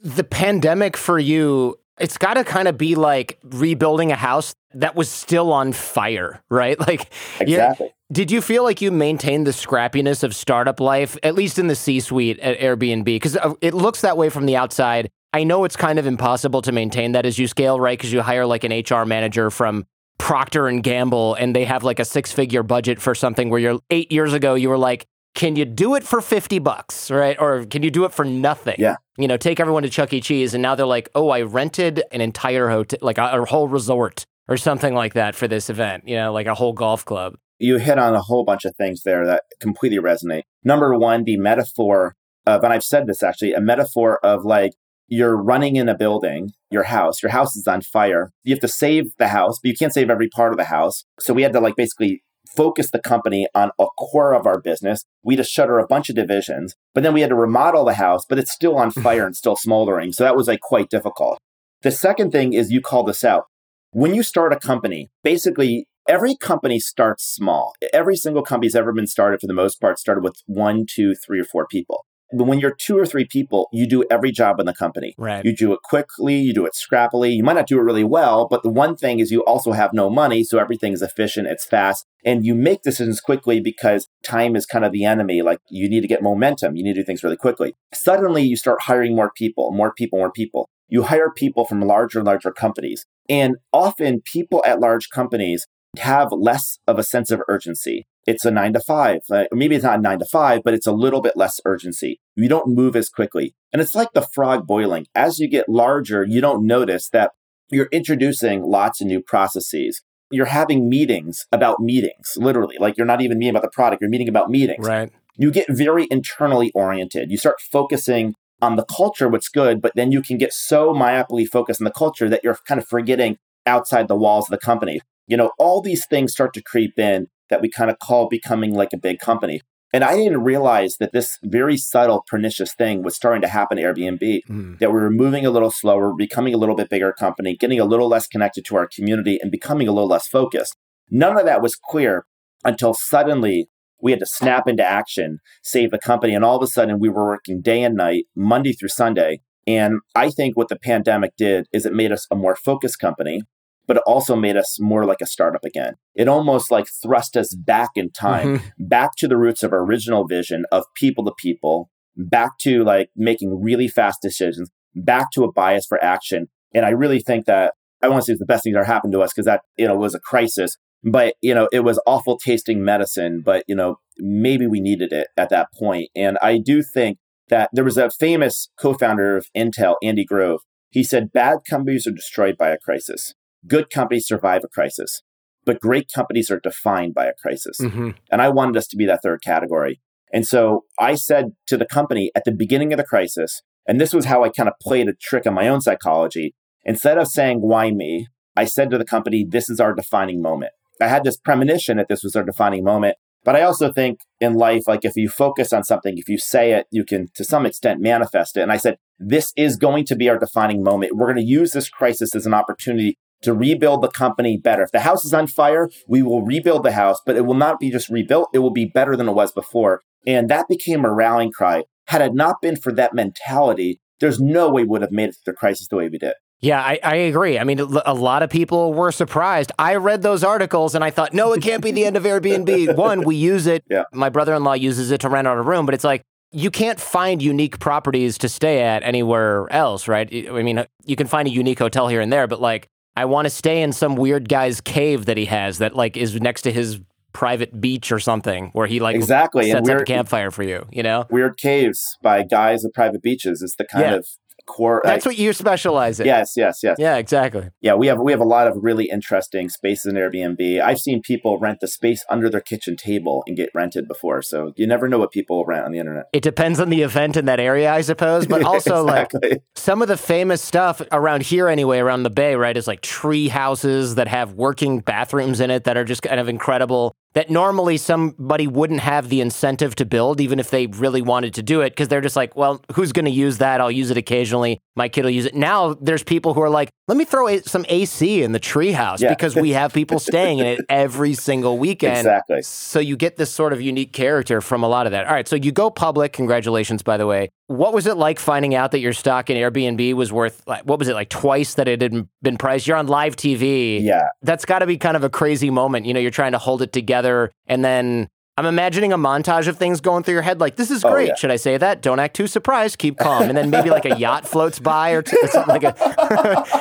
The 0.00 0.24
pandemic 0.24 0.96
for 0.96 1.18
you, 1.18 1.76
it's 1.98 2.18
got 2.18 2.34
to 2.34 2.44
kind 2.44 2.68
of 2.68 2.76
be 2.76 2.94
like 2.94 3.38
rebuilding 3.44 4.12
a 4.12 4.16
house 4.16 4.54
that 4.74 4.94
was 4.94 5.10
still 5.10 5.52
on 5.52 5.72
fire, 5.72 6.42
right? 6.50 6.78
Like, 6.86 7.10
exactly. 7.40 7.92
did 8.12 8.30
you 8.30 8.40
feel 8.40 8.62
like 8.62 8.80
you 8.80 8.92
maintained 8.92 9.46
the 9.46 9.50
scrappiness 9.50 10.22
of 10.22 10.36
startup 10.36 10.78
life, 10.78 11.18
at 11.22 11.34
least 11.34 11.58
in 11.58 11.66
the 11.66 11.74
C 11.74 12.00
suite 12.00 12.38
at 12.38 12.58
Airbnb? 12.58 13.04
Because 13.04 13.36
uh, 13.36 13.54
it 13.60 13.74
looks 13.74 14.02
that 14.02 14.16
way 14.16 14.28
from 14.28 14.46
the 14.46 14.56
outside. 14.56 15.10
I 15.32 15.42
know 15.44 15.64
it's 15.64 15.76
kind 15.76 15.98
of 15.98 16.06
impossible 16.06 16.62
to 16.62 16.72
maintain 16.72 17.12
that 17.12 17.26
as 17.26 17.38
you 17.38 17.48
scale, 17.48 17.80
right? 17.80 17.98
Because 17.98 18.12
you 18.12 18.22
hire 18.22 18.46
like 18.46 18.64
an 18.64 18.72
HR 18.72 19.04
manager 19.04 19.50
from 19.50 19.84
Procter 20.18 20.68
and 20.68 20.82
Gamble, 20.82 21.34
and 21.34 21.54
they 21.54 21.64
have 21.64 21.82
like 21.82 21.98
a 21.98 22.04
six 22.04 22.32
figure 22.32 22.62
budget 22.62 23.00
for 23.00 23.14
something 23.14 23.50
where 23.50 23.60
you're 23.60 23.80
eight 23.90 24.12
years 24.12 24.32
ago, 24.32 24.54
you 24.54 24.68
were 24.68 24.78
like, 24.78 25.06
can 25.36 25.54
you 25.54 25.64
do 25.64 25.94
it 25.94 26.02
for 26.02 26.20
50 26.20 26.58
bucks, 26.58 27.10
right? 27.10 27.36
Or 27.38 27.64
can 27.66 27.82
you 27.82 27.90
do 27.90 28.04
it 28.06 28.12
for 28.12 28.24
nothing? 28.24 28.74
Yeah. 28.78 28.96
You 29.18 29.28
know, 29.28 29.36
take 29.36 29.60
everyone 29.60 29.84
to 29.84 29.90
Chuck 29.90 30.12
E. 30.12 30.20
Cheese, 30.20 30.54
and 30.54 30.62
now 30.62 30.74
they're 30.74 30.86
like, 30.86 31.08
oh, 31.14 31.28
I 31.28 31.42
rented 31.42 32.02
an 32.10 32.20
entire 32.20 32.68
hotel, 32.68 32.98
like 33.02 33.18
a, 33.18 33.40
a 33.40 33.44
whole 33.44 33.68
resort 33.68 34.26
or 34.48 34.56
something 34.56 34.94
like 34.94 35.14
that 35.14 35.34
for 35.34 35.46
this 35.46 35.70
event, 35.70 36.08
you 36.08 36.16
know, 36.16 36.32
like 36.32 36.46
a 36.46 36.54
whole 36.54 36.72
golf 36.72 37.04
club. 37.04 37.36
You 37.58 37.76
hit 37.78 37.98
on 37.98 38.14
a 38.14 38.20
whole 38.20 38.44
bunch 38.44 38.64
of 38.64 38.74
things 38.76 39.02
there 39.02 39.26
that 39.26 39.44
completely 39.60 39.98
resonate. 39.98 40.42
Number 40.64 40.96
one, 40.96 41.24
the 41.24 41.36
metaphor 41.36 42.14
of, 42.46 42.64
and 42.64 42.72
I've 42.72 42.84
said 42.84 43.06
this 43.06 43.22
actually, 43.22 43.52
a 43.52 43.60
metaphor 43.60 44.18
of 44.24 44.44
like, 44.44 44.72
you're 45.08 45.36
running 45.36 45.76
in 45.76 45.88
a 45.88 45.96
building, 45.96 46.50
your 46.70 46.82
house, 46.84 47.22
your 47.22 47.30
house 47.30 47.56
is 47.56 47.66
on 47.66 47.80
fire. 47.80 48.32
You 48.42 48.54
have 48.54 48.60
to 48.60 48.68
save 48.68 49.16
the 49.18 49.28
house, 49.28 49.58
but 49.62 49.68
you 49.68 49.76
can't 49.76 49.92
save 49.92 50.10
every 50.10 50.28
part 50.28 50.52
of 50.52 50.58
the 50.58 50.64
house. 50.64 51.04
So 51.20 51.32
we 51.32 51.42
had 51.42 51.52
to 51.52 51.60
like 51.60 51.76
basically 51.76 52.22
focus 52.56 52.90
the 52.90 52.98
company 52.98 53.46
on 53.54 53.70
a 53.78 53.86
core 53.98 54.32
of 54.32 54.46
our 54.46 54.60
business. 54.60 55.04
We 55.22 55.34
had 55.34 55.44
to 55.44 55.48
shutter 55.48 55.78
a 55.78 55.86
bunch 55.86 56.08
of 56.08 56.16
divisions, 56.16 56.74
but 56.94 57.02
then 57.02 57.14
we 57.14 57.20
had 57.20 57.30
to 57.30 57.36
remodel 57.36 57.84
the 57.84 57.94
house, 57.94 58.24
but 58.28 58.38
it's 58.38 58.52
still 58.52 58.76
on 58.76 58.90
fire 59.02 59.26
and 59.26 59.36
still 59.36 59.56
smoldering. 59.56 60.12
So 60.12 60.24
that 60.24 60.36
was 60.36 60.48
like 60.48 60.60
quite 60.60 60.90
difficult. 60.90 61.38
The 61.82 61.90
second 61.90 62.32
thing 62.32 62.52
is 62.52 62.72
you 62.72 62.80
call 62.80 63.04
this 63.04 63.24
out. 63.24 63.44
When 63.92 64.14
you 64.14 64.22
start 64.22 64.52
a 64.52 64.58
company, 64.58 65.10
basically 65.22 65.86
every 66.08 66.36
company 66.36 66.78
starts 66.78 67.24
small. 67.24 67.74
Every 67.92 68.16
single 68.16 68.42
company's 68.42 68.74
ever 68.74 68.92
been 68.92 69.06
started 69.06 69.40
for 69.40 69.46
the 69.46 69.54
most 69.54 69.80
part 69.80 69.98
started 69.98 70.24
with 70.24 70.36
one, 70.46 70.86
two, 70.88 71.14
three, 71.14 71.40
or 71.40 71.44
four 71.44 71.66
people. 71.66 72.04
But 72.32 72.44
when 72.44 72.58
you're 72.58 72.74
two 72.74 72.98
or 72.98 73.06
three 73.06 73.24
people, 73.24 73.68
you 73.72 73.86
do 73.86 74.04
every 74.10 74.32
job 74.32 74.58
in 74.58 74.66
the 74.66 74.74
company. 74.74 75.14
Right. 75.16 75.44
You 75.44 75.54
do 75.54 75.72
it 75.72 75.80
quickly, 75.82 76.36
you 76.36 76.52
do 76.52 76.66
it 76.66 76.74
scrappily. 76.74 77.34
You 77.34 77.44
might 77.44 77.54
not 77.54 77.66
do 77.66 77.78
it 77.78 77.82
really 77.82 78.04
well, 78.04 78.48
but 78.48 78.62
the 78.62 78.70
one 78.70 78.96
thing 78.96 79.20
is 79.20 79.30
you 79.30 79.44
also 79.44 79.72
have 79.72 79.92
no 79.92 80.10
money, 80.10 80.42
so 80.42 80.58
everything 80.58 80.92
is 80.92 81.02
efficient, 81.02 81.46
it's 81.46 81.64
fast, 81.64 82.06
and 82.24 82.44
you 82.44 82.54
make 82.54 82.82
decisions 82.82 83.20
quickly 83.20 83.60
because 83.60 84.08
time 84.22 84.56
is 84.56 84.66
kind 84.66 84.84
of 84.84 84.92
the 84.92 85.04
enemy. 85.04 85.42
Like 85.42 85.60
you 85.68 85.88
need 85.88 86.00
to 86.00 86.08
get 86.08 86.22
momentum, 86.22 86.76
you 86.76 86.82
need 86.82 86.94
to 86.94 87.02
do 87.02 87.06
things 87.06 87.22
really 87.22 87.36
quickly. 87.36 87.74
Suddenly 87.94 88.42
you 88.42 88.56
start 88.56 88.82
hiring 88.82 89.14
more 89.14 89.30
people, 89.34 89.72
more 89.72 89.92
people, 89.92 90.18
more 90.18 90.32
people. 90.32 90.68
You 90.88 91.04
hire 91.04 91.30
people 91.30 91.64
from 91.64 91.80
larger 91.80 92.20
and 92.20 92.26
larger 92.26 92.52
companies. 92.52 93.06
And 93.28 93.56
often 93.72 94.20
people 94.20 94.62
at 94.64 94.80
large 94.80 95.10
companies 95.10 95.66
have 95.98 96.28
less 96.32 96.78
of 96.86 96.98
a 96.98 97.02
sense 97.02 97.30
of 97.30 97.42
urgency. 97.48 98.06
It's 98.26 98.44
a 98.44 98.50
nine 98.50 98.72
to 98.72 98.80
five. 98.80 99.20
Uh, 99.30 99.44
maybe 99.52 99.76
it's 99.76 99.84
not 99.84 100.00
nine 100.00 100.18
to 100.18 100.24
five, 100.24 100.62
but 100.64 100.74
it's 100.74 100.86
a 100.86 100.92
little 100.92 101.20
bit 101.20 101.36
less 101.36 101.60
urgency. 101.64 102.20
You 102.34 102.48
don't 102.48 102.74
move 102.74 102.96
as 102.96 103.08
quickly. 103.08 103.54
And 103.72 103.80
it's 103.80 103.94
like 103.94 104.12
the 104.14 104.22
frog 104.22 104.66
boiling. 104.66 105.06
As 105.14 105.38
you 105.38 105.48
get 105.48 105.68
larger, 105.68 106.24
you 106.24 106.40
don't 106.40 106.66
notice 106.66 107.08
that 107.10 107.32
you're 107.70 107.88
introducing 107.92 108.62
lots 108.62 109.00
of 109.00 109.06
new 109.06 109.22
processes. 109.22 110.02
You're 110.30 110.46
having 110.46 110.88
meetings 110.88 111.46
about 111.52 111.78
meetings, 111.80 112.32
literally. 112.36 112.76
Like 112.80 112.96
you're 112.96 113.06
not 113.06 113.20
even 113.20 113.38
meeting 113.38 113.54
about 113.54 113.62
the 113.62 113.70
product, 113.70 114.00
you're 114.00 114.10
meeting 114.10 114.28
about 114.28 114.50
meetings. 114.50 114.86
Right. 114.86 115.12
You 115.36 115.50
get 115.50 115.66
very 115.68 116.08
internally 116.10 116.72
oriented. 116.74 117.30
You 117.30 117.36
start 117.36 117.60
focusing 117.60 118.34
on 118.62 118.76
the 118.76 118.84
culture, 118.84 119.28
what's 119.28 119.48
good, 119.48 119.82
but 119.82 119.92
then 119.94 120.10
you 120.10 120.22
can 120.22 120.38
get 120.38 120.52
so 120.52 120.92
myopically 120.94 121.46
focused 121.46 121.80
on 121.80 121.84
the 121.84 121.90
culture 121.90 122.28
that 122.28 122.42
you're 122.42 122.58
kind 122.66 122.80
of 122.80 122.88
forgetting 122.88 123.36
outside 123.66 124.08
the 124.08 124.16
walls 124.16 124.46
of 124.46 124.50
the 124.50 124.64
company. 124.64 125.00
You 125.26 125.36
know, 125.36 125.52
all 125.58 125.80
these 125.80 126.06
things 126.06 126.32
start 126.32 126.54
to 126.54 126.62
creep 126.62 126.98
in 126.98 127.28
that 127.50 127.60
we 127.60 127.68
kind 127.68 127.90
of 127.90 127.98
call 127.98 128.28
becoming 128.28 128.74
like 128.74 128.92
a 128.92 128.98
big 128.98 129.18
company. 129.18 129.60
And 129.92 130.02
I 130.02 130.16
didn't 130.16 130.42
realize 130.42 130.96
that 130.98 131.12
this 131.12 131.38
very 131.42 131.76
subtle, 131.76 132.24
pernicious 132.28 132.74
thing 132.74 133.02
was 133.02 133.14
starting 133.14 133.40
to 133.42 133.48
happen 133.48 133.78
at 133.78 133.84
Airbnb, 133.84 134.40
mm. 134.48 134.78
that 134.78 134.90
we 134.90 135.00
were 135.00 135.10
moving 135.10 135.46
a 135.46 135.50
little 135.50 135.70
slower, 135.70 136.12
becoming 136.12 136.52
a 136.52 136.58
little 136.58 136.74
bit 136.74 136.90
bigger 136.90 137.12
company, 137.12 137.56
getting 137.56 137.80
a 137.80 137.84
little 137.84 138.08
less 138.08 138.26
connected 138.26 138.64
to 138.66 138.76
our 138.76 138.88
community, 138.88 139.38
and 139.40 139.50
becoming 139.50 139.86
a 139.86 139.92
little 139.92 140.08
less 140.08 140.26
focused. 140.26 140.76
None 141.08 141.38
of 141.38 141.46
that 141.46 141.62
was 141.62 141.76
clear 141.76 142.26
until 142.64 142.94
suddenly 142.94 143.68
we 144.02 144.10
had 144.10 144.20
to 144.20 144.26
snap 144.26 144.68
into 144.68 144.84
action, 144.84 145.38
save 145.62 145.92
the 145.92 145.98
company. 145.98 146.34
And 146.34 146.44
all 146.44 146.56
of 146.56 146.62
a 146.62 146.66
sudden, 146.66 146.98
we 146.98 147.08
were 147.08 147.26
working 147.26 147.62
day 147.62 147.82
and 147.82 147.94
night, 147.94 148.26
Monday 148.34 148.72
through 148.72 148.88
Sunday. 148.88 149.40
And 149.66 150.00
I 150.14 150.30
think 150.30 150.56
what 150.56 150.68
the 150.68 150.78
pandemic 150.78 151.36
did 151.36 151.66
is 151.72 151.86
it 151.86 151.94
made 151.94 152.12
us 152.12 152.26
a 152.30 152.36
more 152.36 152.56
focused 152.56 152.98
company 152.98 153.42
but 153.86 153.98
it 153.98 154.02
also 154.06 154.36
made 154.36 154.56
us 154.56 154.78
more 154.80 155.04
like 155.04 155.20
a 155.20 155.26
startup 155.26 155.64
again. 155.64 155.94
It 156.14 156.28
almost 156.28 156.70
like 156.70 156.86
thrust 157.02 157.36
us 157.36 157.54
back 157.54 157.90
in 157.94 158.10
time, 158.10 158.58
mm-hmm. 158.58 158.86
back 158.86 159.12
to 159.18 159.28
the 159.28 159.36
roots 159.36 159.62
of 159.62 159.72
our 159.72 159.80
original 159.80 160.26
vision 160.26 160.64
of 160.72 160.84
people 160.94 161.24
to 161.24 161.32
people, 161.36 161.90
back 162.16 162.58
to 162.60 162.84
like 162.84 163.10
making 163.16 163.60
really 163.62 163.88
fast 163.88 164.20
decisions, 164.22 164.70
back 164.94 165.30
to 165.32 165.44
a 165.44 165.52
bias 165.52 165.86
for 165.86 166.02
action. 166.02 166.48
And 166.74 166.84
I 166.84 166.90
really 166.90 167.20
think 167.20 167.46
that 167.46 167.74
I 168.02 168.08
want 168.08 168.22
to 168.22 168.26
say 168.26 168.32
it's 168.32 168.40
the 168.40 168.46
best 168.46 168.64
thing 168.64 168.74
that 168.74 168.86
happened 168.86 169.12
to 169.12 169.22
us 169.22 169.32
because 169.32 169.46
that, 169.46 169.62
you 169.76 169.86
know, 169.86 169.96
was 169.96 170.14
a 170.14 170.20
crisis. 170.20 170.76
But, 171.04 171.34
you 171.40 171.54
know, 171.54 171.68
it 171.72 171.80
was 171.80 172.00
awful 172.06 172.38
tasting 172.38 172.84
medicine, 172.84 173.42
but, 173.44 173.64
you 173.68 173.74
know, 173.74 173.96
maybe 174.18 174.66
we 174.66 174.80
needed 174.80 175.12
it 175.12 175.28
at 175.36 175.50
that 175.50 175.68
point. 175.78 176.08
And 176.16 176.36
I 176.42 176.58
do 176.58 176.82
think 176.82 177.18
that 177.48 177.70
there 177.72 177.84
was 177.84 177.96
a 177.96 178.10
famous 178.10 178.70
co 178.78 178.94
founder 178.94 179.36
of 179.36 179.46
Intel, 179.56 179.96
Andy 180.02 180.24
Grove. 180.24 180.60
He 180.90 181.04
said, 181.04 181.32
bad 181.32 181.58
companies 181.68 182.06
are 182.06 182.12
destroyed 182.12 182.56
by 182.56 182.70
a 182.70 182.78
crisis. 182.78 183.34
Good 183.66 183.90
companies 183.90 184.26
survive 184.26 184.62
a 184.64 184.68
crisis, 184.68 185.22
but 185.64 185.80
great 185.80 186.10
companies 186.14 186.50
are 186.50 186.60
defined 186.60 187.14
by 187.14 187.26
a 187.26 187.34
crisis. 187.34 187.78
Mm-hmm. 187.80 188.10
And 188.30 188.42
I 188.42 188.48
wanted 188.48 188.76
us 188.76 188.86
to 188.88 188.96
be 188.96 189.06
that 189.06 189.20
third 189.22 189.42
category. 189.42 190.00
And 190.32 190.46
so 190.46 190.84
I 190.98 191.14
said 191.14 191.52
to 191.66 191.76
the 191.76 191.86
company 191.86 192.30
at 192.34 192.44
the 192.44 192.52
beginning 192.52 192.92
of 192.92 192.96
the 192.96 193.04
crisis, 193.04 193.62
and 193.86 194.00
this 194.00 194.12
was 194.12 194.24
how 194.24 194.44
I 194.44 194.48
kind 194.48 194.68
of 194.68 194.74
played 194.80 195.08
a 195.08 195.14
trick 195.14 195.46
on 195.46 195.54
my 195.54 195.68
own 195.68 195.80
psychology. 195.80 196.54
Instead 196.84 197.18
of 197.18 197.28
saying, 197.28 197.58
why 197.60 197.90
me? 197.90 198.28
I 198.56 198.64
said 198.64 198.90
to 198.90 198.98
the 198.98 199.04
company, 199.04 199.46
this 199.48 199.70
is 199.70 199.80
our 199.80 199.94
defining 199.94 200.42
moment. 200.42 200.72
I 201.00 201.08
had 201.08 201.24
this 201.24 201.36
premonition 201.36 201.98
that 201.98 202.08
this 202.08 202.24
was 202.24 202.34
our 202.36 202.42
defining 202.44 202.84
moment. 202.84 203.16
But 203.44 203.54
I 203.54 203.62
also 203.62 203.92
think 203.92 204.18
in 204.40 204.54
life, 204.54 204.88
like 204.88 205.04
if 205.04 205.14
you 205.14 205.28
focus 205.28 205.72
on 205.72 205.84
something, 205.84 206.18
if 206.18 206.28
you 206.28 206.36
say 206.36 206.72
it, 206.72 206.86
you 206.90 207.04
can 207.04 207.28
to 207.36 207.44
some 207.44 207.64
extent 207.64 208.00
manifest 208.00 208.56
it. 208.56 208.62
And 208.62 208.72
I 208.72 208.76
said, 208.76 208.96
this 209.20 209.52
is 209.56 209.76
going 209.76 210.04
to 210.06 210.16
be 210.16 210.28
our 210.28 210.38
defining 210.38 210.82
moment. 210.82 211.14
We're 211.14 211.32
going 211.32 211.44
to 211.44 211.48
use 211.48 211.70
this 211.72 211.88
crisis 211.88 212.34
as 212.34 212.44
an 212.44 212.54
opportunity 212.54 213.18
to 213.46 213.54
rebuild 213.54 214.02
the 214.02 214.08
company 214.08 214.58
better. 214.58 214.82
If 214.82 214.92
the 214.92 215.00
house 215.00 215.24
is 215.24 215.32
on 215.32 215.46
fire, 215.46 215.88
we 216.06 216.22
will 216.22 216.42
rebuild 216.42 216.82
the 216.84 216.92
house, 216.92 217.20
but 217.24 217.36
it 217.36 217.46
will 217.46 217.54
not 217.54 217.80
be 217.80 217.90
just 217.90 218.08
rebuilt, 218.08 218.50
it 218.52 218.58
will 218.58 218.70
be 218.70 218.84
better 218.84 219.16
than 219.16 219.28
it 219.28 219.32
was 219.32 219.52
before. 219.52 220.02
And 220.26 220.48
that 220.50 220.68
became 220.68 221.04
a 221.04 221.12
rallying 221.12 221.52
cry. 221.52 221.84
Had 222.08 222.20
it 222.20 222.34
not 222.34 222.60
been 222.60 222.76
for 222.76 222.92
that 222.92 223.14
mentality, 223.14 224.00
there's 224.20 224.40
no 224.40 224.68
way 224.68 224.82
we 224.82 224.88
would 224.88 225.02
have 225.02 225.12
made 225.12 225.30
it 225.30 225.36
through 225.44 225.52
the 225.52 225.56
crisis 225.56 225.88
the 225.88 225.96
way 225.96 226.08
we 226.08 226.18
did. 226.18 226.34
Yeah, 226.60 226.80
I, 226.80 226.98
I, 227.02 227.14
agree. 227.16 227.58
I 227.58 227.64
mean, 227.64 227.80
a 227.80 228.14
lot 228.14 228.42
of 228.42 228.48
people 228.48 228.94
were 228.94 229.12
surprised. 229.12 229.72
I 229.78 229.96
read 229.96 230.22
those 230.22 230.42
articles 230.42 230.94
and 230.94 231.04
I 231.04 231.10
thought, 231.10 231.34
no, 231.34 231.52
it 231.52 231.62
can't 231.62 231.82
be 231.82 231.90
the 231.90 232.04
end 232.04 232.16
of 232.16 232.22
Airbnb. 232.22 232.96
One, 232.96 233.22
we 233.22 233.36
use 233.36 233.66
it. 233.66 233.84
Yeah. 233.90 234.04
My 234.12 234.30
brother 234.30 234.54
in 234.54 234.64
law 234.64 234.72
uses 234.72 235.10
it 235.10 235.20
to 235.20 235.28
rent 235.28 235.46
out 235.46 235.58
a 235.58 235.62
room, 235.62 235.84
but 235.84 235.94
it's 235.94 236.04
like, 236.04 236.22
you 236.52 236.70
can't 236.70 236.98
find 236.98 237.42
unique 237.42 237.78
properties 237.78 238.38
to 238.38 238.48
stay 238.48 238.82
at 238.82 239.02
anywhere 239.02 239.70
else, 239.70 240.08
right? 240.08 240.28
I 240.48 240.62
mean, 240.62 240.84
you 241.04 241.14
can 241.16 241.26
find 241.26 241.46
a 241.46 241.50
unique 241.50 241.78
hotel 241.78 242.08
here 242.08 242.20
and 242.20 242.32
there, 242.32 242.46
but 242.46 242.60
like 242.60 242.88
I 243.16 243.24
want 243.24 243.46
to 243.46 243.50
stay 243.50 243.82
in 243.82 243.92
some 243.92 244.14
weird 244.16 244.48
guy's 244.48 244.80
cave 244.80 245.26
that 245.26 245.36
he 245.36 245.46
has 245.46 245.78
that 245.78 245.94
like 245.96 246.16
is 246.16 246.38
next 246.40 246.62
to 246.62 246.72
his 246.72 247.00
private 247.32 247.80
beach 247.80 248.12
or 248.12 248.18
something 248.18 248.70
where 248.72 248.86
he 248.86 248.98
like 249.00 249.14
exactly 249.16 249.70
sets 249.70 249.88
and 249.88 249.96
up 249.96 250.02
a 250.02 250.04
campfire 250.04 250.50
for 250.50 250.62
you, 250.62 250.86
you 250.90 251.02
know? 251.02 251.26
weird 251.30 251.58
caves 251.58 252.02
by 252.22 252.42
guys 252.42 252.84
at 252.84 252.94
private 252.94 253.22
beaches 253.22 253.60
is 253.62 253.74
the 253.78 253.84
kind 253.84 254.04
Yeah. 254.04 254.14
of 254.16 254.26
core. 254.66 255.00
That's 255.04 255.24
like- 255.24 255.32
what 255.32 255.38
you 255.38 255.52
specialize 255.52 256.20
in. 256.20 256.26
Yes, 256.26 256.54
yes, 256.56 256.80
yes. 256.82 256.96
Yeah, 256.98 257.16
exactly. 257.16 257.70
Yeah, 257.80 257.94
we 257.94 258.06
have 258.08 258.18
we 258.20 258.32
have 258.32 258.40
a 258.40 258.44
lot 258.44 258.66
of 258.66 258.76
really 258.82 259.08
interesting 259.10 259.68
spaces 259.68 260.06
in 260.06 260.14
Airbnb. 260.16 260.80
I've 260.80 260.98
seen 260.98 261.22
people 261.22 261.58
rent 261.58 261.80
the 261.80 261.88
space 261.88 262.24
under 262.28 262.50
their 262.50 262.60
kitchen 262.60 262.96
table 262.96 263.42
and 263.46 263.56
get 263.56 263.70
rented 263.74 264.08
before, 264.08 264.42
so 264.42 264.72
you 264.76 264.86
never 264.86 265.08
know 265.08 265.18
what 265.18 265.30
people 265.30 265.64
rent 265.64 265.84
on 265.84 265.92
the 265.92 265.98
internet. 265.98 266.26
It 266.32 266.42
depends 266.42 266.80
on 266.80 266.90
the 266.90 267.02
event 267.02 267.36
in 267.36 267.46
that 267.46 267.60
area, 267.60 267.92
I 267.92 268.00
suppose, 268.00 268.46
but 268.46 268.62
also 268.64 269.02
like 269.04 269.32
some 269.74 270.02
of 270.02 270.08
the 270.08 270.16
famous 270.16 270.62
stuff 270.62 271.00
around 271.12 271.42
here 271.42 271.68
anyway, 271.68 271.98
around 271.98 272.24
the 272.24 272.30
bay, 272.30 272.56
right, 272.56 272.76
is 272.76 272.86
like 272.86 273.00
tree 273.00 273.48
houses 273.48 274.16
that 274.16 274.28
have 274.28 274.54
working 274.54 275.00
bathrooms 275.00 275.60
in 275.60 275.70
it 275.70 275.84
that 275.84 275.96
are 275.96 276.04
just 276.04 276.22
kind 276.22 276.40
of 276.40 276.48
incredible. 276.48 277.14
That 277.36 277.50
normally 277.50 277.98
somebody 277.98 278.66
wouldn't 278.66 279.00
have 279.00 279.28
the 279.28 279.42
incentive 279.42 279.94
to 279.96 280.06
build, 280.06 280.40
even 280.40 280.58
if 280.58 280.70
they 280.70 280.86
really 280.86 281.20
wanted 281.20 281.52
to 281.54 281.62
do 281.62 281.82
it, 281.82 281.90
because 281.90 282.08
they're 282.08 282.22
just 282.22 282.34
like, 282.34 282.56
well, 282.56 282.80
who's 282.94 283.12
going 283.12 283.26
to 283.26 283.30
use 283.30 283.58
that? 283.58 283.78
I'll 283.80 283.90
use 283.90 284.10
it 284.10 284.16
occasionally. 284.16 284.80
My 284.96 285.10
kid 285.10 285.22
will 285.24 285.30
use 285.30 285.44
it. 285.44 285.54
Now 285.54 285.92
there's 286.00 286.22
people 286.22 286.54
who 286.54 286.62
are 286.62 286.70
like, 286.70 286.88
let 287.08 287.18
me 287.18 287.26
throw 287.26 287.46
a- 287.48 287.60
some 287.60 287.84
AC 287.90 288.42
in 288.42 288.52
the 288.52 288.58
tree 288.58 288.92
house 288.92 289.20
Yeah. 289.20 289.28
because 289.28 289.54
we 289.54 289.70
have 289.72 289.92
people 289.92 290.18
staying 290.18 290.60
in 290.60 290.66
it 290.66 290.80
every 290.88 291.34
single 291.34 291.76
weekend. 291.76 292.16
Exactly. 292.20 292.62
So 292.62 293.00
you 293.00 293.16
get 293.18 293.36
this 293.36 293.52
sort 293.52 293.74
of 293.74 293.82
unique 293.82 294.14
character 294.14 294.62
from 294.62 294.82
a 294.82 294.88
lot 294.88 295.04
of 295.04 295.12
that. 295.12 295.26
All 295.26 295.34
right, 295.34 295.46
so 295.46 295.56
you 295.56 295.72
go 295.72 295.90
public. 295.90 296.32
Congratulations, 296.32 297.02
by 297.02 297.18
the 297.18 297.26
way. 297.26 297.50
What 297.68 297.92
was 297.92 298.06
it 298.06 298.16
like 298.16 298.38
finding 298.38 298.74
out 298.74 298.92
that 298.92 299.00
your 299.00 299.12
stock 299.12 299.50
in 299.50 299.56
Airbnb 299.56 300.14
was 300.14 300.32
worth, 300.32 300.62
like, 300.66 300.82
what 300.82 300.98
was 300.98 301.08
it, 301.08 301.14
like 301.14 301.28
twice 301.28 301.74
that 301.74 301.88
it 301.88 302.00
had 302.00 302.28
been 302.40 302.56
priced? 302.56 302.86
You're 302.86 302.96
on 302.96 303.08
live 303.08 303.34
TV. 303.34 304.00
Yeah, 304.02 304.28
That's 304.42 304.64
got 304.64 304.80
to 304.80 304.86
be 304.86 304.96
kind 304.96 305.16
of 305.16 305.24
a 305.24 305.30
crazy 305.30 305.70
moment. 305.70 306.06
You 306.06 306.14
know, 306.14 306.20
you're 306.20 306.30
trying 306.30 306.52
to 306.52 306.58
hold 306.58 306.80
it 306.82 306.92
together. 306.92 307.50
And 307.66 307.84
then 307.84 308.28
I'm 308.58 308.64
imagining 308.64 309.12
a 309.12 309.18
montage 309.18 309.68
of 309.68 309.76
things 309.76 310.00
going 310.00 310.22
through 310.22 310.32
your 310.32 310.42
head 310.42 310.60
like, 310.60 310.76
this 310.76 310.90
is 310.90 311.04
Oh, 311.04 311.10
great. 311.10 311.28
yeah. 311.28 311.34
Should 311.34 311.50
I 311.50 311.56
say 311.56 311.76
that? 311.76 312.00
Don't 312.00 312.18
act 312.18 312.34
too 312.34 312.46
surprised. 312.46 312.96
Keep 312.98 313.18
calm. 313.18 313.42
And 313.42 313.56
then 313.56 313.68
maybe 313.68 313.90
like 313.90 314.06
a 314.06 314.16
yacht 314.18 314.48
floats 314.48 314.78
by 314.78 315.10
or 315.10 315.20
t- 315.20 315.36
something 315.48 315.74
like 315.74 315.82
a. 315.84 315.94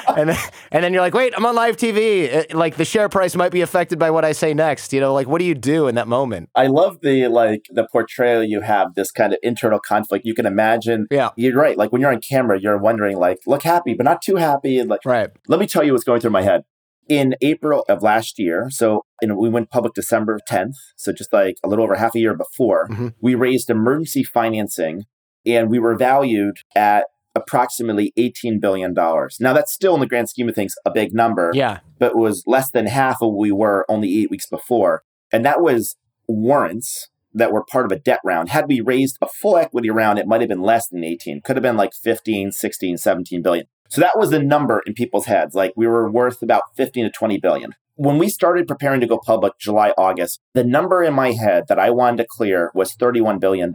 and, 0.17 0.30
then, 0.30 0.38
and 0.71 0.84
then 0.86 0.93
you're 0.93 1.01
like, 1.01 1.13
wait, 1.13 1.34
I'm 1.36 1.45
on 1.45 1.53
live 1.53 1.76
TV. 1.76 2.53
Like 2.53 2.78
the 2.78 2.86
share 2.86 3.09
price 3.09 3.36
might 3.36 3.51
be 3.51 3.59
affected 3.59 3.99
by 3.99 4.09
what 4.09 4.23
I 4.23 4.32
say 4.32 4.53
next. 4.53 4.93
You 4.93 5.01
know, 5.01 5.13
like 5.13 5.28
what 5.28 5.39
do 5.39 5.45
you 5.45 5.53
do 5.53 5.88
in 5.89 5.95
that 5.95 6.07
moment? 6.07 6.49
I 6.55 6.67
love 6.67 7.01
the 7.01 7.28
like 7.28 7.65
the 7.69 7.86
portrayal 7.91 8.41
you 8.41 8.61
have 8.61 8.95
this 8.95 9.11
kind 9.11 9.34
of 9.34 9.39
internal 9.43 9.80
conflict. 9.80 10.26
You 10.26 10.34
can 10.34 10.45
imagine. 10.45 11.07
Yeah. 11.11 11.32
You're 11.36 11.59
right. 11.59 11.78
Like 11.78 11.91
when 11.91 11.99
you're 12.01 12.13
on 12.13 12.21
camera, 12.21 12.57
you're 12.57 12.78
wondering 12.78 13.17
like, 13.17 13.39
look 13.45 13.63
happy, 13.63 13.93
but 13.95 14.05
not 14.05 14.21
too 14.21 14.38
happy. 14.38 14.80
And 14.80 14.89
like, 14.89 15.01
Right. 15.03 15.30
let 15.49 15.59
me 15.59 15.67
tell 15.67 15.84
you 15.84 15.91
what's 15.91 16.05
going 16.05 16.21
through 16.21 16.32
my 16.32 16.43
head. 16.43 16.63
In 17.09 17.36
April 17.41 17.86
of 17.89 18.01
last 18.01 18.39
year, 18.39 18.69
so 18.71 19.05
you 19.26 19.30
know, 19.30 19.36
we 19.39 19.49
went 19.49 19.71
public 19.71 19.95
December 19.95 20.39
10th, 20.47 20.76
so 20.95 21.11
just 21.11 21.34
like 21.34 21.55
a 21.63 21.67
little 21.67 21.84
over 21.84 21.95
half 21.95 22.13
a 22.13 22.19
year 22.19 22.36
before, 22.36 22.88
Mhm. 22.89 23.15
we 23.19 23.34
raised 23.34 23.71
emergency 23.71 24.23
financing 24.23 25.05
and 25.47 25.67
we 25.67 25.80
were 25.80 25.95
valued 25.95 26.57
at 26.76 27.05
approximately 27.34 28.13
$18 28.17 28.59
billion. 28.59 28.93
Now, 28.93 29.53
that's 29.53 29.73
still 29.73 29.95
in 29.95 29.99
the 29.99 30.05
grand 30.05 30.30
scheme 30.30 30.47
of 30.47 30.53
things 30.53 30.76
a 30.86 30.91
big 30.91 31.11
number, 31.11 31.49
Yeah. 31.55 31.80
but 31.97 32.11
it 32.11 32.17
was 32.17 32.43
less 32.45 32.69
than 32.69 32.86
half 32.86 33.15
of 33.19 33.30
what 33.32 33.39
we 33.39 33.51
were 33.51 33.84
only 33.89 34.15
eight 34.21 34.30
weeks 34.30 34.45
before. 34.47 35.01
And 35.34 35.43
that 35.43 35.59
was 35.59 35.95
warrants 36.28 37.09
that 37.34 37.51
were 37.51 37.65
part 37.65 37.86
of 37.86 37.91
a 37.91 37.99
debt 37.99 38.19
round. 38.23 38.49
Had 38.49 38.67
we 38.67 38.80
raised 38.80 39.17
a 39.23 39.28
full 39.28 39.57
equity 39.57 39.89
round, 39.89 40.19
it 40.19 40.28
might 40.28 40.41
have 40.41 40.49
been 40.49 40.61
less 40.61 40.88
than 40.88 41.03
18, 41.03 41.41
could 41.43 41.55
have 41.55 41.63
been 41.63 41.78
like 41.78 41.93
15, 41.95 42.51
16, 42.51 42.97
17 42.97 43.41
billion. 43.41 43.65
So 43.89 44.01
that 44.01 44.17
was 44.19 44.30
the 44.30 44.39
number 44.39 44.84
in 44.86 44.93
people's 44.93 45.26
heads. 45.26 45.55
Like 45.55 45.73
we 45.76 45.88
were 45.88 46.11
worth 46.11 46.43
about 46.43 46.61
15 46.78 47.05
to 47.05 47.09
20 47.11 47.39
billion. 47.39 47.71
When 47.98 48.18
we 48.18 48.28
started 48.28 48.68
preparing 48.68 49.00
to 49.00 49.08
go 49.08 49.18
public 49.18 49.54
July, 49.58 49.93
August, 49.98 50.41
the 50.54 50.66
number 50.66 51.02
in 51.02 51.14
my 51.14 51.32
head 51.32 51.66
that 51.70 51.80
I 51.80 51.91
wanted 51.91 52.18
to 52.18 52.28
clear 52.30 52.70
was 52.74 52.96
$31 52.96 53.39
billion 53.39 53.74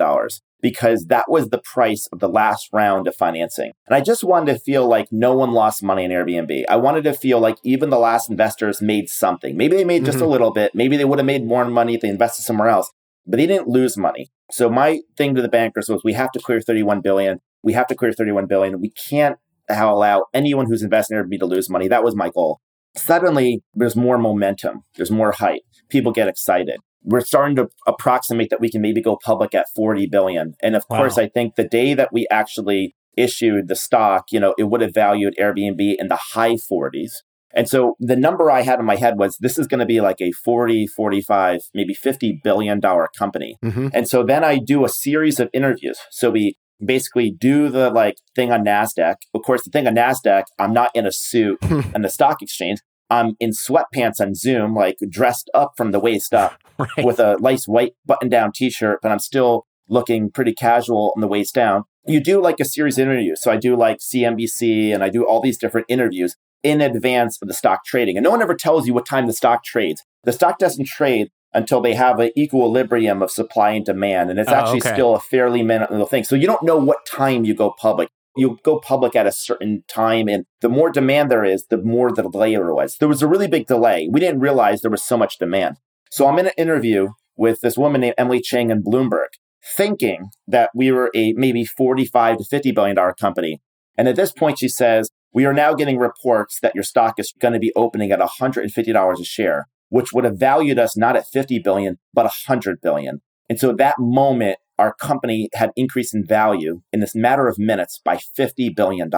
because 0.61 1.07
that 1.07 1.31
was 1.31 1.49
the 1.49 1.59
price 1.59 2.07
of 2.12 2.18
the 2.18 2.29
last 2.29 2.68
round 2.71 3.09
of 3.09 3.16
financing. 3.16 3.73
And 3.87 3.95
I 3.95 4.03
just 4.03 4.23
wanted 4.23 4.53
to 4.53 4.59
feel 4.59 4.87
like 4.87 5.09
no 5.11 5.35
one 5.35 5.53
lost 5.53 5.83
money 5.83 6.05
in 6.05 6.11
Airbnb. 6.11 6.64
I 6.68 6.77
wanted 6.77 7.05
to 7.05 7.14
feel 7.14 7.41
like 7.41 7.57
even 7.64 7.89
the 7.89 7.99
last 7.99 8.29
investors 8.29 8.83
made 8.83 9.09
something. 9.09 9.57
Maybe 9.57 9.77
they 9.77 9.85
made 9.85 10.05
just 10.05 10.18
mm-hmm. 10.18 10.27
a 10.27 10.31
little 10.31 10.53
bit. 10.53 10.75
Maybe 10.75 10.99
they 10.99 11.07
would 11.07 11.18
have 11.18 11.27
made 11.27 11.47
more 11.47 11.64
money 11.64 11.95
if 11.95 12.03
they 12.03 12.09
invested 12.09 12.43
somewhere 12.43 12.68
else, 12.68 12.91
but 13.27 13.39
they 13.39 13.47
didn't 13.47 13.68
lose 13.68 13.97
money. 13.97 14.31
So 14.51 14.68
my 14.68 15.01
thing 15.16 15.35
to 15.35 15.43
the 15.43 15.49
bankers 15.49 15.89
was 15.89 16.05
we 16.05 16.12
have 16.12 16.33
to 16.33 16.41
clear 16.41 16.61
31 16.61 17.01
billion. 17.01 17.41
We 17.62 17.73
have 17.73 17.87
to 17.87 17.95
clear 17.95 18.12
31 18.12 18.47
billion. 18.47 18.81
We 18.81 18.91
can't 18.91 19.39
allow 19.71 20.27
anyone 20.35 20.66
who's 20.66 20.83
investing 20.83 21.16
in 21.16 21.25
Airbnb 21.25 21.39
to 21.39 21.47
lose 21.47 21.71
money. 21.71 21.89
That 21.89 22.05
was 22.05 22.14
my 22.14 22.29
goal. 22.29 22.61
Suddenly, 22.97 23.62
there's 23.74 23.97
more 23.97 24.18
momentum. 24.18 24.82
There's 24.97 25.11
more 25.11 25.32
hype. 25.32 25.62
People 25.88 26.12
get 26.12 26.28
excited. 26.28 26.80
We're 27.03 27.20
starting 27.22 27.57
to 27.57 27.68
approximate 27.86 28.51
that 28.51 28.61
we 28.61 28.70
can 28.70 28.82
maybe 28.82 29.01
go 29.01 29.16
public 29.24 29.55
at 29.55 29.66
40 29.74 30.07
billion. 30.07 30.55
And 30.62 30.76
of 30.76 30.84
Wow. 30.91 30.99
course, 30.99 31.16
I 31.18 31.28
think 31.28 31.55
the 31.55 31.64
day 31.64 31.95
that 31.95 32.12
we 32.12 32.26
actually 32.30 32.95
issued 33.16 33.68
the 33.68 33.76
stock, 33.76 34.26
you 34.32 34.41
know, 34.41 34.55
it 34.59 34.64
would 34.64 34.80
have 34.80 34.95
valued 34.95 35.34
Airbnb 35.38 35.97
in 35.99 36.09
the 36.09 36.18
high 36.34 36.57
40s. 36.57 37.22
And 37.53 37.68
so 37.68 37.97
the 37.99 38.16
number 38.16 38.51
I 38.51 38.62
had 38.62 38.78
in 38.78 38.84
my 38.84 38.97
head 38.97 39.18
was 39.18 39.36
this 39.38 39.59
is 39.59 39.66
going 39.66 39.80
to 39.80 39.86
be 39.86 40.01
like 40.01 40.20
a 40.20 40.30
40, 40.32 40.86
45, 40.86 41.62
maybe 41.74 41.95
50 41.95 42.41
billion 42.45 42.78
dollar 42.80 43.09
company. 43.18 43.57
Mm-hmm. 43.64 43.88
And 43.93 44.09
so 44.09 44.22
then 44.22 44.45
I 44.45 44.59
do 44.59 44.84
a 44.84 44.88
series 44.88 45.41
of 45.41 45.49
interviews. 45.53 45.99
So 46.11 46.30
we 46.30 46.57
basically 46.85 47.31
do 47.31 47.68
the 47.68 47.91
like 47.91 48.16
thing 48.35 48.53
on 48.53 48.64
NASDAQ. 48.64 49.16
Of 49.35 49.43
course, 49.43 49.64
the 49.64 49.70
thing 49.70 49.87
on 49.87 49.95
NASDAQ, 49.95 50.45
I'm 50.59 50.72
not 50.72 50.91
in 50.95 51.07
a 51.07 51.12
suit 51.12 51.59
on 51.95 52.03
the 52.03 52.09
stock 52.09 52.43
exchange. 52.43 52.81
I'm 53.09 53.35
in 53.41 53.51
sweatpants 53.51 54.20
on 54.20 54.35
Zoom, 54.35 54.74
like 54.74 54.97
dressed 55.09 55.51
up 55.53 55.72
from 55.76 55.91
the 55.91 55.99
waist 56.01 56.33
up 56.33 56.59
Right. 56.78 57.05
with 57.05 57.18
a 57.18 57.37
nice 57.41 57.66
white 57.68 57.93
button 58.07 58.28
down 58.31 58.53
t 58.55 58.70
shirt, 58.70 59.01
but 59.03 59.12
I'm 59.12 59.18
still 59.18 59.66
looking 59.89 60.31
pretty 60.31 60.55
casual 60.55 61.12
on 61.14 61.20
the 61.20 61.28
waist 61.28 61.55
down. 61.55 61.85
You 62.07 62.20
do 62.20 62.41
like 62.41 62.59
a 62.61 62.64
series 62.64 62.97
of 62.99 63.03
interviews. 63.03 63.43
So 63.43 63.51
I 63.51 63.57
do 63.57 63.76
like 63.76 63.99
CNBC 63.99 64.95
and 64.95 65.03
I 65.03 65.09
do 65.11 65.24
all 65.24 65.41
these 65.43 65.59
different 65.59 65.87
interviews 65.91 66.37
in 66.62 66.81
advance 66.81 67.39
of 67.43 67.49
the 67.49 67.55
stock 67.55 67.85
trading. 67.85 68.16
And 68.16 68.24
no 68.24 68.31
one 68.31 68.41
ever 68.43 68.55
tells 68.55 68.87
you 68.87 68.95
what 68.95 69.05
time 69.07 69.26
the 69.26 69.33
stock 69.33 69.64
trades. 69.64 70.03
The 70.24 70.33
stock 70.33 70.59
doesn't 70.59 70.87
trade 70.87 71.28
until 71.53 71.80
they 71.80 71.94
have 71.94 72.18
an 72.20 72.30
equilibrium 72.38 73.22
of 73.22 73.30
supply 73.30 73.70
and 73.70 73.84
demand. 73.84 74.30
And 74.30 74.38
it's 74.38 74.51
Oh, 74.51 74.55
actually 74.55 74.80
okay. 74.80 74.92
still 74.92 75.14
a 75.14 75.20
fairly 75.20 75.62
minimal 75.62 76.07
thing. 76.07 76.24
So 76.24 76.36
you 76.36 76.46
don't 76.46 76.62
know 76.62 76.76
what 76.76 77.05
time 77.07 77.44
you 77.44 77.55
go 77.55 77.70
public. 77.78 78.09
You 78.36 78.59
go 78.62 78.78
public 78.78 79.16
at 79.16 79.26
a 79.26 79.32
certain 79.32 79.82
time, 79.88 80.28
and 80.28 80.44
the 80.61 80.68
more 80.68 80.90
demand 80.90 81.30
there 81.30 81.44
is, 81.44 81.66
the 81.66 81.78
more 81.78 82.12
the 82.12 82.22
delay 82.22 82.53
there 82.53 82.72
was. 82.72 82.96
There 82.98 83.09
was 83.09 83.22
a 83.22 83.26
really 83.26 83.48
big 83.48 83.66
delay. 83.66 84.09
We 84.11 84.20
didn't 84.20 84.40
realize 84.40 84.80
there 84.80 84.90
was 84.90 85.03
so 85.03 85.16
much 85.16 85.38
demand. 85.38 85.76
So 86.11 86.26
I'm 86.28 86.38
in 86.38 86.46
an 86.46 86.53
interview 86.57 87.09
with 87.36 87.61
this 87.61 87.76
woman 87.76 88.03
named 88.03 88.14
Emily 88.16 88.40
Chang 88.40 88.70
in 88.70 88.84
Bloomberg, 88.84 89.28
thinking 89.76 90.30
that 90.46 90.70
we 90.74 90.92
were 90.92 91.11
a 91.14 91.32
maybe 91.32 91.64
45 91.64 92.38
to 92.38 92.44
50 92.44 92.70
billion 92.72 92.96
dollar 92.96 93.14
company. 93.14 93.61
And 93.98 94.09
at 94.09 94.16
this 94.16 94.32
point, 94.32 94.59
she 94.61 94.68
says, 94.68 95.11
we 95.32 95.44
are 95.44 95.53
now 95.53 95.74
getting 95.74 95.98
reports 95.98 96.59
that 96.61 96.74
your 96.74 96.84
stock 96.84 97.18
is 97.18 97.32
going 97.40 97.55
to 97.55 97.61
be 97.61 97.72
opening 97.76 98.11
at 98.12 98.20
$150 98.20 99.20
a 99.20 99.24
share, 99.24 99.66
which 99.91 100.12
would 100.12 100.24
have 100.24 100.38
valued 100.38 100.78
us 100.78 100.97
not 100.97 101.16
at 101.16 101.26
50 101.28 101.59
billion, 101.59 101.99
but 102.14 102.24
100 102.24 102.80
billion. 102.80 103.20
And 103.49 103.61
so 103.61 103.70
at 103.70 103.76
that 103.76 103.97
moment, 103.99 104.59
our 104.78 104.95
company 104.95 105.49
had 105.55 105.72
increased 105.76 106.14
in 106.14 106.24
value 106.24 106.80
in 106.93 107.01
this 107.01 107.14
matter 107.14 107.47
of 107.49 107.59
minutes 107.59 108.01
by 108.03 108.16
$50 108.16 108.74
billion. 108.74 109.11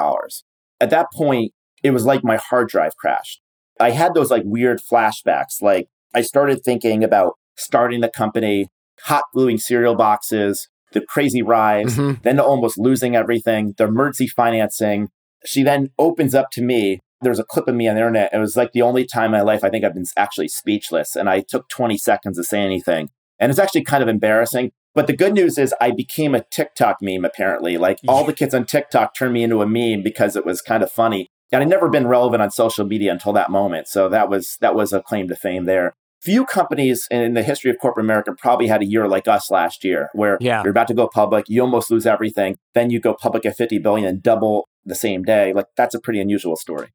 At 0.81 0.91
that 0.91 1.07
point, 1.15 1.53
it 1.85 1.93
was 1.93 2.05
like 2.05 2.25
my 2.25 2.37
hard 2.37 2.69
drive 2.69 2.97
crashed. 2.97 3.41
I 3.79 3.91
had 3.91 4.15
those 4.15 4.31
like 4.31 4.43
weird 4.45 4.81
flashbacks. 4.81 5.61
Like 5.63 5.89
I 6.15 6.23
started 6.23 6.65
thinking 6.65 7.05
about 7.05 7.35
starting 7.57 8.01
the 8.01 8.09
company, 8.09 8.69
hot 9.03 9.25
gluing 9.33 9.59
cereal 9.59 9.95
boxes, 9.95 10.69
the 10.93 11.01
crazy 11.01 11.43
rise, 11.43 11.97
Mhm. 11.97 12.23
then 12.23 12.37
to 12.37 12.45
almost 12.45 12.79
losing 12.79 13.15
everything, 13.17 13.75
the 13.79 13.85
emergency 13.85 14.27
financing. 14.27 15.09
She 15.45 15.63
then 15.63 15.91
opens 15.99 16.35
up 16.35 16.51
to 16.53 16.63
me. 16.63 17.01
There's 17.23 17.39
a 17.39 17.45
clip 17.45 17.69
of 17.69 17.75
me 17.75 17.89
on 17.89 17.95
the 17.95 18.01
internet. 18.01 18.31
It 18.33 18.39
was 18.39 18.57
like 18.57 18.73
the 18.73 18.83
only 18.83 19.05
time 19.05 19.27
in 19.27 19.33
my 19.33 19.43
life 19.43 19.65
I 19.65 19.71
think 19.71 19.85
I've 19.85 19.95
been 19.95 20.07
actually 20.17 20.49
speechless. 20.49 21.17
And 21.17 21.29
I 21.29 21.41
took 21.41 21.69
20 21.69 21.97
seconds 21.99 22.37
to 22.37 22.45
say 22.45 22.61
anything. 22.61 23.11
And 23.39 23.51
it's 23.51 23.59
actually 23.59 23.85
kind 23.85 24.03
of 24.03 24.09
embarrassing. 24.09 24.73
But 24.95 25.07
the 25.07 25.17
good 25.17 25.33
news 25.33 25.57
is 25.59 25.75
I 25.81 25.91
became 25.91 26.35
a 26.35 26.45
TikTok 26.51 26.99
meme, 27.01 27.25
apparently. 27.25 27.79
Like 27.79 27.99
all 28.07 28.25
the 28.25 28.33
kids 28.35 28.55
on 28.55 28.67
TikTok 28.67 29.15
turned 29.15 29.33
me 29.33 29.43
into 29.43 29.63
a 29.63 29.67
meme 29.67 30.03
because 30.03 30.37
it 30.37 30.45
was 30.45 30.61
kind 30.61 30.83
of 30.83 30.93
funny. 30.93 31.29
And 31.51 31.63
I'd 31.63 31.69
never 31.69 31.89
been 31.89 32.07
relevant 32.07 32.43
on 32.43 32.51
social 32.51 32.87
media 32.87 33.13
until 33.13 33.33
that 33.35 33.51
moment. 33.51 33.89
So 33.89 34.09
that 34.09 34.29
was 34.29 34.57
that 34.61 34.75
was 34.75 34.93
a 34.93 35.01
claim 35.03 35.29
to 35.29 35.37
fame 35.37 35.65
there. 35.65 35.95
Few 36.21 36.45
companies 36.47 37.09
in 37.11 37.35
the 37.35 37.43
history 37.43 37.71
of 37.71 37.79
corporate 37.81 38.05
America 38.07 38.33
probably 38.39 38.69
had 38.69 38.81
a 38.81 38.87
year 38.87 39.09
like 39.09 39.27
us 39.27 39.51
last 39.51 39.83
year, 39.83 40.09
where 40.13 40.39
Yeah. 40.41 40.63
you're 40.63 40.71
about 40.71 40.87
to 40.89 40.95
go 40.95 41.09
public, 41.13 41.47
you 41.49 41.61
almost 41.63 41.91
lose 41.91 42.07
everything, 42.07 42.59
then 42.75 42.91
you 42.91 43.01
go 43.01 43.13
public 43.15 43.45
at 43.45 43.57
50 43.57 43.79
billion 43.79 44.07
and 44.07 44.23
double 44.23 44.69
the 44.85 44.95
same 44.95 45.25
day. 45.25 45.53
Like 45.53 45.67
that's 45.77 45.95
a 45.95 46.01
pretty 46.01 46.21
unusual 46.21 46.55
story. 46.57 46.89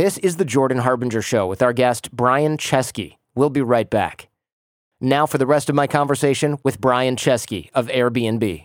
This 0.00 0.16
is 0.16 0.36
the 0.36 0.46
Jordan 0.46 0.78
Harbinger 0.78 1.20
Show 1.20 1.46
with 1.46 1.60
our 1.60 1.74
guest, 1.74 2.10
Brian 2.10 2.56
Chesky. 2.56 3.18
We'll 3.34 3.50
be 3.50 3.60
right 3.60 3.90
back. 3.90 4.30
Now 4.98 5.26
for 5.26 5.36
the 5.36 5.44
rest 5.44 5.68
of 5.68 5.74
my 5.74 5.86
conversation 5.86 6.56
with 6.64 6.80
Brian 6.80 7.16
Chesky 7.16 7.68
of 7.74 7.88
Airbnb. 7.88 8.64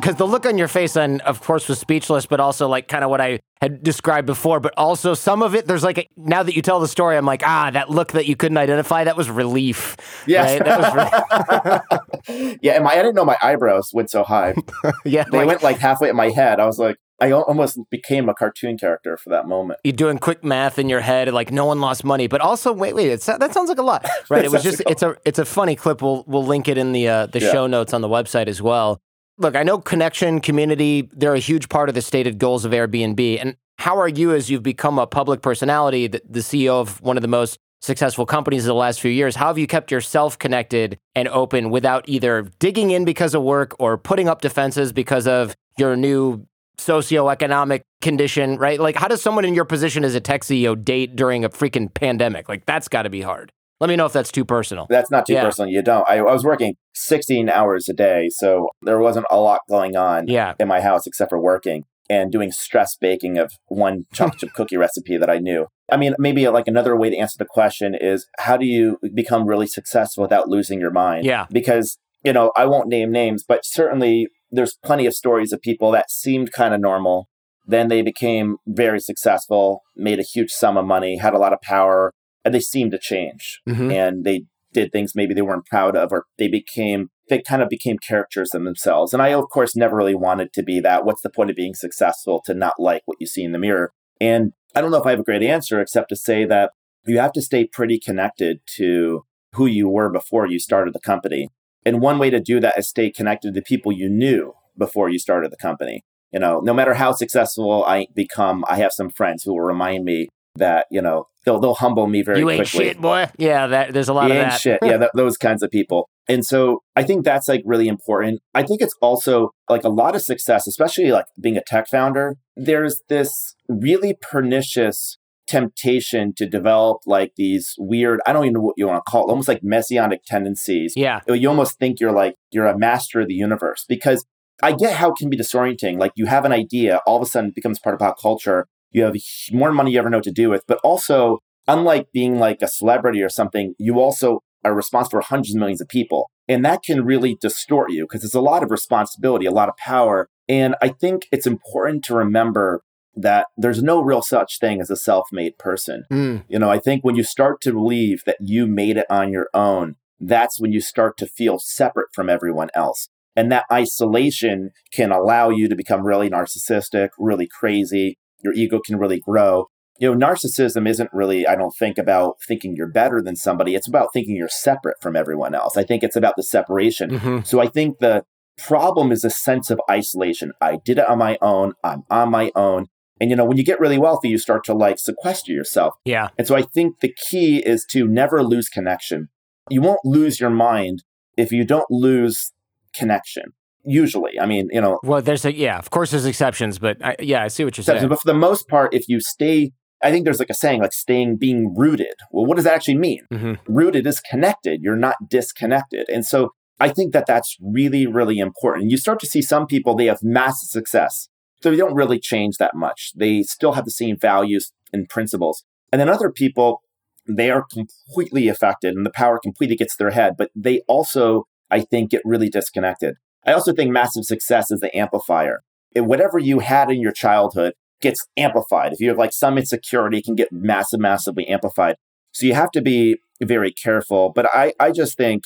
because 0.00 0.16
the 0.16 0.26
look 0.26 0.46
on 0.46 0.56
your 0.56 0.66
face, 0.66 0.96
and 0.96 1.20
of 1.20 1.42
course, 1.42 1.68
was 1.68 1.78
speechless, 1.78 2.26
but 2.26 2.40
also 2.40 2.66
like 2.66 2.88
kind 2.88 3.04
of 3.04 3.10
what 3.10 3.20
I 3.20 3.38
had 3.60 3.82
described 3.82 4.26
before. 4.26 4.58
But 4.58 4.74
also 4.76 5.14
some 5.14 5.42
of 5.42 5.54
it, 5.54 5.66
there's 5.66 5.84
like 5.84 5.98
a, 5.98 6.08
now 6.16 6.42
that 6.42 6.56
you 6.56 6.62
tell 6.62 6.80
the 6.80 6.88
story, 6.88 7.16
I'm 7.16 7.26
like, 7.26 7.42
ah, 7.44 7.70
that 7.70 7.90
look 7.90 8.12
that 8.12 8.26
you 8.26 8.34
couldn't 8.34 8.58
identify, 8.58 9.04
that 9.04 9.16
was 9.16 9.30
relief. 9.30 9.96
Yes. 10.26 10.58
right? 10.58 10.64
That 10.64 11.88
was 12.26 12.26
re- 12.28 12.56
yeah, 12.62 12.72
and 12.72 12.84
my 12.84 12.92
I 12.92 12.96
didn't 12.96 13.14
know 13.14 13.24
my 13.24 13.36
eyebrows 13.40 13.90
went 13.92 14.10
so 14.10 14.24
high. 14.24 14.54
yeah, 15.04 15.24
They 15.30 15.38
like, 15.38 15.46
went 15.46 15.62
like 15.62 15.78
halfway 15.78 16.08
at 16.08 16.16
my 16.16 16.30
head. 16.30 16.58
I 16.58 16.66
was 16.66 16.78
like, 16.78 16.96
I 17.20 17.32
almost 17.32 17.78
became 17.90 18.28
a 18.28 18.34
cartoon 18.34 18.78
character 18.78 19.16
for 19.16 19.30
that 19.30 19.46
moment. 19.46 19.80
you're 19.84 19.92
doing 19.92 20.18
quick 20.18 20.42
math 20.42 20.78
in 20.78 20.88
your 20.88 21.00
head, 21.00 21.32
like 21.32 21.50
no 21.52 21.66
one 21.66 21.80
lost 21.80 22.02
money, 22.04 22.26
but 22.26 22.40
also 22.40 22.72
wait, 22.72 22.94
wait, 22.94 23.08
it's, 23.10 23.26
that 23.26 23.52
sounds 23.52 23.68
like 23.68 23.78
a 23.78 23.82
lot, 23.82 24.06
right? 24.30 24.44
It 24.44 24.50
was 24.50 24.62
just 24.62 24.82
it's 24.88 25.02
a 25.02 25.16
it's 25.24 25.38
a 25.38 25.44
funny 25.44 25.76
clip. 25.76 26.00
We'll 26.02 26.24
we'll 26.26 26.44
link 26.46 26.68
it 26.68 26.78
in 26.78 26.92
the 26.92 27.08
uh, 27.08 27.26
the 27.26 27.40
Yeah. 27.40 27.52
show 27.52 27.66
notes 27.66 27.92
on 27.92 28.00
the 28.00 28.08
website 28.08 28.46
as 28.48 28.62
well. 28.62 29.00
Look, 29.38 29.56
I 29.56 29.62
know 29.62 29.78
connection, 29.78 30.40
community, 30.40 31.08
they're 31.12 31.34
a 31.34 31.38
huge 31.38 31.68
part 31.70 31.88
of 31.88 31.94
the 31.94 32.02
stated 32.02 32.38
goals 32.38 32.64
of 32.66 32.72
Airbnb. 32.72 33.38
And 33.40 33.56
how 33.78 33.96
are 33.98 34.08
you, 34.08 34.34
as 34.34 34.50
you've 34.50 34.62
become 34.62 34.98
a 34.98 35.06
public 35.06 35.40
personality, 35.40 36.06
the, 36.08 36.20
the 36.28 36.40
CEO 36.40 36.72
of 36.80 37.00
one 37.00 37.16
of 37.16 37.22
the 37.22 37.28
most 37.28 37.58
successful 37.80 38.26
companies 38.26 38.64
of 38.64 38.66
the 38.68 38.74
last 38.74 39.00
few 39.00 39.10
years, 39.10 39.36
how 39.36 39.46
have 39.46 39.56
you 39.56 39.66
kept 39.66 39.90
yourself 39.90 40.38
connected 40.38 40.98
and 41.14 41.26
open 41.28 41.70
without 41.70 42.06
either 42.06 42.42
digging 42.58 42.90
in 42.90 43.06
because 43.06 43.34
of 43.34 43.42
work 43.42 43.74
or 43.78 43.96
putting 43.96 44.28
up 44.28 44.42
defenses 44.42 44.92
because 44.92 45.26
of 45.26 45.56
your 45.78 45.96
new 45.96 46.46
socioeconomic 46.86 47.82
condition, 48.00 48.56
right? 48.56 48.80
Like, 48.80 48.96
how 48.96 49.08
does 49.08 49.22
someone 49.22 49.44
in 49.44 49.54
your 49.54 49.64
position 49.64 50.04
as 50.04 50.14
a 50.14 50.20
tech 50.20 50.42
CEO 50.42 50.82
date 50.82 51.16
during 51.16 51.44
a 51.44 51.50
freaking 51.50 51.92
pandemic? 51.92 52.48
Like, 52.48 52.66
that's 52.66 52.88
got 52.88 53.02
to 53.02 53.10
be 53.10 53.22
hard. 53.22 53.52
Let 53.80 53.88
me 53.88 53.96
know 53.96 54.04
if 54.06 54.12
that's 54.12 54.30
too 54.32 54.44
personal. 54.44 54.86
That's 54.90 55.10
not 55.10 55.26
too 55.26 55.32
Yeah. 55.34 55.44
personal. 55.44 55.70
You 55.70 55.82
don't. 55.82 56.06
I, 56.08 56.18
I 56.18 56.32
was 56.32 56.44
working 56.44 56.74
16 56.94 57.48
hours 57.48 57.88
a 57.88 57.94
day, 57.94 58.28
so 58.30 58.68
there 58.82 58.98
wasn't 58.98 59.26
a 59.30 59.38
lot 59.40 59.60
going 59.70 59.96
on 59.96 60.28
Yeah. 60.28 60.54
in 60.60 60.68
my 60.68 60.80
house 60.80 61.06
except 61.06 61.30
for 61.30 61.40
working 61.40 61.84
and 62.10 62.30
doing 62.30 62.50
stress 62.52 62.96
baking 63.00 63.38
of 63.38 63.52
one 63.68 64.04
chocolate 64.12 64.38
chip 64.40 64.52
cookie 64.52 64.76
recipe 64.76 65.16
that 65.16 65.30
I 65.30 65.38
knew. 65.38 65.66
I 65.90 65.96
mean, 65.96 66.14
maybe 66.18 66.46
like 66.48 66.68
another 66.68 66.94
way 66.96 67.08
to 67.08 67.16
answer 67.16 67.36
the 67.38 67.46
question 67.46 67.94
is 67.98 68.26
how 68.38 68.56
do 68.56 68.66
you 68.66 68.98
become 69.14 69.46
really 69.46 69.66
successful 69.66 70.22
without 70.22 70.48
losing 70.48 70.78
your 70.80 70.90
mind? 70.90 71.24
Yeah. 71.24 71.46
Because, 71.50 71.96
you 72.22 72.32
know, 72.32 72.52
I 72.56 72.66
won't 72.66 72.88
name 72.88 73.10
names, 73.12 73.44
but 73.46 73.64
certainly 73.64 74.28
there's 74.50 74.76
plenty 74.84 75.06
of 75.06 75.14
stories 75.14 75.52
of 75.52 75.60
people 75.60 75.90
that 75.92 76.10
seemed 76.10 76.52
kind 76.52 76.74
of 76.74 76.80
normal. 76.80 77.28
Then 77.66 77.88
they 77.88 78.02
became 78.02 78.56
very 78.66 79.00
successful, 79.00 79.82
made 79.96 80.18
a 80.18 80.24
huge 80.24 80.50
sum 80.50 80.76
of 80.76 80.84
money, 80.86 81.18
had 81.18 81.34
a 81.34 81.38
lot 81.38 81.52
of 81.52 81.60
power, 81.60 82.12
and 82.44 82.54
they 82.54 82.60
seemed 82.60 82.92
to 82.92 82.98
change. 82.98 83.60
Mhm. 83.68 83.92
And 83.92 84.24
they 84.24 84.44
did 84.72 84.92
things 84.92 85.14
maybe 85.14 85.34
they 85.34 85.42
weren't 85.42 85.66
proud 85.66 85.96
of, 85.96 86.12
or 86.12 86.24
they 86.38 86.48
became, 86.48 87.10
they 87.28 87.40
kind 87.40 87.62
of 87.62 87.68
became 87.68 87.98
characters 87.98 88.54
in 88.54 88.64
themselves. 88.64 89.12
And 89.12 89.22
I, 89.22 89.32
of 89.32 89.48
course, 89.50 89.76
never 89.76 89.96
really 89.96 90.14
wanted 90.14 90.52
to 90.54 90.62
be 90.62 90.80
that. 90.80 91.04
What's 91.04 91.22
the 91.22 91.30
point 91.30 91.50
of 91.50 91.56
being 91.56 91.74
successful 91.74 92.40
to 92.46 92.54
not 92.54 92.74
like 92.78 93.02
what 93.04 93.18
you 93.20 93.26
see 93.26 93.42
in 93.42 93.52
the 93.52 93.58
mirror? 93.58 93.92
And 94.20 94.52
I 94.74 94.80
don't 94.80 94.90
know 94.90 94.98
if 94.98 95.06
I 95.06 95.10
have 95.10 95.20
a 95.20 95.24
great 95.24 95.42
answer 95.42 95.80
except 95.80 96.08
to 96.10 96.16
say 96.16 96.44
that 96.44 96.70
you 97.06 97.18
have 97.18 97.32
to 97.32 97.42
stay 97.42 97.66
pretty 97.66 97.98
connected 97.98 98.60
to 98.76 99.24
who 99.54 99.66
you 99.66 99.88
were 99.88 100.10
before 100.10 100.46
you 100.46 100.58
started 100.58 100.94
the 100.94 101.00
company. 101.00 101.48
And 101.84 102.00
one 102.00 102.18
way 102.18 102.30
to 102.30 102.40
do 102.40 102.60
that 102.60 102.76
is 102.78 102.88
stay 102.88 103.10
connected 103.10 103.54
to 103.54 103.62
people 103.62 103.92
you 103.92 104.08
knew 104.08 104.54
before 104.76 105.08
you 105.08 105.18
started 105.18 105.50
the 105.50 105.56
company. 105.56 106.02
You 106.32 106.38
know, 106.38 106.60
no 106.60 106.72
matter 106.72 106.94
how 106.94 107.12
successful 107.12 107.84
I 107.84 108.06
become, 108.14 108.64
I 108.68 108.76
have 108.76 108.92
some 108.92 109.10
friends 109.10 109.42
who 109.42 109.52
will 109.52 109.62
remind 109.62 110.04
me 110.04 110.28
that, 110.56 110.86
you 110.90 111.00
know, 111.02 111.26
they'll 111.44 111.58
they'll 111.60 111.74
humble 111.74 112.06
me 112.06 112.22
very 112.22 112.38
you 112.40 112.50
ain't 112.50 112.68
quickly. 112.68 112.88
shit, 112.88 113.00
boy. 113.00 113.28
Yeah, 113.38 113.66
that, 113.66 113.92
there's 113.92 114.08
a 114.08 114.12
lot 114.12 114.28
You 114.28 114.32
of 114.32 114.38
ain't 114.38 114.50
that. 114.50 114.60
shit. 114.60 114.78
Yeah, 114.82 114.98
th- 114.98 115.10
those 115.14 115.36
kinds 115.36 115.62
of 115.62 115.70
people. 115.70 116.08
And 116.28 116.44
so 116.44 116.82
I 116.94 117.02
think 117.02 117.24
that's 117.24 117.48
like 117.48 117.62
really 117.64 117.88
important. 117.88 118.40
I 118.54 118.62
think 118.62 118.80
it's 118.80 118.94
also 119.00 119.50
like 119.68 119.82
a 119.82 119.88
lot 119.88 120.14
of 120.14 120.22
success, 120.22 120.66
especially 120.68 121.10
like 121.10 121.26
being 121.40 121.56
a 121.56 121.62
tech 121.66 121.88
founder. 121.88 122.36
There's 122.56 123.00
this 123.08 123.56
really 123.68 124.16
pernicious 124.20 125.18
temptation 125.50 126.32
to 126.36 126.46
develop 126.48 126.98
like 127.06 127.32
these 127.36 127.74
weird, 127.78 128.20
I 128.24 128.32
don't 128.32 128.44
even 128.44 128.54
know 128.54 128.60
what 128.60 128.74
you 128.76 128.86
want 128.86 129.02
to 129.04 129.10
call 129.10 129.26
it, 129.26 129.30
almost 129.30 129.48
like 129.48 129.60
messianic 129.62 130.20
tendencies. 130.24 130.94
Yeah. 130.96 131.20
You 131.26 131.48
almost 131.48 131.78
think 131.78 131.98
you're 132.00 132.12
like, 132.12 132.36
you're 132.52 132.66
a 132.66 132.78
master 132.78 133.20
of 133.20 133.28
the 133.28 133.34
universe 133.34 133.84
because 133.88 134.24
I 134.62 134.72
get 134.72 134.96
how 134.96 135.10
it 135.10 135.16
can 135.18 135.28
be 135.28 135.36
disorienting. 135.36 135.98
Like 135.98 136.12
you 136.14 136.26
have 136.26 136.44
an 136.44 136.52
idea, 136.52 137.00
all 137.06 137.16
of 137.16 137.22
a 137.22 137.26
sudden 137.26 137.50
it 137.50 137.56
becomes 137.56 137.78
part 137.78 137.94
of 137.94 137.98
pop 137.98 138.20
culture. 138.20 138.66
You 138.92 139.02
have 139.04 139.16
more 139.52 139.72
money 139.72 139.92
you 139.92 139.98
ever 139.98 140.10
know 140.10 140.18
what 140.18 140.24
to 140.24 140.32
do 140.32 140.50
with, 140.50 140.64
but 140.68 140.78
also 140.84 141.38
unlike 141.66 142.08
being 142.12 142.38
like 142.38 142.62
a 142.62 142.68
celebrity 142.68 143.22
or 143.22 143.28
something, 143.28 143.74
you 143.78 143.98
also 143.98 144.40
are 144.64 144.74
responsible 144.74 145.20
for 145.20 145.26
hundreds 145.26 145.54
of 145.54 145.58
millions 145.58 145.80
of 145.80 145.88
people. 145.88 146.30
And 146.48 146.64
that 146.64 146.82
can 146.82 147.04
really 147.04 147.36
distort 147.40 147.90
you 147.90 148.04
because 148.04 148.22
there's 148.22 148.34
a 148.34 148.40
lot 148.40 148.62
of 148.62 148.70
responsibility, 148.70 149.46
a 149.46 149.52
lot 149.52 149.68
of 149.68 149.76
power. 149.76 150.28
And 150.48 150.74
I 150.82 150.88
think 150.88 151.26
it's 151.32 151.46
important 151.46 152.04
to 152.04 152.14
remember 152.14 152.82
that 153.14 153.46
there's 153.56 153.82
no 153.82 154.00
real 154.00 154.22
such 154.22 154.58
thing 154.58 154.80
as 154.80 154.90
a 154.90 154.96
self 154.96 155.28
made 155.32 155.58
person. 155.58 156.04
Mm. 156.10 156.44
You 156.48 156.58
know, 156.58 156.70
I 156.70 156.78
think 156.78 157.04
when 157.04 157.16
you 157.16 157.22
start 157.22 157.60
to 157.62 157.72
believe 157.72 158.22
that 158.26 158.38
you 158.40 158.66
made 158.66 158.96
it 158.96 159.06
on 159.10 159.32
your 159.32 159.48
own, 159.54 159.96
that's 160.20 160.60
when 160.60 160.72
you 160.72 160.80
start 160.80 161.16
to 161.18 161.26
feel 161.26 161.58
separate 161.58 162.08
from 162.14 162.28
everyone 162.28 162.68
else. 162.74 163.08
And 163.36 163.50
that 163.52 163.64
isolation 163.72 164.70
can 164.92 165.12
allow 165.12 165.50
you 165.50 165.68
to 165.68 165.76
become 165.76 166.06
really 166.06 166.28
narcissistic, 166.28 167.10
really 167.18 167.48
crazy. 167.48 168.18
Your 168.42 168.52
ego 168.52 168.80
can 168.84 168.98
really 168.98 169.20
grow. 169.20 169.66
You 169.98 170.14
know, 170.14 170.26
narcissism 170.26 170.88
isn't 170.88 171.10
really, 171.12 171.46
I 171.46 171.56
don't 171.56 171.74
think, 171.78 171.98
about 171.98 172.36
thinking 172.46 172.74
you're 172.74 172.90
better 172.90 173.22
than 173.22 173.36
somebody. 173.36 173.74
It's 173.74 173.88
about 173.88 174.12
thinking 174.12 174.36
you're 174.36 174.48
separate 174.48 174.96
from 175.00 175.14
everyone 175.14 175.54
else. 175.54 175.76
I 175.76 175.84
think 175.84 176.02
it's 176.02 176.16
about 176.16 176.36
the 176.36 176.42
separation. 176.42 177.10
Mhm. 177.10 177.46
So 177.46 177.60
I 177.60 177.66
think 177.66 177.98
the 177.98 178.24
problem 178.58 179.12
is 179.12 179.24
a 179.24 179.30
sense 179.30 179.70
of 179.70 179.80
isolation. 179.90 180.52
I 180.60 180.78
did 180.84 180.98
it 180.98 181.08
on 181.08 181.18
my 181.18 181.38
own. 181.40 181.74
I'm 181.84 182.02
on 182.10 182.30
my 182.30 182.50
own. 182.54 182.86
And, 183.20 183.28
you 183.30 183.36
know, 183.36 183.44
when 183.44 183.56
you 183.58 183.64
get 183.64 183.78
really 183.80 183.98
wealthy, 183.98 184.28
you 184.30 184.38
start 184.38 184.64
to 184.64 184.74
like 184.74 184.98
sequester 184.98 185.52
yourself. 185.52 185.94
Yeah. 186.04 186.28
And 186.38 186.46
so 186.46 186.56
I 186.56 186.62
think 186.62 187.00
the 187.00 187.12
key 187.28 187.58
is 187.64 187.84
to 187.90 188.06
never 188.08 188.42
lose 188.42 188.68
connection. 188.68 189.28
You 189.68 189.82
won't 189.82 190.00
lose 190.04 190.40
your 190.40 190.50
mind 190.50 191.04
if 191.36 191.52
you 191.52 191.64
don't 191.64 191.90
lose 191.90 192.52
connection. 192.94 193.52
Usually, 193.84 194.38
I 194.38 194.46
mean, 194.46 194.68
you 194.72 194.80
know, 194.80 194.98
Well, 195.02 195.22
there's 195.22 195.44
a, 195.44 195.54
yeah, 195.54 195.78
of 195.78 195.90
course 195.90 196.10
there's 196.10 196.26
exceptions, 196.26 196.78
but 196.78 196.98
I, 197.02 197.16
yeah, 197.18 197.42
I 197.42 197.48
see 197.48 197.64
what 197.64 197.76
you're 197.78 197.84
saying. 197.84 198.08
but 198.08 198.20
for 198.20 198.26
the 198.26 198.34
most 198.34 198.68
part, 198.68 198.92
if 198.92 199.08
you 199.08 199.20
stay, 199.20 199.72
I 200.02 200.10
think 200.10 200.24
there's 200.24 200.38
like 200.38 200.50
a 200.50 200.54
saying 200.54 200.80
like 200.82 200.92
staying, 200.92 201.36
being 201.36 201.74
rooted. 201.76 202.14
Well, 202.30 202.44
what 202.46 202.56
does 202.56 202.64
that 202.64 202.74
actually 202.74 202.98
mean? 202.98 203.20
Mhm. 203.32 203.58
Rooted 203.66 204.06
is 204.06 204.20
connected. 204.20 204.80
You're 204.82 204.96
not 204.96 205.16
disconnected. 205.28 206.08
And 206.10 206.26
so 206.26 206.50
I 206.78 206.88
think 206.90 207.12
that 207.14 207.24
that's 207.26 207.56
really, 207.60 208.06
really 208.06 208.38
important. 208.38 208.90
You 208.90 208.96
start 208.98 209.18
to 209.20 209.26
see 209.26 209.40
some 209.40 209.66
people, 209.66 209.94
they 209.94 210.06
have 210.06 210.22
massive 210.22 210.68
success. 210.68 211.28
So 211.62 211.70
they 211.70 211.76
don't 211.76 211.94
really 211.94 212.18
change 212.18 212.56
that 212.56 212.74
much. 212.74 213.12
They 213.14 213.42
still 213.42 213.72
have 213.72 213.84
the 213.84 213.90
same 213.90 214.16
values 214.16 214.72
and 214.92 215.08
principles. 215.08 215.64
And 215.92 216.00
then 216.00 216.08
other 216.08 216.30
people, 216.30 216.82
they 217.28 217.50
are 217.50 217.64
completely 217.64 218.48
affected 218.48 218.94
and 218.94 219.04
the 219.04 219.10
power 219.10 219.38
completely 219.38 219.76
gets 219.76 219.96
their 219.96 220.10
head, 220.10 220.34
but 220.38 220.50
they 220.54 220.80
also, 220.88 221.46
I 221.70 221.80
think, 221.80 222.10
get 222.10 222.22
really 222.24 222.48
disconnected. 222.48 223.16
I 223.46 223.52
also 223.52 223.72
think 223.72 223.90
massive 223.90 224.24
success 224.24 224.70
is 224.70 224.80
the 224.80 224.94
amplifier. 224.96 225.62
Whatever 225.94 226.38
you 226.38 226.60
had 226.60 226.90
in 226.90 227.00
your 227.00 227.12
childhood 227.12 227.74
gets 228.00 228.26
amplified. 228.36 228.92
If 228.92 229.00
you 229.00 229.08
have 229.08 229.18
like 229.18 229.32
some 229.32 229.58
insecurity, 229.58 230.18
it 230.18 230.24
can 230.24 230.34
get 230.34 230.52
massive, 230.52 231.00
massively 231.00 231.46
amplified. 231.48 231.96
So 232.32 232.46
you 232.46 232.54
have 232.54 232.70
to 232.72 232.80
be 232.80 233.18
very 233.40 233.72
careful. 233.72 234.32
But 234.34 234.46
I, 234.54 234.72
I 234.78 234.92
just 234.92 235.16
think 235.16 235.44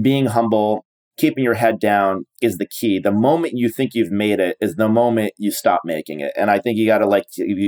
being 0.00 0.26
humble, 0.26 0.84
keeping 1.16 1.44
your 1.44 1.54
head 1.54 1.78
down 1.78 2.24
is 2.42 2.58
the 2.58 2.66
key. 2.66 2.98
The 2.98 3.12
moment 3.12 3.54
you 3.56 3.68
think 3.68 3.92
you've 3.94 4.10
made 4.10 4.40
it 4.40 4.56
is 4.60 4.74
the 4.76 4.88
moment 4.88 5.32
you 5.38 5.50
stop 5.50 5.80
making 5.84 6.20
it. 6.20 6.32
And 6.36 6.50
I 6.50 6.58
think 6.58 6.76
you 6.76 6.86
got 6.86 6.98
to 6.98 7.06
like 7.06 7.24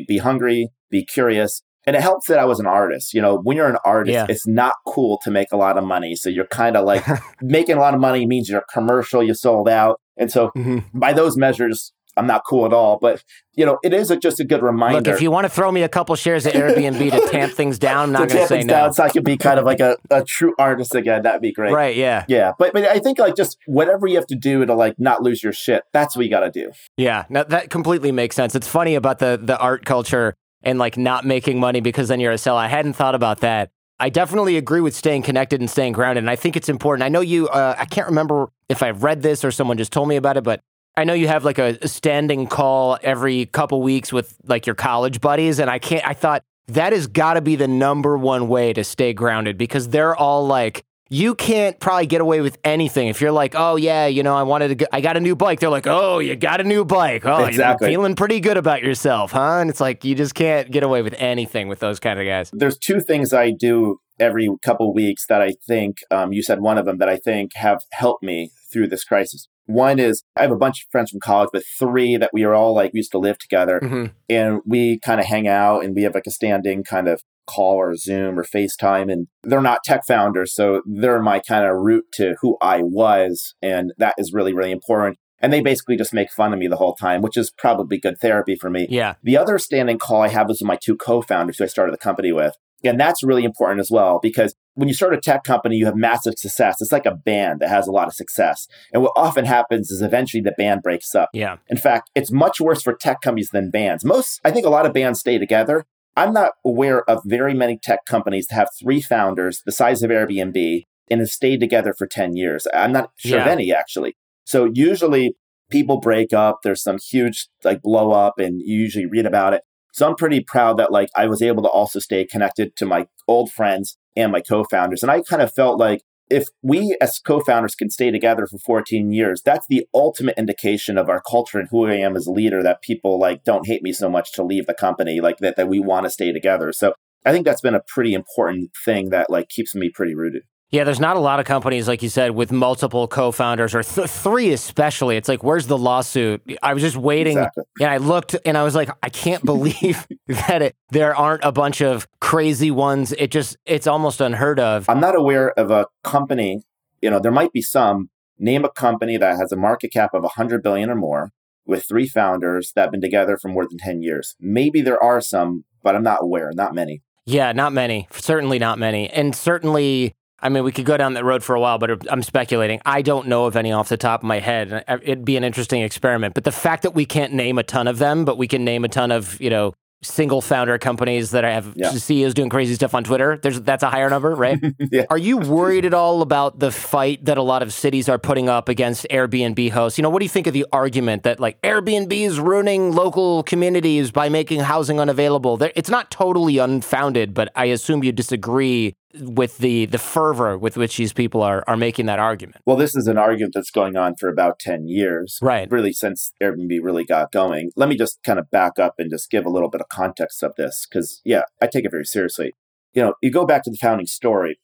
be 0.08 0.18
hungry, 0.18 0.68
be 0.90 1.04
curious. 1.04 1.62
And 1.86 1.94
it 1.94 2.02
helps 2.02 2.26
that 2.26 2.40
I 2.40 2.44
was 2.44 2.58
an 2.58 2.66
artist. 2.66 3.14
You 3.14 3.22
know, 3.22 3.38
when 3.38 3.56
you're 3.56 3.68
an 3.68 3.78
artist, 3.84 4.12
Yeah. 4.12 4.26
it's 4.28 4.46
not 4.46 4.74
cool 4.86 5.20
to 5.22 5.30
make 5.30 5.48
a 5.52 5.56
lot 5.56 5.78
of 5.78 5.84
money. 5.84 6.16
So 6.16 6.28
you're 6.28 6.48
kind 6.48 6.76
of 6.76 6.84
like 6.84 7.04
making 7.40 7.76
a 7.76 7.80
lot 7.80 7.94
of 7.94 8.00
money 8.00 8.26
means 8.26 8.48
you're 8.48 8.64
commercial, 8.72 9.22
you 9.22 9.34
sold 9.34 9.68
out. 9.68 10.00
And 10.16 10.30
so 10.32 10.50
Mhm. 10.56 10.84
by 10.94 11.12
those 11.12 11.36
measures, 11.36 11.92
I'm 12.16 12.26
not 12.26 12.42
cool 12.46 12.66
at 12.66 12.72
all. 12.72 12.98
But, 13.00 13.22
you 13.54 13.66
know, 13.66 13.78
it 13.82 13.92
is 13.92 14.10
a, 14.10 14.16
just 14.16 14.40
a 14.40 14.44
good 14.44 14.62
reminder. 14.62 14.98
Look, 14.98 15.08
if 15.08 15.20
you 15.20 15.30
want 15.30 15.44
to 15.44 15.48
throw 15.48 15.70
me 15.70 15.82
a 15.82 15.88
couple 15.88 16.14
shares 16.16 16.46
of 16.46 16.52
Airbnb 16.52 17.10
to 17.10 17.28
tamp 17.30 17.52
things 17.52 17.78
down, 17.78 18.04
I'm 18.04 18.12
not 18.20 18.28
going 18.28 18.42
to 18.42 18.46
say 18.46 18.62
no. 18.62 18.74
down 18.74 18.92
so 18.92 19.04
I 19.04 19.08
could 19.08 19.24
be 19.24 19.36
kind 19.36 19.58
of 19.58 19.64
like 19.64 19.80
a, 19.80 19.96
a 20.10 20.24
true 20.24 20.54
artist 20.58 20.94
again, 20.94 21.22
that'd 21.22 21.42
be 21.42 21.52
great. 21.52 21.72
Right? 21.72 21.96
Yeah. 21.96 22.24
Yeah, 22.28 22.52
but 22.58 22.72
but 22.72 22.84
I 22.84 22.98
think 22.98 23.18
like 23.18 23.36
just 23.36 23.58
whatever 23.66 24.06
you 24.06 24.16
have 24.16 24.26
to 24.28 24.36
do 24.36 24.64
to 24.64 24.74
like 24.74 24.98
not 24.98 25.22
lose 25.22 25.42
your 25.42 25.52
shit. 25.52 25.84
That's 25.92 26.16
what 26.16 26.24
you 26.24 26.30
got 26.30 26.40
to 26.40 26.50
do. 26.50 26.72
Yeah, 26.96 27.24
no, 27.28 27.44
that 27.44 27.70
completely 27.70 28.12
makes 28.12 28.36
sense. 28.36 28.54
It's 28.54 28.68
funny 28.68 28.94
about 28.94 29.18
the 29.18 29.38
the 29.42 29.58
art 29.58 29.84
culture 29.84 30.34
and 30.62 30.78
like 30.78 30.96
not 30.96 31.24
making 31.24 31.60
money 31.60 31.80
because 31.80 32.08
then 32.08 32.20
you're 32.20 32.32
a 32.32 32.38
seller. 32.38 32.60
I 32.60 32.68
hadn't 32.68 32.94
thought 32.94 33.14
about 33.14 33.40
that. 33.40 33.70
I 33.98 34.10
definitely 34.10 34.58
agree 34.58 34.80
with 34.80 34.94
staying 34.94 35.22
connected 35.22 35.60
and 35.60 35.70
staying 35.70 35.94
grounded, 35.94 36.24
and 36.24 36.30
I 36.30 36.36
think 36.36 36.56
it's 36.56 36.68
important. 36.68 37.04
I 37.04 37.08
know 37.08 37.20
you. 37.20 37.48
Uh, 37.48 37.74
I 37.78 37.86
can't 37.86 38.08
remember 38.08 38.48
if 38.68 38.82
I've 38.82 39.02
read 39.02 39.22
this 39.22 39.44
or 39.44 39.50
someone 39.50 39.78
just 39.78 39.92
told 39.92 40.08
me 40.08 40.16
about 40.16 40.36
it, 40.36 40.44
but 40.44 40.60
I 40.96 41.04
know 41.04 41.14
you 41.14 41.28
have 41.28 41.44
like 41.44 41.58
a, 41.58 41.86
standing 41.86 42.46
call 42.46 42.98
every 43.02 43.46
couple 43.46 43.82
weeks 43.82 44.12
with 44.12 44.36
like 44.44 44.66
your 44.66 44.74
college 44.74 45.20
buddies, 45.20 45.58
and 45.58 45.68
I 45.68 45.78
can't. 45.78 46.06
I 46.06 46.14
thought 46.14 46.42
that 46.68 46.92
has 46.92 47.06
got 47.06 47.34
to 47.34 47.40
be 47.40 47.56
the 47.56 47.68
number 47.68 48.16
one 48.16 48.48
way 48.48 48.72
to 48.72 48.82
stay 48.82 49.12
grounded 49.12 49.58
because 49.58 49.88
they're 49.88 50.16
all 50.16 50.46
like 50.46 50.84
you 51.08 51.34
can't 51.34 51.78
probably 51.78 52.06
get 52.06 52.20
away 52.20 52.40
with 52.40 52.58
anything 52.64 53.08
if 53.08 53.20
you're 53.20 53.32
like, 53.32 53.54
oh 53.56 53.76
yeah, 53.76 54.06
you 54.06 54.22
know, 54.22 54.34
I 54.34 54.42
wanted 54.42 54.68
to, 54.68 54.74
get, 54.74 54.88
I 54.92 55.00
got 55.00 55.16
a 55.16 55.20
new 55.20 55.36
bike. 55.36 55.60
They're 55.60 55.70
like, 55.70 55.86
oh, 55.86 56.18
you 56.18 56.34
got 56.34 56.60
a 56.60 56.64
new 56.64 56.84
bike. 56.84 57.24
Oh, 57.24 57.44
exactly. 57.44 57.88
you're 57.88 57.98
feeling 57.98 58.16
pretty 58.16 58.40
good 58.40 58.56
about 58.56 58.82
yourself, 58.82 59.32
huh? 59.32 59.58
And 59.60 59.70
it's 59.70 59.80
like 59.80 60.04
you 60.04 60.14
just 60.14 60.34
can't 60.34 60.70
get 60.70 60.82
away 60.82 61.02
with 61.02 61.14
anything 61.18 61.68
with 61.68 61.78
those 61.78 62.00
kind 62.00 62.18
of 62.18 62.26
guys. 62.26 62.50
There's 62.52 62.78
two 62.78 63.00
things 63.00 63.32
I 63.32 63.52
do 63.52 64.00
every 64.18 64.48
couple 64.64 64.92
weeks 64.92 65.26
that 65.28 65.42
I 65.42 65.54
think 65.66 65.98
um, 66.10 66.32
you 66.32 66.42
said 66.42 66.60
one 66.60 66.78
of 66.78 66.86
them 66.86 66.98
that 66.98 67.08
I 67.08 67.16
think 67.16 67.52
have 67.54 67.82
helped 67.92 68.24
me 68.24 68.50
through 68.72 68.88
this 68.88 69.04
crisis. 69.04 69.48
One 69.66 69.98
is 69.98 70.22
I 70.36 70.42
have 70.42 70.52
a 70.52 70.56
bunch 70.56 70.82
of 70.82 70.90
friends 70.90 71.10
from 71.10 71.20
college, 71.20 71.50
but 71.52 71.64
three 71.78 72.16
that 72.16 72.30
we 72.32 72.44
are 72.44 72.54
all 72.54 72.74
like 72.74 72.92
we 72.92 72.98
used 72.98 73.12
to 73.12 73.18
live 73.18 73.38
together, 73.38 73.80
mm-hmm. 73.82 74.06
and 74.28 74.60
we 74.64 74.98
kind 75.00 75.20
of 75.20 75.26
hang 75.26 75.48
out 75.48 75.84
and 75.84 75.94
we 75.94 76.02
have 76.02 76.14
like 76.14 76.26
a 76.26 76.30
standing 76.30 76.84
kind 76.84 77.08
of 77.08 77.22
call 77.46 77.76
or 77.76 77.94
Zoom 77.96 78.38
or 78.38 78.44
FaceTime. 78.44 79.10
And 79.10 79.28
they're 79.42 79.60
not 79.60 79.84
tech 79.84 80.06
founders. 80.06 80.54
So 80.54 80.82
they're 80.84 81.22
my 81.22 81.38
kind 81.38 81.64
of 81.64 81.76
route 81.76 82.06
to 82.14 82.36
who 82.40 82.56
I 82.60 82.82
was. 82.82 83.54
And 83.62 83.92
that 83.98 84.14
is 84.18 84.32
really, 84.32 84.52
really 84.52 84.72
important. 84.72 85.18
And 85.40 85.52
they 85.52 85.60
basically 85.60 85.96
just 85.96 86.14
make 86.14 86.30
fun 86.32 86.52
of 86.52 86.58
me 86.58 86.66
the 86.66 86.76
whole 86.76 86.94
time, 86.94 87.20
which 87.20 87.36
is 87.36 87.50
probably 87.50 87.98
good 87.98 88.18
therapy 88.18 88.56
for 88.56 88.70
me. 88.70 88.86
Yeah. 88.90 89.14
The 89.22 89.36
other 89.36 89.58
standing 89.58 89.98
call 89.98 90.22
I 90.22 90.28
have 90.28 90.50
is 90.50 90.60
with 90.60 90.66
my 90.66 90.78
two 90.82 90.96
co 90.96 91.20
founders 91.22 91.58
who 91.58 91.64
I 91.64 91.68
started 91.68 91.92
the 91.92 91.98
company 91.98 92.32
with. 92.32 92.56
And 92.86 93.00
that's 93.00 93.22
really 93.22 93.44
important 93.44 93.80
as 93.80 93.90
well 93.90 94.18
because 94.22 94.54
when 94.74 94.88
you 94.88 94.94
start 94.94 95.14
a 95.14 95.20
tech 95.20 95.44
company, 95.44 95.76
you 95.76 95.86
have 95.86 95.96
massive 95.96 96.34
success. 96.36 96.80
It's 96.80 96.92
like 96.92 97.06
a 97.06 97.14
band 97.14 97.60
that 97.60 97.68
has 97.68 97.86
a 97.86 97.92
lot 97.92 98.08
of 98.08 98.14
success. 98.14 98.68
And 98.92 99.02
what 99.02 99.12
often 99.16 99.44
happens 99.44 99.90
is 99.90 100.02
eventually 100.02 100.42
the 100.42 100.54
band 100.56 100.82
breaks 100.82 101.14
up. 101.14 101.30
Yeah. 101.32 101.56
In 101.68 101.78
fact, 101.78 102.10
it's 102.14 102.30
much 102.30 102.60
worse 102.60 102.82
for 102.82 102.92
tech 102.92 103.20
companies 103.22 103.50
than 103.50 103.70
bands. 103.70 104.04
Most, 104.04 104.40
I 104.44 104.50
think 104.50 104.66
a 104.66 104.70
lot 104.70 104.86
of 104.86 104.92
bands 104.92 105.20
stay 105.20 105.38
together, 105.38 105.86
I'm 106.16 106.32
not 106.32 106.52
aware 106.64 107.08
of 107.08 107.22
very 107.24 107.52
many 107.52 107.78
tech 107.78 108.06
companies 108.06 108.46
that 108.48 108.54
have 108.54 108.68
three 108.80 109.02
founders 109.02 109.62
the 109.64 109.72
size 109.72 110.02
of 110.02 110.10
Airbnb 110.10 110.84
and 111.10 111.20
have 111.20 111.28
stayed 111.28 111.60
together 111.60 111.94
for 111.96 112.06
10 112.06 112.36
years. 112.36 112.66
I'm 112.72 112.92
not 112.92 113.10
sure 113.16 113.38
yeah. 113.38 113.42
of 113.42 113.48
any 113.48 113.72
actually. 113.72 114.16
So 114.44 114.70
usually 114.72 115.36
people 115.70 116.00
break 116.00 116.32
up, 116.32 116.60
there's 116.62 116.82
some 116.82 116.98
huge 116.98 117.48
like 117.64 117.82
blow 117.82 118.12
up 118.12 118.38
and 118.38 118.60
you 118.60 118.78
usually 118.78 119.06
read 119.06 119.26
about 119.26 119.52
it. 119.52 119.62
So 119.96 120.06
I'm 120.06 120.14
pretty 120.14 120.40
proud 120.40 120.76
that 120.76 120.92
like 120.92 121.08
I 121.16 121.26
was 121.26 121.40
able 121.40 121.62
to 121.62 121.70
also 121.70 122.00
stay 122.00 122.26
connected 122.26 122.76
to 122.76 122.84
my 122.84 123.06
old 123.26 123.50
friends 123.50 123.96
and 124.14 124.30
my 124.30 124.42
co-founders. 124.42 125.02
And 125.02 125.10
I 125.10 125.22
kind 125.22 125.40
of 125.40 125.54
felt 125.54 125.80
like 125.80 126.02
if 126.28 126.48
we 126.62 126.94
as 127.00 127.18
co-founders 127.18 127.74
can 127.74 127.88
stay 127.88 128.10
together 128.10 128.46
for 128.46 128.58
14 128.58 129.12
years 129.12 129.40
that's 129.44 129.64
the 129.68 129.86
ultimate 129.94 130.36
indication 130.36 130.98
of 130.98 131.08
our 131.08 131.22
culture 131.22 131.60
and 131.60 131.68
who 131.70 131.86
i 131.86 131.94
am 131.94 132.16
as 132.16 132.26
a 132.26 132.32
leader 132.32 132.64
that 132.64 132.82
people 132.82 133.16
like 133.16 133.44
don't 133.44 133.68
hate 133.68 133.80
me 133.80 133.92
so 133.92 134.10
much 134.10 134.32
to 134.32 134.42
leave 134.42 134.66
the 134.66 134.74
company 134.74 135.20
like 135.20 135.36
that 135.36 135.54
that 135.54 135.68
we 135.68 135.78
want 135.78 136.02
to 136.04 136.10
stay 136.10 136.32
together 136.32 136.72
so 136.72 136.92
i 137.24 137.30
think 137.30 137.44
that's 137.44 137.60
been 137.60 137.76
a 137.76 137.82
pretty 137.94 138.12
important 138.12 138.70
thing 138.84 139.10
that 139.10 139.30
like 139.30 139.48
keeps 139.48 139.72
me 139.72 139.88
pretty 139.88 140.16
rooted 140.16 140.42
yeah, 140.70 140.82
there's 140.82 141.00
not 141.00 141.16
a 141.16 141.20
lot 141.20 141.38
of 141.38 141.46
companies, 141.46 141.86
like 141.86 142.02
you 142.02 142.08
said, 142.08 142.32
with 142.32 142.50
multiple 142.50 143.06
co-founders 143.06 143.74
or 143.74 143.84
th- 143.84 144.08
three, 144.08 144.52
especially. 144.52 145.16
It's 145.16 145.28
like, 145.28 145.44
where's 145.44 145.68
the 145.68 145.78
lawsuit? 145.78 146.42
I 146.60 146.74
was 146.74 146.82
just 146.82 146.96
waiting, 146.96 147.38
exactly. 147.38 147.64
and 147.80 147.90
I 147.90 147.98
looked, 147.98 148.34
and 148.44 148.58
I 148.58 148.64
was 148.64 148.74
like, 148.74 148.90
I 149.02 149.08
can't 149.08 149.44
believe 149.44 150.06
that 150.26 150.62
it, 150.62 150.76
there 150.90 151.14
aren't 151.14 151.44
a 151.44 151.52
bunch 151.52 151.80
of 151.82 152.08
crazy 152.20 152.72
ones. 152.72 153.12
It 153.12 153.30
just, 153.30 153.56
it's 153.64 153.86
almost 153.86 154.20
unheard 154.20 154.58
of. 154.58 154.88
I'm 154.88 155.00
not 155.00 155.14
aware 155.14 155.52
of 155.58 155.70
a 155.70 155.86
company. 156.02 156.62
You 157.00 157.10
know, 157.10 157.20
there 157.20 157.32
might 157.32 157.52
be 157.52 157.62
some. 157.62 158.10
Name 158.38 158.66
a 158.66 158.68
company 158.68 159.16
that 159.16 159.38
has 159.38 159.50
a 159.50 159.56
market 159.56 159.92
cap 159.94 160.12
of 160.12 160.22
100 160.22 160.62
billion 160.62 160.90
or 160.90 160.94
more 160.94 161.30
with 161.64 161.84
three 161.88 162.06
founders 162.06 162.72
that 162.74 162.82
have 162.82 162.90
been 162.90 163.00
together 163.00 163.38
for 163.38 163.48
more 163.48 163.66
than 163.66 163.78
10 163.78 164.02
years. 164.02 164.36
Maybe 164.38 164.82
there 164.82 165.02
are 165.02 165.22
some, 165.22 165.64
but 165.82 165.94
I'm 165.94 166.02
not 166.02 166.22
aware. 166.22 166.50
Not 166.54 166.74
many. 166.74 167.02
Yeah, 167.24 167.52
not 167.52 167.72
many. 167.72 168.08
Certainly 168.12 168.58
not 168.58 168.78
many. 168.78 169.08
And 169.08 169.34
certainly 169.34 170.14
I 170.40 170.48
mean, 170.48 170.64
we 170.64 170.72
could 170.72 170.84
go 170.84 170.96
down 170.96 171.14
that 171.14 171.24
road 171.24 171.42
for 171.42 171.54
a 171.54 171.60
while, 171.60 171.78
but 171.78 172.10
I'm 172.12 172.22
speculating. 172.22 172.80
I 172.84 173.02
don't 173.02 173.28
know 173.28 173.46
of 173.46 173.56
any 173.56 173.72
off 173.72 173.88
the 173.88 173.96
top 173.96 174.20
of 174.20 174.26
my 174.26 174.38
head. 174.38 174.84
It'd 175.02 175.24
be 175.24 175.36
an 175.36 175.44
interesting 175.44 175.82
experiment. 175.82 176.34
But 176.34 176.44
the 176.44 176.52
fact 176.52 176.82
that 176.82 176.94
we 176.94 177.06
can't 177.06 177.32
name 177.32 177.58
a 177.58 177.62
ton 177.62 177.88
of 177.88 177.98
them, 177.98 178.24
but 178.24 178.36
we 178.36 178.46
can 178.46 178.64
name 178.64 178.84
a 178.84 178.88
ton 178.88 179.10
of, 179.10 179.40
you 179.40 179.48
know, 179.48 179.72
single 180.02 180.40
founder 180.40 180.78
companies 180.78 181.30
that 181.30 181.44
I 181.44 181.52
have 181.52 181.72
yeah. 181.74 181.90
CEOs 181.90 182.34
doing 182.34 182.48
crazy 182.48 182.74
stuff 182.74 182.94
on 182.94 183.02
Twitter. 183.02 183.38
There's 183.42 183.60
that's 183.62 183.82
a 183.82 183.90
higher 183.90 184.10
number, 184.10 184.34
right? 184.34 184.62
yeah. 184.92 185.06
Are 185.10 185.18
you 185.18 185.38
worried 185.38 185.84
at 185.84 185.94
all 185.94 186.22
about 186.22 186.58
the 186.58 186.70
fight 186.70 187.24
that 187.24 187.38
a 187.38 187.42
lot 187.42 187.62
of 187.62 187.72
cities 187.72 188.08
are 188.08 188.18
putting 188.18 188.48
up 188.48 188.68
against 188.68 189.06
Airbnb 189.10 189.70
hosts? 189.70 189.98
You 189.98 190.02
know, 190.02 190.10
what 190.10 190.20
do 190.20 190.24
you 190.24 190.30
think 190.30 190.46
of 190.46 190.52
the 190.52 190.66
argument 190.72 191.22
that 191.24 191.40
like 191.40 191.60
Airbnb 191.62 192.12
is 192.12 192.38
ruining 192.38 192.92
local 192.92 193.42
communities 193.42 194.10
by 194.10 194.28
making 194.28 194.60
housing 194.60 195.00
unavailable? 195.00 195.60
It's 195.74 195.90
not 195.90 196.10
totally 196.10 196.58
unfounded, 196.58 197.34
but 197.34 197.50
I 197.56 197.66
assume 197.66 198.04
you 198.04 198.12
disagree 198.12 198.94
with 199.20 199.58
the 199.58 199.86
the 199.86 199.98
fervor 199.98 200.56
with 200.58 200.76
which 200.76 200.96
these 200.96 201.12
people 201.12 201.42
are 201.42 201.64
are 201.66 201.76
making 201.76 202.06
that 202.06 202.18
argument. 202.18 202.62
Well, 202.66 202.76
this 202.76 202.94
is 202.94 203.06
an 203.06 203.18
argument 203.18 203.54
that's 203.54 203.70
going 203.70 203.96
on 203.96 204.14
for 204.16 204.28
about 204.28 204.58
10 204.58 204.88
years. 204.88 205.38
Right. 205.42 205.70
Really 205.70 205.92
since 205.92 206.32
Airbnb 206.42 206.78
really 206.82 207.04
got 207.04 207.32
going. 207.32 207.70
Let 207.76 207.88
me 207.88 207.96
just 207.96 208.18
kind 208.24 208.38
of 208.38 208.50
back 208.50 208.78
up 208.78 208.94
and 208.98 209.10
just 209.10 209.30
give 209.30 209.46
a 209.46 209.50
little 209.50 209.70
bit 209.70 209.80
of 209.80 209.88
context 209.88 210.42
of 210.42 210.52
this 210.56 210.86
cuz 210.90 211.20
yeah, 211.24 211.42
I 211.60 211.66
take 211.66 211.84
it 211.84 211.90
very 211.90 212.04
seriously. 212.04 212.52
You 212.92 213.02
know, 213.02 213.14
you 213.22 213.30
go 213.30 213.46
back 213.46 213.62
to 213.64 213.70
the 213.70 213.78
founding 213.78 214.06
story. 214.06 214.58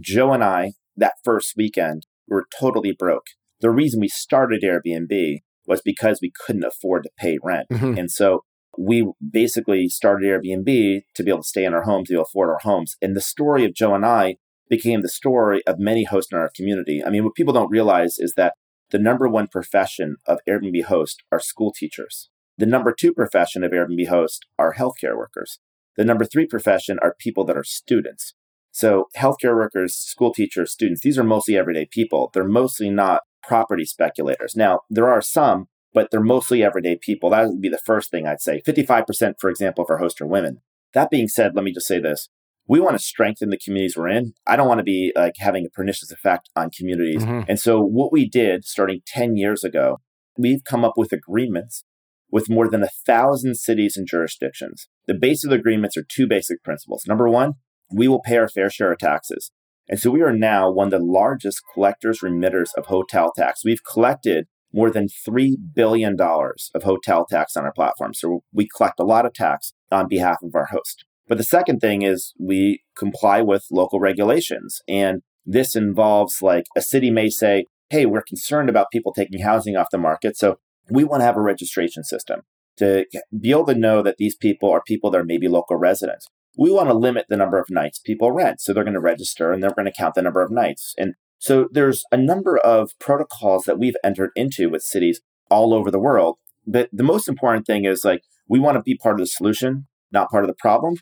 Joe 0.00 0.32
and 0.32 0.44
I 0.44 0.72
that 0.96 1.14
first 1.24 1.54
weekend 1.56 2.06
were 2.28 2.46
totally 2.58 2.92
broke. 2.92 3.26
The 3.60 3.70
reason 3.70 4.00
we 4.00 4.08
started 4.08 4.62
Airbnb 4.62 5.38
was 5.66 5.80
because 5.82 6.18
we 6.20 6.32
couldn't 6.44 6.64
afford 6.64 7.04
to 7.04 7.10
pay 7.16 7.38
rent. 7.42 7.66
Mm-hmm. 7.72 7.98
And 7.98 8.10
so 8.10 8.44
we 8.78 9.10
basically 9.30 9.88
started 9.88 10.26
Airbnb 10.26 11.02
to 11.14 11.22
be 11.22 11.30
able 11.30 11.42
to 11.42 11.48
stay 11.48 11.64
in 11.64 11.74
our 11.74 11.82
homes, 11.82 12.08
to 12.08 12.12
be 12.12 12.16
able 12.16 12.24
to 12.24 12.28
afford 12.30 12.50
our 12.50 12.60
homes. 12.62 12.96
And 13.02 13.16
the 13.16 13.20
story 13.20 13.64
of 13.64 13.74
Joe 13.74 13.94
and 13.94 14.04
I 14.04 14.36
became 14.68 15.02
the 15.02 15.08
story 15.08 15.62
of 15.66 15.78
many 15.78 16.04
hosts 16.04 16.32
in 16.32 16.38
our 16.38 16.50
community. 16.54 17.02
I 17.04 17.10
mean, 17.10 17.24
what 17.24 17.34
people 17.34 17.52
don't 17.52 17.70
realize 17.70 18.18
is 18.18 18.34
that 18.34 18.54
the 18.90 18.98
number 18.98 19.28
one 19.28 19.48
profession 19.48 20.16
of 20.26 20.40
Airbnb 20.48 20.84
host 20.84 21.22
are 21.32 21.40
school 21.40 21.72
teachers. 21.72 22.30
The 22.58 22.66
number 22.66 22.92
two 22.92 23.12
profession 23.12 23.64
of 23.64 23.72
Airbnb 23.72 24.08
host 24.08 24.46
are 24.58 24.74
healthcare 24.74 25.16
workers. 25.16 25.58
The 25.96 26.04
number 26.04 26.24
three 26.24 26.46
profession 26.46 26.98
are 27.02 27.14
people 27.18 27.44
that 27.44 27.56
are 27.56 27.64
students. 27.64 28.34
So 28.70 29.08
healthcare 29.16 29.54
workers, 29.54 29.94
school 29.94 30.32
teachers, 30.32 30.72
students, 30.72 31.02
these 31.02 31.18
are 31.18 31.24
mostly 31.24 31.56
everyday 31.56 31.86
people. 31.86 32.30
They're 32.32 32.44
mostly 32.44 32.90
not 32.90 33.22
property 33.42 33.84
speculators. 33.84 34.56
Now, 34.56 34.80
there 34.90 35.08
are 35.08 35.22
some 35.22 35.66
but 35.94 36.10
they're 36.10 36.20
mostly 36.20 36.62
everyday 36.62 36.96
people. 36.96 37.30
That 37.30 37.46
would 37.46 37.62
be 37.62 37.68
the 37.70 37.78
first 37.78 38.10
thing 38.10 38.26
I'd 38.26 38.42
say. 38.42 38.60
55%, 38.66 39.34
for 39.40 39.48
example, 39.48 39.84
of 39.84 39.90
our 39.90 39.98
hosts 39.98 40.20
are 40.20 40.26
women. 40.26 40.60
That 40.92 41.10
being 41.10 41.28
said, 41.28 41.54
let 41.54 41.64
me 41.64 41.72
just 41.72 41.86
say 41.86 42.00
this. 42.00 42.28
We 42.66 42.80
want 42.80 42.96
to 42.96 43.02
strengthen 43.02 43.50
the 43.50 43.58
communities 43.58 43.96
we're 43.96 44.08
in. 44.08 44.34
I 44.46 44.56
don't 44.56 44.68
want 44.68 44.78
to 44.78 44.84
be 44.84 45.12
like 45.14 45.34
having 45.38 45.66
a 45.66 45.70
pernicious 45.70 46.10
effect 46.10 46.50
on 46.56 46.70
communities. 46.70 47.22
Mm-hmm. 47.22 47.48
And 47.48 47.60
so 47.60 47.80
what 47.80 48.12
we 48.12 48.28
did 48.28 48.64
starting 48.64 49.02
10 49.06 49.36
years 49.36 49.64
ago, 49.64 50.00
we've 50.36 50.64
come 50.64 50.84
up 50.84 50.94
with 50.96 51.12
agreements 51.12 51.84
with 52.30 52.50
more 52.50 52.68
than 52.68 52.82
a 52.82 52.88
thousand 53.06 53.56
cities 53.56 53.96
and 53.96 54.08
jurisdictions. 54.08 54.88
The 55.06 55.14
base 55.14 55.44
of 55.44 55.50
the 55.50 55.56
agreements 55.56 55.96
are 55.96 56.02
two 56.02 56.26
basic 56.26 56.64
principles. 56.64 57.04
Number 57.06 57.28
one, 57.28 57.54
we 57.92 58.08
will 58.08 58.22
pay 58.22 58.38
our 58.38 58.48
fair 58.48 58.70
share 58.70 58.92
of 58.92 58.98
taxes. 58.98 59.52
And 59.88 60.00
so 60.00 60.10
we 60.10 60.22
are 60.22 60.32
now 60.32 60.70
one 60.70 60.86
of 60.86 60.98
the 60.98 61.06
largest 61.06 61.60
collectors, 61.72 62.20
remitters 62.20 62.70
of 62.76 62.86
hotel 62.86 63.30
tax. 63.36 63.64
We've 63.64 63.84
collected 63.84 64.46
more 64.74 64.90
than 64.90 65.06
$3 65.06 65.54
billion 65.72 66.16
of 66.20 66.82
hotel 66.82 67.24
tax 67.24 67.56
on 67.56 67.64
our 67.64 67.72
platform. 67.72 68.12
So 68.12 68.42
we 68.52 68.68
collect 68.76 68.98
a 68.98 69.04
lot 69.04 69.24
of 69.24 69.32
tax 69.32 69.72
on 69.92 70.08
behalf 70.08 70.38
of 70.42 70.54
our 70.54 70.66
host. 70.66 71.04
But 71.28 71.38
the 71.38 71.44
second 71.44 71.78
thing 71.78 72.02
is 72.02 72.34
we 72.40 72.82
comply 72.96 73.40
with 73.40 73.66
local 73.70 74.00
regulations. 74.00 74.82
And 74.88 75.22
this 75.46 75.76
involves 75.76 76.42
like 76.42 76.64
a 76.76 76.82
city 76.82 77.10
may 77.10 77.30
say, 77.30 77.66
hey, 77.88 78.04
we're 78.04 78.22
concerned 78.22 78.68
about 78.68 78.90
people 78.90 79.12
taking 79.12 79.40
housing 79.40 79.76
off 79.76 79.86
the 79.92 79.98
market. 79.98 80.36
So 80.36 80.58
we 80.90 81.04
want 81.04 81.20
to 81.20 81.26
have 81.26 81.36
a 81.36 81.40
registration 81.40 82.02
system 82.02 82.40
to 82.78 83.06
be 83.40 83.52
able 83.52 83.66
to 83.66 83.74
know 83.76 84.02
that 84.02 84.16
these 84.16 84.34
people 84.34 84.70
are 84.72 84.82
people 84.84 85.10
that 85.12 85.20
are 85.20 85.24
maybe 85.24 85.46
local 85.46 85.76
residents. 85.76 86.26
We 86.58 86.72
want 86.72 86.88
to 86.88 86.94
limit 86.94 87.26
the 87.28 87.36
number 87.36 87.60
of 87.60 87.70
nights 87.70 88.00
people 88.00 88.32
rent. 88.32 88.60
So 88.60 88.72
they're 88.72 88.84
going 88.84 88.94
to 88.94 89.00
register 89.00 89.52
and 89.52 89.62
they're 89.62 89.70
going 89.70 89.86
to 89.86 89.92
count 89.96 90.16
the 90.16 90.22
number 90.22 90.42
of 90.42 90.50
nights. 90.50 90.94
And 90.98 91.14
so 91.44 91.68
there's 91.70 92.04
a 92.10 92.16
number 92.16 92.56
of 92.56 92.92
protocols 92.98 93.64
that 93.64 93.78
we've 93.78 93.98
entered 94.02 94.30
into 94.34 94.70
with 94.70 94.80
cities 94.80 95.20
all 95.50 95.74
over 95.74 95.90
the 95.90 96.00
world. 96.00 96.38
But 96.66 96.88
the 96.90 97.02
most 97.02 97.28
important 97.28 97.66
thing 97.66 97.84
is 97.84 98.02
like 98.02 98.22
we 98.48 98.58
want 98.58 98.78
to 98.78 98.82
be 98.82 98.96
part 98.96 99.16
of 99.16 99.18
the 99.20 99.26
solution, 99.26 99.86
not 100.10 100.30
part 100.30 100.44
of 100.44 100.48
the 100.48 100.56
problem. 100.58 100.94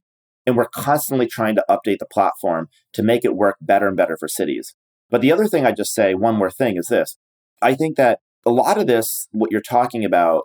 And 0.44 0.56
we're 0.56 0.66
constantly 0.66 1.28
trying 1.28 1.54
to 1.54 1.64
update 1.70 1.98
the 2.00 2.08
platform 2.12 2.70
to 2.92 3.04
make 3.04 3.24
it 3.24 3.36
work 3.36 3.54
better 3.60 3.86
and 3.86 3.96
better 3.96 4.16
for 4.16 4.26
cities. 4.26 4.74
But 5.10 5.20
the 5.20 5.30
other 5.30 5.46
thing 5.46 5.64
I 5.64 5.70
just 5.70 5.94
say, 5.94 6.12
one 6.12 6.34
more 6.34 6.50
thing 6.50 6.76
is 6.76 6.88
this. 6.88 7.16
I 7.62 7.74
think 7.74 7.96
that 7.96 8.18
a 8.44 8.50
lot 8.50 8.78
of 8.78 8.88
this, 8.88 9.28
what 9.30 9.52
you're 9.52 9.60
talking 9.60 10.04
about, 10.04 10.42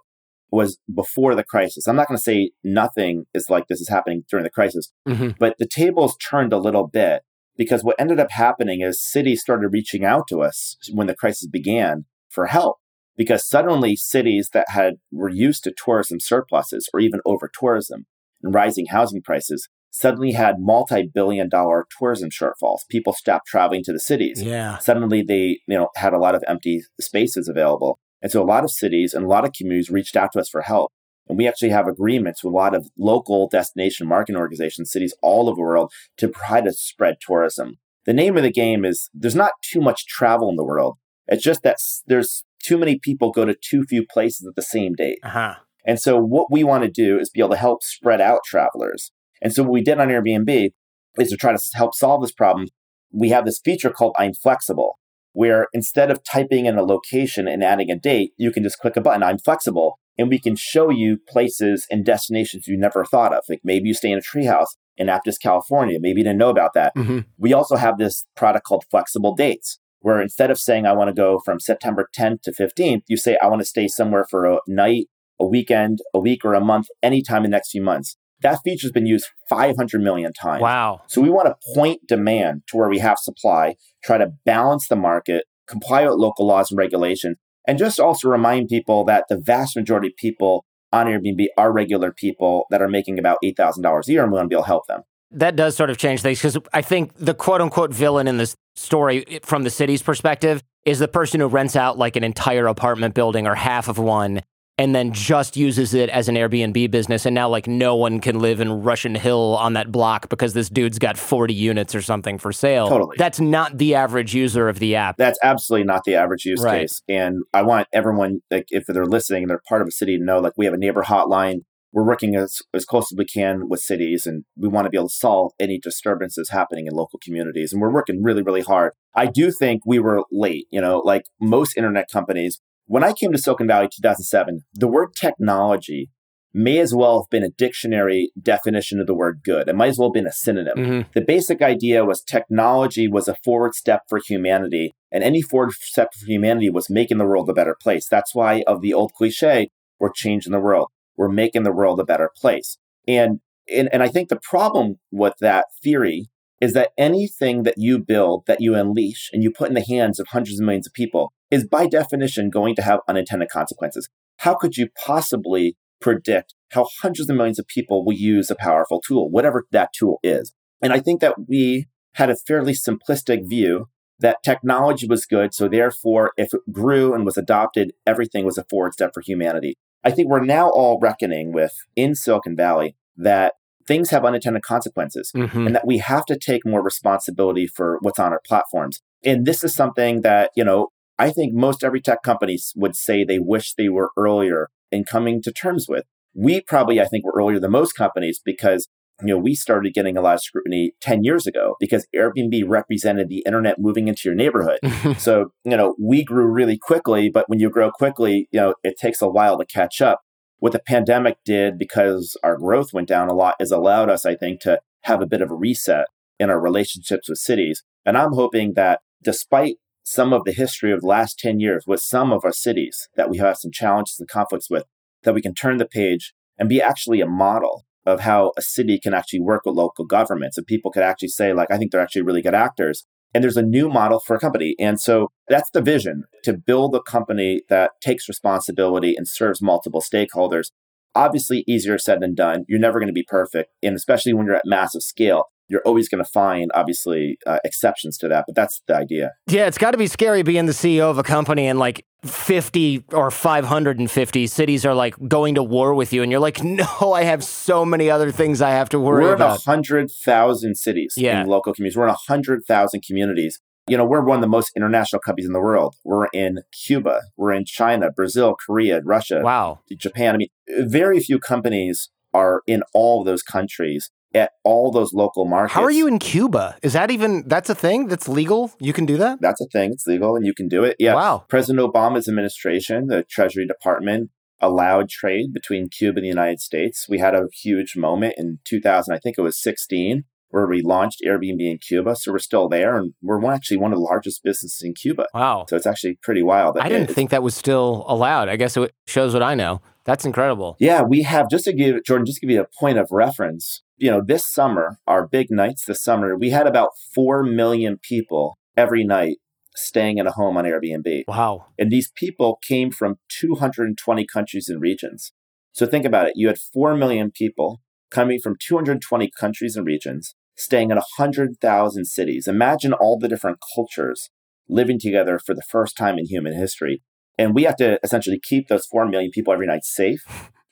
was 0.52 0.78
before 0.94 1.34
the 1.34 1.44
crisis. 1.44 1.88
I'm 1.88 1.96
not 1.96 2.08
going 2.08 2.20
to 2.20 2.24
say 2.24 2.52
nothing 2.64 3.26
is 3.34 3.50
like 3.50 3.66
this 3.68 3.82
is 3.82 3.90
happening 3.90 4.26
during 4.30 4.44
the 4.44 4.52
crisis, 4.52 4.94
mm-hmm. 5.10 5.30
but 5.40 5.56
the 5.58 5.68
tables 5.68 6.16
turned 6.18 6.54
a 6.54 6.60
little 6.60 6.86
bit 6.86 7.24
because 7.58 7.84
what 7.84 7.96
ended 8.00 8.20
up 8.20 8.32
happening 8.32 8.82
is 8.82 9.04
cities 9.04 9.42
started 9.42 9.70
reaching 9.70 10.06
out 10.06 10.28
to 10.30 10.42
us 10.42 10.78
when 10.94 11.08
the 11.08 11.16
crisis 11.16 11.48
began 11.48 12.06
for 12.30 12.48
help. 12.48 12.78
Because 13.16 13.48
suddenly 13.48 13.96
cities 13.96 14.52
that 14.54 14.70
had 14.70 14.96
were 15.12 15.30
used 15.30 15.64
to 15.64 15.74
tourism 15.76 16.20
surpluses 16.20 16.88
or 16.94 17.00
even 17.00 17.20
over 17.26 17.50
tourism 17.52 18.06
and 18.44 18.54
rising 18.54 18.86
housing 18.92 19.24
prices 19.24 19.68
suddenly 19.90 20.34
had 20.34 20.56
multi-billion 20.60 21.50
dollar 21.50 21.88
tourism 21.98 22.30
shortfalls. 22.30 22.82
People 22.90 23.14
stopped 23.14 23.48
traveling 23.48 23.84
to 23.86 23.94
the 23.94 24.00
cities. 24.00 24.44
Yeah. 24.44 24.78
Suddenly 24.78 25.24
they, 25.24 25.60
you 25.68 25.78
know, 25.78 25.90
had 25.96 26.14
a 26.14 26.20
lot 26.20 26.36
of 26.36 26.44
empty 26.48 26.84
spaces 27.02 27.48
available. 27.48 27.98
And 28.22 28.32
so 28.32 28.42
a 28.42 28.46
lot 28.46 28.64
of 28.64 28.72
cities 28.72 29.14
and 29.16 29.26
a 29.26 29.28
lot 29.28 29.46
of 29.46 29.54
communities 29.54 29.90
reached 29.90 30.16
out 30.16 30.32
to 30.34 30.40
us 30.40 30.50
for 30.50 30.62
help. 30.62 30.92
And 31.30 31.38
we 31.38 31.48
actually 31.48 31.70
have 31.70 31.88
agreements 31.88 32.44
with 32.44 32.54
a 32.54 32.56
lot 32.56 32.76
of 32.76 32.90
local 32.98 33.48
destination 33.50 34.08
marketing 34.08 34.40
organizations, 34.40 34.92
cities 34.92 35.16
all 35.22 35.50
over 35.50 35.56
the 35.56 35.62
world 35.62 35.92
to 36.18 36.30
try 36.30 36.62
to 36.62 36.72
spread 36.72 37.18
tourism. 37.20 37.76
The 38.06 38.14
name 38.14 38.38
of 38.38 38.44
the 38.44 38.52
game 38.52 38.86
is 38.86 39.10
there's 39.14 39.36
not 39.36 39.52
too 39.62 39.82
much 39.82 40.08
travel 40.08 40.50
in 40.50 40.56
the 40.56 40.64
world. 40.64 40.98
It's 41.28 41.44
just 41.44 41.64
that 41.64 41.78
there's 42.08 42.44
too 42.64 42.78
many 42.78 43.00
people 43.00 43.32
go 43.32 43.46
to 43.46 43.56
too 43.56 43.84
few 43.88 44.06
places 44.06 44.48
at 44.48 44.56
the 44.56 44.62
same 44.62 44.94
date. 44.94 45.20
Uh-huh. 45.24 45.56
And 45.86 46.00
so 46.00 46.18
what 46.18 46.52
we 46.52 46.64
want 46.64 46.84
to 46.84 46.90
do 46.90 47.20
is 47.20 47.30
be 47.30 47.40
able 47.40 47.52
to 47.52 47.58
help 47.58 47.84
spread 47.84 48.22
out 48.22 48.42
travelers. 48.46 49.12
And 49.42 49.54
so 49.54 49.64
what 49.64 49.72
we 49.72 49.84
did 49.84 50.00
on 50.00 50.10
Airbnb 50.10 50.72
is 51.18 51.30
to 51.30 51.38
try 51.38 51.54
to 51.54 51.62
help 51.74 51.96
solve 51.96 52.22
this 52.22 52.32
problem. 52.32 52.68
We 53.12 53.30
have 53.30 53.46
this 53.46 53.60
feature 53.64 53.90
called 53.90 54.16
I'm 54.18 54.34
flexible, 54.34 55.00
where 55.34 55.68
instead 55.74 56.12
of 56.12 56.22
typing 56.30 56.66
in 56.66 56.78
a 56.78 56.84
location 56.84 57.48
and 57.48 57.64
adding 57.64 57.90
a 57.90 57.98
date, 57.98 58.32
you 58.38 58.52
can 58.52 58.64
just 58.64 58.80
click 58.80 58.98
a 58.98 59.02
button, 59.02 59.24
I'm 59.24 59.38
flexible, 59.38 60.00
and 60.18 60.30
we 60.30 60.40
can 60.40 60.56
show 60.56 60.90
you 60.90 61.18
places 61.28 61.86
and 61.90 62.06
destinations 62.06 62.68
you 62.68 62.78
never 62.78 63.06
thought 63.06 63.34
of. 63.34 63.44
Like 63.48 63.62
maybe 63.64 63.88
you 63.88 63.94
stay 63.94 64.12
in 64.12 64.18
a 64.18 64.22
treehouse 64.22 64.76
in 64.98 65.08
Aptos, 65.08 65.40
California. 65.42 66.00
Maybe 66.00 66.22
you 66.22 66.24
didn't 66.24 66.40
know 66.40 66.50
about 66.50 66.74
that. 66.74 66.96
Mm-hmm. 66.96 67.20
We 67.38 67.54
also 67.54 67.76
have 67.76 67.98
this 67.98 68.26
product 68.36 68.66
called 68.66 68.86
flexible 68.90 69.36
dates, 69.36 69.80
where 70.00 70.22
instead 70.22 70.52
of 70.52 70.60
saying 70.60 70.86
I 70.86 70.94
want 70.94 71.10
to 71.10 71.14
go 71.14 71.40
from 71.46 71.60
September 71.60 72.10
10th 72.18 72.42
to 72.44 72.52
15th, 72.52 73.04
you 73.08 73.18
say 73.18 73.38
I 73.42 73.48
want 73.48 73.62
to 73.62 73.66
stay 73.66 73.88
somewhere 73.88 74.26
for 74.30 74.46
a 74.46 74.60
night, 74.68 75.08
a 75.40 75.46
weekend, 75.46 76.00
a 76.14 76.20
week, 76.20 76.44
or 76.44 76.54
a 76.54 76.62
month, 76.62 76.88
anytime 77.04 77.46
in 77.46 77.52
the 77.52 77.56
next 77.56 77.72
few 77.72 77.82
months. 77.82 78.18
That 78.42 78.60
feature's 78.64 78.92
been 78.92 79.08
used 79.08 79.28
500 79.50 80.00
million 80.00 80.32
times. 80.32 80.62
Wow. 80.62 81.02
So 81.08 81.22
we 81.22 81.30
want 81.30 81.48
to 81.48 81.56
point 81.74 82.02
demand 82.08 82.64
to 82.68 82.78
where 82.78 82.90
we 82.90 83.00
have 83.00 83.18
supply, 83.18 83.76
try 84.04 84.20
to 84.20 84.32
balance 84.46 84.88
the 84.88 84.96
market, 84.96 85.46
comply 85.68 86.04
with 86.04 86.14
local 86.14 86.46
laws 86.46 86.72
and 86.72 86.78
regulations, 86.78 87.38
and 87.68 87.78
just 87.78 88.00
also 88.00 88.30
remind 88.30 88.70
people 88.70 89.04
that 89.06 89.26
the 89.30 89.38
vast 89.38 89.76
majority 89.76 90.08
of 90.08 90.16
people 90.16 90.66
on 90.92 91.06
Airbnb 91.06 91.48
are 91.58 91.72
regular 91.72 92.12
people 92.12 92.66
that 92.72 92.82
are 92.82 92.88
making 92.88 93.20
about 93.20 93.38
$8,000 93.44 94.08
a 94.08 94.12
year 94.12 94.24
and 94.24 94.32
we 94.32 94.38
want 94.38 94.46
to 94.46 94.50
be 94.50 94.56
able 94.56 94.64
to 94.64 94.68
help 94.68 94.88
them. 94.88 95.02
That 95.32 95.58
does 95.58 95.76
sort 95.76 95.90
of 95.90 95.98
change 95.98 96.22
things 96.22 96.40
because 96.40 96.58
I 96.74 96.82
think 96.82 97.14
the 97.16 97.34
quote 97.34 97.60
unquote 97.60 97.92
villain 97.92 98.28
in 98.28 98.38
this 98.38 98.56
story 98.78 99.40
from 99.44 99.64
the 99.64 99.70
city's 99.70 100.02
perspective 100.02 100.64
is 100.86 101.00
the 101.00 101.08
person 101.10 101.42
who 101.42 101.48
rents 101.48 101.76
out 101.76 101.98
like 101.98 102.16
an 102.16 102.24
entire 102.24 102.68
apartment 102.68 103.14
building 103.14 103.46
or 103.46 103.54
half 103.54 103.90
of 103.90 104.00
one 104.00 104.42
and 104.80 104.94
then 104.94 105.12
just 105.12 105.58
uses 105.58 105.94
it 105.96 106.10
as 106.10 106.30
an 106.30 106.36
Airbnb 106.36 106.92
business. 106.92 107.26
And 107.26 107.34
now, 107.34 107.50
like, 107.50 107.68
no 107.68 107.96
one 107.96 108.20
can 108.20 108.40
live 108.40 108.60
in 108.60 108.84
Russian 108.84 109.16
Hill 109.16 109.58
on 109.60 109.74
that 109.74 109.92
block 109.92 110.30
because 110.30 110.54
this 110.54 110.70
dude's 110.70 111.00
got 111.00 111.18
40 111.18 111.54
units 111.54 111.96
or 111.96 112.02
something 112.02 112.38
for 112.38 112.52
sale. 112.52 112.88
Totally. 112.88 113.16
That's 113.18 113.40
not 113.40 113.80
the 113.80 113.96
average 113.96 114.36
user 114.36 114.70
of 114.70 114.78
the 114.78 114.96
app. 114.96 115.18
That's 115.18 115.40
absolutely 115.42 115.86
not 115.86 116.04
the 116.06 116.16
average 116.16 116.46
use 116.46 116.62
Right. 116.62 116.82
case. 116.82 117.02
And 117.10 117.38
I 117.54 117.64
want 117.64 117.88
everyone, 117.92 118.42
like, 118.52 118.66
if 118.70 118.86
they're 118.86 119.06
listening 119.06 119.44
and 119.44 119.50
they're 119.50 119.62
part 119.68 119.82
of 119.82 119.88
a 119.88 119.92
city, 119.92 120.18
to 120.18 120.24
know, 120.24 120.40
like, 120.40 120.54
we 120.58 120.66
have 120.66 120.76
a 120.76 120.78
neighbor 120.78 121.04
hotline. 121.04 121.62
We're 121.92 122.06
working 122.06 122.36
as, 122.36 122.60
as 122.74 122.86
close 122.86 123.12
as 123.12 123.18
we 123.18 123.26
can 123.26 123.70
with 123.70 123.80
cities, 123.80 124.28
and 124.28 124.44
we 124.56 124.68
want 124.68 124.86
to 124.86 124.90
be 124.92 124.98
able 124.98 125.08
to 125.08 125.16
solve 125.16 125.54
any 125.60 125.80
disturbances 125.80 126.50
happening 126.52 126.86
in 126.86 126.94
local 126.94 127.18
communities. 127.24 127.74
And 127.74 127.82
we're 127.82 127.94
working 127.94 128.22
really, 128.22 128.44
really 128.44 128.62
hard. 128.62 128.92
I 129.16 129.26
do 129.26 129.52
think 129.52 129.82
we 129.86 129.98
were 129.98 130.24
late. 130.32 130.68
You 130.70 130.82
know, 130.82 131.00
like 131.00 131.24
most 131.42 131.76
internet 131.78 132.06
companies, 132.12 132.60
when 132.88 133.04
I 133.04 133.14
came 133.14 133.32
to 133.32 133.38
Silicon 133.38 133.68
Valley 133.68 133.90
2007, 133.94 134.62
the 134.74 134.88
word 134.88 135.10
technology 135.14 136.10
may 136.54 136.80
as 136.80 136.96
well 136.96 137.22
have 137.22 137.30
been 137.30 137.44
a 137.44 137.50
dictionary 137.50 138.32
definition 138.42 139.00
of 139.00 139.06
the 139.06 139.14
word 139.14 139.42
good. 139.44 139.68
It 139.70 139.76
might 139.76 139.90
as 139.90 140.00
well 140.00 140.10
have 140.10 140.14
been 140.14 140.26
a 140.26 140.32
synonym. 140.32 140.78
Mhm. 140.78 141.14
The 141.14 141.22
basic 141.22 141.62
idea 141.62 142.04
was 142.04 142.24
technology 142.24 143.08
was 143.08 143.28
a 143.28 143.36
forward 143.44 143.76
step 143.76 144.02
for 144.10 144.20
humanity, 144.26 144.96
and 145.12 145.24
any 145.24 145.42
forward 145.42 145.74
step 145.74 146.14
for 146.14 146.26
humanity 146.26 146.70
was 146.70 146.90
making 146.90 147.18
the 147.20 147.26
world 147.26 147.50
a 147.50 147.54
better 147.54 147.76
place. 147.80 148.08
That's 148.10 148.34
why, 148.34 148.64
of 148.66 148.82
the 148.82 148.94
old 148.94 149.14
cliche, 149.14 149.70
we're 150.00 150.12
changing 150.12 150.52
the 150.52 150.60
world, 150.60 150.88
we're 151.16 151.30
making 151.30 151.64
the 151.64 151.74
world 151.74 152.00
a 152.00 152.06
better 152.06 152.32
place. 152.36 152.78
And 153.08 153.42
and, 153.70 153.90
and 153.92 154.02
I 154.02 154.08
think 154.08 154.30
the 154.30 154.40
problem 154.42 154.96
with 155.12 155.34
that 155.42 155.66
theory 155.84 156.30
is 156.62 156.72
that 156.72 156.92
anything 156.98 157.64
that 157.64 157.76
you 157.78 158.00
build, 158.00 158.46
that 158.48 158.62
you 158.62 158.76
unleash, 158.76 159.30
and 159.34 159.44
you 159.44 159.52
put 159.52 159.68
in 159.68 159.74
the 159.74 159.84
hands 159.84 160.22
of 160.22 160.28
hundreds 160.28 160.58
of 160.58 160.66
millions 160.66 160.88
of 160.88 160.94
people 160.94 161.34
is 161.52 161.66
by 161.66 161.88
definition 161.88 162.50
going 162.50 162.76
to 162.76 162.82
have 162.82 163.00
unintended 163.08 163.50
consequences. 163.50 164.10
How 164.38 164.56
could 164.56 164.78
you 164.78 164.90
possibly 165.06 165.76
predict 166.00 166.54
how 166.72 166.88
hundreds 167.02 167.30
of 167.30 167.36
millions 167.36 167.60
of 167.60 167.68
people 167.68 168.06
will 168.06 168.14
use 168.14 168.52
a 168.52 168.56
powerful 168.56 169.02
tool, 169.02 169.30
whatever 169.30 169.66
that 169.72 169.94
tool 169.94 170.20
is? 170.24 170.54
And 170.82 170.94
I 170.94 171.00
think 171.00 171.22
that 171.22 171.36
we 171.48 171.88
had 172.14 172.30
a 172.30 172.36
fairly 172.36 172.74
simplistic 172.74 173.48
view 173.48 173.88
that 174.20 174.38
technology 174.44 175.08
was 175.08 175.26
good. 175.26 175.54
So 175.54 175.68
therefore, 175.68 176.32
if 176.38 176.54
it 176.54 176.62
grew 176.72 177.14
and 177.14 177.26
was 177.26 177.38
adopted, 177.38 177.94
everything 178.06 178.46
was 178.46 178.58
a 178.58 178.66
forward 178.70 178.94
step 178.94 179.12
for 179.14 179.22
humanity. 179.22 179.76
I 180.04 180.12
think 180.12 180.30
we're 180.30 180.44
now 180.44 180.70
all 180.70 181.00
reckoning 181.00 181.52
with 181.54 181.74
in 181.96 182.16
Silicon 182.16 182.56
Valley 182.56 182.96
that 183.16 183.54
things 183.88 184.10
have 184.10 184.26
unintended 184.26 184.64
consequences 184.64 185.32
Mhm. 185.36 185.68
and 185.68 185.76
that 185.76 185.88
we 185.88 186.00
have 186.00 186.26
to 186.26 186.38
take 186.38 186.66
more 186.66 186.84
responsibility 186.84 187.68
for 187.68 188.00
what's 188.02 188.20
on 188.20 188.34
our 188.34 188.42
platforms. 188.46 189.02
And 189.24 189.46
this 189.46 189.64
is 189.64 189.74
something 189.74 190.22
that, 190.22 190.52
you 190.56 190.64
know, 190.64 190.90
I 191.20 191.32
think 191.32 191.54
most 191.54 191.84
every 191.84 192.02
tech 192.02 192.24
company 192.24 192.58
would 192.76 192.96
say 192.96 193.24
they 193.24 193.40
wish 193.40 193.74
they 193.74 193.90
were 193.90 194.12
earlier 194.18 194.70
in 194.92 195.04
coming 195.04 195.42
to 195.44 195.52
terms 195.52 195.88
with. 195.90 196.06
We 196.34 196.62
probably, 196.62 197.02
I 197.02 197.06
think, 197.06 197.26
were 197.26 197.34
earlier 197.36 197.60
than 197.60 197.72
most 197.72 197.94
companies 197.94 198.40
because, 198.44 198.88
you 199.22 199.28
know, 199.28 199.38
we 199.38 199.56
started 199.56 199.94
getting 199.94 200.16
a 200.16 200.22
lot 200.22 200.36
of 200.36 200.44
scrutiny 200.44 200.94
10 201.02 201.24
years 201.24 201.48
ago 201.48 201.76
because 201.80 202.08
Airbnb 202.16 202.64
represented 202.68 203.30
the 203.30 203.42
internet 203.46 203.80
moving 203.80 204.08
into 204.08 204.22
your 204.26 204.36
neighborhood. 204.36 204.80
so, 205.18 205.52
you 205.64 205.76
know, 205.76 205.96
we 206.00 206.24
grew 206.24 206.46
really 206.46 206.78
quickly, 206.78 207.30
but 207.30 207.50
when 207.50 207.60
you 207.60 207.70
grow 207.70 207.90
quickly, 207.90 208.48
you 208.52 208.60
know, 208.60 208.76
it 208.84 208.98
takes 208.98 209.22
a 209.22 209.30
while 209.30 209.58
to 209.58 209.66
catch 209.66 210.02
up. 210.02 210.22
What 210.60 210.74
the 210.74 210.80
pandemic 210.80 211.38
did, 211.46 211.78
because 211.78 212.38
our 212.44 212.58
growth 212.58 212.94
went 212.94 213.08
down 213.08 213.30
a 213.30 213.34
lot, 213.34 213.56
is 213.60 213.72
allowed 213.72 214.10
us, 214.10 214.26
I 214.26 214.36
think, 214.36 214.60
to 214.62 214.80
have 215.04 215.22
a 215.22 215.28
bit 215.28 215.42
of 215.42 215.52
a 215.52 215.56
reset 215.56 216.08
in 216.40 216.50
our 216.50 216.60
relationships 216.60 217.30
with 217.30 217.38
cities. 217.40 217.84
And 218.06 218.18
I'm 218.18 218.34
hoping 218.34 218.74
that 218.74 219.02
despite 219.24 219.78
some 220.08 220.32
of 220.32 220.46
the 220.46 220.54
history 220.54 220.94
of 220.94 221.02
the 221.02 221.08
last 221.08 221.38
10 221.38 221.60
years 221.60 221.84
with 221.86 222.00
some 222.00 222.32
of 222.32 222.46
our 222.46 222.54
cities 222.54 223.10
that 223.18 223.30
we 223.30 223.38
have 223.40 223.58
some 223.58 223.72
challenges 223.74 224.18
and 224.18 224.30
conflicts 224.30 224.70
with, 224.70 224.86
that 225.24 225.34
we 225.34 225.42
can 225.42 225.54
turn 225.54 225.78
the 225.78 225.86
page 225.86 226.34
and 226.58 226.70
be 226.70 226.82
actually 226.82 227.20
a 227.20 227.28
model 227.28 227.86
of 228.06 228.22
how 228.22 228.54
a 228.58 228.62
city 228.62 228.98
can 228.98 229.14
actually 229.14 229.42
work 229.42 229.64
with 229.66 229.76
local 229.76 230.06
governments. 230.06 230.58
And 230.58 230.66
people 230.66 230.92
could 230.92 231.04
actually 231.04 231.28
say, 231.28 231.52
like, 231.52 231.70
I 231.70 231.78
think 231.78 231.92
they're 231.92 232.00
actually 232.00 232.22
really 232.22 232.42
good 232.42 232.56
actors. 232.56 233.06
And 233.34 233.44
there's 233.44 233.58
a 233.58 233.62
new 233.62 233.90
model 233.90 234.22
for 234.22 234.38
a 234.38 234.40
company. 234.40 234.76
And 234.80 234.98
so 234.98 235.28
that's 235.50 235.70
the 235.72 235.82
vision 235.82 236.24
to 236.46 236.54
build 236.54 236.96
a 236.96 237.02
company 237.02 237.64
that 237.68 237.92
takes 238.02 238.30
responsibility 238.30 239.14
and 239.18 239.28
serves 239.28 239.62
multiple 239.62 240.02
stakeholders. 240.02 240.72
Obviously, 241.16 241.66
easier 241.68 241.98
said 241.98 242.22
than 242.22 242.34
done. 242.34 242.64
You're 242.70 242.80
never 242.80 243.00
going 243.00 243.08
to 243.10 243.14
be 243.14 243.26
perfect. 243.28 243.72
And 243.84 243.98
especially 243.98 244.34
when 244.34 244.46
you're 244.46 244.56
at 244.56 244.62
massive 244.64 245.02
scale, 245.02 245.48
you're 245.70 245.82
always 245.82 246.08
going 246.10 246.24
to 246.24 246.30
find, 246.30 246.72
obviously, 246.74 247.38
uh, 247.46 247.60
exceptions 247.66 248.18
to 248.20 248.28
that. 248.30 248.46
But 248.48 248.56
that's 248.56 248.82
the 248.88 248.96
idea. 248.96 249.34
Yeah, 249.48 249.68
it's 249.68 249.78
got 249.78 249.92
to 249.92 249.98
be 249.98 250.08
scary 250.08 250.42
being 250.44 250.66
the 250.66 250.72
CEO 250.72 251.10
of 251.10 251.18
a 251.18 251.24
company 251.24 251.68
and 251.68 251.78
like 251.80 252.06
50 252.26 253.04
or 253.14 253.30
550 253.32 254.48
cities 254.48 254.86
are 254.86 254.94
like 254.96 255.16
going 255.28 255.56
to 255.56 255.64
war 255.64 255.94
with 255.94 256.14
you. 256.14 256.24
And 256.24 256.32
you're 256.32 256.40
like, 256.42 256.64
no, 256.64 257.14
I 257.14 257.24
have 257.24 257.44
so 257.44 257.86
many 257.86 258.10
other 258.10 258.32
things 258.32 258.62
I 258.62 258.72
have 258.72 258.90
to 258.90 259.00
worry 259.00 259.24
about. 259.26 259.28
we're 259.28 259.34
in 259.36 259.42
about. 259.54 259.66
100,000 259.66 260.76
cities 260.76 261.14
Yeah. 261.18 261.42
in 261.42 261.48
local 261.48 261.74
communities. 261.74 261.98
We're 261.98 262.04
in 262.06 262.10
100,000 262.10 263.02
communities. 263.06 263.60
You 263.90 263.96
know, 263.98 264.06
we're 264.06 264.22
one 264.24 264.36
of 264.38 264.42
the 264.42 264.48
most 264.50 264.72
international 264.76 265.22
companies 265.22 265.48
in 265.48 265.54
the 265.54 265.62
world. 265.62 265.96
We're 266.04 266.28
in 266.34 266.60
Cuba, 266.86 267.22
we're 267.38 267.54
in 267.54 267.64
China, 267.64 268.12
Brazil, 268.12 268.56
Korea, 268.66 269.02
Russia, 269.02 269.40
Wow. 269.42 269.80
Japan. 269.98 270.36
I 270.36 270.38
mean, 270.38 270.50
very 270.90 271.22
few 271.22 271.40
companies 271.40 272.10
are 272.34 272.62
in 272.68 272.84
all 272.94 273.22
of 273.22 273.26
those 273.26 273.42
countries 273.42 274.12
at 274.38 274.52
all 274.64 274.92
those 274.92 275.14
local 275.14 275.46
markets. 275.46 275.74
How 275.74 275.84
are 275.84 275.92
you 275.92 276.08
in 276.08 276.20
Cuba? 276.20 276.78
Is 276.82 276.94
that 276.94 277.12
even, 277.12 277.44
that's 277.48 277.70
a 277.70 277.76
thing 277.76 278.08
that's 278.08 278.28
legal? 278.28 278.72
You 278.80 278.94
can 278.94 279.06
do 279.06 279.18
that? 279.18 279.40
That's 279.42 279.62
a 279.62 279.68
thing. 279.68 279.92
It's 279.92 280.08
legal 280.08 280.36
and 280.36 280.46
you 280.46 280.54
can 280.54 280.68
do 280.68 280.84
it. 280.84 280.96
Yeah. 281.00 281.16
Wow. 281.16 281.46
President 281.50 281.86
Obama's 281.86 282.28
administration, 282.28 283.08
the 283.08 283.24
Treasury 283.24 283.66
Department, 283.68 284.30
allowed 284.60 285.10
trade 285.10 285.54
between 285.54 285.90
Cuba 285.90 286.18
and 286.18 286.26
the 286.26 286.30
United 286.30 286.60
States. 286.60 287.08
We 287.08 287.20
had 287.20 287.36
a 287.36 287.48
huge 287.62 287.96
moment 287.96 288.36
in 288.38 288.60
2000, 288.66 289.14
I 289.14 289.20
think 289.20 289.38
it 289.38 289.42
was 289.42 289.62
16, 289.62 290.24
where 290.50 290.66
we 290.66 290.82
launched 290.82 291.22
Airbnb 291.26 291.60
in 291.60 291.78
Cuba. 291.78 292.16
So 292.16 292.32
we're 292.32 292.40
still 292.40 292.68
there 292.68 292.98
and 292.98 293.14
we're 293.22 293.44
actually 293.52 293.78
one 293.78 293.92
of 293.92 294.00
the 294.00 294.04
largest 294.04 294.44
businesses 294.44 294.82
in 294.84 294.94
Cuba. 294.94 295.28
Wow. 295.34 295.66
So 295.70 295.76
it's 295.76 295.86
actually 295.86 296.18
pretty 296.24 296.42
wild. 296.42 296.76
that 296.76 296.86
I 296.86 296.90
didn't 296.90 297.14
think 297.14 297.30
that 297.32 297.44
was 297.44 297.56
still 297.56 298.06
allowed. 298.08 298.50
I 298.50 298.56
guess 298.56 298.76
it 298.78 298.92
shows 299.06 299.34
what 299.34 299.44
I 299.44 299.56
know. 299.56 299.82
That's 300.08 300.24
incredible. 300.24 300.78
Yeah, 300.80 301.02
we 301.02 301.24
have 301.24 301.50
just 301.50 301.66
to 301.66 301.74
give 301.74 302.02
Jordan, 302.06 302.26
just 302.26 302.40
to 302.40 302.48
give 302.48 302.54
you 302.56 302.62
a 302.62 302.80
point 302.80 302.98
of 302.98 303.10
reference. 303.12 303.84
You 303.98 304.10
know, 304.10 304.22
this 304.26 304.50
summer, 304.50 305.00
our 305.06 305.28
big 305.28 305.52
nights 305.52 305.84
this 305.86 306.02
summer, 306.02 306.38
we 306.38 306.50
had 306.50 306.66
about 306.66 306.92
four 307.14 307.44
million 307.44 308.00
people 308.02 308.58
every 308.78 309.04
night 309.04 309.40
staying 309.76 310.18
in 310.18 310.26
a 310.26 310.32
home 310.32 310.56
on 310.56 310.64
Airbnb. 310.64 311.24
Wow. 311.28 311.66
And 311.78 311.92
these 311.92 312.10
people 312.16 312.58
came 312.66 312.90
from 312.90 313.18
220 313.30 314.26
countries 314.26 314.70
and 314.70 314.82
regions. 314.82 315.34
So 315.74 315.86
think 315.86 316.06
about 316.06 316.28
it. 316.28 316.34
You 316.36 316.48
had 316.48 316.58
4 316.58 316.96
million 316.96 317.30
people 317.30 317.82
coming 318.10 318.40
from 318.40 318.56
220 318.66 319.30
countries 319.38 319.76
and 319.76 319.86
regions, 319.86 320.36
staying 320.56 320.90
in 320.90 320.98
100,000 320.98 322.06
cities. 322.06 322.48
Imagine 322.48 322.94
all 322.94 323.20
the 323.20 323.28
different 323.28 323.58
cultures 323.76 324.30
living 324.70 325.00
together 325.00 325.38
for 325.38 325.54
the 325.54 325.64
first 325.70 325.98
time 325.98 326.18
in 326.18 326.28
human 326.28 326.54
history. 326.54 327.04
And 327.38 327.54
we 327.54 327.64
have 327.64 327.76
to 327.78 328.00
essentially 328.04 328.40
keep 328.42 328.68
those 328.68 328.86
4 328.86 329.08
million 329.08 329.32
people 329.32 329.54
every 329.54 329.68
night 329.68 329.84
safe. 329.84 330.24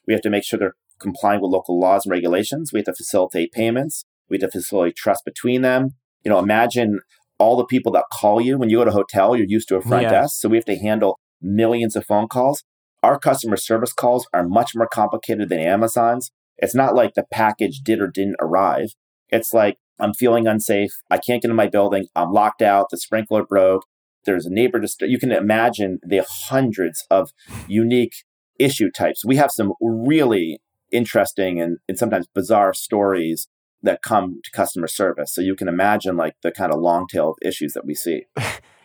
We 0.06 0.14
have 0.14 0.22
to 0.22 0.30
make 0.30 0.44
sure 0.44 0.58
they're 0.58 0.74
complying 1.00 1.40
with 1.40 1.50
local 1.50 1.78
laws 1.78 2.06
and 2.06 2.10
regulations. 2.10 2.70
We 2.72 2.80
have 2.80 2.86
to 2.86 2.94
facilitate 2.94 3.52
payments. 3.52 4.04
We 4.28 4.36
have 4.40 4.50
to 4.50 4.58
facilitate 4.58 4.96
trust 4.96 5.24
between 5.24 5.62
them. 5.62 5.94
You 6.24 6.30
know, 6.30 6.38
imagine 6.38 7.00
all 7.38 7.56
the 7.56 7.66
people 7.66 7.92
that 7.92 8.04
call 8.12 8.40
you 8.40 8.58
when 8.58 8.70
you 8.70 8.78
go 8.78 8.84
to 8.84 8.90
a 8.90 8.94
hotel, 8.94 9.36
you're 9.36 9.46
used 9.46 9.68
to 9.68 9.76
a 9.76 9.82
front 9.82 10.04
yeah. 10.04 10.10
desk. 10.10 10.40
So 10.40 10.48
we 10.48 10.56
have 10.56 10.64
to 10.66 10.76
handle 10.76 11.18
millions 11.40 11.96
of 11.96 12.06
phone 12.06 12.28
calls. 12.28 12.64
Our 13.02 13.18
customer 13.18 13.56
service 13.56 13.92
calls 13.92 14.26
are 14.32 14.46
much 14.48 14.72
more 14.74 14.88
complicated 14.88 15.48
than 15.48 15.60
Amazon's. 15.60 16.30
It's 16.58 16.74
not 16.74 16.94
like 16.94 17.14
the 17.14 17.26
package 17.30 17.80
did 17.84 18.00
or 18.00 18.08
didn't 18.08 18.36
arrive. 18.40 18.88
It's 19.28 19.52
like 19.52 19.76
I'm 20.00 20.14
feeling 20.14 20.46
unsafe. 20.46 20.90
I 21.10 21.18
can't 21.18 21.42
get 21.42 21.50
in 21.50 21.56
my 21.56 21.68
building. 21.68 22.06
I'm 22.14 22.32
locked 22.32 22.62
out. 22.62 22.86
The 22.90 22.96
sprinkler 22.96 23.44
broke. 23.44 23.84
There's 24.26 24.46
a 24.46 24.50
neighbor 24.50 24.80
just 24.80 25.00
you 25.00 25.18
can 25.18 25.32
imagine 25.32 25.98
the 26.02 26.24
hundreds 26.48 27.06
of 27.10 27.30
unique 27.66 28.24
issue 28.58 28.90
types. 28.90 29.24
We 29.24 29.36
have 29.36 29.50
some 29.50 29.72
really 29.80 30.60
interesting 30.92 31.60
and, 31.60 31.78
and 31.88 31.98
sometimes 31.98 32.26
bizarre 32.34 32.74
stories 32.74 33.48
that 33.82 34.02
come 34.02 34.40
to 34.44 34.50
customer 34.50 34.86
service. 34.86 35.34
So 35.34 35.40
you 35.40 35.54
can 35.54 35.68
imagine 35.68 36.16
like 36.16 36.34
the 36.42 36.50
kind 36.50 36.72
of 36.72 36.80
long 36.80 37.06
tail 37.06 37.30
of 37.30 37.36
issues 37.42 37.72
that 37.74 37.86
we 37.86 37.94
see. 37.94 38.26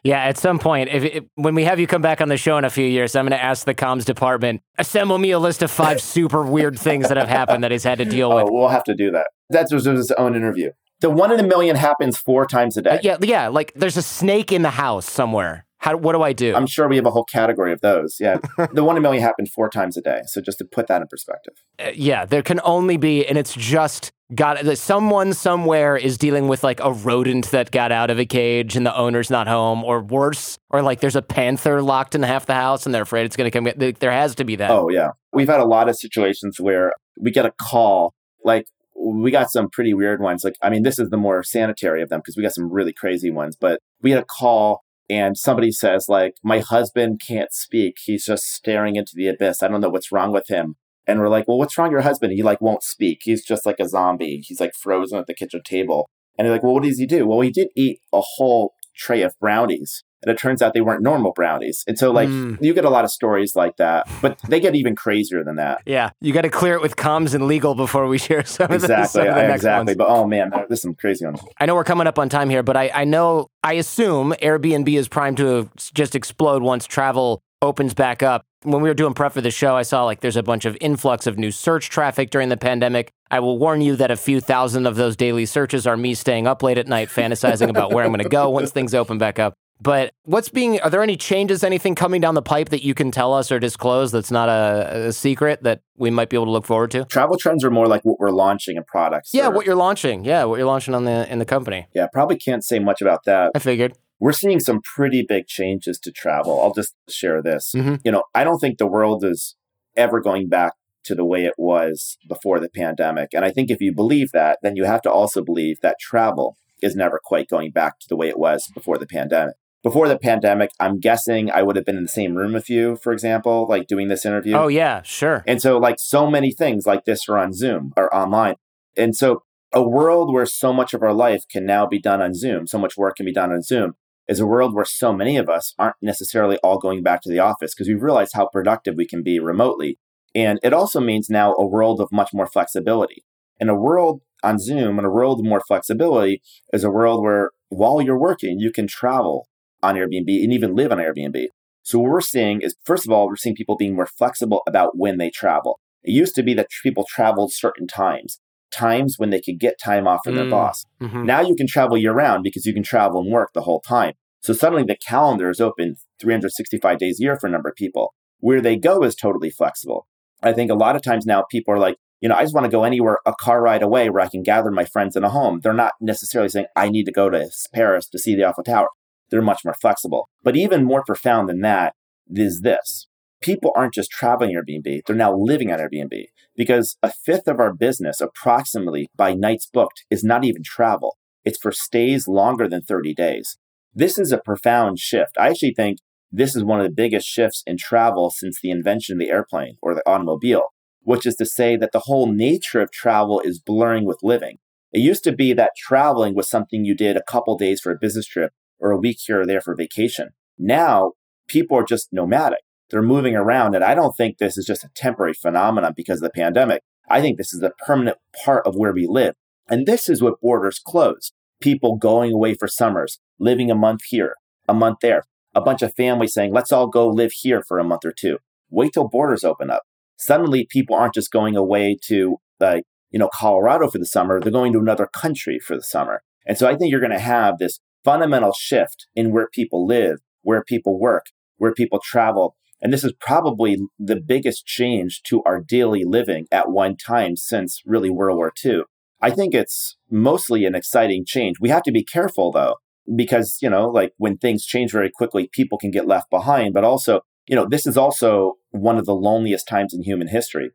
Yeah, 0.03 0.23
at 0.23 0.37
some 0.39 0.57
point, 0.57 0.89
if, 0.89 1.03
if, 1.03 1.23
when 1.35 1.53
we 1.53 1.63
have 1.63 1.79
you 1.79 1.85
come 1.85 2.01
back 2.01 2.21
on 2.21 2.29
the 2.29 2.37
show 2.37 2.57
in 2.57 2.65
a 2.65 2.71
few 2.71 2.87
years, 2.87 3.15
I'm 3.15 3.25
going 3.25 3.37
to 3.37 3.43
ask 3.43 3.65
the 3.65 3.75
comms 3.75 4.03
department 4.03 4.63
assemble 4.79 5.19
me 5.19 5.29
a 5.29 5.37
list 5.37 5.61
of 5.61 5.69
five 5.69 6.01
super 6.01 6.43
weird 6.43 6.79
things 6.79 7.09
that 7.09 7.17
have 7.17 7.29
happened 7.29 7.63
that 7.63 7.71
he's 7.71 7.83
had 7.83 7.99
to 7.99 8.05
deal 8.05 8.31
oh, 8.31 8.37
with. 8.37 8.45
Oh, 8.45 8.51
we'll 8.51 8.69
have 8.69 8.83
to 8.85 8.95
do 8.95 9.11
that. 9.11 9.27
That's 9.51 9.71
his 9.71 10.11
own 10.11 10.35
interview. 10.35 10.71
The 11.01 11.09
one 11.09 11.31
in 11.31 11.39
a 11.39 11.43
million 11.43 11.75
happens 11.75 12.17
four 12.17 12.45
times 12.45 12.77
a 12.77 12.81
day. 12.81 12.97
Uh, 12.97 12.99
yeah, 13.03 13.17
yeah. 13.21 13.47
Like 13.47 13.73
there's 13.75 13.97
a 13.97 14.01
snake 14.01 14.51
in 14.51 14.61
the 14.61 14.69
house 14.69 15.09
somewhere. 15.09 15.65
How, 15.81 15.97
what 15.97 16.13
do 16.13 16.21
I 16.21 16.31
do? 16.31 16.53
I'm 16.53 16.67
sure 16.67 16.87
we 16.87 16.95
have 16.97 17.07
a 17.07 17.11
whole 17.11 17.23
category 17.23 17.73
of 17.73 17.81
those. 17.81 18.17
Yeah. 18.19 18.37
the 18.71 18.83
one 18.83 18.97
in 18.97 18.99
a 18.99 19.01
million 19.01 19.23
happened 19.23 19.49
four 19.49 19.67
times 19.67 19.97
a 19.97 20.01
day. 20.01 20.21
So 20.27 20.39
just 20.39 20.59
to 20.59 20.65
put 20.65 20.85
that 20.87 21.01
in 21.01 21.07
perspective. 21.07 21.55
Uh, 21.79 21.89
yeah, 21.95 22.23
there 22.23 22.43
can 22.43 22.61
only 22.63 22.97
be, 22.97 23.25
and 23.25 23.35
it's 23.35 23.55
just 23.55 24.11
got 24.35 24.63
someone 24.77 25.33
somewhere 25.33 25.97
is 25.97 26.19
dealing 26.19 26.47
with 26.47 26.63
like 26.63 26.79
a 26.81 26.93
rodent 26.93 27.49
that 27.49 27.71
got 27.71 27.91
out 27.91 28.11
of 28.11 28.19
a 28.19 28.27
cage 28.27 28.75
and 28.75 28.85
the 28.85 28.95
owner's 28.95 29.31
not 29.31 29.47
home, 29.47 29.83
or 29.83 30.01
worse, 30.01 30.59
or 30.69 30.83
like 30.83 30.99
there's 30.99 31.15
a 31.15 31.21
panther 31.23 31.81
locked 31.81 32.13
in 32.13 32.21
half 32.21 32.45
the 32.45 32.53
house 32.53 32.85
and 32.85 32.93
they're 32.93 33.01
afraid 33.01 33.25
it's 33.25 33.35
going 33.35 33.49
to 33.49 33.59
come. 33.59 33.93
There 33.99 34.11
has 34.11 34.35
to 34.35 34.43
be 34.43 34.55
that. 34.57 34.69
Oh, 34.69 34.87
yeah. 34.89 35.09
We've 35.33 35.49
had 35.49 35.61
a 35.61 35.65
lot 35.65 35.89
of 35.89 35.95
situations 35.95 36.59
where 36.59 36.93
we 37.19 37.31
get 37.31 37.47
a 37.47 37.51
call 37.59 38.13
like, 38.43 38.67
we 39.01 39.31
got 39.31 39.51
some 39.51 39.69
pretty 39.69 39.93
weird 39.93 40.21
ones. 40.21 40.43
Like, 40.43 40.55
I 40.61 40.69
mean, 40.69 40.83
this 40.83 40.99
is 40.99 41.09
the 41.09 41.17
more 41.17 41.43
sanitary 41.43 42.01
of 42.01 42.09
them 42.09 42.19
because 42.19 42.35
we 42.37 42.43
got 42.43 42.53
some 42.53 42.71
really 42.71 42.93
crazy 42.93 43.31
ones. 43.31 43.55
But 43.59 43.79
we 44.01 44.11
had 44.11 44.21
a 44.21 44.25
call 44.25 44.81
and 45.11 45.37
somebody 45.37 45.71
says 45.71 46.05
like 46.07 46.35
my 46.41 46.59
husband 46.59 47.21
can't 47.25 47.51
speak. 47.51 47.97
He's 48.03 48.25
just 48.25 48.45
staring 48.45 48.95
into 48.95 49.11
the 49.13 49.27
abyss. 49.27 49.61
I 49.61 49.67
don't 49.67 49.81
know 49.81 49.89
what's 49.89 50.11
wrong 50.11 50.31
with 50.31 50.47
him. 50.47 50.75
And 51.05 51.19
we're 51.19 51.27
like 51.27 51.47
well 51.47 51.57
what's 51.57 51.77
wrong 51.77 51.87
with 51.87 51.93
your 51.93 52.01
husband? 52.01 52.31
He 52.31 52.43
like 52.43 52.61
won't 52.61 52.83
speak. 52.83 53.19
He's 53.23 53.43
just 53.43 53.65
like 53.65 53.79
a 53.79 53.89
zombie. 53.89 54.41
He's 54.41 54.61
like 54.61 54.73
frozen 54.73 55.19
at 55.19 55.27
the 55.27 55.33
kitchen 55.33 55.61
table. 55.65 56.09
And 56.37 56.45
they're 56.45 56.53
like 56.53 56.63
well 56.63 56.73
what 56.73 56.83
does 56.83 56.97
he 56.97 57.05
do? 57.05 57.27
Well 57.27 57.41
he 57.41 57.51
did 57.51 57.67
eat 57.75 57.99
a 58.13 58.21
whole 58.21 58.73
tray 58.95 59.21
of 59.21 59.33
brownies 59.39 60.03
and 60.21 60.31
it 60.31 60.37
turns 60.37 60.61
out 60.61 60.73
they 60.73 60.81
weren't 60.81 61.01
normal 61.01 61.31
brownies. 61.31 61.83
And 61.87 61.97
so, 61.97 62.11
like, 62.11 62.29
mm. 62.29 62.57
you 62.61 62.73
get 62.73 62.85
a 62.85 62.89
lot 62.89 63.03
of 63.03 63.11
stories 63.11 63.55
like 63.55 63.77
that, 63.77 64.07
but 64.21 64.39
they 64.47 64.59
get 64.59 64.75
even 64.75 64.95
crazier 64.95 65.43
than 65.43 65.55
that. 65.55 65.81
Yeah, 65.85 66.11
you 66.21 66.33
got 66.33 66.41
to 66.41 66.49
clear 66.49 66.75
it 66.75 66.81
with 66.81 66.95
comms 66.95 67.33
and 67.33 67.47
legal 67.47 67.75
before 67.75 68.07
we 68.07 68.17
share 68.17 68.45
some 68.45 68.71
exactly, 68.71 68.93
of 68.93 69.01
the, 69.01 69.05
some 69.07 69.27
of 69.27 69.35
the 69.35 69.53
exactly. 69.53 69.95
But 69.95 70.07
oh 70.09 70.27
man, 70.27 70.51
there's 70.67 70.81
some 70.81 70.95
crazy 70.95 71.25
ones. 71.25 71.41
I 71.59 71.65
know 71.65 71.75
we're 71.75 71.83
coming 71.83 72.07
up 72.07 72.19
on 72.19 72.29
time 72.29 72.49
here, 72.49 72.63
but 72.63 72.77
I, 72.77 72.91
I 72.93 73.03
know 73.03 73.47
I 73.63 73.73
assume 73.73 74.33
Airbnb 74.41 74.87
is 74.93 75.07
primed 75.07 75.37
to 75.37 75.69
just 75.93 76.15
explode 76.15 76.61
once 76.63 76.85
travel 76.85 77.41
opens 77.61 77.93
back 77.93 78.23
up. 78.23 78.43
When 78.63 78.81
we 78.81 78.89
were 78.89 78.95
doing 78.95 79.13
prep 79.13 79.33
for 79.33 79.41
the 79.41 79.51
show, 79.51 79.75
I 79.75 79.81
saw 79.83 80.03
like 80.05 80.21
there's 80.21 80.37
a 80.37 80.43
bunch 80.43 80.65
of 80.65 80.77
influx 80.81 81.25
of 81.25 81.37
new 81.37 81.51
search 81.51 81.89
traffic 81.89 82.29
during 82.29 82.49
the 82.49 82.57
pandemic. 82.57 83.11
I 83.29 83.39
will 83.39 83.57
warn 83.57 83.81
you 83.81 83.95
that 83.95 84.11
a 84.11 84.15
few 84.15 84.39
thousand 84.39 84.85
of 84.85 84.95
those 84.95 85.15
daily 85.15 85.45
searches 85.45 85.87
are 85.87 85.97
me 85.97 86.13
staying 86.13 86.47
up 86.47 86.61
late 86.61 86.77
at 86.77 86.87
night 86.87 87.09
fantasizing 87.09 87.69
about 87.69 87.91
where 87.91 88.03
I'm 88.03 88.11
going 88.11 88.23
to 88.23 88.29
go 88.29 88.49
once 88.49 88.71
things 88.71 88.93
open 88.93 89.17
back 89.17 89.39
up. 89.39 89.53
But 89.81 90.13
what's 90.25 90.49
being, 90.49 90.79
are 90.81 90.91
there 90.91 91.01
any 91.01 91.17
changes, 91.17 91.63
anything 91.63 91.95
coming 91.95 92.21
down 92.21 92.35
the 92.35 92.41
pipe 92.43 92.69
that 92.69 92.83
you 92.83 92.93
can 92.93 93.09
tell 93.09 93.33
us 93.33 93.51
or 93.51 93.59
disclose 93.59 94.11
that's 94.11 94.29
not 94.29 94.47
a, 94.47 95.07
a 95.07 95.11
secret 95.11 95.63
that 95.63 95.81
we 95.97 96.11
might 96.11 96.29
be 96.29 96.37
able 96.37 96.45
to 96.45 96.51
look 96.51 96.65
forward 96.65 96.91
to? 96.91 97.05
Travel 97.05 97.35
trends 97.35 97.65
are 97.65 97.71
more 97.71 97.87
like 97.87 98.05
what 98.05 98.19
we're 98.19 98.29
launching 98.29 98.77
in 98.77 98.83
products. 98.83 99.31
Yeah, 99.33 99.47
or, 99.47 99.51
what 99.51 99.65
you're 99.65 99.75
launching. 99.75 100.23
Yeah, 100.23 100.43
what 100.43 100.57
you're 100.57 100.67
launching 100.67 100.93
on 100.93 101.05
the 101.05 101.29
in 101.31 101.39
the 101.39 101.45
company. 101.45 101.87
Yeah, 101.95 102.05
probably 102.13 102.37
can't 102.37 102.63
say 102.63 102.77
much 102.77 103.01
about 103.01 103.23
that. 103.25 103.51
I 103.55 103.59
figured. 103.59 103.93
We're 104.19 104.33
seeing 104.33 104.59
some 104.59 104.81
pretty 104.83 105.25
big 105.27 105.47
changes 105.47 105.99
to 106.01 106.11
travel. 106.11 106.61
I'll 106.61 106.75
just 106.75 106.93
share 107.09 107.41
this. 107.41 107.71
Mm-hmm. 107.75 107.95
You 108.03 108.11
know, 108.11 108.23
I 108.35 108.43
don't 108.43 108.59
think 108.59 108.77
the 108.77 108.85
world 108.85 109.25
is 109.25 109.55
ever 109.97 110.21
going 110.21 110.47
back 110.47 110.73
to 111.05 111.15
the 111.15 111.25
way 111.25 111.45
it 111.45 111.55
was 111.57 112.19
before 112.29 112.59
the 112.59 112.69
pandemic. 112.69 113.29
And 113.33 113.43
I 113.43 113.49
think 113.49 113.71
if 113.71 113.81
you 113.81 113.95
believe 113.95 114.31
that, 114.33 114.59
then 114.61 114.75
you 114.75 114.83
have 114.83 115.01
to 115.01 115.11
also 115.11 115.43
believe 115.43 115.81
that 115.81 115.97
travel 115.99 116.55
is 116.83 116.95
never 116.95 117.19
quite 117.23 117.49
going 117.49 117.71
back 117.71 117.99
to 117.99 118.05
the 118.07 118.15
way 118.15 118.29
it 118.29 118.37
was 118.37 118.69
before 118.75 118.99
the 118.99 119.07
pandemic 119.07 119.55
before 119.83 120.07
the 120.07 120.17
pandemic, 120.17 120.71
I'm 120.79 120.99
guessing 120.99 121.49
I 121.51 121.63
would 121.63 121.75
have 121.75 121.85
been 121.85 121.97
in 121.97 122.03
the 122.03 122.09
same 122.09 122.35
room 122.35 122.53
with 122.53 122.69
you, 122.69 122.97
for 122.97 123.11
example, 123.13 123.65
like 123.67 123.87
doing 123.87 124.07
this 124.07 124.25
interview. 124.25 124.55
Oh, 124.55 124.67
yeah, 124.67 125.01
sure. 125.01 125.43
And 125.47 125.61
so, 125.61 125.77
like, 125.77 125.95
so 125.99 126.29
many 126.29 126.51
things 126.51 126.85
like 126.85 127.05
this 127.05 127.27
are 127.27 127.37
on 127.37 127.53
Zoom 127.53 127.93
or 127.97 128.13
online. 128.13 128.55
And 128.95 129.15
so, 129.15 129.43
a 129.73 129.81
world 129.81 130.33
where 130.33 130.45
so 130.45 130.73
much 130.73 130.93
of 130.93 131.01
our 131.01 131.13
life 131.13 131.45
can 131.49 131.65
now 131.65 131.87
be 131.87 131.99
done 131.99 132.21
on 132.21 132.33
Zoom, 132.33 132.67
so 132.67 132.77
much 132.77 132.97
work 132.97 133.15
can 133.15 133.25
be 133.25 133.33
done 133.33 133.51
on 133.51 133.61
Zoom, 133.61 133.93
is 134.27 134.39
a 134.39 134.45
world 134.45 134.75
where 134.75 134.85
so 134.85 135.13
many 135.13 135.37
of 135.37 135.49
us 135.49 135.73
aren't 135.79 135.95
necessarily 136.01 136.57
all 136.57 136.77
going 136.77 137.01
back 137.01 137.21
to 137.21 137.29
the 137.29 137.39
office 137.39 137.73
because 137.73 137.87
we've 137.87 138.03
realized 138.03 138.33
how 138.35 138.47
productive 138.47 138.95
we 138.95 139.07
can 139.07 139.23
be 139.23 139.39
remotely. 139.39 139.97
And 140.35 140.59
it 140.61 140.73
also 140.73 140.99
means 140.99 141.29
now 141.29 141.53
a 141.53 141.65
world 141.65 141.99
of 141.99 142.11
much 142.11 142.33
more 142.33 142.47
flexibility. 142.47 143.23
And 143.59 143.69
a 143.69 143.75
world 143.75 144.21
on 144.43 144.59
Zoom 144.59 144.97
and 144.97 145.05
a 145.05 145.11
world 145.11 145.39
of 145.39 145.45
more 145.45 145.61
flexibility 145.67 146.41
is 146.73 146.83
a 146.83 146.91
world 146.91 147.21
where 147.21 147.51
while 147.69 148.01
you're 148.01 148.19
working, 148.19 148.59
you 148.59 148.71
can 148.71 148.87
travel 148.87 149.47
on 149.83 149.95
Airbnb 149.95 150.43
and 150.43 150.53
even 150.53 150.75
live 150.75 150.91
on 150.91 150.97
Airbnb. 150.97 151.47
So 151.83 151.99
what 151.99 152.11
we're 152.11 152.21
seeing 152.21 152.61
is, 152.61 152.75
first 152.83 153.05
of 153.05 153.11
all, 153.11 153.27
we're 153.27 153.35
seeing 153.35 153.55
people 153.55 153.75
being 153.75 153.95
more 153.95 154.05
flexible 154.05 154.61
about 154.67 154.97
when 154.97 155.17
they 155.17 155.29
travel. 155.29 155.79
It 156.03 156.11
used 156.11 156.35
to 156.35 156.43
be 156.43 156.53
that 156.55 156.69
people 156.83 157.05
traveled 157.09 157.53
certain 157.53 157.87
times, 157.87 158.39
times 158.71 159.15
when 159.17 159.29
they 159.29 159.41
could 159.41 159.59
get 159.59 159.79
time 159.83 160.07
off 160.07 160.21
from 160.23 160.33
mm. 160.33 160.37
their 160.37 160.49
boss. 160.49 160.85
Mm-hmm. 161.01 161.25
Now 161.25 161.41
you 161.41 161.55
can 161.55 161.67
travel 161.67 161.97
year 161.97 162.13
round 162.13 162.43
because 162.43 162.65
you 162.65 162.73
can 162.73 162.83
travel 162.83 163.21
and 163.21 163.31
work 163.31 163.51
the 163.53 163.61
whole 163.61 163.81
time. 163.81 164.13
So 164.41 164.53
suddenly 164.53 164.83
the 164.83 164.97
calendar 164.97 165.49
is 165.49 165.61
open 165.61 165.95
365 166.19 166.97
days 166.97 167.19
a 167.19 167.23
year 167.23 167.37
for 167.39 167.47
a 167.47 167.51
number 167.51 167.69
of 167.69 167.75
people. 167.75 168.13
Where 168.39 168.61
they 168.61 168.75
go 168.75 169.03
is 169.03 169.15
totally 169.15 169.51
flexible. 169.51 170.07
I 170.41 170.53
think 170.53 170.71
a 170.71 170.75
lot 170.75 170.95
of 170.95 171.03
times 171.03 171.25
now 171.27 171.43
people 171.51 171.73
are 171.73 171.79
like, 171.79 171.97
you 172.21 172.29
know, 172.29 172.35
I 172.35 172.43
just 172.43 172.53
want 172.53 172.65
to 172.65 172.71
go 172.71 172.83
anywhere 172.83 173.17
a 173.25 173.33
car 173.39 173.61
ride 173.61 173.83
away 173.83 174.09
where 174.09 174.21
I 174.21 174.27
can 174.27 174.43
gather 174.43 174.71
my 174.71 174.85
friends 174.85 175.15
in 175.15 175.23
a 175.23 175.29
home. 175.29 175.59
They're 175.61 175.73
not 175.73 175.93
necessarily 175.99 176.49
saying, 176.49 176.67
I 176.75 176.89
need 176.89 177.05
to 177.05 177.11
go 177.11 177.29
to 177.29 177.49
Paris 177.73 178.07
to 178.09 178.19
see 178.19 178.35
the 178.35 178.45
Eiffel 178.45 178.63
Tower 178.63 178.89
they're 179.31 179.41
much 179.41 179.61
more 179.65 179.73
flexible. 179.73 180.29
But 180.43 180.55
even 180.55 180.83
more 180.83 181.03
profound 181.03 181.49
than 181.49 181.61
that 181.61 181.93
is 182.29 182.61
this. 182.61 183.07
People 183.41 183.71
aren't 183.75 183.95
just 183.95 184.11
traveling 184.11 184.55
Airbnb, 184.55 185.01
they're 185.07 185.15
now 185.15 185.35
living 185.35 185.71
on 185.71 185.79
Airbnb 185.79 186.25
because 186.55 186.97
a 187.01 187.11
fifth 187.11 187.47
of 187.47 187.59
our 187.59 187.73
business, 187.73 188.21
approximately 188.21 189.09
by 189.15 189.33
nights 189.33 189.67
booked, 189.71 190.05
is 190.11 190.23
not 190.23 190.43
even 190.43 190.61
travel. 190.63 191.17
It's 191.43 191.57
for 191.57 191.71
stays 191.71 192.27
longer 192.27 192.67
than 192.67 192.83
30 192.83 193.15
days. 193.15 193.57
This 193.93 194.19
is 194.19 194.31
a 194.31 194.37
profound 194.37 194.99
shift. 194.99 195.37
I 195.39 195.49
actually 195.49 195.73
think 195.73 195.97
this 196.31 196.55
is 196.55 196.63
one 196.63 196.79
of 196.79 196.85
the 196.85 196.93
biggest 196.93 197.27
shifts 197.27 197.63
in 197.65 197.77
travel 197.77 198.29
since 198.29 198.59
the 198.61 198.71
invention 198.71 199.15
of 199.15 199.19
the 199.19 199.31
airplane 199.31 199.77
or 199.81 199.95
the 199.95 200.07
automobile, 200.07 200.65
which 201.01 201.25
is 201.25 201.35
to 201.35 201.45
say 201.45 201.75
that 201.75 201.91
the 201.91 202.03
whole 202.05 202.31
nature 202.31 202.79
of 202.79 202.91
travel 202.91 203.41
is 203.41 203.59
blurring 203.59 204.05
with 204.05 204.19
living. 204.21 204.57
It 204.93 204.99
used 204.99 205.23
to 205.23 205.31
be 205.31 205.53
that 205.53 205.71
traveling 205.77 206.35
was 206.35 206.49
something 206.49 206.85
you 206.85 206.95
did 206.95 207.17
a 207.17 207.23
couple 207.23 207.57
days 207.57 207.81
for 207.81 207.91
a 207.91 207.97
business 207.99 208.27
trip 208.27 208.51
or 208.81 208.91
a 208.91 208.97
week 208.97 209.19
here 209.25 209.41
or 209.41 209.45
there 209.45 209.61
for 209.61 209.75
vacation. 209.75 210.29
Now, 210.57 211.13
people 211.47 211.77
are 211.77 211.83
just 211.83 212.09
nomadic. 212.11 212.59
They're 212.89 213.01
moving 213.01 213.35
around. 213.35 213.75
And 213.75 213.83
I 213.83 213.95
don't 213.95 214.15
think 214.17 214.37
this 214.37 214.57
is 214.57 214.65
just 214.65 214.83
a 214.83 214.89
temporary 214.95 215.33
phenomenon 215.33 215.93
because 215.95 216.17
of 216.17 216.23
the 216.23 216.29
pandemic. 216.31 216.81
I 217.09 217.21
think 217.21 217.37
this 217.37 217.53
is 217.53 217.61
a 217.61 217.71
permanent 217.85 218.17
part 218.43 218.65
of 218.67 218.75
where 218.75 218.93
we 218.93 219.07
live. 219.07 219.35
And 219.69 219.85
this 219.85 220.09
is 220.09 220.21
what 220.21 220.41
borders 220.41 220.79
closed. 220.79 221.33
People 221.61 221.95
going 221.95 222.33
away 222.33 222.55
for 222.55 222.67
summers, 222.67 223.19
living 223.39 223.71
a 223.71 223.75
month 223.75 224.01
here, 224.09 224.35
a 224.67 224.73
month 224.73 224.97
there. 225.01 225.23
A 225.53 225.61
bunch 225.61 225.81
of 225.81 225.93
families 225.95 226.33
saying, 226.33 226.53
let's 226.53 226.71
all 226.71 226.87
go 226.87 227.09
live 227.09 227.33
here 227.33 227.61
for 227.67 227.77
a 227.77 227.83
month 227.83 228.05
or 228.05 228.13
two. 228.17 228.37
Wait 228.69 228.93
till 228.93 229.09
borders 229.09 229.43
open 229.43 229.69
up. 229.69 229.83
Suddenly, 230.17 230.65
people 230.69 230.95
aren't 230.95 231.13
just 231.13 231.31
going 231.31 231.57
away 231.57 231.97
to, 232.05 232.37
like, 232.59 232.83
you 233.09 233.19
know, 233.19 233.29
Colorado 233.33 233.89
for 233.89 233.97
the 233.97 234.05
summer. 234.05 234.39
They're 234.39 234.51
going 234.51 234.71
to 234.71 234.79
another 234.79 235.07
country 235.07 235.59
for 235.59 235.75
the 235.75 235.83
summer. 235.83 236.21
And 236.47 236.57
so 236.57 236.69
I 236.69 236.75
think 236.75 236.89
you're 236.89 237.01
going 237.01 237.11
to 237.11 237.19
have 237.19 237.57
this 237.57 237.79
fundamental 238.03 238.53
shift 238.53 239.07
in 239.15 239.31
where 239.31 239.47
people 239.51 239.85
live, 239.85 240.19
where 240.41 240.63
people 240.63 240.99
work, 240.99 241.25
where 241.57 241.73
people 241.73 241.99
travel. 242.03 242.55
And 242.81 242.91
this 242.91 243.03
is 243.03 243.13
probably 243.19 243.77
the 243.99 244.19
biggest 244.19 244.65
change 244.65 245.21
to 245.27 245.43
our 245.43 245.61
daily 245.61 246.03
living 246.03 246.47
at 246.51 246.71
one 246.71 246.97
time 246.97 247.35
since 247.35 247.81
really 247.85 248.09
World 248.09 248.37
War 248.37 248.51
II. 248.65 248.81
I 249.21 249.29
think 249.29 249.53
it's 249.53 249.97
mostly 250.09 250.65
an 250.65 250.73
exciting 250.73 251.25
change. 251.27 251.57
We 251.61 251.69
have 251.69 251.83
to 251.83 251.91
be 251.91 252.03
careful 252.03 252.51
though, 252.51 252.77
because, 253.15 253.59
you 253.61 253.69
know, 253.69 253.87
like 253.87 254.13
when 254.17 254.37
things 254.37 254.65
change 254.65 254.91
very 254.91 255.11
quickly, 255.13 255.49
people 255.51 255.77
can 255.77 255.91
get 255.91 256.07
left 256.07 256.31
behind. 256.31 256.73
But 256.73 256.83
also, 256.83 257.21
you 257.47 257.55
know, 257.55 257.67
this 257.69 257.85
is 257.85 257.97
also 257.97 258.55
one 258.71 258.97
of 258.97 259.05
the 259.05 259.15
loneliest 259.15 259.67
times 259.67 259.93
in 259.93 260.01
human 260.01 260.29
history. 260.29 260.71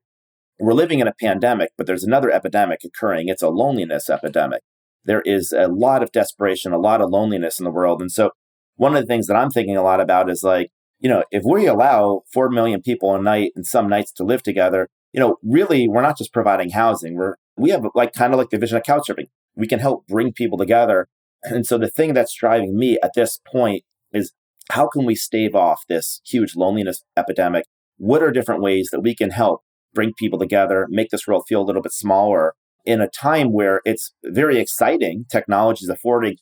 We're 0.60 0.74
living 0.74 1.00
in 1.00 1.08
a 1.08 1.14
pandemic, 1.20 1.70
but 1.76 1.86
there's 1.86 2.04
another 2.04 2.30
epidemic 2.30 2.80
occurring. 2.84 3.28
It's 3.28 3.42
a 3.42 3.48
loneliness 3.48 4.08
epidemic. 4.08 4.62
There 5.06 5.22
is 5.24 5.52
a 5.52 5.68
lot 5.68 6.02
of 6.02 6.12
desperation, 6.12 6.72
a 6.72 6.78
lot 6.78 7.00
of 7.00 7.10
loneliness 7.10 7.58
in 7.58 7.64
the 7.64 7.70
world. 7.70 8.00
And 8.00 8.10
so, 8.10 8.30
one 8.76 8.94
of 8.94 9.02
the 9.02 9.06
things 9.06 9.26
that 9.26 9.36
I'm 9.36 9.50
thinking 9.50 9.76
a 9.76 9.82
lot 9.82 10.00
about 10.00 10.28
is 10.28 10.42
like, 10.42 10.70
you 10.98 11.08
know, 11.08 11.24
if 11.30 11.42
we 11.44 11.66
allow 11.66 12.22
4 12.32 12.50
million 12.50 12.82
people 12.82 13.14
a 13.14 13.22
night 13.22 13.52
and 13.56 13.66
some 13.66 13.88
nights 13.88 14.12
to 14.12 14.24
live 14.24 14.42
together, 14.42 14.88
you 15.12 15.20
know, 15.20 15.36
really, 15.42 15.88
we're 15.88 16.02
not 16.02 16.18
just 16.18 16.32
providing 16.32 16.70
housing. 16.70 17.14
We're, 17.14 17.36
we 17.56 17.70
have 17.70 17.86
like 17.94 18.12
kind 18.12 18.34
of 18.34 18.38
like 18.38 18.50
the 18.50 18.58
vision 18.58 18.76
of 18.76 18.82
couch 18.82 19.04
surfing. 19.08 19.28
We 19.54 19.66
can 19.66 19.78
help 19.78 20.06
bring 20.06 20.32
people 20.32 20.58
together. 20.58 21.08
And 21.42 21.64
so 21.64 21.78
the 21.78 21.88
thing 21.88 22.12
that's 22.12 22.34
driving 22.34 22.76
me 22.76 22.98
at 23.04 23.12
this 23.14 23.38
point 23.46 23.84
is 24.12 24.32
how 24.70 24.88
can 24.88 25.04
we 25.04 25.14
stave 25.14 25.54
off 25.54 25.82
this 25.88 26.20
huge 26.26 26.56
loneliness 26.56 27.04
epidemic? 27.16 27.66
What 27.98 28.22
are 28.22 28.32
different 28.32 28.62
ways 28.62 28.88
that 28.90 29.00
we 29.00 29.14
can 29.14 29.30
help 29.30 29.60
bring 29.94 30.12
people 30.18 30.38
together, 30.38 30.86
make 30.90 31.10
this 31.10 31.26
world 31.26 31.44
feel 31.46 31.62
a 31.62 31.64
little 31.64 31.82
bit 31.82 31.92
smaller 31.92 32.54
in 32.86 33.00
a 33.00 33.08
time 33.08 33.52
where 33.52 33.80
it's 33.84 34.14
very 34.24 34.58
exciting? 34.58 35.26
Technology 35.30 35.84
is 35.84 35.88
affording 35.88 36.36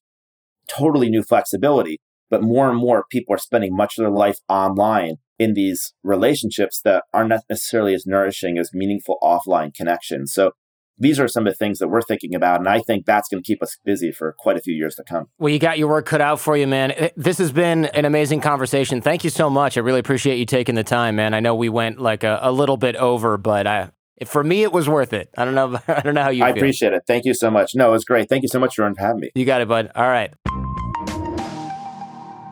totally 0.69 1.09
new 1.09 1.23
flexibility, 1.23 2.01
but 2.31 2.43
more 2.43 2.69
and 2.69 2.79
more 2.79 3.05
people 3.11 3.35
are 3.35 3.39
spending 3.39 3.75
much 3.75 3.99
of 3.99 4.03
their 4.03 4.11
life 4.11 4.39
online 4.49 5.16
in 5.39 5.55
these 5.55 5.95
relationships 6.03 6.81
that 6.85 7.05
aren't 7.12 7.33
necessarily 7.51 7.95
as 7.95 8.07
nourishing 8.07 8.59
as 8.59 8.71
meaningful 8.73 9.19
offline 9.23 9.75
connections. 9.75 10.33
So 10.33 10.53
these 10.97 11.19
are 11.19 11.27
some 11.27 11.47
of 11.47 11.53
the 11.53 11.57
things 11.57 11.79
that 11.79 11.89
we're 11.89 12.03
thinking 12.03 12.35
about. 12.35 12.61
And 12.61 12.69
I 12.69 12.81
think 12.81 13.05
that's 13.05 13.29
going 13.29 13.43
to 13.43 13.47
keep 13.47 13.62
us 13.62 13.79
busy 13.85 14.12
for 14.12 14.35
quite 14.39 14.57
a 14.57 14.61
few 14.61 14.75
years 14.75 14.95
to 14.97 15.03
come. 15.03 15.27
Well, 15.39 15.53
you 15.53 15.59
got 15.59 15.79
your 15.79 15.89
work 15.89 16.07
cut 16.07 16.21
out 16.21 16.39
for 16.39 16.57
you, 16.57 16.66
man. 16.66 16.93
Eh, 16.93 17.09
this 17.16 17.39
has 17.39 17.51
been 17.51 17.87
an 17.87 18.05
amazing 18.05 18.41
conversation. 18.41 19.01
Thank 19.01 19.25
you 19.25 19.31
so 19.31 19.51
much. 19.51 19.77
I 19.77 19.81
really 19.81 19.99
appreciate 19.99 20.39
you 20.39 20.47
taking 20.47 20.77
the 20.77 20.85
time, 20.85 21.16
man. 21.16 21.35
I 21.35 21.41
know 21.41 21.55
we 21.55 21.69
went 21.69 22.01
like 22.01 22.23
a, 22.23 22.39
a 22.43 22.53
little 22.53 22.77
bit 22.77 22.95
over, 22.97 23.37
but 23.37 23.66
I, 23.66 23.91
for 24.27 24.45
me, 24.45 24.62
it 24.62 24.73
was 24.73 24.89
worth 24.89 25.12
it. 25.12 25.28
I 25.36 25.45
don't 25.45 25.55
know. 25.55 25.78
I 25.89 26.01
don't 26.01 26.15
know 26.15 26.23
how 26.23 26.31
you. 26.31 26.45
I 26.45 26.49
feel. 26.49 26.59
appreciate 26.59 26.93
it. 26.93 27.03
Thank 27.07 27.24
you 27.24 27.35
so 27.35 27.51
much. 27.51 27.74
No, 27.74 27.89
it 27.89 27.93
was 27.93 28.05
great. 28.05 28.28
Thank 28.28 28.43
you 28.43 28.49
so 28.49 28.61
much 28.61 28.74
for 28.77 28.93
having 28.99 29.20
me. 29.20 29.31
You 29.35 29.45
got 29.45 29.61
it, 29.61 29.69
bud. 29.69 29.91
All 29.95 30.09
right. 30.09 30.32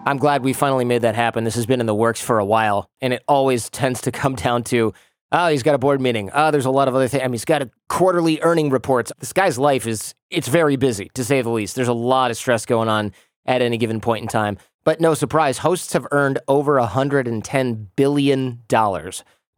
I'm 0.05 0.17
glad 0.17 0.43
we 0.43 0.53
finally 0.53 0.85
made 0.85 1.03
that 1.03 1.15
happen. 1.15 1.45
This 1.45 1.55
has 1.55 1.67
been 1.67 1.79
in 1.79 1.87
the 1.87 1.95
works 1.95 2.21
for 2.21 2.41
a 2.41 2.45
while, 2.45 2.91
and 3.01 3.13
it 3.13 3.23
always 3.29 3.71
tends 3.71 4.01
to 4.03 4.11
come 4.11 4.35
down 4.37 4.65
to, 4.65 4.93
oh, 5.31 5.49
he's 5.49 5.63
got 5.63 5.77
a 5.77 5.79
board 5.79 6.01
meeting. 6.01 6.31
Oh, 6.35 6.51
there's 6.51 6.67
a 6.67 6.71
lot 6.71 6.89
of 6.89 6.97
other 6.97 7.07
things. 7.07 7.23
I 7.23 7.27
mean, 7.27 7.35
he's 7.35 7.45
got 7.45 7.63
a 7.63 7.71
quarterly 7.89 8.41
earning 8.43 8.71
reports. 8.71 9.13
This 9.21 9.33
guy's 9.33 9.59
life 9.59 9.87
is, 9.87 10.15
it's 10.31 10.49
very 10.49 10.75
busy, 10.75 11.11
to 11.15 11.25
say 11.25 11.41
the 11.41 11.51
least. 11.51 11.77
There's 11.77 11.89
a 11.89 11.93
lot 11.93 12.33
of 12.33 12.37
stress 12.37 12.67
going 12.67 12.89
on 12.89 13.13
at 13.47 13.63
any 13.63 13.79
given 13.79 14.01
point 14.01 14.23
in 14.23 14.29
time. 14.29 14.59
But 14.85 15.01
no 15.01 15.15
surprise, 15.15 15.59
hosts 15.59 15.93
have 15.93 16.09
earned 16.11 16.41
over 16.49 16.75
$110 16.81 17.87
billion 17.95 18.63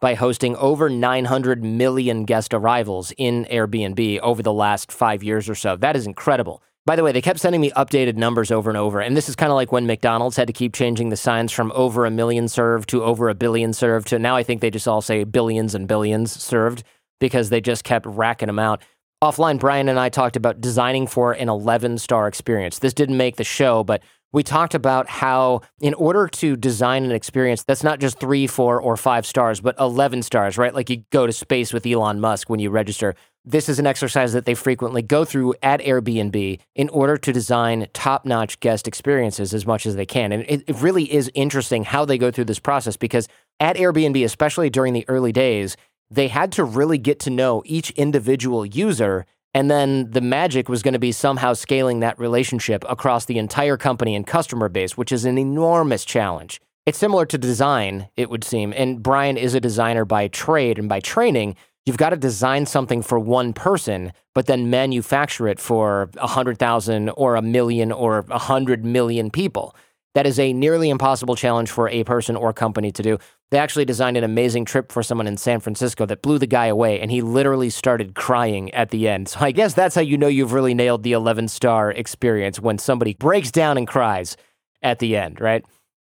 by 0.04 0.12
hosting 0.12 0.54
over 0.56 0.90
900 0.90 1.64
million 1.64 2.26
guest 2.26 2.52
arrivals 2.52 3.10
in 3.16 3.46
Airbnb 3.46 4.18
over 4.18 4.42
the 4.42 4.52
last 4.52 4.92
five 4.92 5.22
years 5.22 5.48
or 5.48 5.54
so. 5.54 5.76
That 5.76 5.96
is 5.96 6.06
incredible. 6.06 6.62
By 6.84 6.94
the 6.94 7.02
way, 7.02 7.10
they 7.10 7.22
kept 7.22 7.40
sending 7.40 7.62
me 7.62 7.70
updated 7.70 8.18
numbers 8.18 8.50
over 8.50 8.68
and 8.68 8.76
over. 8.76 9.00
And 9.00 9.16
this 9.16 9.30
is 9.30 9.34
kind 9.34 9.50
of 9.50 9.56
like 9.56 9.72
when 9.72 9.86
McDonald's 9.86 10.36
had 10.36 10.46
to 10.48 10.52
keep 10.52 10.74
changing 10.74 11.08
the 11.08 11.16
signs 11.16 11.52
from 11.52 11.72
over 11.74 12.04
a 12.04 12.10
million 12.10 12.48
served 12.48 12.90
to 12.90 13.02
over 13.02 13.30
a 13.30 13.34
billion 13.34 13.72
served 13.72 14.08
to 14.08 14.18
now 14.18 14.36
I 14.36 14.42
think 14.42 14.60
they 14.60 14.68
just 14.68 14.86
all 14.86 15.00
say 15.00 15.24
billions 15.24 15.74
and 15.74 15.88
billions 15.88 16.38
served 16.38 16.82
because 17.18 17.48
they 17.48 17.62
just 17.62 17.82
kept 17.82 18.04
racking 18.04 18.48
them 18.48 18.58
out. 18.58 18.82
Offline, 19.22 19.58
Brian 19.58 19.88
and 19.88 19.98
I 19.98 20.10
talked 20.10 20.36
about 20.36 20.60
designing 20.60 21.06
for 21.06 21.32
an 21.32 21.48
11 21.48 21.96
star 21.96 22.28
experience. 22.28 22.78
This 22.78 22.92
didn't 22.92 23.16
make 23.16 23.36
the 23.36 23.42
show, 23.44 23.82
but 23.82 24.02
we 24.34 24.42
talked 24.42 24.74
about 24.74 25.08
how, 25.08 25.60
in 25.80 25.94
order 25.94 26.26
to 26.26 26.56
design 26.56 27.04
an 27.04 27.12
experience 27.12 27.62
that's 27.62 27.84
not 27.84 28.00
just 28.00 28.18
three, 28.18 28.48
four, 28.48 28.80
or 28.80 28.96
five 28.96 29.24
stars, 29.24 29.60
but 29.60 29.78
11 29.78 30.22
stars, 30.22 30.58
right? 30.58 30.74
Like 30.74 30.90
you 30.90 31.04
go 31.10 31.24
to 31.24 31.32
space 31.32 31.72
with 31.72 31.86
Elon 31.86 32.20
Musk 32.20 32.50
when 32.50 32.58
you 32.58 32.70
register. 32.70 33.14
This 33.44 33.68
is 33.68 33.78
an 33.78 33.86
exercise 33.86 34.32
that 34.32 34.44
they 34.44 34.54
frequently 34.54 35.02
go 35.02 35.24
through 35.24 35.54
at 35.62 35.80
Airbnb 35.80 36.58
in 36.74 36.88
order 36.88 37.16
to 37.16 37.32
design 37.32 37.86
top 37.92 38.24
notch 38.24 38.58
guest 38.58 38.88
experiences 38.88 39.54
as 39.54 39.66
much 39.66 39.86
as 39.86 39.94
they 39.94 40.06
can. 40.06 40.32
And 40.32 40.44
it, 40.48 40.64
it 40.66 40.82
really 40.82 41.12
is 41.14 41.30
interesting 41.34 41.84
how 41.84 42.04
they 42.04 42.18
go 42.18 42.32
through 42.32 42.46
this 42.46 42.58
process 42.58 42.96
because 42.96 43.28
at 43.60 43.76
Airbnb, 43.76 44.24
especially 44.24 44.68
during 44.68 44.94
the 44.94 45.04
early 45.06 45.30
days, 45.30 45.76
they 46.10 46.26
had 46.26 46.50
to 46.52 46.64
really 46.64 46.98
get 46.98 47.20
to 47.20 47.30
know 47.30 47.62
each 47.66 47.90
individual 47.90 48.66
user 48.66 49.26
and 49.54 49.70
then 49.70 50.10
the 50.10 50.20
magic 50.20 50.68
was 50.68 50.82
going 50.82 50.94
to 50.94 50.98
be 50.98 51.12
somehow 51.12 51.52
scaling 51.52 52.00
that 52.00 52.18
relationship 52.18 52.84
across 52.88 53.24
the 53.24 53.38
entire 53.38 53.76
company 53.76 54.16
and 54.16 54.26
customer 54.26 54.68
base, 54.68 54.96
which 54.96 55.12
is 55.12 55.24
an 55.24 55.38
enormous 55.38 56.04
challenge. 56.04 56.60
It's 56.86 56.98
similar 56.98 57.24
to 57.26 57.38
design, 57.38 58.08
it 58.16 58.28
would 58.28 58.44
seem. 58.44 58.74
And 58.76 59.02
Brian 59.02 59.36
is 59.36 59.54
a 59.54 59.60
designer 59.60 60.04
by 60.04 60.28
trade 60.28 60.78
and 60.78 60.88
by 60.88 61.00
training. 61.00 61.56
You've 61.86 61.96
got 61.96 62.10
to 62.10 62.16
design 62.16 62.66
something 62.66 63.00
for 63.00 63.18
one 63.18 63.52
person, 63.52 64.12
but 64.34 64.46
then 64.46 64.70
manufacture 64.70 65.46
it 65.46 65.60
for 65.60 66.10
a 66.16 66.26
100,000 66.26 67.10
or 67.10 67.36
a 67.36 67.42
million 67.42 67.92
or 67.92 68.18
a 68.18 68.22
100 68.22 68.84
million 68.84 69.30
people. 69.30 69.74
That 70.14 70.26
is 70.26 70.38
a 70.38 70.52
nearly 70.52 70.90
impossible 70.90 71.36
challenge 71.36 71.70
for 71.70 71.88
a 71.88 72.04
person 72.04 72.36
or 72.36 72.52
company 72.52 72.90
to 72.92 73.02
do. 73.02 73.18
They 73.50 73.58
actually 73.58 73.84
designed 73.84 74.16
an 74.16 74.24
amazing 74.24 74.64
trip 74.64 74.90
for 74.90 75.02
someone 75.02 75.26
in 75.26 75.36
San 75.36 75.60
Francisco 75.60 76.06
that 76.06 76.22
blew 76.22 76.38
the 76.38 76.46
guy 76.46 76.66
away, 76.66 77.00
and 77.00 77.10
he 77.10 77.22
literally 77.22 77.70
started 77.70 78.14
crying 78.14 78.72
at 78.74 78.90
the 78.90 79.08
end. 79.08 79.28
So 79.28 79.40
I 79.40 79.52
guess 79.52 79.74
that's 79.74 79.94
how 79.94 80.00
you 80.00 80.18
know 80.18 80.26
you've 80.26 80.52
really 80.52 80.74
nailed 80.74 81.02
the 81.02 81.12
11 81.12 81.48
star 81.48 81.90
experience 81.92 82.58
when 82.58 82.78
somebody 82.78 83.14
breaks 83.14 83.50
down 83.50 83.78
and 83.78 83.86
cries 83.86 84.36
at 84.82 84.98
the 84.98 85.16
end, 85.16 85.40
right? 85.40 85.64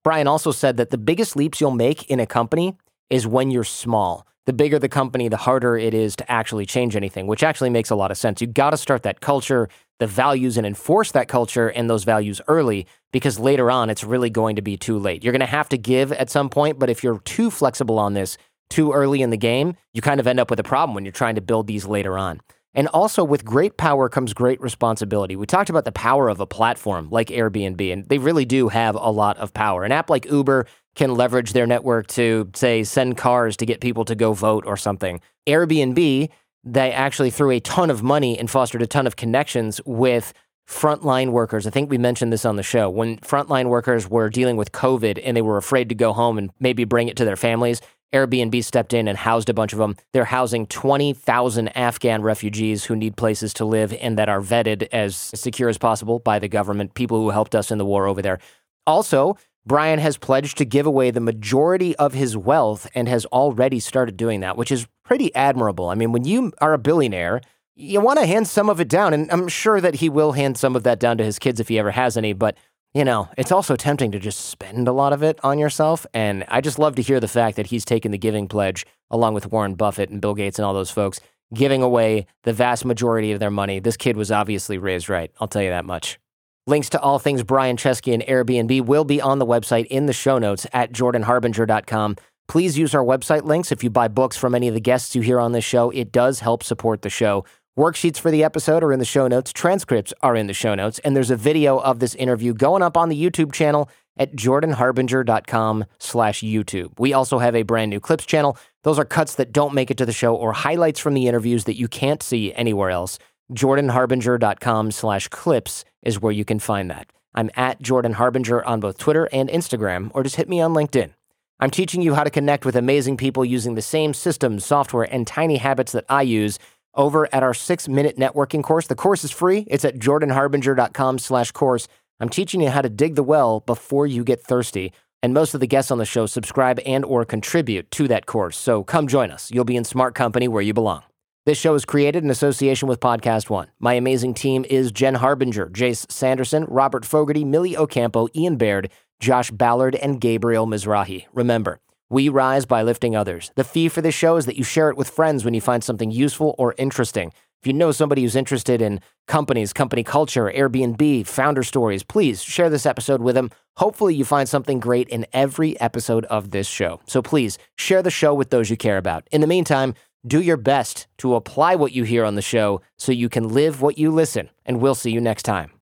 Brian 0.03 0.27
also 0.27 0.51
said 0.51 0.77
that 0.77 0.89
the 0.89 0.97
biggest 0.97 1.35
leaps 1.35 1.61
you'll 1.61 1.71
make 1.71 2.09
in 2.09 2.19
a 2.19 2.25
company 2.25 2.75
is 3.09 3.27
when 3.27 3.51
you're 3.51 3.63
small. 3.63 4.27
The 4.45 4.53
bigger 4.53 4.77
the 4.77 4.89
company, 4.89 5.29
the 5.29 5.37
harder 5.37 5.77
it 5.77 5.93
is 5.93 6.15
to 6.17 6.29
actually 6.31 6.65
change 6.65 6.95
anything, 6.95 7.27
which 7.27 7.43
actually 7.43 7.69
makes 7.69 7.89
a 7.89 7.95
lot 7.95 8.11
of 8.11 8.17
sense. 8.17 8.41
You 8.41 8.47
got 8.47 8.71
to 8.71 8.77
start 8.77 9.03
that 9.03 9.21
culture 9.21 9.69
the 9.99 10.07
values 10.07 10.57
and 10.57 10.67
enforce 10.67 11.11
that 11.11 11.29
culture 11.29 11.69
and 11.69 11.89
those 11.89 12.03
values 12.03 12.41
early 12.49 12.85
because 13.13 13.39
later 13.39 13.71
on 13.71 13.89
it's 13.89 14.03
really 14.03 14.29
going 14.29 14.57
to 14.57 14.61
be 14.61 14.75
too 14.75 14.99
late. 14.99 15.23
You're 15.23 15.31
going 15.31 15.39
to 15.39 15.45
have 15.45 15.69
to 15.69 15.77
give 15.77 16.11
at 16.11 16.29
some 16.29 16.49
point, 16.49 16.77
but 16.77 16.89
if 16.89 17.03
you're 17.03 17.19
too 17.19 17.49
flexible 17.49 17.97
on 17.97 18.13
this 18.13 18.37
too 18.69 18.91
early 18.91 19.21
in 19.21 19.29
the 19.29 19.37
game, 19.37 19.75
you 19.93 20.01
kind 20.01 20.19
of 20.19 20.27
end 20.27 20.41
up 20.41 20.49
with 20.49 20.59
a 20.59 20.63
problem 20.63 20.93
when 20.93 21.05
you're 21.05 21.13
trying 21.13 21.35
to 21.35 21.41
build 21.41 21.67
these 21.67 21.85
later 21.85 22.17
on. 22.17 22.41
And 22.75 22.87
also, 22.87 23.23
with 23.23 23.45
great 23.45 23.77
power 23.77 24.09
comes 24.09 24.33
great 24.33 24.59
responsibility. 24.59 25.35
We 25.35 25.45
talked 25.45 25.69
about 25.69 25.85
the 25.85 25.91
power 25.91 26.27
of 26.27 26.39
a 26.39 26.47
platform 26.47 27.07
like 27.11 27.27
Airbnb, 27.27 27.93
and 27.93 28.05
they 28.09 28.17
really 28.17 28.45
do 28.45 28.69
have 28.69 28.95
a 28.95 29.11
lot 29.11 29.37
of 29.37 29.53
power. 29.53 29.83
An 29.83 29.91
app 29.91 30.09
like 30.09 30.25
Uber 30.25 30.65
can 30.95 31.13
leverage 31.13 31.53
their 31.53 31.67
network 31.67 32.07
to, 32.07 32.49
say, 32.55 32.83
send 32.83 33.17
cars 33.17 33.57
to 33.57 33.65
get 33.65 33.79
people 33.79 34.05
to 34.05 34.15
go 34.15 34.33
vote 34.33 34.65
or 34.65 34.77
something. 34.77 35.21
Airbnb 35.47 36.29
they 36.63 36.91
actually 36.91 37.29
threw 37.29 37.51
a 37.51 37.59
ton 37.59 37.89
of 37.89 38.03
money 38.03 38.39
and 38.39 38.49
fostered 38.49 38.81
a 38.81 38.87
ton 38.87 39.05
of 39.05 39.15
connections 39.15 39.81
with 39.85 40.33
frontline 40.67 41.31
workers. 41.31 41.67
I 41.67 41.71
think 41.71 41.89
we 41.89 41.97
mentioned 41.97 42.31
this 42.31 42.45
on 42.45 42.55
the 42.55 42.63
show. 42.63 42.89
When 42.89 43.17
frontline 43.17 43.67
workers 43.67 44.09
were 44.09 44.29
dealing 44.29 44.55
with 44.55 44.71
COVID 44.71 45.21
and 45.23 45.35
they 45.35 45.41
were 45.41 45.57
afraid 45.57 45.89
to 45.89 45.95
go 45.95 46.13
home 46.13 46.37
and 46.37 46.51
maybe 46.59 46.85
bring 46.85 47.09
it 47.09 47.17
to 47.17 47.25
their 47.25 47.35
families, 47.35 47.81
Airbnb 48.13 48.63
stepped 48.63 48.93
in 48.93 49.07
and 49.07 49.17
housed 49.17 49.49
a 49.49 49.53
bunch 49.53 49.73
of 49.73 49.79
them. 49.79 49.95
They're 50.13 50.25
housing 50.25 50.67
20,000 50.67 51.67
Afghan 51.69 52.21
refugees 52.21 52.85
who 52.85 52.95
need 52.95 53.17
places 53.17 53.53
to 53.55 53.65
live 53.65 53.93
and 53.99 54.17
that 54.17 54.29
are 54.29 54.41
vetted 54.41 54.87
as 54.91 55.15
secure 55.15 55.69
as 55.69 55.77
possible 55.77 56.19
by 56.19 56.39
the 56.39 56.47
government, 56.47 56.93
people 56.93 57.17
who 57.17 57.31
helped 57.31 57.55
us 57.55 57.71
in 57.71 57.77
the 57.77 57.85
war 57.85 58.05
over 58.05 58.21
there. 58.21 58.39
Also, 58.85 59.37
Brian 59.65 59.99
has 59.99 60.17
pledged 60.17 60.57
to 60.57 60.65
give 60.65 60.85
away 60.85 61.09
the 61.09 61.19
majority 61.19 61.95
of 61.95 62.13
his 62.13 62.35
wealth 62.35 62.87
and 62.93 63.07
has 63.07 63.25
already 63.27 63.79
started 63.79 64.17
doing 64.17 64.41
that, 64.41 64.57
which 64.57 64.71
is 64.71 64.87
pretty 65.03 65.33
admirable. 65.35 65.89
I 65.89 65.95
mean, 65.95 66.11
when 66.11 66.25
you 66.25 66.51
are 66.59 66.73
a 66.73 66.77
billionaire, 66.77 67.41
you 67.75 68.01
want 68.01 68.19
to 68.19 68.25
hand 68.25 68.47
some 68.47 68.69
of 68.69 68.79
it 68.79 68.89
down. 68.89 69.13
And 69.13 69.31
I'm 69.31 69.47
sure 69.47 69.81
that 69.81 69.95
he 69.95 70.09
will 70.09 70.33
hand 70.33 70.57
some 70.57 70.75
of 70.75 70.83
that 70.83 70.99
down 70.99 71.17
to 71.17 71.23
his 71.23 71.39
kids 71.39 71.59
if 71.59 71.69
he 71.69 71.79
ever 71.79 71.91
has 71.91 72.17
any. 72.17 72.33
But, 72.33 72.57
you 72.93 73.03
know, 73.03 73.29
it's 73.37 73.51
also 73.51 73.75
tempting 73.75 74.11
to 74.11 74.19
just 74.19 74.39
spend 74.49 74.87
a 74.87 74.91
lot 74.91 75.13
of 75.13 75.23
it 75.23 75.39
on 75.43 75.57
yourself. 75.57 76.05
And 76.13 76.45
I 76.47 76.61
just 76.61 76.77
love 76.77 76.95
to 76.95 77.01
hear 77.01 77.19
the 77.19 77.27
fact 77.27 77.57
that 77.57 77.67
he's 77.67 77.85
taken 77.85 78.11
the 78.11 78.17
giving 78.17 78.47
pledge 78.47 78.85
along 79.09 79.33
with 79.33 79.51
Warren 79.51 79.75
Buffett 79.75 80.09
and 80.09 80.21
Bill 80.21 80.35
Gates 80.35 80.59
and 80.59 80.65
all 80.65 80.73
those 80.73 80.91
folks, 80.91 81.19
giving 81.53 81.81
away 81.81 82.27
the 82.43 82.53
vast 82.53 82.85
majority 82.85 83.31
of 83.31 83.39
their 83.39 83.51
money. 83.51 83.79
This 83.79 83.97
kid 83.97 84.15
was 84.15 84.31
obviously 84.31 84.77
raised 84.77 85.09
right. 85.09 85.31
I'll 85.39 85.47
tell 85.47 85.63
you 85.63 85.69
that 85.69 85.85
much. 85.85 86.19
Links 86.65 86.89
to 86.89 87.01
all 87.01 87.19
things 87.19 87.43
Brian 87.43 87.77
Chesky 87.77 88.13
and 88.13 88.23
Airbnb 88.23 88.85
will 88.85 89.03
be 89.03 89.19
on 89.19 89.39
the 89.39 89.45
website 89.45 89.85
in 89.87 90.05
the 90.05 90.13
show 90.13 90.37
notes 90.37 90.65
at 90.71 90.93
jordanharbinger.com. 90.93 92.15
Please 92.47 92.77
use 92.77 92.93
our 92.93 93.03
website 93.03 93.43
links 93.43 93.71
if 93.71 93.83
you 93.83 93.89
buy 93.89 94.07
books 94.07 94.37
from 94.37 94.53
any 94.53 94.67
of 94.67 94.73
the 94.73 94.79
guests 94.79 95.15
you 95.15 95.21
hear 95.21 95.39
on 95.39 95.51
this 95.51 95.65
show. 95.65 95.89
It 95.89 96.11
does 96.11 96.41
help 96.41 96.63
support 96.63 97.01
the 97.01 97.09
show. 97.09 97.43
Worksheets 97.77 98.19
for 98.19 98.29
the 98.29 98.43
episode 98.43 98.83
are 98.83 98.93
in 98.93 98.99
the 98.99 99.05
show 99.05 99.27
notes, 99.27 99.51
transcripts 99.51 100.13
are 100.21 100.35
in 100.35 100.45
the 100.45 100.53
show 100.53 100.75
notes, 100.75 100.99
and 100.99 101.15
there's 101.15 101.31
a 101.31 101.35
video 101.35 101.79
of 101.79 101.97
this 101.97 102.13
interview 102.13 102.53
going 102.53 102.83
up 102.83 102.95
on 102.95 103.09
the 103.09 103.19
YouTube 103.19 103.51
channel 103.51 103.89
at 104.15 104.35
jordanharbinger.com 104.35 105.85
slash 105.97 106.41
YouTube. 106.41 106.91
We 106.99 107.13
also 107.13 107.39
have 107.39 107.55
a 107.55 107.63
brand 107.63 107.89
new 107.89 107.99
clips 107.99 108.27
channel. 108.27 108.59
Those 108.83 108.99
are 108.99 109.05
cuts 109.05 109.33
that 109.35 109.51
don't 109.51 109.73
make 109.73 109.89
it 109.89 109.97
to 109.97 110.05
the 110.05 110.13
show 110.13 110.35
or 110.35 110.53
highlights 110.53 110.99
from 110.99 111.15
the 111.15 111.27
interviews 111.27 111.63
that 111.63 111.75
you 111.75 111.87
can't 111.87 112.21
see 112.21 112.53
anywhere 112.53 112.91
else. 112.91 113.17
jordanharbinger.com 113.51 114.91
slash 114.91 115.27
clips 115.29 115.83
is 116.03 116.21
where 116.21 116.31
you 116.31 116.45
can 116.45 116.59
find 116.59 116.91
that. 116.91 117.07
I'm 117.33 117.49
at 117.55 117.81
Jordan 117.81 118.13
Harbinger 118.13 118.63
on 118.65 118.81
both 118.81 118.99
Twitter 118.99 119.27
and 119.33 119.49
Instagram, 119.49 120.11
or 120.13 120.21
just 120.21 120.35
hit 120.35 120.47
me 120.47 120.61
on 120.61 120.75
LinkedIn. 120.75 121.13
I'm 121.59 121.71
teaching 121.71 122.01
you 122.01 122.13
how 122.13 122.23
to 122.23 122.29
connect 122.29 122.65
with 122.65 122.75
amazing 122.75 123.17
people 123.17 123.45
using 123.45 123.75
the 123.75 123.81
same 123.81 124.13
systems, 124.13 124.65
software, 124.65 125.11
and 125.11 125.25
tiny 125.25 125.57
habits 125.57 125.91
that 125.93 126.05
I 126.09 126.21
use 126.23 126.59
over 126.95 127.27
at 127.33 127.43
our 127.43 127.53
six 127.53 127.87
minute 127.87 128.17
networking 128.17 128.63
course. 128.63 128.87
The 128.87 128.95
course 128.95 129.23
is 129.23 129.31
free. 129.31 129.65
It's 129.67 129.85
at 129.85 129.99
jordanharbinger.com 129.99 131.19
slash 131.19 131.51
course. 131.51 131.87
I'm 132.19 132.29
teaching 132.29 132.61
you 132.61 132.69
how 132.69 132.81
to 132.81 132.89
dig 132.89 133.15
the 133.15 133.23
well 133.23 133.61
before 133.61 134.07
you 134.07 134.23
get 134.23 134.41
thirsty. 134.41 134.93
And 135.21 135.33
most 135.33 135.53
of 135.53 135.61
the 135.61 135.67
guests 135.67 135.89
on 135.91 135.97
the 135.97 136.05
show 136.05 136.25
subscribe 136.25 136.79
and 136.85 137.05
or 137.05 137.23
contribute 137.25 137.89
to 137.91 138.07
that 138.09 138.25
course. 138.25 138.57
So 138.57 138.83
come 138.83 139.07
join 139.07 139.31
us. 139.31 139.51
You'll 139.51 139.63
be 139.63 139.77
in 139.77 139.85
smart 139.85 140.15
company 140.15 140.47
where 140.47 140.61
you 140.61 140.73
belong. 140.73 141.03
This 141.45 141.57
show 141.57 141.73
is 141.75 141.83
created 141.83 142.23
in 142.23 142.29
association 142.29 142.87
with 142.87 143.01
Podcast 143.01 143.49
One. 143.49 143.67
My 143.77 143.95
amazing 143.95 144.33
team 144.33 144.65
is 144.69 144.93
Jen 144.93 145.15
Harbinger, 145.15 145.67
Jace 145.67 146.09
Sanderson, 146.09 146.63
Robert 146.69 147.03
Fogarty, 147.05 147.43
Millie 147.43 147.75
Ocampo, 147.75 148.29
Ian 148.33 148.55
Baird, 148.55 148.89
Josh 149.19 149.51
Ballard, 149.51 149.95
and 149.95 150.21
Gabriel 150.21 150.67
Mizrahi. 150.67 151.25
Remember, 151.33 151.79
we 152.09 152.29
rise 152.29 152.65
by 152.65 152.83
lifting 152.83 153.15
others. 153.15 153.51
The 153.55 153.63
fee 153.63 153.89
for 153.89 154.01
this 154.01 154.15
show 154.15 154.35
is 154.35 154.45
that 154.45 154.57
you 154.57 154.63
share 154.63 154.89
it 154.89 154.97
with 154.97 155.09
friends 155.09 155.43
when 155.43 155.53
you 155.53 155.61
find 155.61 155.83
something 155.83 156.11
useful 156.11 156.55
or 156.57 156.75
interesting. 156.77 157.31
If 157.63 157.67
you 157.67 157.73
know 157.73 157.93
somebody 157.93 158.23
who's 158.23 158.35
interested 158.35 158.81
in 158.81 158.99
companies, 159.25 159.71
company 159.71 160.03
culture, 160.03 160.51
Airbnb, 160.53 161.25
founder 161.25 161.63
stories, 161.63 162.03
please 162.03 162.43
share 162.43 162.69
this 162.69 162.85
episode 162.85 163.21
with 163.21 163.35
them. 163.35 163.51
Hopefully, 163.77 164.13
you 164.13 164.25
find 164.25 164.49
something 164.49 164.81
great 164.81 165.07
in 165.07 165.25
every 165.31 165.79
episode 165.79 166.25
of 166.25 166.51
this 166.51 166.67
show. 166.67 166.99
So 167.07 167.21
please 167.21 167.57
share 167.77 168.03
the 168.03 168.11
show 168.11 168.33
with 168.33 168.49
those 168.49 168.69
you 168.69 168.75
care 168.75 168.97
about. 168.97 169.25
In 169.31 169.39
the 169.39 169.47
meantime, 169.47 169.93
do 170.27 170.41
your 170.41 170.57
best 170.57 171.07
to 171.19 171.35
apply 171.35 171.75
what 171.75 171.93
you 171.93 172.03
hear 172.03 172.25
on 172.25 172.35
the 172.35 172.41
show 172.41 172.81
so 172.97 173.13
you 173.13 173.29
can 173.29 173.47
live 173.47 173.81
what 173.81 173.97
you 173.97 174.11
listen. 174.11 174.49
And 174.65 174.81
we'll 174.81 174.93
see 174.93 175.11
you 175.11 175.21
next 175.21 175.43
time. 175.43 175.71